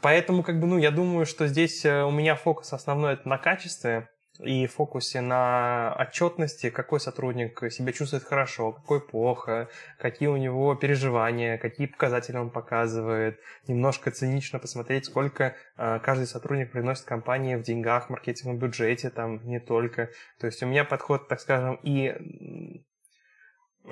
Поэтому, 0.00 0.42
как 0.42 0.60
бы, 0.60 0.66
ну, 0.66 0.78
я 0.78 0.90
думаю, 0.90 1.26
что 1.26 1.46
здесь 1.46 1.84
э, 1.84 2.02
у 2.02 2.10
меня 2.10 2.34
фокус 2.34 2.72
основной 2.72 3.14
это 3.14 3.28
на 3.28 3.38
качестве 3.38 4.08
и 4.40 4.66
фокусе 4.66 5.20
на 5.20 5.94
отчетности, 5.98 6.70
какой 6.70 7.00
сотрудник 7.00 7.70
себя 7.70 7.92
чувствует 7.92 8.24
хорошо, 8.24 8.72
какой 8.72 9.00
плохо, 9.00 9.68
какие 9.98 10.28
у 10.28 10.36
него 10.36 10.74
переживания, 10.74 11.58
какие 11.58 11.86
показатели 11.86 12.36
он 12.36 12.50
показывает, 12.50 13.40
немножко 13.68 14.10
цинично 14.10 14.58
посмотреть, 14.58 15.06
сколько 15.06 15.54
э, 15.76 16.00
каждый 16.02 16.26
сотрудник 16.26 16.72
приносит 16.72 17.04
компании 17.04 17.56
в 17.56 17.62
деньгах, 17.62 18.10
маркетинговом 18.10 18.58
бюджете, 18.58 19.10
там 19.10 19.46
не 19.46 19.60
только. 19.60 20.10
То 20.40 20.46
есть 20.46 20.62
у 20.62 20.66
меня 20.66 20.84
подход, 20.84 21.28
так 21.28 21.40
скажем, 21.40 21.78
и 21.82 22.82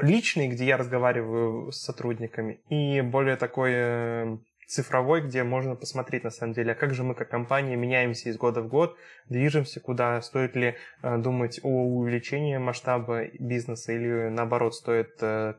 личный, 0.01 0.49
где 0.49 0.65
я 0.65 0.77
разговариваю 0.77 1.73
с 1.73 1.81
сотрудниками, 1.81 2.61
и 2.69 3.01
более 3.03 3.37
такой 3.37 3.73
э, 3.75 4.39
цифровой, 4.71 5.21
где 5.21 5.43
можно 5.43 5.75
посмотреть 5.75 6.25
на 6.25 6.31
самом 6.31 6.55
деле, 6.55 6.73
а 6.73 6.75
как 6.75 6.95
же 6.95 7.03
мы 7.03 7.15
как 7.15 7.29
компания 7.29 7.77
меняемся 7.77 8.29
из 8.29 8.37
года 8.37 8.63
в 8.63 8.69
год, 8.69 8.97
движемся 9.29 9.81
куда, 9.81 10.23
стоит 10.23 10.55
ли 10.57 10.77
э, 11.03 11.19
думать 11.19 11.61
о 11.63 11.69
увеличении 11.69 12.57
масштаба 12.57 13.27
бизнеса 13.39 13.93
или 13.93 14.29
наоборот 14.29 14.75
стоит, 14.75 15.11
э, 15.21 15.55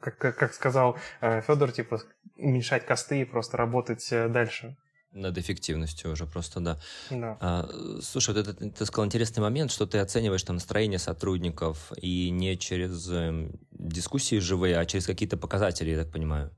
как, 0.00 0.18
как 0.18 0.54
сказал 0.54 0.96
Федор, 1.20 1.72
типа 1.72 2.00
уменьшать 2.36 2.86
косты 2.86 3.20
и 3.20 3.24
просто 3.24 3.56
работать 3.56 4.08
дальше. 4.10 4.76
Над 5.12 5.38
эффективностью 5.38 6.12
уже 6.12 6.26
просто, 6.26 6.60
да. 6.60 6.78
да. 7.10 7.36
А, 7.40 7.68
слушай, 8.02 8.34
вот 8.34 8.46
это, 8.46 8.70
ты 8.70 8.86
сказал 8.86 9.06
интересный 9.06 9.40
момент, 9.40 9.72
что 9.72 9.86
ты 9.86 9.98
оцениваешь 9.98 10.42
там 10.42 10.56
настроение 10.56 10.98
сотрудников 10.98 11.92
и 11.96 12.28
не 12.30 12.58
через 12.58 13.10
э, 13.10 13.50
дискуссии 13.70 14.38
живые, 14.38 14.78
а 14.78 14.84
через 14.84 15.06
какие-то 15.06 15.38
показатели, 15.38 15.90
я 15.90 16.02
так 16.04 16.12
понимаю. 16.12 16.50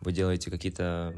Вы 0.00 0.12
делаете 0.12 0.50
какие-то 0.50 1.14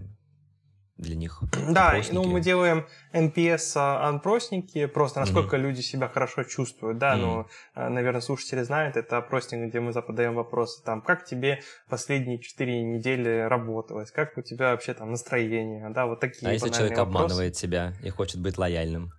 для 0.96 1.16
них 1.16 1.42
Да, 1.70 1.88
опросники. 1.88 2.14
ну 2.14 2.24
мы 2.24 2.40
делаем 2.40 2.86
NPS-опросники, 3.12 4.86
просто 4.86 5.20
насколько 5.20 5.56
mm-hmm. 5.56 5.60
люди 5.60 5.80
себя 5.80 6.08
хорошо 6.08 6.44
чувствуют, 6.44 6.98
да, 6.98 7.16
mm-hmm. 7.16 7.46
ну, 7.74 7.90
наверное, 7.90 8.20
слушатели 8.20 8.62
знают, 8.62 8.96
это 8.96 9.18
опросник, 9.18 9.68
где 9.68 9.80
мы 9.80 9.92
задаем 9.92 10.34
вопросы, 10.34 10.82
там, 10.84 11.02
как 11.02 11.24
тебе 11.24 11.60
последние 11.88 12.38
четыре 12.38 12.82
недели 12.82 13.46
работалось, 13.48 14.10
как 14.10 14.36
у 14.38 14.42
тебя 14.42 14.72
вообще 14.72 14.94
там 14.94 15.10
настроение, 15.10 15.90
да, 15.90 16.06
вот 16.06 16.20
такие 16.20 16.48
А 16.48 16.52
если 16.52 16.68
человек 16.68 16.96
вопросы. 16.96 17.08
обманывает 17.08 17.56
себя 17.56 17.94
и 18.02 18.10
хочет 18.10 18.40
быть 18.40 18.58
лояльным? 18.58 19.10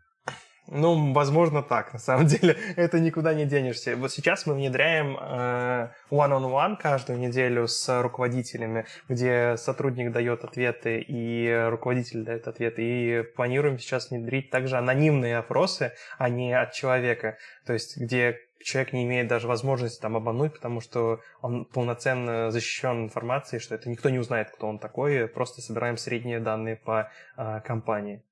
Ну, 0.76 1.14
возможно, 1.14 1.62
так. 1.62 1.94
На 1.94 2.00
самом 2.00 2.26
деле, 2.34 2.58
это 2.76 3.00
никуда 3.00 3.34
не 3.36 3.46
денешься. 3.46 3.96
Вот 3.96 4.12
сейчас 4.12 4.48
мы 4.48 4.56
внедряем 4.56 5.18
э, 5.20 5.90
one-on-one 6.10 6.78
каждую 6.78 7.20
неделю 7.20 7.68
с 7.68 8.02
руководителями, 8.02 8.86
где 9.08 9.56
сотрудник 9.58 10.12
дает 10.12 10.44
ответы 10.44 11.00
и 11.00 11.68
руководитель 11.70 12.24
дает 12.24 12.48
ответы. 12.48 12.82
И 12.82 13.22
планируем 13.36 13.78
сейчас 13.78 14.10
внедрить 14.10 14.50
также 14.50 14.78
анонимные 14.78 15.38
опросы, 15.38 15.94
а 16.18 16.28
не 16.30 16.54
от 16.54 16.74
человека. 16.74 17.38
То 17.68 17.74
есть, 17.74 17.98
где 17.98 18.40
человек 18.64 18.94
не 18.94 19.04
имеет 19.04 19.28
даже 19.28 19.48
возможности 19.48 20.02
там 20.02 20.18
обмануть, 20.18 20.54
потому 20.54 20.82
что 20.82 21.20
он 21.42 21.66
полноценно 21.66 22.50
защищен 22.50 23.04
информацией, 23.04 23.60
что 23.60 23.76
это 23.76 23.90
никто 23.90 24.10
не 24.10 24.18
узнает, 24.18 24.50
кто 24.50 24.68
он 24.68 24.80
такой, 24.80 25.28
просто 25.28 25.62
собираем 25.62 25.98
средние 25.98 26.40
данные 26.40 26.78
по 26.78 27.12
э, 27.38 27.62
компании. 27.62 28.24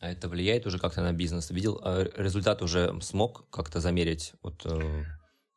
А 0.00 0.10
это 0.10 0.28
влияет 0.28 0.66
уже 0.66 0.78
как-то 0.78 1.02
на 1.02 1.12
бизнес? 1.12 1.50
Видел, 1.50 1.80
а 1.82 2.04
результат 2.16 2.62
уже 2.62 3.00
смог 3.00 3.48
как-то 3.50 3.80
замерить 3.80 4.34
вот, 4.42 4.64
э, 4.64 5.04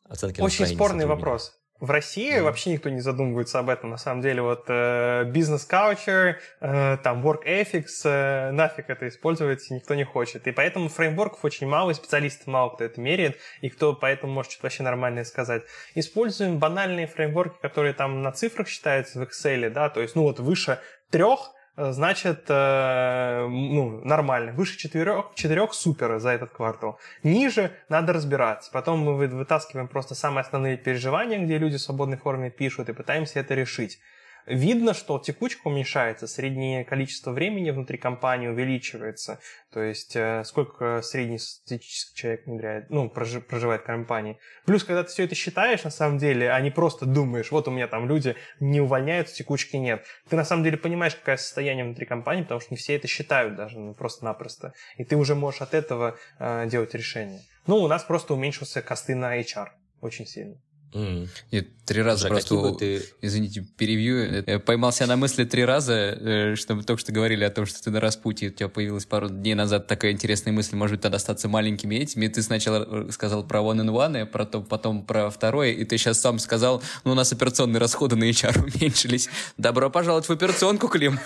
оценки 0.04 0.42
Очень 0.42 0.66
спорный 0.66 1.06
вопрос. 1.06 1.54
в 1.80 1.92
России 1.92 2.40
mm. 2.40 2.42
вообще 2.42 2.72
никто 2.72 2.90
не 2.90 3.02
задумывается 3.02 3.60
об 3.60 3.70
этом. 3.70 3.92
На 3.92 3.98
самом 3.98 4.22
деле, 4.22 4.42
вот 4.42 4.66
э, 4.68 5.26
бизнес-каучер, 5.26 6.40
э, 6.60 6.98
там, 7.04 7.24
work 7.24 7.46
ethics, 7.46 8.02
э, 8.04 8.50
нафиг 8.52 8.90
это 8.90 9.08
использовать 9.10 9.70
никто 9.70 9.94
не 9.94 10.06
хочет. 10.06 10.48
И 10.48 10.52
поэтому 10.52 10.90
фреймворков 10.90 11.46
очень 11.46 11.68
мало, 11.68 11.92
и 11.92 11.94
специалистов 11.94 12.48
мало 12.48 12.72
кто 12.72 12.84
это 12.84 13.00
меряет, 13.00 13.38
и 13.62 13.70
кто 13.70 13.94
поэтому 13.94 14.34
может 14.34 14.52
что-то 14.54 14.66
вообще 14.66 14.82
нормальное 14.82 15.24
сказать. 15.24 15.62
Используем 15.94 16.58
банальные 16.58 17.06
фреймворки, 17.06 17.60
которые 17.62 17.94
там 17.94 18.24
на 18.24 18.32
цифрах 18.32 18.68
считаются 18.68 19.20
в 19.20 19.22
Excel, 19.22 19.70
да, 19.70 19.90
то 19.90 20.02
есть, 20.02 20.16
ну 20.16 20.24
вот 20.24 20.40
выше 20.40 20.80
трех 21.12 21.52
значит, 21.90 22.46
э, 22.50 23.48
ну, 23.48 24.02
нормально. 24.04 24.52
Выше 24.54 24.78
четырех, 24.78 25.32
четырех 25.36 25.74
супер 25.74 26.20
за 26.20 26.30
этот 26.30 26.52
квартал. 26.52 27.00
Ниже 27.24 27.72
надо 27.90 28.14
разбираться. 28.14 28.70
Потом 28.72 29.00
мы 29.00 29.28
вытаскиваем 29.28 29.88
просто 29.88 30.16
самые 30.16 30.42
основные 30.42 30.78
переживания, 30.78 31.40
где 31.40 31.58
люди 31.58 31.78
в 31.78 31.82
свободной 31.82 32.18
форме 32.18 32.50
пишут, 32.50 32.90
и 32.90 32.94
пытаемся 32.94 33.40
это 33.40 33.56
решить. 33.56 34.00
Видно, 34.46 34.94
что 34.94 35.20
текучка 35.20 35.68
уменьшается, 35.68 36.28
среднее 36.28 36.84
количество 36.84 37.32
времени 37.32 37.72
внутри 37.72 37.98
компании 37.98 38.48
увеличивается. 38.48 39.40
То 39.72 39.82
есть 39.82 40.16
э, 40.16 40.44
сколько 40.46 41.02
средний 41.02 41.38
статистический 41.38 42.16
человек 42.16 42.46
внедряет, 42.46 42.90
ну, 42.90 43.10
проживает 43.10 43.82
в 43.82 43.86
компании. 43.86 44.38
Плюс, 44.66 44.84
когда 44.84 45.04
ты 45.04 45.10
все 45.10 45.24
это 45.24 45.36
считаешь, 45.36 45.84
на 45.84 45.92
самом 45.92 46.18
деле, 46.18 46.52
а 46.52 46.60
не 46.60 46.72
просто 46.72 47.06
думаешь, 47.06 47.52
вот 47.52 47.68
у 47.68 47.72
меня 47.72 47.88
там 47.88 48.08
люди 48.08 48.36
не 48.60 48.82
увольняются, 48.82 49.36
текучки 49.36 49.76
нет. 49.78 50.06
Ты 50.30 50.36
на 50.36 50.44
самом 50.44 50.64
деле 50.64 50.78
понимаешь, 50.78 51.16
какое 51.16 51.38
состояние 51.38 51.86
внутри 51.86 52.06
компании, 52.06 52.44
потому 52.44 52.60
что 52.60 52.74
не 52.74 52.78
все 52.78 52.96
это 52.96 53.08
считают 53.08 53.56
даже, 53.56 53.80
ну, 53.80 53.94
просто-напросто. 53.94 54.74
И 54.98 55.04
ты 55.04 55.16
уже 55.16 55.36
можешь 55.36 55.62
от 55.62 55.74
этого 55.74 56.18
э, 56.40 56.68
делать 56.68 56.94
решение. 56.94 57.42
Ну, 57.68 57.78
у 57.78 57.88
нас 57.88 58.04
просто 58.04 58.34
уменьшился 58.34 58.82
косты 58.82 59.16
на 59.16 59.40
HR 59.40 59.68
очень 60.02 60.26
сильно. 60.26 60.58
Mm. 60.94 61.30
Нет, 61.52 61.68
три 61.86 62.02
раза 62.02 62.26
Уже 62.26 62.34
просто, 62.34 62.76
ты... 62.80 63.04
извините, 63.22 63.66
перевью. 63.78 64.44
Я 64.46 64.60
поймался 64.60 65.06
на 65.06 65.16
мысли 65.16 65.46
три 65.46 65.64
раза, 65.64 65.94
э, 65.94 66.56
что 66.56 66.76
мы 66.76 66.84
только 66.84 67.00
что 67.00 67.12
говорили 67.12 67.44
о 67.44 67.50
том, 67.50 67.66
что 67.66 67.82
ты 67.82 67.92
на 67.92 68.00
распутье, 68.00 68.50
у 68.50 68.52
тебя 68.52 68.70
появилась 68.70 69.06
пару 69.06 69.30
дней 69.30 69.56
назад 69.56 69.88
такая 69.88 70.12
интересная 70.12 70.54
мысль, 70.54 70.76
может 70.76 70.96
быть, 70.96 71.02
тогда 71.02 71.18
остаться 71.18 71.48
маленькими 71.48 71.96
этими. 71.96 72.28
Ты 72.28 72.42
сначала 72.42 73.08
э, 73.08 73.12
сказал 73.12 73.46
про 73.46 73.60
one 73.62 73.82
and 73.82 73.90
one, 73.90 74.26
про 74.26 74.46
то, 74.46 74.62
потом 74.62 75.06
про 75.06 75.30
второе, 75.30 75.72
и 75.72 75.86
ты 75.86 75.98
сейчас 75.98 76.20
сам 76.20 76.40
сказал, 76.40 76.84
ну, 77.04 77.12
у 77.12 77.16
нас 77.16 77.32
операционные 77.32 77.80
расходы 77.80 78.16
на 78.16 78.30
HR 78.30 78.60
уменьшились. 78.64 79.30
Добро 79.58 79.90
пожаловать 79.90 80.28
в 80.28 80.32
операционку, 80.32 80.88
Клим. 80.88 81.20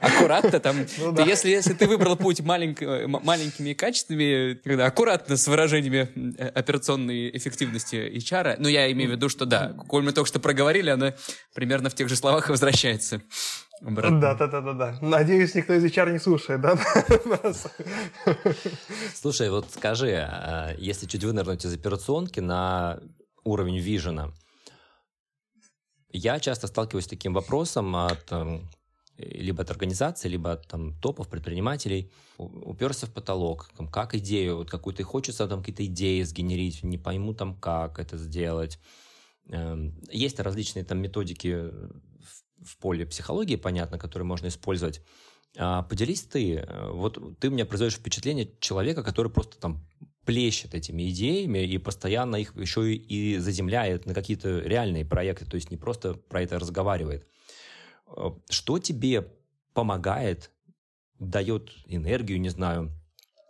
Аккуратно 0.00 0.60
там. 0.60 0.86
Ну, 0.98 1.24
если, 1.24 1.50
если 1.50 1.74
ты 1.74 1.86
выбрал 1.86 2.16
путь 2.16 2.40
маленьк, 2.40 2.82
э, 2.82 3.06
маленькими 3.06 3.72
качествами, 3.72 4.82
аккуратно 4.82 5.36
с 5.36 5.46
выражениями 5.46 6.08
операционной 6.56 7.30
эффективности 7.36 8.15
HR. 8.16 8.56
Ну, 8.58 8.68
я 8.68 8.90
имею 8.92 9.10
в 9.10 9.12
виду, 9.12 9.28
что 9.28 9.46
да, 9.46 9.74
коль 9.88 10.02
мы 10.02 10.12
только 10.12 10.28
что 10.28 10.40
проговорили, 10.40 10.90
она 10.90 11.14
примерно 11.54 11.90
в 11.90 11.94
тех 11.94 12.08
же 12.08 12.16
словах 12.16 12.48
возвращается. 12.48 13.22
Обратно. 13.82 14.20
Да, 14.20 14.34
да, 14.34 14.46
да, 14.46 14.60
да, 14.60 14.72
да. 14.72 14.98
Надеюсь, 15.02 15.54
никто 15.54 15.74
из 15.74 15.84
HR 15.84 16.12
не 16.12 16.18
слушает, 16.18 16.60
да? 16.62 16.78
Слушай, 19.14 19.50
вот 19.50 19.66
скажи, 19.70 20.16
а, 20.16 20.74
если 20.78 21.06
чуть 21.06 21.24
вынырнуть 21.24 21.64
из 21.64 21.74
операционки 21.74 22.40
на 22.40 22.98
уровень 23.44 23.78
вижена, 23.78 24.32
я 26.10 26.40
часто 26.40 26.68
сталкиваюсь 26.68 27.04
с 27.04 27.08
таким 27.08 27.34
вопросом 27.34 27.94
от 27.96 28.32
либо 29.18 29.62
от 29.62 29.70
организации, 29.70 30.28
либо 30.28 30.52
от 30.52 30.66
там, 30.66 30.98
топов 31.00 31.28
предпринимателей, 31.28 32.10
уперся 32.38 33.06
в 33.06 33.12
потолок, 33.12 33.70
там, 33.76 33.88
как 33.88 34.14
идею, 34.14 34.56
вот 34.58 34.70
какую-то 34.70 35.02
хочется 35.04 35.48
там 35.48 35.60
какие-то 35.60 35.86
идеи 35.86 36.22
сгенерить, 36.22 36.82
не 36.82 36.98
пойму 36.98 37.34
там, 37.34 37.58
как 37.58 37.98
это 37.98 38.18
сделать. 38.18 38.78
Эм, 39.48 40.00
есть 40.10 40.40
различные 40.40 40.84
там 40.84 40.98
методики 40.98 41.70
в 42.62 42.78
поле 42.78 43.06
психологии, 43.06 43.56
понятно, 43.56 43.98
которые 43.98 44.26
можно 44.26 44.48
использовать. 44.48 45.02
А 45.58 45.82
поделись 45.82 46.22
ты, 46.22 46.56
э, 46.56 46.90
вот 46.90 47.18
ты 47.38 47.48
меня 47.48 47.64
производишь 47.64 47.96
впечатление 47.96 48.50
человека, 48.60 49.02
который 49.02 49.32
просто 49.32 49.58
там 49.58 49.86
плещет 50.26 50.74
этими 50.74 51.08
идеями 51.10 51.64
и 51.64 51.78
постоянно 51.78 52.36
их 52.36 52.54
еще 52.56 52.92
и 52.92 53.38
заземляет 53.38 54.06
на 54.06 54.12
какие-то 54.12 54.58
реальные 54.58 55.04
проекты, 55.04 55.46
то 55.46 55.54
есть 55.54 55.70
не 55.70 55.76
просто 55.76 56.14
про 56.14 56.42
это 56.42 56.58
разговаривает. 56.58 57.26
Э, 58.06 58.30
что 58.48 58.78
тебе 58.78 59.32
помогает, 59.74 60.50
дает 61.18 61.70
энергию, 61.86 62.40
не 62.40 62.48
знаю, 62.48 62.92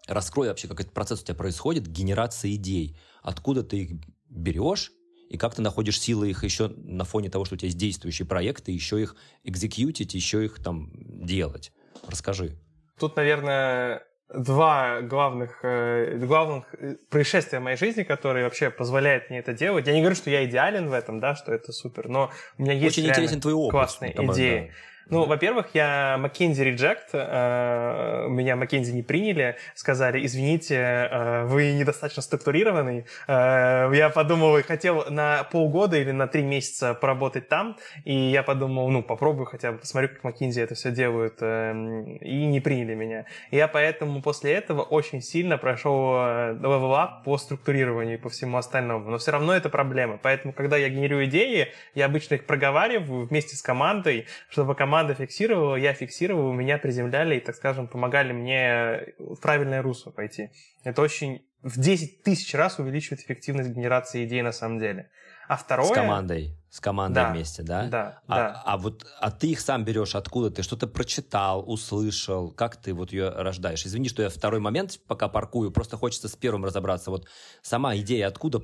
раскрой 0.06 0.48
вообще, 0.48 0.68
как 0.68 0.80
этот 0.80 0.92
процесс 0.92 1.22
у 1.22 1.24
тебя 1.24 1.34
происходит, 1.34 1.86
генерация 1.86 2.54
идей, 2.54 2.96
откуда 3.22 3.62
ты 3.62 3.78
их 3.78 4.00
берешь, 4.28 4.92
и 5.28 5.36
как 5.36 5.54
ты 5.54 5.62
находишь 5.62 6.00
силы 6.00 6.30
их 6.30 6.44
еще 6.44 6.68
на 6.68 7.04
фоне 7.04 7.30
того, 7.30 7.44
что 7.44 7.56
у 7.56 7.58
тебя 7.58 7.66
есть 7.66 7.78
действующие 7.78 8.26
проекты, 8.26 8.70
еще 8.70 9.02
их 9.02 9.16
экзекьютить, 9.42 10.14
еще 10.14 10.44
их 10.44 10.62
там 10.62 10.90
делать. 11.26 11.72
Расскажи. 12.06 12.56
Тут, 12.98 13.16
наверное, 13.16 14.04
два 14.34 15.00
главных, 15.02 15.60
э, 15.62 16.16
главных 16.18 16.74
э, 16.74 16.96
происшествия 17.10 17.60
в 17.60 17.62
моей 17.62 17.76
жизни, 17.76 18.02
которые 18.02 18.44
вообще 18.44 18.70
позволяют 18.70 19.30
мне 19.30 19.38
это 19.38 19.52
делать. 19.52 19.86
Я 19.86 19.92
не 19.92 20.00
говорю, 20.00 20.16
что 20.16 20.30
я 20.30 20.44
идеален 20.44 20.88
в 20.88 20.92
этом, 20.92 21.20
да, 21.20 21.34
что 21.36 21.52
это 21.52 21.72
супер, 21.72 22.08
но 22.08 22.30
у 22.58 22.62
меня 22.62 22.72
есть 22.72 22.98
Очень 22.98 23.08
интересен 23.08 23.40
твой 23.40 23.54
опыт, 23.54 23.70
классные 23.70 24.12
идеи. 24.12 24.68
Да. 24.68 24.74
Ну, 25.08 25.24
во-первых, 25.24 25.68
я 25.72 26.16
McKinsey 26.18 26.74
Reject, 26.74 27.10
э, 27.12 28.26
меня 28.28 28.54
McKinsey 28.54 28.90
не 28.90 29.04
приняли, 29.04 29.56
сказали, 29.76 30.26
извините, 30.26 30.74
э, 30.74 31.44
вы 31.44 31.74
недостаточно 31.74 32.22
структурированный. 32.22 33.06
Э, 33.28 33.88
я 33.94 34.10
подумал, 34.10 34.60
хотел 34.66 35.04
на 35.08 35.44
полгода 35.44 35.96
или 35.96 36.10
на 36.10 36.26
три 36.26 36.42
месяца 36.42 36.94
поработать 36.94 37.48
там, 37.48 37.76
и 38.04 38.16
я 38.16 38.42
подумал, 38.42 38.88
ну, 38.88 39.04
попробую 39.04 39.46
хотя 39.46 39.70
бы, 39.70 39.78
посмотрю, 39.78 40.08
как 40.08 40.24
McKinsey 40.24 40.60
это 40.60 40.74
все 40.74 40.90
делают, 40.90 41.40
и 41.40 42.46
не 42.46 42.60
приняли 42.60 42.94
меня. 42.94 43.26
Я 43.52 43.68
поэтому 43.68 44.22
после 44.22 44.54
этого 44.54 44.82
очень 44.82 45.22
сильно 45.22 45.56
прошел 45.56 46.14
level 46.14 46.90
up 46.94 47.22
по 47.24 47.38
структурированию 47.38 48.14
и 48.14 48.20
по 48.20 48.28
всему 48.28 48.58
остальному. 48.58 49.08
Но 49.08 49.18
все 49.18 49.30
равно 49.30 49.54
это 49.54 49.68
проблема. 49.68 50.18
Поэтому, 50.20 50.52
когда 50.52 50.76
я 50.76 50.88
генерирую 50.88 51.26
идеи, 51.26 51.68
я 51.94 52.06
обычно 52.06 52.34
их 52.34 52.46
проговариваю 52.46 53.26
вместе 53.26 53.54
с 53.54 53.62
командой, 53.62 54.26
чтобы 54.48 54.74
команда 54.74 54.95
команда 54.96 55.14
фиксировала, 55.14 55.76
я 55.76 55.92
фиксировал, 55.92 56.52
меня 56.54 56.78
приземляли 56.78 57.36
и, 57.36 57.40
так 57.40 57.54
скажем, 57.54 57.86
помогали 57.86 58.32
мне 58.32 59.14
в 59.18 59.36
правильное 59.36 59.82
русло 59.82 60.10
пойти. 60.10 60.48
Это 60.84 61.02
очень 61.02 61.42
в 61.62 61.78
10 61.78 62.22
тысяч 62.22 62.54
раз 62.54 62.78
увеличивает 62.78 63.20
эффективность 63.20 63.70
генерации 63.70 64.24
идей 64.24 64.40
на 64.40 64.52
самом 64.52 64.78
деле. 64.78 65.10
А 65.48 65.56
второе... 65.56 65.88
С 65.88 65.92
командой. 65.92 66.56
С 66.70 66.80
командой 66.80 67.16
да, 67.16 67.30
вместе, 67.30 67.62
да? 67.62 67.86
Да, 67.88 68.22
а, 68.26 68.36
да. 68.36 68.62
А 68.64 68.78
вот 68.78 69.04
а 69.20 69.30
ты 69.30 69.48
их 69.48 69.60
сам 69.60 69.84
берешь 69.84 70.14
откуда? 70.14 70.50
Ты 70.50 70.62
что-то 70.62 70.86
прочитал, 70.86 71.62
услышал? 71.70 72.50
Как 72.50 72.76
ты 72.76 72.94
вот 72.94 73.12
ее 73.12 73.28
рождаешь? 73.28 73.84
Извини, 73.84 74.08
что 74.08 74.22
я 74.22 74.30
второй 74.30 74.60
момент 74.60 74.98
пока 75.06 75.28
паркую, 75.28 75.72
просто 75.72 75.98
хочется 75.98 76.28
с 76.28 76.36
первым 76.36 76.64
разобраться. 76.64 77.10
Вот 77.10 77.28
сама 77.60 77.96
идея 77.96 78.28
откуда 78.28 78.62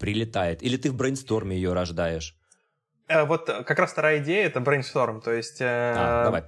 прилетает? 0.00 0.62
Или 0.64 0.76
ты 0.76 0.90
в 0.90 0.96
брейнсторме 0.96 1.54
ее 1.54 1.72
рождаешь? 1.72 2.37
Э, 3.08 3.24
вот 3.24 3.48
э, 3.48 3.64
как 3.64 3.78
раз 3.78 3.92
вторая 3.92 4.18
идея— 4.18 4.46
это 4.48 4.60
brainstorm, 4.60 5.20
то 5.20 5.32
есть... 5.32 5.60
Э, 5.60 5.94
а, 5.96 6.24
давай, 6.24 6.42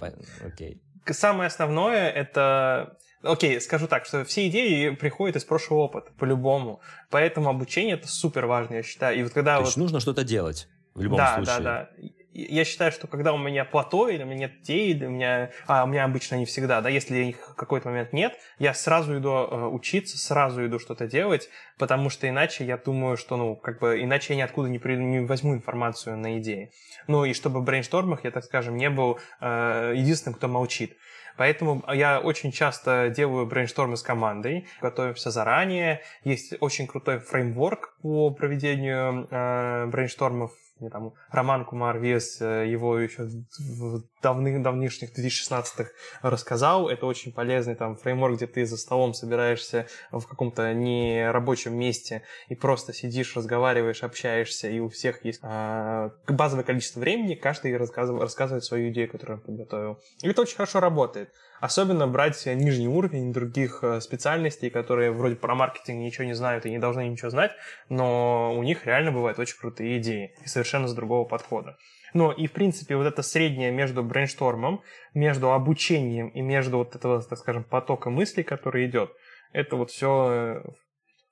окей. 0.45 0.81
Самое 1.05 1.47
основное— 1.47 2.09
это... 2.11 2.97
Окей, 3.23 3.59
скажу 3.61 3.87
так, 3.87 4.05
что 4.05 4.23
все 4.25 4.47
идеи 4.47 4.89
приходят 4.89 5.35
из 5.35 5.43
прошлого 5.43 5.81
опыта, 5.81 6.11
по-любому. 6.17 6.81
Поэтому 7.09 7.49
обучение— 7.49 7.93
это 7.95 8.07
супер 8.07 8.45
важно, 8.45 8.75
я 8.75 8.83
считаю. 8.83 9.19
И 9.19 9.23
вот 9.23 9.33
когда 9.33 9.55
то 9.55 9.61
вот... 9.61 9.67
есть 9.67 9.77
нужно 9.77 9.99
что-то 9.99 10.23
делать 10.23 10.67
в 10.93 11.01
любом 11.01 11.17
да, 11.17 11.35
случае. 11.35 11.57
Да, 11.57 11.61
да, 11.61 11.89
да 11.97 12.07
я 12.33 12.63
считаю, 12.63 12.91
что 12.91 13.07
когда 13.07 13.33
у 13.33 13.37
меня 13.37 13.65
плато, 13.65 14.07
или 14.09 14.23
у 14.23 14.25
меня 14.25 14.47
нет 14.47 14.59
детей, 14.59 14.91
или 14.91 15.05
у 15.05 15.09
меня, 15.09 15.51
а 15.67 15.83
у 15.83 15.87
меня 15.87 16.05
обычно 16.05 16.35
не 16.35 16.45
всегда, 16.45 16.81
да, 16.81 16.89
если 16.89 17.17
их 17.17 17.37
в 17.37 17.55
какой-то 17.55 17.89
момент 17.89 18.13
нет, 18.13 18.33
я 18.57 18.73
сразу 18.73 19.17
иду 19.17 19.29
э, 19.29 19.65
учиться, 19.67 20.17
сразу 20.17 20.65
иду 20.65 20.79
что-то 20.79 21.07
делать, 21.07 21.49
потому 21.77 22.09
что 22.09 22.29
иначе 22.29 22.65
я 22.65 22.77
думаю, 22.77 23.17
что, 23.17 23.37
ну, 23.37 23.55
как 23.55 23.79
бы, 23.79 24.01
иначе 24.01 24.33
я 24.33 24.37
ниоткуда 24.37 24.69
не, 24.69 24.79
при, 24.79 24.95
не 24.95 25.19
возьму 25.19 25.53
информацию 25.53 26.17
на 26.17 26.37
идеи. 26.39 26.71
Ну, 27.07 27.25
и 27.25 27.33
чтобы 27.33 27.59
в 27.59 27.63
брейнштормах 27.63 28.23
я, 28.23 28.31
так 28.31 28.45
скажем, 28.45 28.77
не 28.77 28.89
был 28.89 29.19
э, 29.41 29.93
единственным, 29.95 30.35
кто 30.35 30.47
молчит. 30.47 30.97
Поэтому 31.37 31.83
я 31.93 32.19
очень 32.19 32.51
часто 32.51 33.09
делаю 33.09 33.45
брейнштормы 33.45 33.97
с 33.97 34.03
командой, 34.03 34.67
готовимся 34.81 35.31
заранее. 35.31 36.01
Есть 36.23 36.53
очень 36.59 36.87
крутой 36.87 37.19
фреймворк 37.19 37.95
по 38.01 38.31
проведению 38.31 39.27
э, 39.31 39.85
брейнштормов 39.87 40.51
мне 40.81 40.89
там 40.89 41.13
Роман 41.29 41.65
Кумар 41.65 41.99
Виас 41.99 42.41
э, 42.41 42.67
его 42.67 42.97
еще 42.99 43.23
в 43.59 44.03
давных 44.21 44.61
давнишних 44.61 45.17
2016-х 45.17 45.91
рассказал. 46.21 46.89
Это 46.89 47.05
очень 47.05 47.31
полезный 47.31 47.75
там 47.75 47.95
фреймворк, 47.95 48.35
где 48.35 48.47
ты 48.47 48.65
за 48.65 48.77
столом 48.77 49.13
собираешься 49.13 49.87
в 50.11 50.25
каком-то 50.25 50.73
нерабочем 50.73 51.77
месте 51.77 52.23
и 52.49 52.55
просто 52.55 52.93
сидишь, 52.93 53.35
разговариваешь, 53.35 54.03
общаешься, 54.03 54.69
и 54.69 54.79
у 54.79 54.89
всех 54.89 55.23
есть 55.23 55.39
а, 55.43 56.11
базовое 56.27 56.63
количество 56.63 56.99
времени, 56.99 57.35
каждый 57.35 57.75
рассказывает, 57.77 58.23
рассказывает 58.23 58.63
свою 58.63 58.91
идею, 58.91 59.09
которую 59.09 59.37
он 59.37 59.43
подготовил. 59.43 59.99
И 60.21 60.29
это 60.29 60.41
очень 60.41 60.55
хорошо 60.55 60.79
работает. 60.79 61.29
Особенно 61.61 62.07
брать 62.07 62.43
нижний 62.47 62.87
уровень 62.87 63.31
других 63.31 63.83
э, 63.83 64.01
специальностей, 64.01 64.71
которые 64.71 65.11
вроде 65.11 65.35
про 65.35 65.53
маркетинг 65.53 65.99
ничего 65.99 66.25
не 66.25 66.33
знают 66.33 66.65
и 66.65 66.71
не 66.71 66.79
должны 66.79 67.07
ничего 67.07 67.29
знать, 67.29 67.51
но 67.87 68.51
у 68.57 68.63
них 68.63 68.87
реально 68.87 69.11
бывают 69.11 69.37
очень 69.37 69.59
крутые 69.59 69.99
идеи 69.99 70.33
и 70.43 70.47
совершенно 70.47 70.87
с 70.87 70.95
другого 70.95 71.23
подхода. 71.23 71.77
Но 72.15 72.31
и, 72.31 72.47
в 72.47 72.51
принципе, 72.51 72.95
вот 72.95 73.05
это 73.05 73.21
среднее 73.21 73.71
между 73.71 74.03
брейнштормом, 74.03 74.81
между 75.13 75.53
обучением 75.53 76.29
и 76.29 76.41
между 76.41 76.79
вот 76.79 76.95
этого, 76.95 77.21
так 77.21 77.37
скажем, 77.37 77.63
потока 77.63 78.09
мыслей, 78.09 78.41
который 78.41 78.87
идет, 78.87 79.11
это 79.53 79.75
вот 79.75 79.91
все 79.91 80.31
э, 80.31 80.63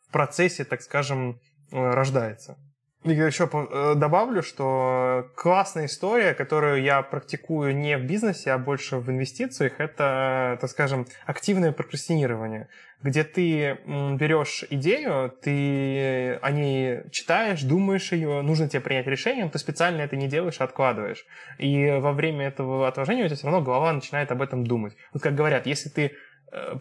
в 0.07 0.11
процессе, 0.11 0.63
так 0.63 0.83
скажем, 0.83 1.39
э, 1.71 1.75
рождается. 1.75 2.55
Я 3.05 3.27
еще 3.27 3.49
э, 3.51 3.93
добавлю, 3.95 4.43
что 4.43 5.31
классная 5.37 5.85
история, 5.85 6.33
которую 6.33 6.81
я 6.83 7.01
практикую 7.01 7.73
не 7.73 7.97
в 7.97 8.03
бизнесе, 8.03 8.51
а 8.51 8.57
больше 8.57 8.97
в 8.97 9.09
инвестициях, 9.09 9.79
это, 9.79 10.57
так 10.59 10.69
скажем, 10.69 11.07
активное 11.25 11.71
прокрастинирование, 11.71 12.67
где 13.01 13.23
ты 13.23 13.77
берешь 13.85 14.65
идею, 14.69 15.33
ты 15.41 16.33
о 16.41 16.51
ней 16.51 17.09
читаешь, 17.11 17.61
думаешь 17.61 18.11
ее, 18.11 18.41
нужно 18.41 18.67
тебе 18.67 18.81
принять 18.81 19.07
решение, 19.07 19.45
но 19.45 19.51
ты 19.51 19.59
специально 19.59 20.01
это 20.01 20.17
не 20.17 20.27
делаешь, 20.27 20.59
а 20.59 20.65
откладываешь. 20.65 21.25
И 21.57 21.89
во 22.01 22.11
время 22.11 22.47
этого 22.47 22.85
отложения 22.85 23.23
у 23.23 23.27
тебя 23.27 23.37
все 23.37 23.47
равно 23.47 23.61
голова 23.61 23.93
начинает 23.93 24.29
об 24.33 24.41
этом 24.41 24.67
думать. 24.67 24.97
Вот 25.13 25.23
как 25.23 25.35
говорят, 25.35 25.67
если 25.67 25.87
ты 25.87 26.11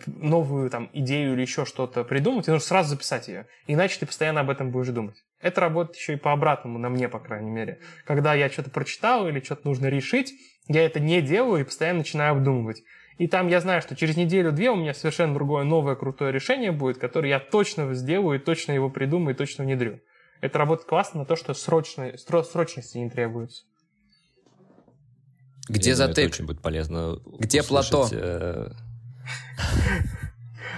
новую 0.06 0.70
там 0.70 0.90
идею 0.92 1.34
или 1.34 1.42
еще 1.42 1.64
что-то 1.64 2.04
придумать, 2.04 2.46
тебе 2.46 2.54
нужно 2.54 2.66
сразу 2.66 2.90
записать 2.90 3.28
ее, 3.28 3.46
иначе 3.66 3.98
ты 4.00 4.06
постоянно 4.06 4.40
об 4.40 4.50
этом 4.50 4.70
будешь 4.70 4.88
думать. 4.88 5.16
Это 5.40 5.60
работает 5.60 5.96
еще 5.96 6.14
и 6.14 6.16
по 6.16 6.32
обратному, 6.32 6.78
на 6.78 6.88
мне, 6.88 7.08
по 7.08 7.20
крайней 7.20 7.50
мере. 7.50 7.80
Когда 8.04 8.34
я 8.34 8.48
что-то 8.48 8.70
прочитал 8.70 9.28
или 9.28 9.40
что-то 9.40 9.68
нужно 9.68 9.86
решить, 9.86 10.32
я 10.68 10.84
это 10.84 11.00
не 11.00 11.22
делаю 11.22 11.60
и 11.60 11.64
постоянно 11.64 11.98
начинаю 11.98 12.32
обдумывать. 12.32 12.82
И 13.18 13.26
там 13.26 13.48
я 13.48 13.60
знаю, 13.60 13.82
что 13.82 13.96
через 13.96 14.16
неделю-две 14.16 14.70
у 14.70 14.76
меня 14.76 14.94
совершенно 14.94 15.34
другое 15.34 15.64
новое 15.64 15.96
крутое 15.96 16.32
решение 16.32 16.72
будет, 16.72 16.98
которое 16.98 17.28
я 17.28 17.40
точно 17.40 17.92
сделаю, 17.94 18.38
и 18.38 18.42
точно 18.42 18.72
его 18.72 18.90
придумаю, 18.90 19.34
и 19.34 19.38
точно 19.38 19.64
внедрю. 19.64 20.00
Это 20.40 20.58
работает 20.58 20.88
классно 20.88 21.20
на 21.20 21.26
то, 21.26 21.34
что 21.34 21.52
срочной, 21.52 22.16
срочности 22.16 22.98
не 22.98 23.10
требуется. 23.10 23.64
Где 25.68 25.94
затык? 25.94 26.18
Это 26.18 26.26
очень 26.34 26.46
будет 26.46 26.62
полезно 26.62 27.18
Где 27.38 27.60
услышать, 27.60 27.90
плато? 27.90 28.08
Э... 28.12 28.70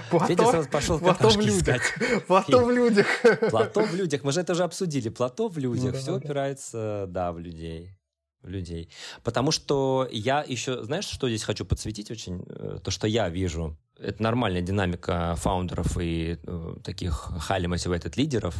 Плато, 0.09 0.27
Федя 0.27 0.45
сразу 0.45 0.69
пошел 0.69 0.99
плато 0.99 1.29
в 1.29 1.39
людях. 1.39 1.81
Плато 2.27 2.65
в 2.65 2.71
людях. 2.71 3.07
Плато 3.49 3.81
в 3.83 3.95
людях. 3.95 4.23
Мы 4.23 4.31
же 4.31 4.41
это 4.41 4.53
уже 4.53 4.63
обсудили. 4.63 5.09
Плато 5.09 5.47
в 5.47 5.57
людях. 5.57 5.93
Ну, 5.93 5.99
Все 5.99 6.11
да. 6.11 6.17
упирается, 6.17 7.05
да, 7.07 7.31
в 7.31 7.39
людей. 7.39 7.95
В 8.41 8.49
людей. 8.49 8.89
Потому 9.23 9.51
что 9.51 10.07
я 10.11 10.43
еще, 10.47 10.83
знаешь, 10.83 11.05
что 11.05 11.29
здесь 11.29 11.43
хочу 11.43 11.65
подсветить 11.65 12.11
очень? 12.11 12.43
Э, 12.47 12.79
то, 12.83 12.91
что 12.91 13.07
я 13.07 13.29
вижу. 13.29 13.77
Это 13.99 14.23
нормальная 14.23 14.61
динамика 14.61 15.35
фаундеров 15.37 15.97
и 15.99 16.37
э, 16.43 16.75
таких 16.83 17.31
highly 17.49 17.67
motivated 17.67 18.13
лидеров. 18.15 18.55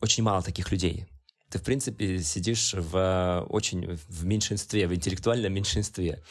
Очень 0.00 0.24
мало 0.24 0.42
таких 0.42 0.70
людей. 0.70 1.06
Ты, 1.50 1.58
в 1.58 1.62
принципе, 1.62 2.18
сидишь 2.18 2.74
в 2.74 2.96
э, 2.96 3.40
очень 3.48 3.98
в 4.08 4.24
меньшинстве, 4.24 4.86
в 4.86 4.94
интеллектуальном 4.94 5.52
меньшинстве. 5.54 6.22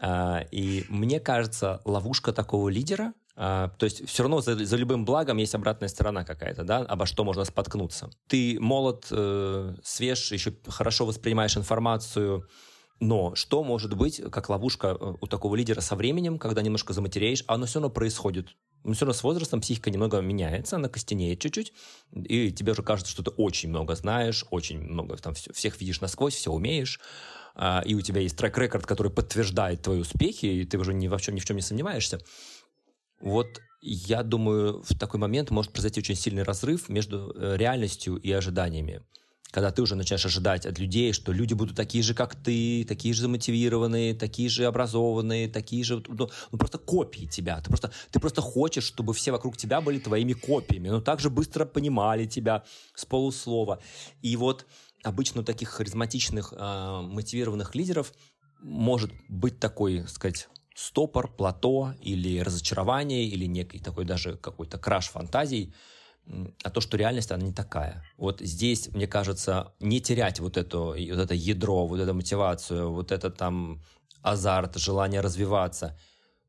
А, 0.00 0.40
и 0.50 0.84
мне 0.88 1.20
кажется, 1.20 1.80
ловушка 1.84 2.32
такого 2.32 2.68
лидера 2.68 3.12
а, 3.42 3.68
то 3.78 3.84
есть 3.84 4.06
все 4.06 4.22
равно 4.22 4.42
за, 4.42 4.66
за 4.66 4.76
любым 4.76 5.06
благом 5.06 5.38
есть 5.38 5.54
обратная 5.54 5.88
сторона 5.88 6.24
какая-то, 6.24 6.62
да, 6.62 6.78
обо 6.80 7.06
что 7.06 7.24
можно 7.24 7.42
споткнуться. 7.44 8.10
Ты 8.26 8.58
молод, 8.60 9.06
э, 9.10 9.76
свеж, 9.82 10.32
еще 10.32 10.52
хорошо 10.66 11.06
воспринимаешь 11.06 11.56
информацию, 11.56 12.46
но 12.98 13.34
что 13.34 13.64
может 13.64 13.94
быть 13.96 14.20
как 14.30 14.50
ловушка 14.50 14.88
э, 14.88 15.14
у 15.18 15.26
такого 15.26 15.56
лидера 15.56 15.80
со 15.80 15.96
временем, 15.96 16.38
когда 16.38 16.60
немножко 16.60 16.92
заматереешь, 16.92 17.42
а 17.46 17.54
оно 17.54 17.64
все 17.64 17.78
равно 17.78 17.88
происходит. 17.88 18.48
Но 18.84 18.92
все 18.92 19.06
равно 19.06 19.14
с 19.14 19.22
возрастом 19.22 19.62
психика 19.62 19.90
немного 19.90 20.20
меняется, 20.20 20.76
она 20.76 20.90
костенеет 20.90 21.40
чуть-чуть, 21.40 21.72
и 22.12 22.52
тебе 22.52 22.72
уже 22.72 22.82
кажется, 22.82 23.10
что 23.10 23.22
ты 23.22 23.30
очень 23.30 23.70
много 23.70 23.94
знаешь, 23.94 24.44
очень 24.50 24.80
много 24.80 25.16
там 25.16 25.32
все, 25.32 25.50
всех 25.54 25.80
видишь 25.80 26.02
насквозь, 26.02 26.34
все 26.34 26.52
умеешь, 26.52 27.00
а, 27.54 27.82
и 27.84 27.94
у 27.94 28.00
тебя 28.00 28.20
есть 28.20 28.36
трек-рекорд, 28.36 28.86
который 28.86 29.12
подтверждает 29.12 29.82
твои 29.82 30.00
успехи, 30.00 30.46
и 30.46 30.64
ты 30.64 30.78
уже 30.78 30.94
ни 30.94 31.08
во 31.08 31.18
чем, 31.18 31.34
ни 31.34 31.40
в 31.40 31.44
чем 31.44 31.56
не 31.56 31.62
сомневаешься. 31.62 32.20
Вот 33.20 33.60
я 33.82 34.22
думаю, 34.22 34.82
в 34.82 34.98
такой 34.98 35.20
момент 35.20 35.50
может 35.50 35.72
произойти 35.72 36.00
очень 36.00 36.14
сильный 36.14 36.42
разрыв 36.42 36.88
между 36.88 37.34
э, 37.34 37.56
реальностью 37.56 38.16
и 38.16 38.30
ожиданиями. 38.32 39.02
Когда 39.50 39.72
ты 39.72 39.82
уже 39.82 39.96
начинаешь 39.96 40.24
ожидать 40.24 40.64
от 40.64 40.78
людей, 40.78 41.12
что 41.12 41.32
люди 41.32 41.54
будут 41.54 41.76
такие 41.76 42.04
же, 42.04 42.14
как 42.14 42.36
ты, 42.36 42.84
такие 42.86 43.14
же 43.14 43.22
замотивированные, 43.22 44.14
такие 44.14 44.48
же 44.48 44.64
образованные, 44.64 45.48
такие 45.48 45.82
же, 45.82 46.04
ну, 46.06 46.30
ну 46.52 46.58
просто 46.58 46.78
копии 46.78 47.26
тебя. 47.26 47.60
Ты 47.60 47.68
просто, 47.68 47.90
ты 48.12 48.20
просто 48.20 48.42
хочешь, 48.42 48.84
чтобы 48.84 49.12
все 49.12 49.32
вокруг 49.32 49.56
тебя 49.56 49.80
были 49.80 49.98
твоими 49.98 50.34
копиями, 50.34 50.88
но 50.88 51.00
также 51.00 51.30
быстро 51.30 51.64
понимали 51.64 52.26
тебя 52.26 52.62
с 52.94 53.04
полуслова. 53.04 53.80
И 54.22 54.36
вот 54.36 54.66
обычно 55.02 55.42
у 55.42 55.44
таких 55.44 55.70
харизматичных, 55.70 56.52
э, 56.56 57.00
мотивированных 57.02 57.74
лидеров 57.74 58.12
может 58.60 59.10
быть 59.28 59.58
такой, 59.58 60.06
сказать, 60.08 60.48
стопор, 60.74 61.34
плато 61.34 61.94
или 62.00 62.40
разочарование, 62.40 63.26
или 63.26 63.46
некий 63.46 63.78
такой 63.78 64.04
даже 64.04 64.36
какой-то 64.36 64.78
краш 64.78 65.08
фантазий, 65.08 65.74
а 66.62 66.70
то, 66.70 66.80
что 66.80 66.96
реальность, 66.96 67.32
она 67.32 67.44
не 67.44 67.52
такая. 67.52 68.04
Вот 68.16 68.40
здесь, 68.40 68.88
мне 68.88 69.06
кажется, 69.06 69.72
не 69.80 70.00
терять 70.00 70.40
вот, 70.40 70.56
это, 70.56 70.78
вот 70.78 70.96
это 70.96 71.34
ядро, 71.34 71.86
вот 71.86 71.98
эту 71.98 72.14
мотивацию, 72.14 72.92
вот 72.92 73.10
это 73.10 73.30
там 73.30 73.82
азарт, 74.22 74.76
желание 74.76 75.20
развиваться, 75.20 75.98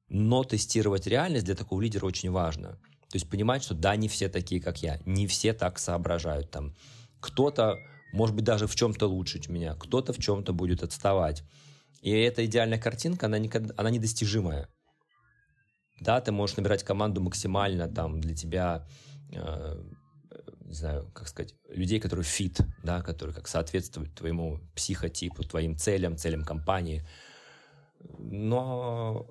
но 0.10 0.44
тестировать 0.44 1.08
реальность 1.08 1.46
для 1.46 1.56
такого 1.56 1.82
лидера 1.82 2.06
очень 2.06 2.32
важно. 2.32 2.80
То 3.10 3.16
есть 3.16 3.30
понимать, 3.30 3.64
что 3.64 3.74
да, 3.74 3.96
не 3.96 4.08
все 4.08 4.30
такие, 4.30 4.62
как 4.62 4.82
я, 4.82 5.00
не 5.06 5.28
все 5.28 5.54
так 5.54 5.80
соображают. 5.80 6.52
Там 6.52 6.76
кто-то, 7.20 7.78
может 8.12 8.36
быть, 8.36 8.46
даже 8.46 8.68
в 8.68 8.76
чем-то 8.76 9.08
лучше 9.08 9.40
меня, 9.50 9.76
кто-то 9.76 10.14
в 10.14 10.20
чем-то 10.20 10.54
будет 10.54 10.84
отставать. 10.84 11.44
И 12.02 12.10
эта 12.12 12.46
идеальная 12.46 12.80
картинка, 12.80 13.28
она, 13.28 13.38
никогда, 13.38 13.74
она 13.78 13.90
недостижимая. 13.90 14.68
Да, 16.00 16.20
ты 16.20 16.32
можешь 16.32 16.58
набирать 16.58 16.84
команду 16.84 17.22
максимально 17.22 17.88
там 17.88 18.20
для 18.20 18.36
тебя, 18.36 18.88
э, 19.32 19.84
не 20.66 20.74
знаю, 20.74 21.12
как 21.14 21.28
сказать, 21.28 21.54
людей, 21.70 22.00
которые 22.00 22.26
фит, 22.26 22.60
да, 22.84 23.04
которые 23.04 23.36
как 23.36 23.48
соответствуют 23.48 24.16
твоему 24.16 24.60
психотипу, 24.76 25.44
твоим 25.44 25.78
целям, 25.78 26.18
целям 26.18 26.44
компании. 26.44 27.08
Но 28.18 29.28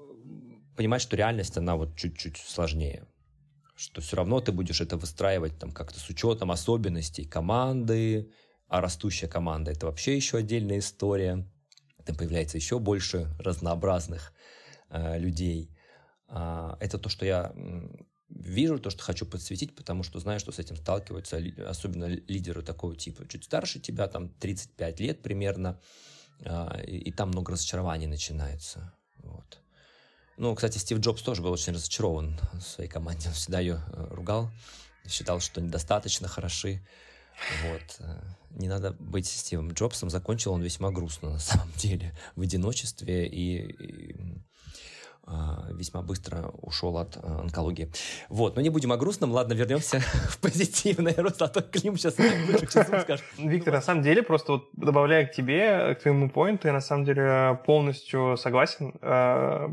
понимать, 0.77 1.03
что 1.03 1.17
реальность, 1.17 1.57
она 1.57 1.75
вот 1.75 1.97
чуть-чуть 1.97 2.37
сложнее. 2.37 3.05
Что 3.75 4.01
все 4.01 4.17
равно 4.17 4.41
ты 4.41 4.53
будешь 4.53 4.81
это 4.81 4.97
выстраивать 4.97 5.59
там 5.59 5.73
как-то 5.73 5.99
с 5.99 6.09
учетом 6.09 6.53
особенностей 6.53 7.25
команды, 7.25 8.31
а 8.71 8.81
растущая 8.81 9.29
команда– 9.29 9.71
это 9.73 9.85
вообще 9.87 10.17
еще 10.17 10.39
отдельная 10.39 10.79
история 10.79 11.47
там 12.11 12.17
появляется 12.17 12.57
еще 12.57 12.79
больше 12.79 13.29
разнообразных 13.39 14.33
э, 14.89 15.19
людей. 15.19 15.71
Э, 16.29 16.77
это 16.81 16.99
то, 16.99 17.09
что 17.09 17.25
я 17.25 17.53
вижу, 18.29 18.79
то, 18.79 18.91
что 18.91 19.03
хочу 19.03 19.27
подсветить, 19.27 19.75
потому 19.75 20.03
что 20.03 20.19
знаю, 20.19 20.41
что 20.41 20.53
с 20.53 20.59
этим 20.59 20.77
сталкиваются 20.77 21.41
особенно 21.67 22.07
лидеры 22.07 22.63
такого 22.63 22.97
типа. 22.97 23.27
Чуть 23.29 23.45
старше 23.45 23.81
тебя, 23.81 24.09
там 24.09 24.29
35 24.29 25.01
лет 25.01 25.23
примерно, 25.23 25.81
э, 26.41 26.85
и, 26.87 26.99
и 26.99 27.13
там 27.13 27.29
много 27.29 27.53
разочарований 27.53 28.07
начинается. 28.07 28.93
Вот. 29.19 29.61
Ну, 30.37 30.55
кстати, 30.55 30.79
Стив 30.79 30.99
Джобс 30.99 31.23
тоже 31.23 31.43
был 31.43 31.53
очень 31.53 31.75
разочарован 31.75 32.39
в 32.53 32.63
своей 32.63 32.89
команде. 32.89 33.29
Он 33.29 33.35
всегда 33.35 33.61
ее 33.61 33.83
э, 33.93 34.07
ругал, 34.11 34.51
считал, 35.07 35.41
что 35.41 35.61
недостаточно 35.61 36.29
хороши. 36.29 36.83
Вот. 37.65 37.97
Э, 38.01 38.21
не 38.51 38.69
надо 38.69 38.97
быть 38.99 39.27
Стивом 39.27 39.73
Джобсом. 39.73 40.11
Закончил 40.11 40.53
он 40.53 40.63
весьма 40.63 40.91
грустно, 40.91 41.31
на 41.31 41.39
самом 41.39 41.73
деле, 41.77 42.13
в 42.37 42.43
одиночестве 42.43 43.27
и, 43.27 43.73
и 43.73 44.17
а, 45.33 45.69
весьма 45.73 46.03
быстро 46.03 46.49
ушел 46.63 46.99
от 46.99 47.17
а, 47.17 47.41
онкологии. 47.41 47.93
Вот, 48.29 48.57
но 48.57 48.63
не 48.63 48.71
будем 48.71 48.91
о 48.91 48.97
грустном, 48.97 49.31
ладно, 49.31 49.53
вернемся 49.53 50.01
в 50.29 50.39
позитивное 50.41 51.15
русло, 51.17 51.47
а 51.47 51.51
то 51.51 51.63
Клим 51.63 51.97
сейчас 51.97 52.15
скажет. 53.03 53.25
Виктор, 53.39 53.75
на 53.75 53.81
самом 53.81 54.03
деле, 54.03 54.23
просто 54.23 54.53
вот 54.53 54.69
добавляя 54.73 55.27
к 55.27 55.33
тебе, 55.33 55.95
к 55.95 56.03
твоему 56.03 56.31
поинту, 56.31 56.67
я 56.67 56.73
на 56.73 56.81
самом 56.81 57.05
деле 57.05 57.61
полностью 57.65 58.37
согласен. 58.37 58.93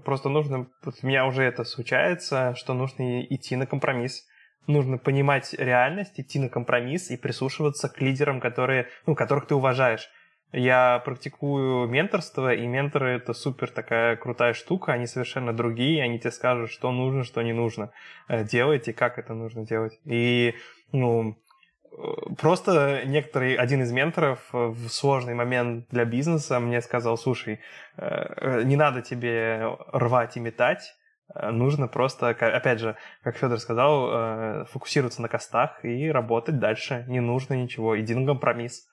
Просто 0.01 0.29
нужно, 0.29 0.67
вот 0.83 0.95
у 1.01 1.07
меня 1.07 1.25
уже 1.25 1.43
это 1.43 1.63
случается, 1.63 2.53
что 2.55 2.73
нужно 2.73 3.23
идти 3.23 3.55
на 3.55 3.65
компромисс 3.65 4.25
нужно 4.67 4.97
понимать 4.97 5.53
реальность, 5.57 6.19
идти 6.19 6.39
на 6.39 6.49
компромисс 6.49 7.09
и 7.09 7.17
прислушиваться 7.17 7.89
к 7.89 7.99
лидерам, 8.01 8.39
которые, 8.39 8.87
ну, 9.05 9.15
которых 9.15 9.47
ты 9.47 9.55
уважаешь. 9.55 10.09
Я 10.53 11.01
практикую 11.03 11.87
менторство, 11.87 12.53
и 12.53 12.65
менторы— 12.67 13.09
это 13.17 13.33
супер 13.33 13.69
такая 13.69 14.15
крутая 14.15 14.53
штука, 14.53 14.93
они 14.93 15.05
совершенно 15.05 15.51
другие, 15.51 16.03
они 16.03 16.19
тебе 16.19 16.31
скажут, 16.31 16.71
что 16.71 16.91
нужно, 16.91 17.23
что 17.23 17.41
не 17.41 17.51
нужно 17.51 17.91
э, 18.29 18.45
делать 18.45 18.87
и 18.87 18.93
как 18.93 19.19
это 19.19 19.33
нужно 19.33 19.65
делать. 19.65 19.99
И, 20.05 20.55
ну, 20.93 21.37
э, 21.91 21.97
просто 22.39 23.01
некоторый, 23.05 23.55
один 23.55 23.81
из 23.81 23.91
менторов 23.91 24.39
в 24.53 24.87
сложный 24.87 25.33
момент 25.33 25.87
для 25.89 26.05
бизнеса 26.05 26.61
мне 26.61 26.79
сказал, 26.81 27.17
слушай, 27.17 27.59
э, 27.97 28.63
не 28.63 28.77
надо 28.77 29.01
тебе 29.01 29.75
рвать 29.91 30.37
и 30.37 30.39
метать, 30.39 30.93
Э, 30.93 31.06
нужно 31.33 31.87
просто, 31.87 32.29
опять 32.29 32.79
же, 32.79 32.95
как 33.23 33.37
Федор 33.37 33.59
сказал, 33.59 34.09
э, 34.11 34.65
фокусироваться 34.65 35.21
на 35.21 35.27
костах 35.27 35.83
и 35.83 36.09
работать 36.09 36.59
дальше. 36.59 37.05
Не 37.07 37.19
нужно 37.19 37.53
ничего. 37.55 37.99
Иди 37.99 38.15
на 38.15 38.25
компромисс. 38.25 38.87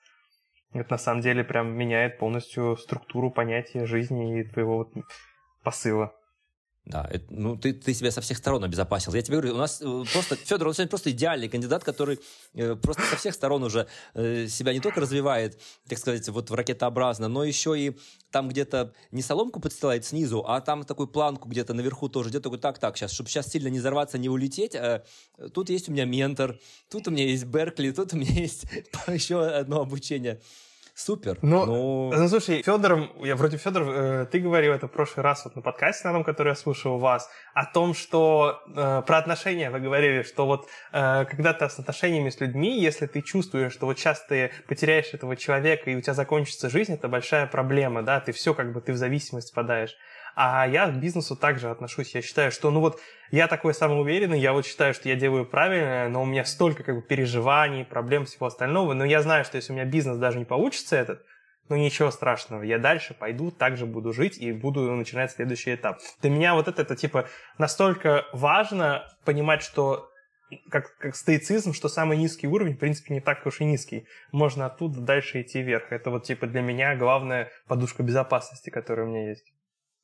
Это 0.73 0.91
на 0.91 0.97
самом 0.97 1.21
деле 1.21 1.43
прям 1.43 1.73
меняет 1.73 2.17
полностью 2.17 2.75
структуру 2.75 3.31
понятия 3.31 3.85
жизни 3.85 4.41
и 4.41 4.43
твоего 4.43 4.77
вот 4.77 4.93
посыла. 5.63 6.13
Да, 6.85 7.07
это, 7.09 7.25
ну 7.29 7.57
ты, 7.57 7.73
ты 7.73 7.95
себя 7.95 8.11
со 8.11 8.21
всех 8.21 8.37
сторон 8.37 8.63
обезопасил. 8.63 9.11
Я 9.15 9.23
тебе 9.23 9.37
говорю, 9.37 9.55
у 9.55 9.57
нас 9.57 9.81
э, 9.81 10.03
просто 10.13 10.35
Федор, 10.35 10.67
он 10.67 10.73
сегодня 10.75 10.89
просто 10.89 11.09
идеальный 11.09 11.49
кандидат, 11.49 11.83
который 11.83 12.19
э, 12.53 12.75
просто 12.75 13.01
со 13.03 13.15
всех 13.15 13.33
сторон 13.33 13.63
уже 13.63 13.87
э, 14.13 14.45
себя 14.47 14.71
не 14.71 14.79
только 14.79 15.01
развивает, 15.01 15.59
так 15.87 15.97
сказать, 15.97 16.29
вот 16.29 16.51
в 16.51 16.53
ракетообразно, 16.53 17.27
но 17.27 17.43
еще 17.43 17.79
и 17.79 17.97
там 18.29 18.49
где-то 18.49 18.93
не 19.11 19.23
соломку 19.23 19.59
подстилает 19.59 20.05
снизу, 20.05 20.45
а 20.47 20.61
там 20.61 20.83
такую 20.83 21.07
планку 21.07 21.49
где-то 21.49 21.73
наверху 21.73 22.07
тоже, 22.07 22.29
где-то 22.29 22.43
такой, 22.43 22.59
так, 22.59 22.77
так, 22.77 22.97
сейчас, 22.97 23.11
чтобы 23.11 23.31
сейчас 23.31 23.47
сильно 23.47 23.69
не 23.69 23.79
взорваться, 23.79 24.19
не 24.19 24.29
улететь, 24.29 24.75
э, 24.75 25.03
тут 25.53 25.71
есть 25.71 25.89
у 25.89 25.91
меня 25.91 26.05
ментор, 26.05 26.59
тут 26.91 27.07
у 27.07 27.11
меня 27.11 27.25
есть 27.25 27.45
Беркли, 27.45 27.89
тут 27.89 28.13
у 28.13 28.17
меня 28.17 28.41
есть 28.41 28.65
еще 29.07 29.43
одно 29.43 29.81
обучение. 29.81 30.39
Супер. 30.97 31.37
Ну, 31.41 31.65
но... 31.65 32.17
ну 32.17 32.27
слушай, 32.29 32.63
Федором, 32.63 33.11
я 33.21 33.35
вроде 33.35 33.57
Федор, 33.57 33.83
э, 33.83 34.25
ты 34.31 34.39
говорил 34.39 34.71
это 34.71 34.87
в 34.87 34.91
прошлый 34.91 35.25
раз 35.25 35.43
вот 35.43 35.53
на 35.57 35.61
подкасте 35.61 36.07
на 36.07 36.13
том, 36.13 36.23
который 36.23 36.49
я 36.49 36.55
слушал 36.55 36.95
у 36.95 36.99
вас, 36.99 37.29
о 37.53 37.65
том, 37.65 37.93
что 37.93 38.61
э, 38.65 39.01
про 39.05 39.17
отношения 39.17 39.69
вы 39.71 39.81
говорили, 39.81 40.23
что 40.23 40.45
вот 40.45 40.69
э, 40.93 41.25
когда 41.25 41.51
ты 41.51 41.67
с 41.67 41.79
отношениями 41.79 42.29
с 42.29 42.39
людьми, 42.39 42.79
если 42.79 43.07
ты 43.07 43.21
чувствуешь, 43.21 43.73
что 43.73 43.87
вот 43.87 43.99
сейчас 43.99 44.25
ты 44.25 44.51
потеряешь 44.69 45.13
этого 45.13 45.35
человека 45.35 45.91
и 45.91 45.95
у 45.95 46.01
тебя 46.01 46.13
закончится 46.13 46.69
жизнь, 46.69 46.93
это 46.93 47.09
большая 47.09 47.45
проблема, 47.45 48.01
да, 48.01 48.21
ты 48.21 48.31
все 48.31 48.53
как 48.53 48.71
бы, 48.71 48.79
ты 48.79 48.93
в 48.93 48.97
зависимость 48.97 49.51
впадаешь. 49.51 49.97
А 50.35 50.67
я 50.67 50.87
к 50.87 50.99
бизнесу 50.99 51.35
также 51.35 51.69
отношусь. 51.69 52.13
Я 52.13 52.21
считаю, 52.21 52.51
что, 52.51 52.69
ну 52.69 52.81
вот, 52.81 52.99
я 53.31 53.47
такой 53.47 53.73
самоуверенный, 53.73 54.39
я 54.39 54.51
вот 54.51 54.65
считаю, 54.65 54.93
что 54.93 55.07
я 55.07 55.15
делаю 55.15 55.45
правильно, 55.45 56.09
но 56.09 56.21
у 56.21 56.25
меня 56.25 56.43
столько 56.43 56.83
как 56.83 56.95
бы 56.95 57.01
переживаний, 57.01 57.85
проблем, 57.85 58.25
всего 58.25 58.47
остального. 58.47 58.93
Но 58.93 59.05
я 59.05 59.21
знаю, 59.21 59.45
что 59.45 59.55
если 59.55 59.71
у 59.71 59.75
меня 59.75 59.85
бизнес 59.85 60.17
даже 60.17 60.37
не 60.37 60.45
получится 60.45 60.97
этот, 60.97 61.25
ну 61.69 61.77
ничего 61.77 62.11
страшного, 62.11 62.63
я 62.63 62.77
дальше 62.77 63.15
пойду, 63.17 63.49
также 63.49 63.85
буду 63.85 64.13
жить 64.13 64.37
и 64.37 64.51
буду 64.51 64.81
начинать 64.91 65.31
следующий 65.31 65.73
этап. 65.73 65.99
Для 66.21 66.29
меня 66.29 66.53
вот 66.53 66.67
это, 66.67 66.81
это 66.81 66.95
типа 66.95 67.27
настолько 67.57 68.25
важно 68.33 69.07
понимать, 69.23 69.63
что 69.63 70.09
как, 70.69 70.95
как 70.97 71.15
стоицизм, 71.15 71.73
что 71.73 71.89
самый 71.89 72.17
низкий 72.17 72.47
уровень, 72.47 72.75
в 72.75 72.79
принципе, 72.79 73.13
не 73.13 73.21
так 73.21 73.45
уж 73.45 73.61
и 73.61 73.65
низкий. 73.65 74.05
Можно 74.31 74.67
оттуда 74.67 74.99
дальше 75.01 75.41
идти 75.41 75.61
вверх. 75.61 75.91
Это 75.91 76.11
вот 76.11 76.25
типа 76.25 76.45
для 76.45 76.61
меня 76.61 76.95
главная 76.95 77.49
подушка 77.67 78.03
безопасности, 78.03 78.69
которая 78.69 79.07
у 79.07 79.09
меня 79.09 79.29
есть. 79.29 79.51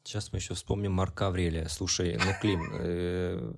Сейчас 0.03 0.32
мы 0.32 0.40
еще 0.40 0.53
вспомним 0.53 0.94
Марка 0.94 1.28
Аврелия. 1.28 1.68
Слушай, 1.68 2.18
ну, 2.18 2.32
Клим, 2.41 2.61
э, 2.73 3.53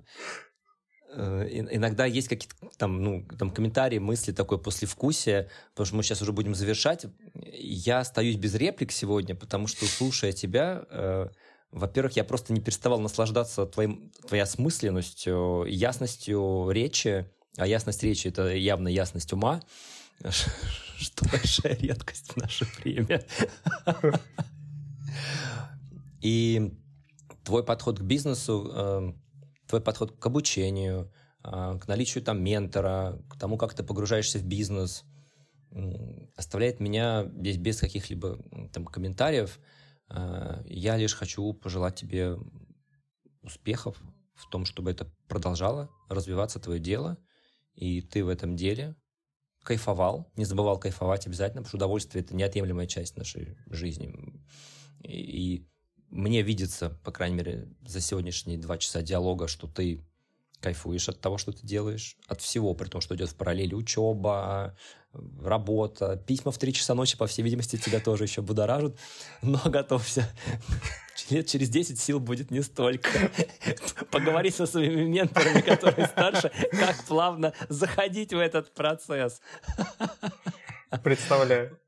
э, 1.14 1.48
иногда 1.70 2.04
есть 2.04 2.28
какие-то 2.28 2.54
там, 2.76 3.02
ну, 3.02 3.26
там 3.38 3.50
комментарии, 3.50 3.98
мысли, 3.98 4.32
такое 4.32 4.58
послевкусие, 4.58 5.50
потому 5.70 5.86
что 5.86 5.96
мы 5.96 6.02
сейчас 6.02 6.20
уже 6.22 6.32
будем 6.32 6.54
завершать. 6.54 7.06
Я 7.34 8.00
остаюсь 8.00 8.36
без 8.36 8.54
реплик 8.54 8.92
сегодня, 8.92 9.34
потому 9.34 9.66
что, 9.66 9.86
слушая 9.86 10.32
тебя, 10.32 10.84
э, 10.90 11.28
во-первых, 11.70 12.14
я 12.16 12.24
просто 12.24 12.52
не 12.52 12.60
переставал 12.60 13.00
наслаждаться 13.00 13.66
твоим, 13.66 14.12
твоей 14.28 14.42
осмысленностью, 14.42 15.64
ясностью 15.66 16.70
речи, 16.70 17.26
а 17.56 17.66
ясность 17.66 18.02
речи— 18.02 18.28
это 18.28 18.54
явно 18.54 18.88
ясность 18.88 19.32
ума, 19.32 19.60
что 20.98 21.28
большая 21.30 21.76
редкость 21.76 22.32
в 22.32 22.36
наше 22.36 22.66
время. 22.76 23.24
И 26.24 26.72
твой 27.44 27.62
подход 27.62 27.98
к 27.98 28.02
бизнесу, 28.02 28.72
эм, 28.74 29.22
твой 29.68 29.82
подход 29.82 30.18
к 30.18 30.24
обучению, 30.24 31.12
э, 31.44 31.78
к 31.78 31.86
наличию 31.86 32.24
там 32.24 32.42
ментора, 32.42 33.22
к 33.28 33.38
тому, 33.38 33.58
как 33.58 33.74
ты 33.74 33.82
погружаешься 33.82 34.38
в 34.38 34.44
бизнес, 34.44 35.04
оставляет 36.34 36.80
меня 36.80 37.24
здесь 37.36 37.58
без 37.58 37.78
каких-либо 37.78 38.38
там 38.72 38.86
комментариев. 38.86 39.60
Э, 40.08 40.62
я 40.66 40.96
лишь 40.96 41.14
хочу 41.14 41.52
пожелать 41.52 41.96
тебе 41.96 42.38
успехов 43.42 44.00
в 44.34 44.48
том, 44.48 44.64
чтобы 44.64 44.92
это 44.92 45.12
продолжало 45.28 45.90
развиваться 46.08 46.58
твое 46.58 46.80
дело, 46.80 47.18
и 47.74 48.00
ты 48.00 48.24
в 48.24 48.28
этом 48.28 48.56
деле 48.56 48.96
кайфовал, 49.62 50.32
не 50.36 50.46
забывал 50.46 50.78
кайфовать 50.78 51.26
обязательно, 51.26 51.60
потому 51.60 51.68
что 51.68 51.76
удовольствие— 51.76 52.24
это 52.24 52.34
неотъемлемая 52.34 52.86
часть 52.86 53.18
нашей 53.18 53.58
жизни. 53.66 54.14
И, 55.02 55.58
и 55.58 55.73
мне 56.14 56.42
видится, 56.42 56.90
по 57.02 57.10
крайней 57.10 57.36
мере, 57.36 57.68
за 57.84 58.00
сегодняшние 58.00 58.56
два 58.56 58.78
часа 58.78 59.02
диалога, 59.02 59.48
что 59.48 59.66
ты 59.66 60.00
кайфуешь 60.60 61.08
от 61.08 61.20
того, 61.20 61.38
что 61.38 61.52
ты 61.52 61.66
делаешь, 61.66 62.16
от 62.28 62.40
всего, 62.40 62.72
при 62.74 62.88
том, 62.88 63.00
что 63.00 63.16
идет 63.16 63.30
в 63.30 63.34
параллели 63.34 63.74
учеба, 63.74 64.76
работа, 65.42 66.16
письма 66.16 66.52
в 66.52 66.58
три 66.58 66.72
часа 66.72 66.94
ночи, 66.94 67.16
по 67.16 67.26
всей 67.26 67.42
видимости, 67.42 67.76
тебя 67.76 68.00
тоже 68.00 68.24
еще 68.24 68.42
будоражат, 68.42 68.96
но 69.42 69.60
готовься. 69.66 70.32
Лет 71.30 71.48
через 71.48 71.68
10 71.68 71.98
сил 71.98 72.20
будет 72.20 72.50
не 72.50 72.62
столько. 72.62 73.08
Поговори 74.10 74.50
со 74.50 74.66
своими 74.66 75.04
менторами, 75.04 75.60
которые 75.60 76.06
старше, 76.06 76.50
как 76.70 77.04
плавно 77.04 77.52
заходить 77.68 78.32
в 78.32 78.38
этот 78.38 78.72
процесс. 78.72 79.40
Представляю. 81.02 81.78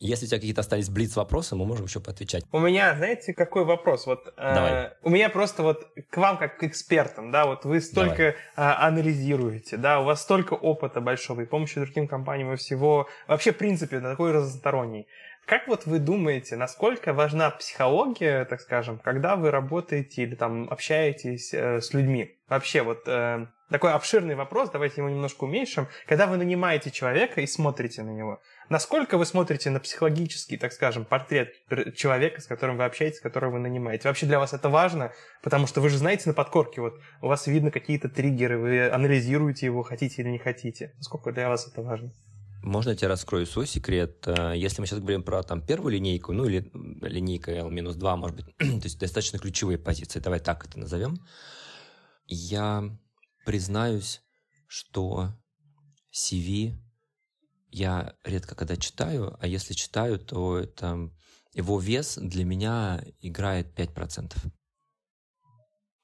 Если 0.00 0.26
у 0.26 0.28
тебя 0.28 0.38
какие-то 0.38 0.60
остались 0.60 0.90
блиц-вопросы, 0.90 1.56
мы 1.56 1.66
можем 1.66 1.86
еще 1.86 2.00
поотвечать. 2.00 2.44
У 2.52 2.58
меня, 2.58 2.94
знаете, 2.96 3.32
какой 3.32 3.64
вопрос? 3.64 4.06
Вот, 4.06 4.26
э, 4.36 4.54
Давай. 4.54 4.72
Э, 4.72 4.92
у 5.02 5.10
меня 5.10 5.28
просто 5.28 5.62
вот 5.62 5.88
к 6.10 6.16
вам 6.16 6.36
как 6.36 6.58
к 6.58 6.64
экспертам, 6.64 7.30
да, 7.30 7.46
вот 7.46 7.64
вы 7.64 7.80
столько 7.80 8.22
э, 8.22 8.34
анализируете, 8.56 9.76
да, 9.76 10.00
у 10.00 10.04
вас 10.04 10.22
столько 10.22 10.54
опыта 10.54 11.00
большого 11.00 11.42
и 11.42 11.46
помощи 11.46 11.80
другим 11.80 12.08
компаниям 12.08 12.52
и 12.52 12.56
всего, 12.56 13.08
вообще, 13.28 13.52
в 13.52 13.56
принципе, 13.56 14.00
такой 14.00 14.32
разносторонний. 14.32 15.06
Как 15.46 15.68
вот 15.68 15.84
вы 15.84 15.98
думаете, 15.98 16.56
насколько 16.56 17.12
важна 17.12 17.50
психология, 17.50 18.46
так 18.46 18.60
скажем, 18.60 18.98
когда 18.98 19.36
вы 19.36 19.50
работаете 19.50 20.22
или 20.22 20.34
там 20.34 20.68
общаетесь 20.70 21.52
э, 21.52 21.80
с 21.80 21.92
людьми? 21.92 22.38
Вообще 22.48 22.82
вот 22.82 23.02
э, 23.06 23.46
такой 23.70 23.92
обширный 23.92 24.36
вопрос, 24.36 24.70
давайте 24.70 25.02
его 25.02 25.10
немножко 25.10 25.44
уменьшим. 25.44 25.86
Когда 26.06 26.26
вы 26.26 26.38
нанимаете 26.38 26.90
человека 26.90 27.42
и 27.42 27.46
смотрите 27.46 28.02
на 28.02 28.10
него, 28.10 28.40
насколько 28.68 29.18
вы 29.18 29.26
смотрите 29.26 29.70
на 29.70 29.80
психологический, 29.80 30.56
так 30.56 30.72
скажем, 30.72 31.04
портрет 31.04 31.54
человека, 31.96 32.40
с 32.40 32.46
которым 32.46 32.76
вы 32.76 32.84
общаетесь, 32.84 33.20
которого 33.20 33.52
вы 33.52 33.58
нанимаете? 33.58 34.08
Вообще 34.08 34.26
для 34.26 34.38
вас 34.38 34.52
это 34.52 34.68
важно? 34.68 35.12
Потому 35.42 35.66
что 35.66 35.80
вы 35.80 35.88
же 35.88 35.98
знаете 35.98 36.28
на 36.28 36.34
подкорке, 36.34 36.80
вот 36.80 37.00
у 37.20 37.28
вас 37.28 37.46
видно 37.46 37.70
какие-то 37.70 38.08
триггеры, 38.08 38.58
вы 38.58 38.88
анализируете 38.88 39.66
его, 39.66 39.82
хотите 39.82 40.22
или 40.22 40.30
не 40.30 40.38
хотите. 40.38 40.92
Насколько 40.98 41.32
для 41.32 41.48
вас 41.48 41.66
это 41.66 41.82
важно? 41.82 42.12
Можно 42.62 42.90
я 42.90 42.96
тебе 42.96 43.08
раскрою 43.08 43.44
свой 43.44 43.66
секрет? 43.66 44.26
Э, 44.26 44.54
если 44.56 44.80
мы 44.80 44.86
сейчас 44.86 45.00
говорим 45.00 45.22
про 45.22 45.42
там 45.42 45.60
первую 45.60 45.92
линейку, 45.92 46.32
ну 46.32 46.46
или 46.46 46.70
линейка 47.02 47.52
L-2, 47.52 48.16
может 48.16 48.36
быть, 48.36 48.56
то 48.56 48.84
есть 48.84 48.98
достаточно 48.98 49.38
ключевые 49.38 49.76
позиции, 49.76 50.18
давай 50.18 50.40
так 50.40 50.64
это 50.66 50.78
назовем, 50.78 51.18
я 52.26 52.84
признаюсь, 53.44 54.22
что 54.66 55.34
CV 56.10 56.78
я 57.74 58.14
редко 58.22 58.54
когда 58.54 58.76
читаю, 58.76 59.36
а 59.40 59.48
если 59.48 59.74
читаю, 59.74 60.20
то 60.20 60.58
это 60.58 61.10
его 61.54 61.80
вес 61.80 62.16
для 62.16 62.44
меня 62.44 63.04
играет 63.20 63.76
5%. 63.76 64.32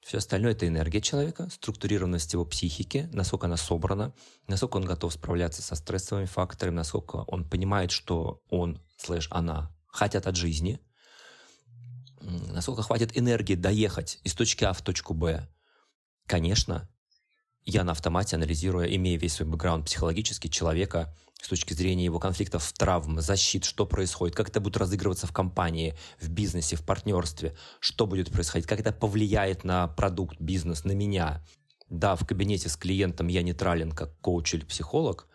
Все 0.01 0.17
остальное— 0.17 0.51
это 0.53 0.67
энергия 0.67 0.99
человека, 0.99 1.49
структурированность 1.49 2.33
его 2.33 2.43
психики, 2.43 3.07
насколько 3.13 3.45
она 3.45 3.55
собрана, 3.55 4.13
насколько 4.47 4.77
он 4.77 4.85
готов 4.85 5.13
справляться 5.13 5.61
со 5.61 5.75
стрессовыми 5.75 6.25
факторами, 6.25 6.75
насколько 6.75 7.17
он 7.27 7.47
понимает, 7.47 7.91
что 7.91 8.41
он, 8.49 8.81
слэш, 8.97 9.27
она 9.31 9.73
хотят 9.87 10.27
от 10.27 10.35
жизни, 10.35 10.81
насколько 12.19 12.81
хватит 12.81 13.17
энергии 13.17 13.55
доехать 13.55 14.19
из 14.23 14.33
точки 14.33 14.65
А 14.65 14.73
в 14.73 14.81
точку 14.81 15.13
Б. 15.13 15.47
Конечно, 16.27 16.89
я 17.65 17.83
на 17.83 17.91
автомате, 17.91 18.35
анализируя, 18.35 18.87
имея 18.87 19.17
весь 19.17 19.33
свой 19.33 19.47
бэкграунд 19.47 19.85
психологический 19.85 20.49
человека, 20.49 21.13
с 21.41 21.47
точки 21.47 21.73
зрения 21.73 22.05
его 22.05 22.19
конфликтов, 22.19 22.71
травм, 22.73 23.19
защит, 23.19 23.65
что 23.65 23.85
происходит, 23.85 24.35
как 24.35 24.49
это 24.49 24.59
будет 24.59 24.77
разыгрываться 24.77 25.27
в 25.27 25.33
компании, 25.33 25.95
в 26.19 26.29
бизнесе, 26.29 26.75
в 26.75 26.85
партнерстве, 26.85 27.55
что 27.79 28.05
будет 28.05 28.31
происходить, 28.31 28.67
как 28.67 28.79
это 28.79 28.91
повлияет 28.91 29.63
на 29.63 29.87
продукт, 29.87 30.39
бизнес, 30.39 30.83
на 30.83 30.91
меня. 30.91 31.43
Да, 31.89 32.15
в 32.15 32.25
кабинете 32.25 32.69
с 32.69 32.77
клиентом 32.77 33.27
я 33.27 33.41
нейтрален 33.41 33.91
как 33.91 34.17
коуч 34.21 34.53
или 34.53 34.63
психолог, 34.63 35.27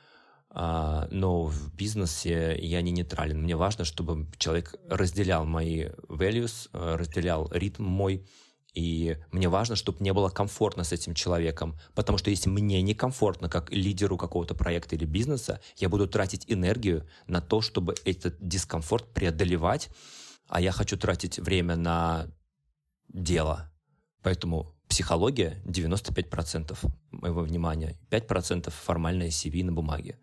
а, 0.48 1.08
но 1.10 1.44
в 1.44 1.74
бизнесе 1.74 2.56
я 2.58 2.80
не 2.82 2.92
нейтрален. 2.92 3.42
Мне 3.42 3.56
важно, 3.56 3.84
чтобы 3.84 4.26
человек 4.38 4.74
разделял 4.88 5.44
мои 5.44 5.88
values, 6.08 6.68
разделял 6.72 7.50
ритм 7.52 7.84
мой, 7.84 8.26
и 8.76 9.16
мне 9.32 9.48
важно, 9.48 9.74
чтобы 9.74 10.00
мне 10.00 10.12
было 10.12 10.28
комфортно 10.28 10.84
с 10.84 10.92
этим 10.92 11.14
человеком, 11.14 11.78
потому 11.94 12.18
что 12.18 12.28
если 12.28 12.50
мне 12.50 12.82
некомфортно 12.82 13.48
как 13.48 13.72
лидеру 13.72 14.18
какого-то 14.18 14.54
проекта 14.54 14.96
или 14.96 15.06
бизнеса, 15.06 15.62
я 15.78 15.88
буду 15.88 16.06
тратить 16.06 16.44
энергию 16.46 17.08
на 17.26 17.40
то, 17.40 17.62
чтобы 17.62 17.94
этот 18.04 18.36
дискомфорт 18.38 19.10
преодолевать, 19.14 19.88
а 20.46 20.60
я 20.60 20.72
хочу 20.72 20.98
тратить 20.98 21.38
время 21.38 21.74
на 21.74 22.26
дело. 23.08 23.72
Поэтому 24.22 24.74
психология 24.88 25.62
95% 25.64 26.76
моего 27.12 27.40
внимания, 27.40 27.98
5% 28.10 28.70
формальное 28.70 29.28
CV 29.28 29.64
на 29.64 29.72
бумаге. 29.72 30.18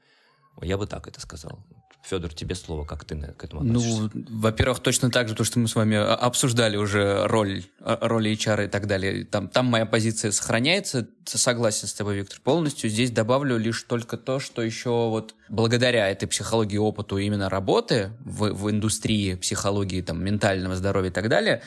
Я 0.62 0.78
бы 0.78 0.88
так 0.88 1.08
это 1.08 1.20
сказал. 1.20 1.60
Федор, 2.04 2.34
тебе 2.34 2.54
слово, 2.54 2.84
как 2.84 3.06
ты 3.06 3.16
к 3.16 3.46
этому 3.46 3.64
ну, 3.64 3.80
относишься? 3.80 4.12
Ну, 4.14 4.26
во-первых, 4.42 4.82
точно 4.82 5.10
так 5.10 5.30
же, 5.30 5.36
то, 5.36 5.46
что 5.46 5.60
мы 5.60 5.70
с 5.70 5.76
вами 5.76 5.96
а, 5.96 6.16
обсуждали 6.16 6.76
уже 6.76 7.26
роль, 7.28 7.64
а, 7.80 7.98
роли 8.06 8.34
HR 8.34 8.66
и 8.66 8.68
так 8.68 8.88
далее. 8.88 9.24
Там, 9.24 9.48
там 9.48 9.68
моя 9.68 9.86
позиция 9.86 10.32
сохраняется, 10.32 11.08
согласен 11.24 11.88
с 11.88 11.94
тобой, 11.94 12.18
Виктор, 12.18 12.42
полностью. 12.42 12.90
Здесь 12.90 13.10
добавлю 13.10 13.58
лишь 13.58 13.84
только 13.84 14.18
то, 14.18 14.42
что 14.42 14.62
еще 14.62 14.90
вот 14.90 15.36
благодаря 15.48 16.10
этой 16.10 16.28
психологии, 16.28 16.78
опыту 16.78 17.18
именно 17.20 17.48
работы 17.48 18.12
в, 18.20 18.52
в 18.52 18.70
индустрии 18.70 19.36
психологии, 19.36 20.02
там, 20.02 20.22
ментального 20.22 20.76
здоровья 20.76 21.10
и 21.10 21.14
так 21.14 21.30
далее, 21.30 21.62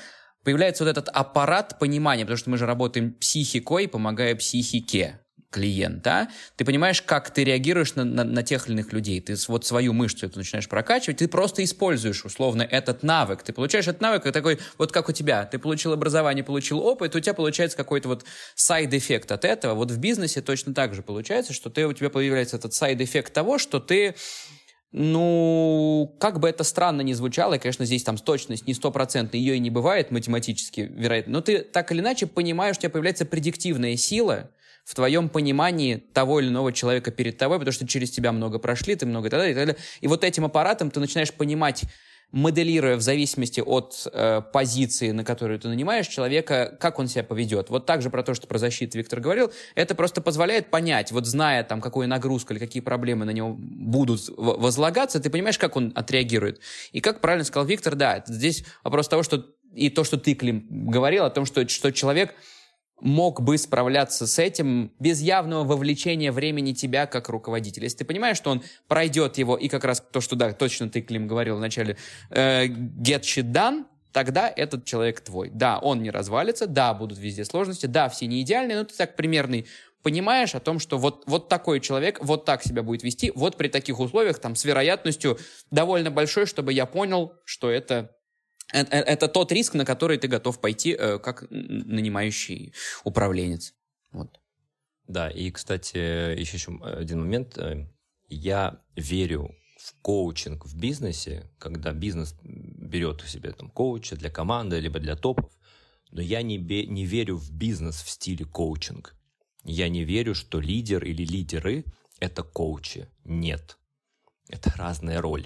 появляется 0.44 0.84
вот 0.84 0.90
этот 0.90 1.08
аппарат 1.08 1.78
понимания, 1.78 2.24
потому 2.24 2.36
что 2.36 2.50
мы 2.50 2.58
же 2.58 2.66
работаем 2.66 3.14
психикой, 3.14 3.88
помогая 3.88 4.36
психике 4.36 5.20
клиента, 5.56 6.28
ты 6.56 6.66
понимаешь, 6.66 7.00
как 7.00 7.30
ты 7.30 7.42
реагируешь 7.42 7.94
на, 7.94 8.04
на, 8.04 8.24
на 8.24 8.42
тех 8.42 8.66
или 8.66 8.74
иных 8.74 8.92
людей. 8.92 9.22
Ты 9.22 9.34
вот 9.48 9.64
свою 9.64 9.94
мышцу 9.94 10.26
эту 10.26 10.38
начинаешь 10.38 10.68
прокачивать, 10.68 11.16
ты 11.16 11.28
просто 11.28 11.64
используешь 11.64 12.26
условно 12.26 12.60
этот 12.62 13.02
навык. 13.02 13.42
Ты 13.42 13.54
получаешь 13.54 13.88
этот 13.88 14.02
навык, 14.02 14.26
и 14.26 14.32
такой, 14.32 14.58
вот 14.76 14.92
как 14.92 15.08
у 15.08 15.12
тебя, 15.12 15.46
ты 15.46 15.58
получил 15.58 15.94
образование, 15.94 16.44
получил 16.44 16.80
опыт, 16.80 17.16
у 17.16 17.20
тебя 17.20 17.32
получается 17.32 17.76
какой-то 17.78 18.08
вот 18.08 18.24
side 18.54 18.85
effect 18.85 19.32
от 19.32 19.46
этого. 19.46 19.74
Вот 19.74 19.90
в 19.90 19.98
бизнесе 19.98 20.42
точно 20.42 20.74
так 20.74 20.94
же 20.94 21.02
получается, 21.02 21.54
что 21.54 21.70
ты, 21.70 21.86
у 21.86 21.92
тебя 21.94 22.10
появляется 22.10 22.58
этот 22.58 22.74
side 22.74 22.97
effect 22.97 23.32
того, 23.32 23.56
что 23.56 23.80
ты 23.80 24.14
ну, 24.92 26.16
как 26.20 26.40
бы 26.40 26.48
это 26.48 26.64
странно 26.64 27.02
ни 27.02 27.12
звучало, 27.12 27.54
и, 27.54 27.58
конечно, 27.58 27.84
здесь 27.84 28.02
там 28.02 28.16
точность 28.16 28.66
не 28.66 28.72
стопроцентная, 28.72 29.38
ее 29.38 29.56
и 29.56 29.58
не 29.58 29.68
бывает 29.68 30.10
математически, 30.10 30.80
вероятно, 30.80 31.34
но 31.34 31.40
ты 31.40 31.58
так 31.58 31.92
или 31.92 32.00
иначе 32.00 32.26
понимаешь, 32.26 32.76
у 32.76 32.80
тебя 32.80 32.90
появляется 32.90 33.26
предиктивная 33.26 33.96
сила, 33.96 34.50
в 34.86 34.94
твоем 34.94 35.28
понимании 35.28 35.96
того 35.96 36.38
или 36.38 36.48
иного 36.48 36.72
человека 36.72 37.10
перед 37.10 37.36
тобой, 37.36 37.58
потому 37.58 37.72
что 37.72 37.88
через 37.88 38.12
тебя 38.12 38.30
много 38.30 38.60
прошли, 38.60 38.94
ты 38.94 39.04
много 39.04 39.26
и 39.26 39.30
так 39.30 39.40
далее, 39.40 39.52
и 39.52 39.54
так 39.56 39.66
далее. 39.66 39.82
И 40.00 40.06
вот 40.06 40.22
этим 40.22 40.44
аппаратом 40.44 40.92
ты 40.92 41.00
начинаешь 41.00 41.32
понимать, 41.32 41.82
моделируя 42.30 42.96
в 42.96 43.00
зависимости 43.00 43.60
от 43.60 44.06
э, 44.12 44.42
позиции, 44.52 45.10
на 45.10 45.24
которую 45.24 45.58
ты 45.58 45.66
нанимаешь 45.68 46.06
человека, 46.06 46.76
как 46.78 47.00
он 47.00 47.08
себя 47.08 47.24
поведет. 47.24 47.68
Вот 47.68 47.84
также 47.84 48.10
про 48.10 48.22
то, 48.22 48.34
что 48.34 48.46
про 48.46 48.58
защиту 48.58 48.98
Виктор 48.98 49.20
говорил, 49.20 49.52
это 49.74 49.96
просто 49.96 50.20
позволяет 50.20 50.70
понять, 50.70 51.10
вот 51.10 51.26
зная 51.26 51.64
там, 51.64 51.80
какую 51.80 52.08
нагрузку 52.08 52.52
или 52.52 52.60
какие 52.60 52.80
проблемы 52.80 53.24
на 53.24 53.30
него 53.30 53.56
будут 53.58 54.28
возлагаться, 54.36 55.18
ты 55.18 55.30
понимаешь, 55.30 55.58
как 55.58 55.74
он 55.74 55.92
отреагирует. 55.96 56.60
И 56.92 57.00
как 57.00 57.20
правильно 57.20 57.44
сказал 57.44 57.66
Виктор, 57.66 57.96
да, 57.96 58.22
здесь 58.26 58.64
вопрос 58.84 59.08
того, 59.08 59.24
что 59.24 59.46
и 59.74 59.90
то, 59.90 60.04
что 60.04 60.16
ты, 60.16 60.34
Клим, 60.34 60.66
говорил 60.70 61.24
о 61.24 61.30
том, 61.30 61.44
что, 61.44 61.68
что 61.68 61.92
человек 61.92 62.34
мог 63.00 63.42
бы 63.42 63.58
справляться 63.58 64.26
с 64.26 64.38
этим 64.38 64.92
без 64.98 65.20
явного 65.20 65.64
вовлечения 65.64 66.32
времени 66.32 66.72
тебя 66.72 67.06
как 67.06 67.28
руководителя. 67.28 67.84
Если 67.84 67.98
ты 67.98 68.04
понимаешь, 68.04 68.36
что 68.36 68.50
он 68.50 68.62
пройдет 68.88 69.38
его, 69.38 69.56
и 69.56 69.68
как 69.68 69.84
раз 69.84 70.02
то, 70.12 70.20
что, 70.20 70.36
да, 70.36 70.52
точно 70.52 70.88
ты, 70.88 71.02
Клим, 71.02 71.26
говорил 71.26 71.56
вначале, 71.56 71.96
э, 72.30 72.66
get 72.66 73.20
shit 73.20 73.52
done, 73.52 73.84
тогда 74.12 74.50
этот 74.54 74.86
человек 74.86 75.20
твой. 75.20 75.50
Да, 75.50 75.78
он 75.78 76.02
не 76.02 76.10
развалится, 76.10 76.66
да, 76.66 76.94
будут 76.94 77.18
везде 77.18 77.44
сложности, 77.44 77.84
да, 77.84 78.08
все 78.08 78.26
не 78.26 78.40
идеальные, 78.40 78.78
но 78.78 78.84
ты 78.84 78.94
так 78.94 79.14
примерный 79.14 79.66
понимаешь 80.02 80.54
о 80.54 80.60
том, 80.60 80.78
что 80.78 80.98
вот, 80.98 81.24
вот 81.26 81.48
такой 81.48 81.80
человек 81.80 82.18
вот 82.22 82.44
так 82.44 82.62
себя 82.62 82.82
будет 82.82 83.02
вести, 83.02 83.32
вот 83.34 83.56
при 83.56 83.68
таких 83.68 83.98
условиях, 83.98 84.38
там, 84.38 84.54
с 84.54 84.64
вероятностью 84.64 85.36
довольно 85.70 86.10
большой, 86.10 86.46
чтобы 86.46 86.72
я 86.72 86.86
понял, 86.86 87.34
что 87.44 87.68
это 87.68 88.15
это, 88.72 88.96
это 88.96 89.28
тот 89.28 89.52
риск, 89.52 89.74
на 89.74 89.84
который 89.84 90.18
ты 90.18 90.28
готов 90.28 90.60
пойти 90.60 90.96
э, 90.98 91.18
как 91.18 91.46
нанимающий 91.50 92.72
управленец. 93.04 93.74
Вот. 94.12 94.40
Да, 95.06 95.30
и, 95.30 95.50
кстати, 95.50 96.38
еще, 96.38 96.78
один 96.82 97.20
момент. 97.20 97.58
Э, 97.58 97.86
я 98.28 98.82
верю 98.96 99.54
в 99.78 99.94
коучинг 100.02 100.66
в 100.66 100.76
бизнесе, 100.76 101.50
когда 101.58 101.92
бизнес 101.92 102.34
берет 102.42 103.22
у 103.22 103.26
себя 103.26 103.52
там 103.52 103.70
коуча 103.70 104.16
для 104.16 104.30
команды, 104.30 104.80
либо 104.80 104.98
для 104.98 105.14
топов, 105.14 105.56
но 106.10 106.20
я 106.20 106.42
не, 106.42 106.58
не 106.58 107.04
верю 107.04 107.36
в 107.36 107.52
бизнес 107.52 108.02
в 108.02 108.08
стиле 108.10 108.44
коучинг. 108.44 109.14
Я 109.62 109.88
не 109.88 110.04
верю, 110.04 110.34
что 110.34 110.60
лидер 110.60 111.04
или 111.04 111.24
лидеры— 111.24 111.84
это 112.20 112.42
коучи. 112.42 113.08
Нет. 113.24 113.78
Это 114.48 114.72
разная 114.76 115.20
роль. 115.20 115.44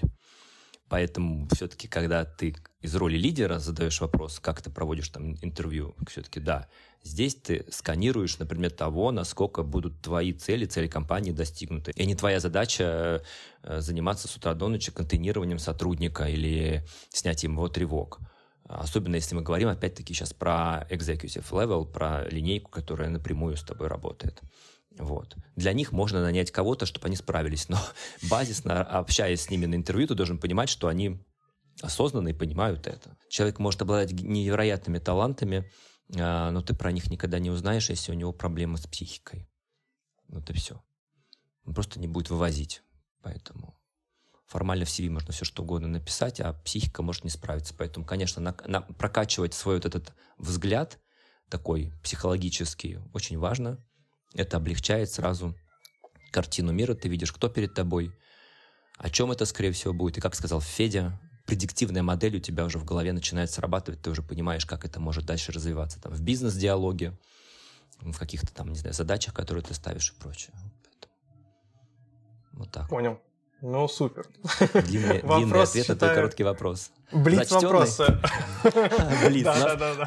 Поэтому 0.91 1.47
все-таки, 1.53 1.87
когда 1.87 2.25
ты 2.25 2.53
из 2.81 2.93
роли 2.97 3.15
лидера 3.15 3.59
задаешь 3.59 4.01
вопрос, 4.01 4.41
как 4.41 4.61
ты 4.61 4.69
проводишь 4.69 5.07
там 5.07 5.37
интервью, 5.41 5.95
все-таки 6.09 6.41
да, 6.41 6.67
здесь 7.01 7.35
ты 7.35 7.65
сканируешь 7.71 8.37
на 8.39 8.45
предмет 8.45 8.75
того, 8.75 9.13
насколько 9.13 9.63
будут 9.63 10.01
твои 10.01 10.33
цели, 10.33 10.65
цели 10.65 10.89
компании 10.89 11.31
достигнуты. 11.31 11.93
И 11.95 12.05
не 12.05 12.13
твоя 12.13 12.41
задача 12.41 13.23
э, 13.63 13.79
заниматься 13.79 14.27
с 14.27 14.35
утра 14.35 14.53
до 14.53 14.67
ночи 14.67 14.91
контейнированием 14.91 15.59
сотрудника 15.59 16.25
или 16.25 16.83
снятием 17.07 17.53
его 17.53 17.69
тревог. 17.69 18.19
Особенно 18.65 19.15
если 19.15 19.33
мы 19.33 19.43
говорим, 19.43 19.69
опять-таки, 19.69 20.13
сейчас 20.13 20.33
про 20.33 20.85
executive 20.89 21.49
level, 21.51 21.85
про 21.89 22.27
линейку, 22.29 22.69
которая 22.69 23.09
напрямую 23.09 23.55
с 23.55 23.63
тобой 23.63 23.87
работает. 23.87 24.41
Вот. 24.97 25.35
Для 25.55 25.73
них 25.73 25.91
можно 25.91 26.21
нанять 26.21 26.51
кого-то, 26.51 26.85
чтобы 26.85 27.07
они 27.07 27.15
справились, 27.15 27.69
но 27.69 27.77
базисно, 28.29 28.83
общаясь 28.83 29.41
с 29.41 29.49
ними 29.49 29.65
на 29.65 29.75
интервью, 29.75 30.07
ты 30.07 30.15
должен 30.15 30.37
понимать, 30.37 30.69
что 30.69 30.87
они 30.87 31.19
осознанно 31.81 32.29
и 32.29 32.33
понимают 32.33 32.87
это. 32.87 33.17
Человек 33.29 33.59
может 33.59 33.81
обладать 33.81 34.11
невероятными 34.11 34.99
талантами, 34.99 35.71
а, 36.17 36.51
но 36.51 36.61
ты 36.61 36.75
про 36.75 36.91
них 36.91 37.09
никогда 37.09 37.39
не 37.39 37.49
узнаешь, 37.49 37.89
если 37.89 38.11
у 38.11 38.15
него 38.15 38.33
проблемы 38.33 38.77
с 38.77 38.85
психикой. 38.85 39.49
Вот 40.27 40.49
и 40.49 40.53
все. 40.53 40.81
Он 41.65 41.73
просто 41.73 41.99
не 41.99 42.07
будет 42.07 42.29
вывозить. 42.29 42.83
Поэтому 43.21 43.77
формально 44.45 44.85
в 44.85 44.89
CV 44.89 45.09
можно 45.09 45.31
все 45.31 45.45
что 45.45 45.63
угодно 45.63 45.87
написать, 45.87 46.41
а 46.41 46.53
психика 46.53 47.01
может 47.01 47.23
не 47.23 47.29
справиться. 47.29 47.73
Поэтому, 47.77 48.05
конечно, 48.05 48.41
на, 48.41 48.55
на, 48.65 48.81
прокачивать 48.81 49.53
свой 49.53 49.75
вот 49.75 49.85
этот 49.85 50.13
взгляд 50.37 50.99
такой 51.49 51.93
психологический 52.03 52.99
очень 53.13 53.37
важно– 53.37 53.83
это 54.33 54.57
облегчает 54.57 55.11
сразу 55.11 55.55
картину 56.31 56.71
мира, 56.71 56.93
ты 56.93 57.09
видишь, 57.09 57.31
кто 57.31 57.49
перед 57.49 57.73
тобой, 57.73 58.11
о 58.97 59.09
чем 59.09 59.31
это, 59.31 59.45
скорее 59.45 59.71
всего, 59.71 59.93
будет. 59.93 60.17
И 60.17 60.21
как 60.21 60.35
сказал 60.35 60.61
Федя, 60.61 61.19
предиктивная 61.45 62.03
модель 62.03 62.37
у 62.37 62.39
тебя 62.39 62.65
уже 62.65 62.77
в 62.77 62.85
голове 62.85 63.13
начинает 63.13 63.51
срабатывать, 63.51 64.01
ты 64.01 64.09
уже 64.09 64.21
понимаешь, 64.23 64.65
как 64.65 64.85
это 64.85 64.99
может 64.99 65.25
дальше 65.25 65.51
развиваться. 65.51 66.01
Там, 66.01 66.13
в 66.13 66.21
бизнес-диалоге, 66.21 67.17
в 67.99 68.17
каких-то 68.17 68.53
там, 68.53 68.69
не 68.69 68.79
знаю, 68.79 68.93
задачах, 68.93 69.33
которые 69.33 69.63
ты 69.63 69.73
ставишь 69.73 70.11
и 70.11 70.19
прочее. 70.19 70.53
Поэтому, 70.83 71.13
вот 72.53 72.71
так. 72.71 72.89
Понял. 72.89 73.19
Ну, 73.61 73.87
супер. 73.87 74.25
Длинный, 74.73 75.21
длинный 75.21 75.61
ответ 75.61 75.87
на 75.87 75.95
твой 75.95 76.15
короткий 76.15 76.43
вопрос. 76.43 76.91
Блиц 77.11 77.51
вопросы. 77.51 78.05
Блиц. 79.27 79.47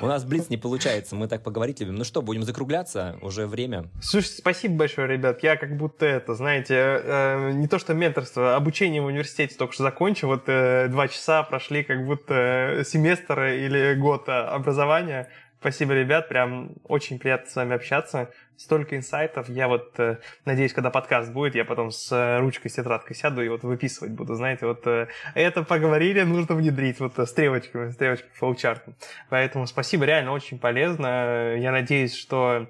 У 0.00 0.06
нас 0.06 0.24
блиц 0.24 0.48
не 0.48 0.56
получается. 0.56 1.14
Мы 1.14 1.28
так 1.28 1.42
поговорить 1.42 1.78
любим. 1.80 1.94
Ну 1.94 2.04
что, 2.04 2.20
будем 2.20 2.42
закругляться? 2.42 3.16
Уже 3.22 3.46
время. 3.46 3.90
Слушайте, 4.02 4.38
спасибо 4.38 4.74
большое, 4.76 5.06
ребят. 5.06 5.42
Я 5.42 5.56
как 5.56 5.76
будто 5.76 6.04
это, 6.04 6.34
знаете, 6.34 6.74
э, 6.74 7.52
не 7.52 7.68
то 7.68 7.78
что 7.78 7.94
менторство, 7.94 8.56
обучение 8.56 9.00
в 9.00 9.06
университете 9.06 9.54
только 9.56 9.74
что 9.74 9.84
закончил. 9.84 10.28
Вот 10.28 10.44
э, 10.48 10.88
два 10.88 11.06
часа 11.06 11.42
прошли 11.44 11.84
как 11.84 12.04
будто 12.04 12.82
семестр 12.84 13.44
или 13.44 13.94
год 13.94 14.28
образования. 14.28 15.28
Спасибо, 15.64 15.94
ребят, 15.94 16.28
прям 16.28 16.72
очень 16.84 17.18
приятно 17.18 17.48
с 17.48 17.56
вами 17.56 17.74
общаться. 17.74 18.30
Столько 18.58 18.98
инсайтов. 18.98 19.48
Я 19.48 19.66
вот 19.66 19.98
э, 19.98 20.18
надеюсь, 20.44 20.74
когда 20.74 20.90
подкаст 20.90 21.32
будет, 21.32 21.54
я 21.54 21.64
потом 21.64 21.90
с 21.90 22.12
э, 22.12 22.38
ручкой, 22.38 22.68
с 22.68 22.74
тетрадкой 22.74 23.16
сяду 23.16 23.40
и 23.40 23.48
вот 23.48 23.62
выписывать 23.62 24.12
буду. 24.12 24.34
Знаете, 24.34 24.66
вот 24.66 24.86
э, 24.86 25.08
это 25.34 25.62
поговорили, 25.62 26.20
нужно 26.20 26.54
внедрить 26.54 27.00
вот 27.00 27.18
э, 27.18 27.24
стрелочками, 27.24 27.92
стрелочкой 27.92 28.28
флоучартом. 28.34 28.94
Поэтому 29.30 29.66
спасибо, 29.66 30.04
реально 30.04 30.32
очень 30.32 30.58
полезно. 30.58 31.54
Я 31.56 31.72
надеюсь, 31.72 32.14
что 32.14 32.68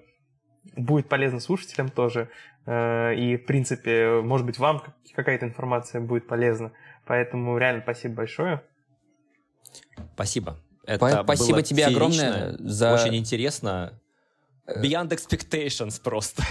будет 0.77 1.09
полезно 1.09 1.41
слушателям 1.41 1.89
тоже. 1.89 2.29
Э, 2.65 3.13
и, 3.13 3.37
в 3.37 3.45
принципе, 3.45 4.21
может 4.23 4.47
быть, 4.47 4.61
вам 4.61 4.85
какая-то 5.17 5.47
информация 5.47 6.01
будет 6.01 6.29
полезна. 6.29 6.71
Поэтому 7.07 7.59
реально 7.59 7.83
спасибо 7.83 8.15
большое. 8.15 8.63
Спасибо. 10.15 10.57
Это 10.87 11.23
Спасибо 11.25 11.63
тебе 11.63 11.85
феерично, 11.85 11.97
огромное 11.97 12.57
за... 12.59 12.95
Очень 12.95 13.17
интересно. 13.17 13.99
Beyond 14.67 15.11
expectations 15.11 16.01
просто. 16.03 16.43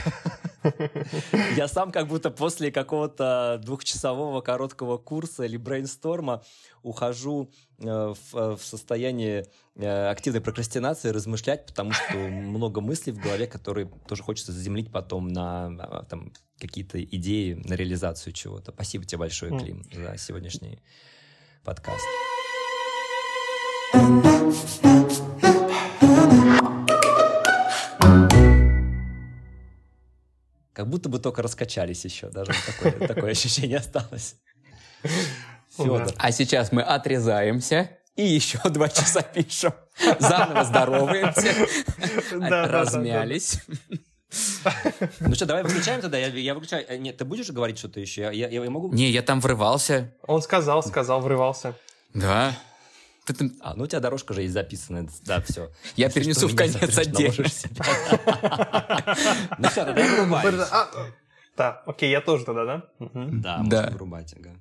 Я 1.57 1.67
сам 1.67 1.91
как 1.91 2.07
будто 2.07 2.29
после 2.29 2.71
какого-то 2.71 3.59
двухчасового 3.63 4.41
короткого 4.41 4.97
курса 4.97 5.45
или 5.45 5.57
брейнсторма 5.57 6.43
ухожу 6.83 7.49
э, 7.79 7.85
в, 7.85 8.35
э, 8.35 8.55
в 8.55 8.63
состояние 8.63 9.47
э, 9.75 10.09
активной 10.09 10.41
прокрастинации, 10.41 11.09
размышлять, 11.09 11.65
потому 11.65 11.91
что 11.91 12.15
много 12.15 12.81
мыслей 12.81 13.13
в 13.13 13.19
голове, 13.19 13.47
которые 13.47 13.89
тоже 14.07 14.21
хочется 14.21 14.51
заземлить 14.51 14.91
потом 14.91 15.29
на 15.29 15.65
а, 15.65 16.05
там, 16.07 16.33
какие-то 16.59 17.03
идеи, 17.03 17.53
на 17.65 17.73
реализацию 17.73 18.31
чего-то. 18.33 18.71
Спасибо 18.71 19.05
тебе 19.05 19.19
большое, 19.19 19.57
Клим, 19.57 19.83
за 19.91 20.17
сегодняшний 20.17 20.79
подкаст. 21.63 22.05
Как 30.73 30.89
будто 30.89 31.07
бы 31.07 31.19
только 31.19 31.41
раскачались 31.41 32.03
еще, 32.03 32.29
даже 32.29 32.51
такое, 32.65 32.91
такое 33.07 33.31
ощущение 33.31 33.77
осталось. 33.77 34.35
Федор. 35.77 36.07
А 36.17 36.31
сейчас 36.31 36.71
мы 36.71 36.81
отрезаемся 36.81 37.89
и 38.15 38.25
еще 38.25 38.59
два 38.65 38.89
часа 38.89 39.21
пишем. 39.21 39.73
Заново 40.19 40.63
здороваемся. 40.63 41.53
Размялись. 42.31 43.59
Ну 45.19 45.35
что, 45.35 45.45
давай 45.45 45.61
выключаем 45.61 46.01
тогда. 46.01 46.17
Я, 46.17 46.25
я 46.25 46.55
выключаю. 46.55 46.83
А, 46.89 46.97
нет, 46.97 47.17
ты 47.17 47.23
будешь 47.23 47.51
говорить 47.51 47.77
что-то 47.77 47.99
еще? 47.99 48.21
Я, 48.21 48.31
я, 48.31 48.49
я 48.49 48.69
могу. 48.71 48.91
Не, 48.91 49.11
я 49.11 49.21
там 49.21 49.39
врывался. 49.39 50.11
Он 50.25 50.41
сказал, 50.41 50.81
сказал, 50.81 51.21
врывался. 51.21 51.75
Да. 52.15 52.57
А, 53.61 53.73
ну 53.75 53.83
у 53.83 53.87
тебя 53.87 53.99
дорожка 54.01 54.33
же 54.33 54.41
есть 54.41 54.53
записанная. 54.53 55.07
Да, 55.25 55.39
все. 55.41 55.71
Я 55.95 56.09
перенесу 56.09 56.47
в 56.47 56.55
конец 56.55 56.97
отдельно. 56.97 57.33
Ну 59.57 59.69
все, 59.69 59.85
тогда 59.85 60.01
я 60.03 60.15
врубаюсь. 60.15 60.69
Да, 61.55 61.83
окей, 61.85 62.09
я 62.09 62.19
тоже 62.21 62.45
тогда, 62.45 62.65
да? 62.65 62.83
Да, 62.99 63.57
можно 63.59 63.91
врубать, 63.91 64.33
ага. 64.33 64.55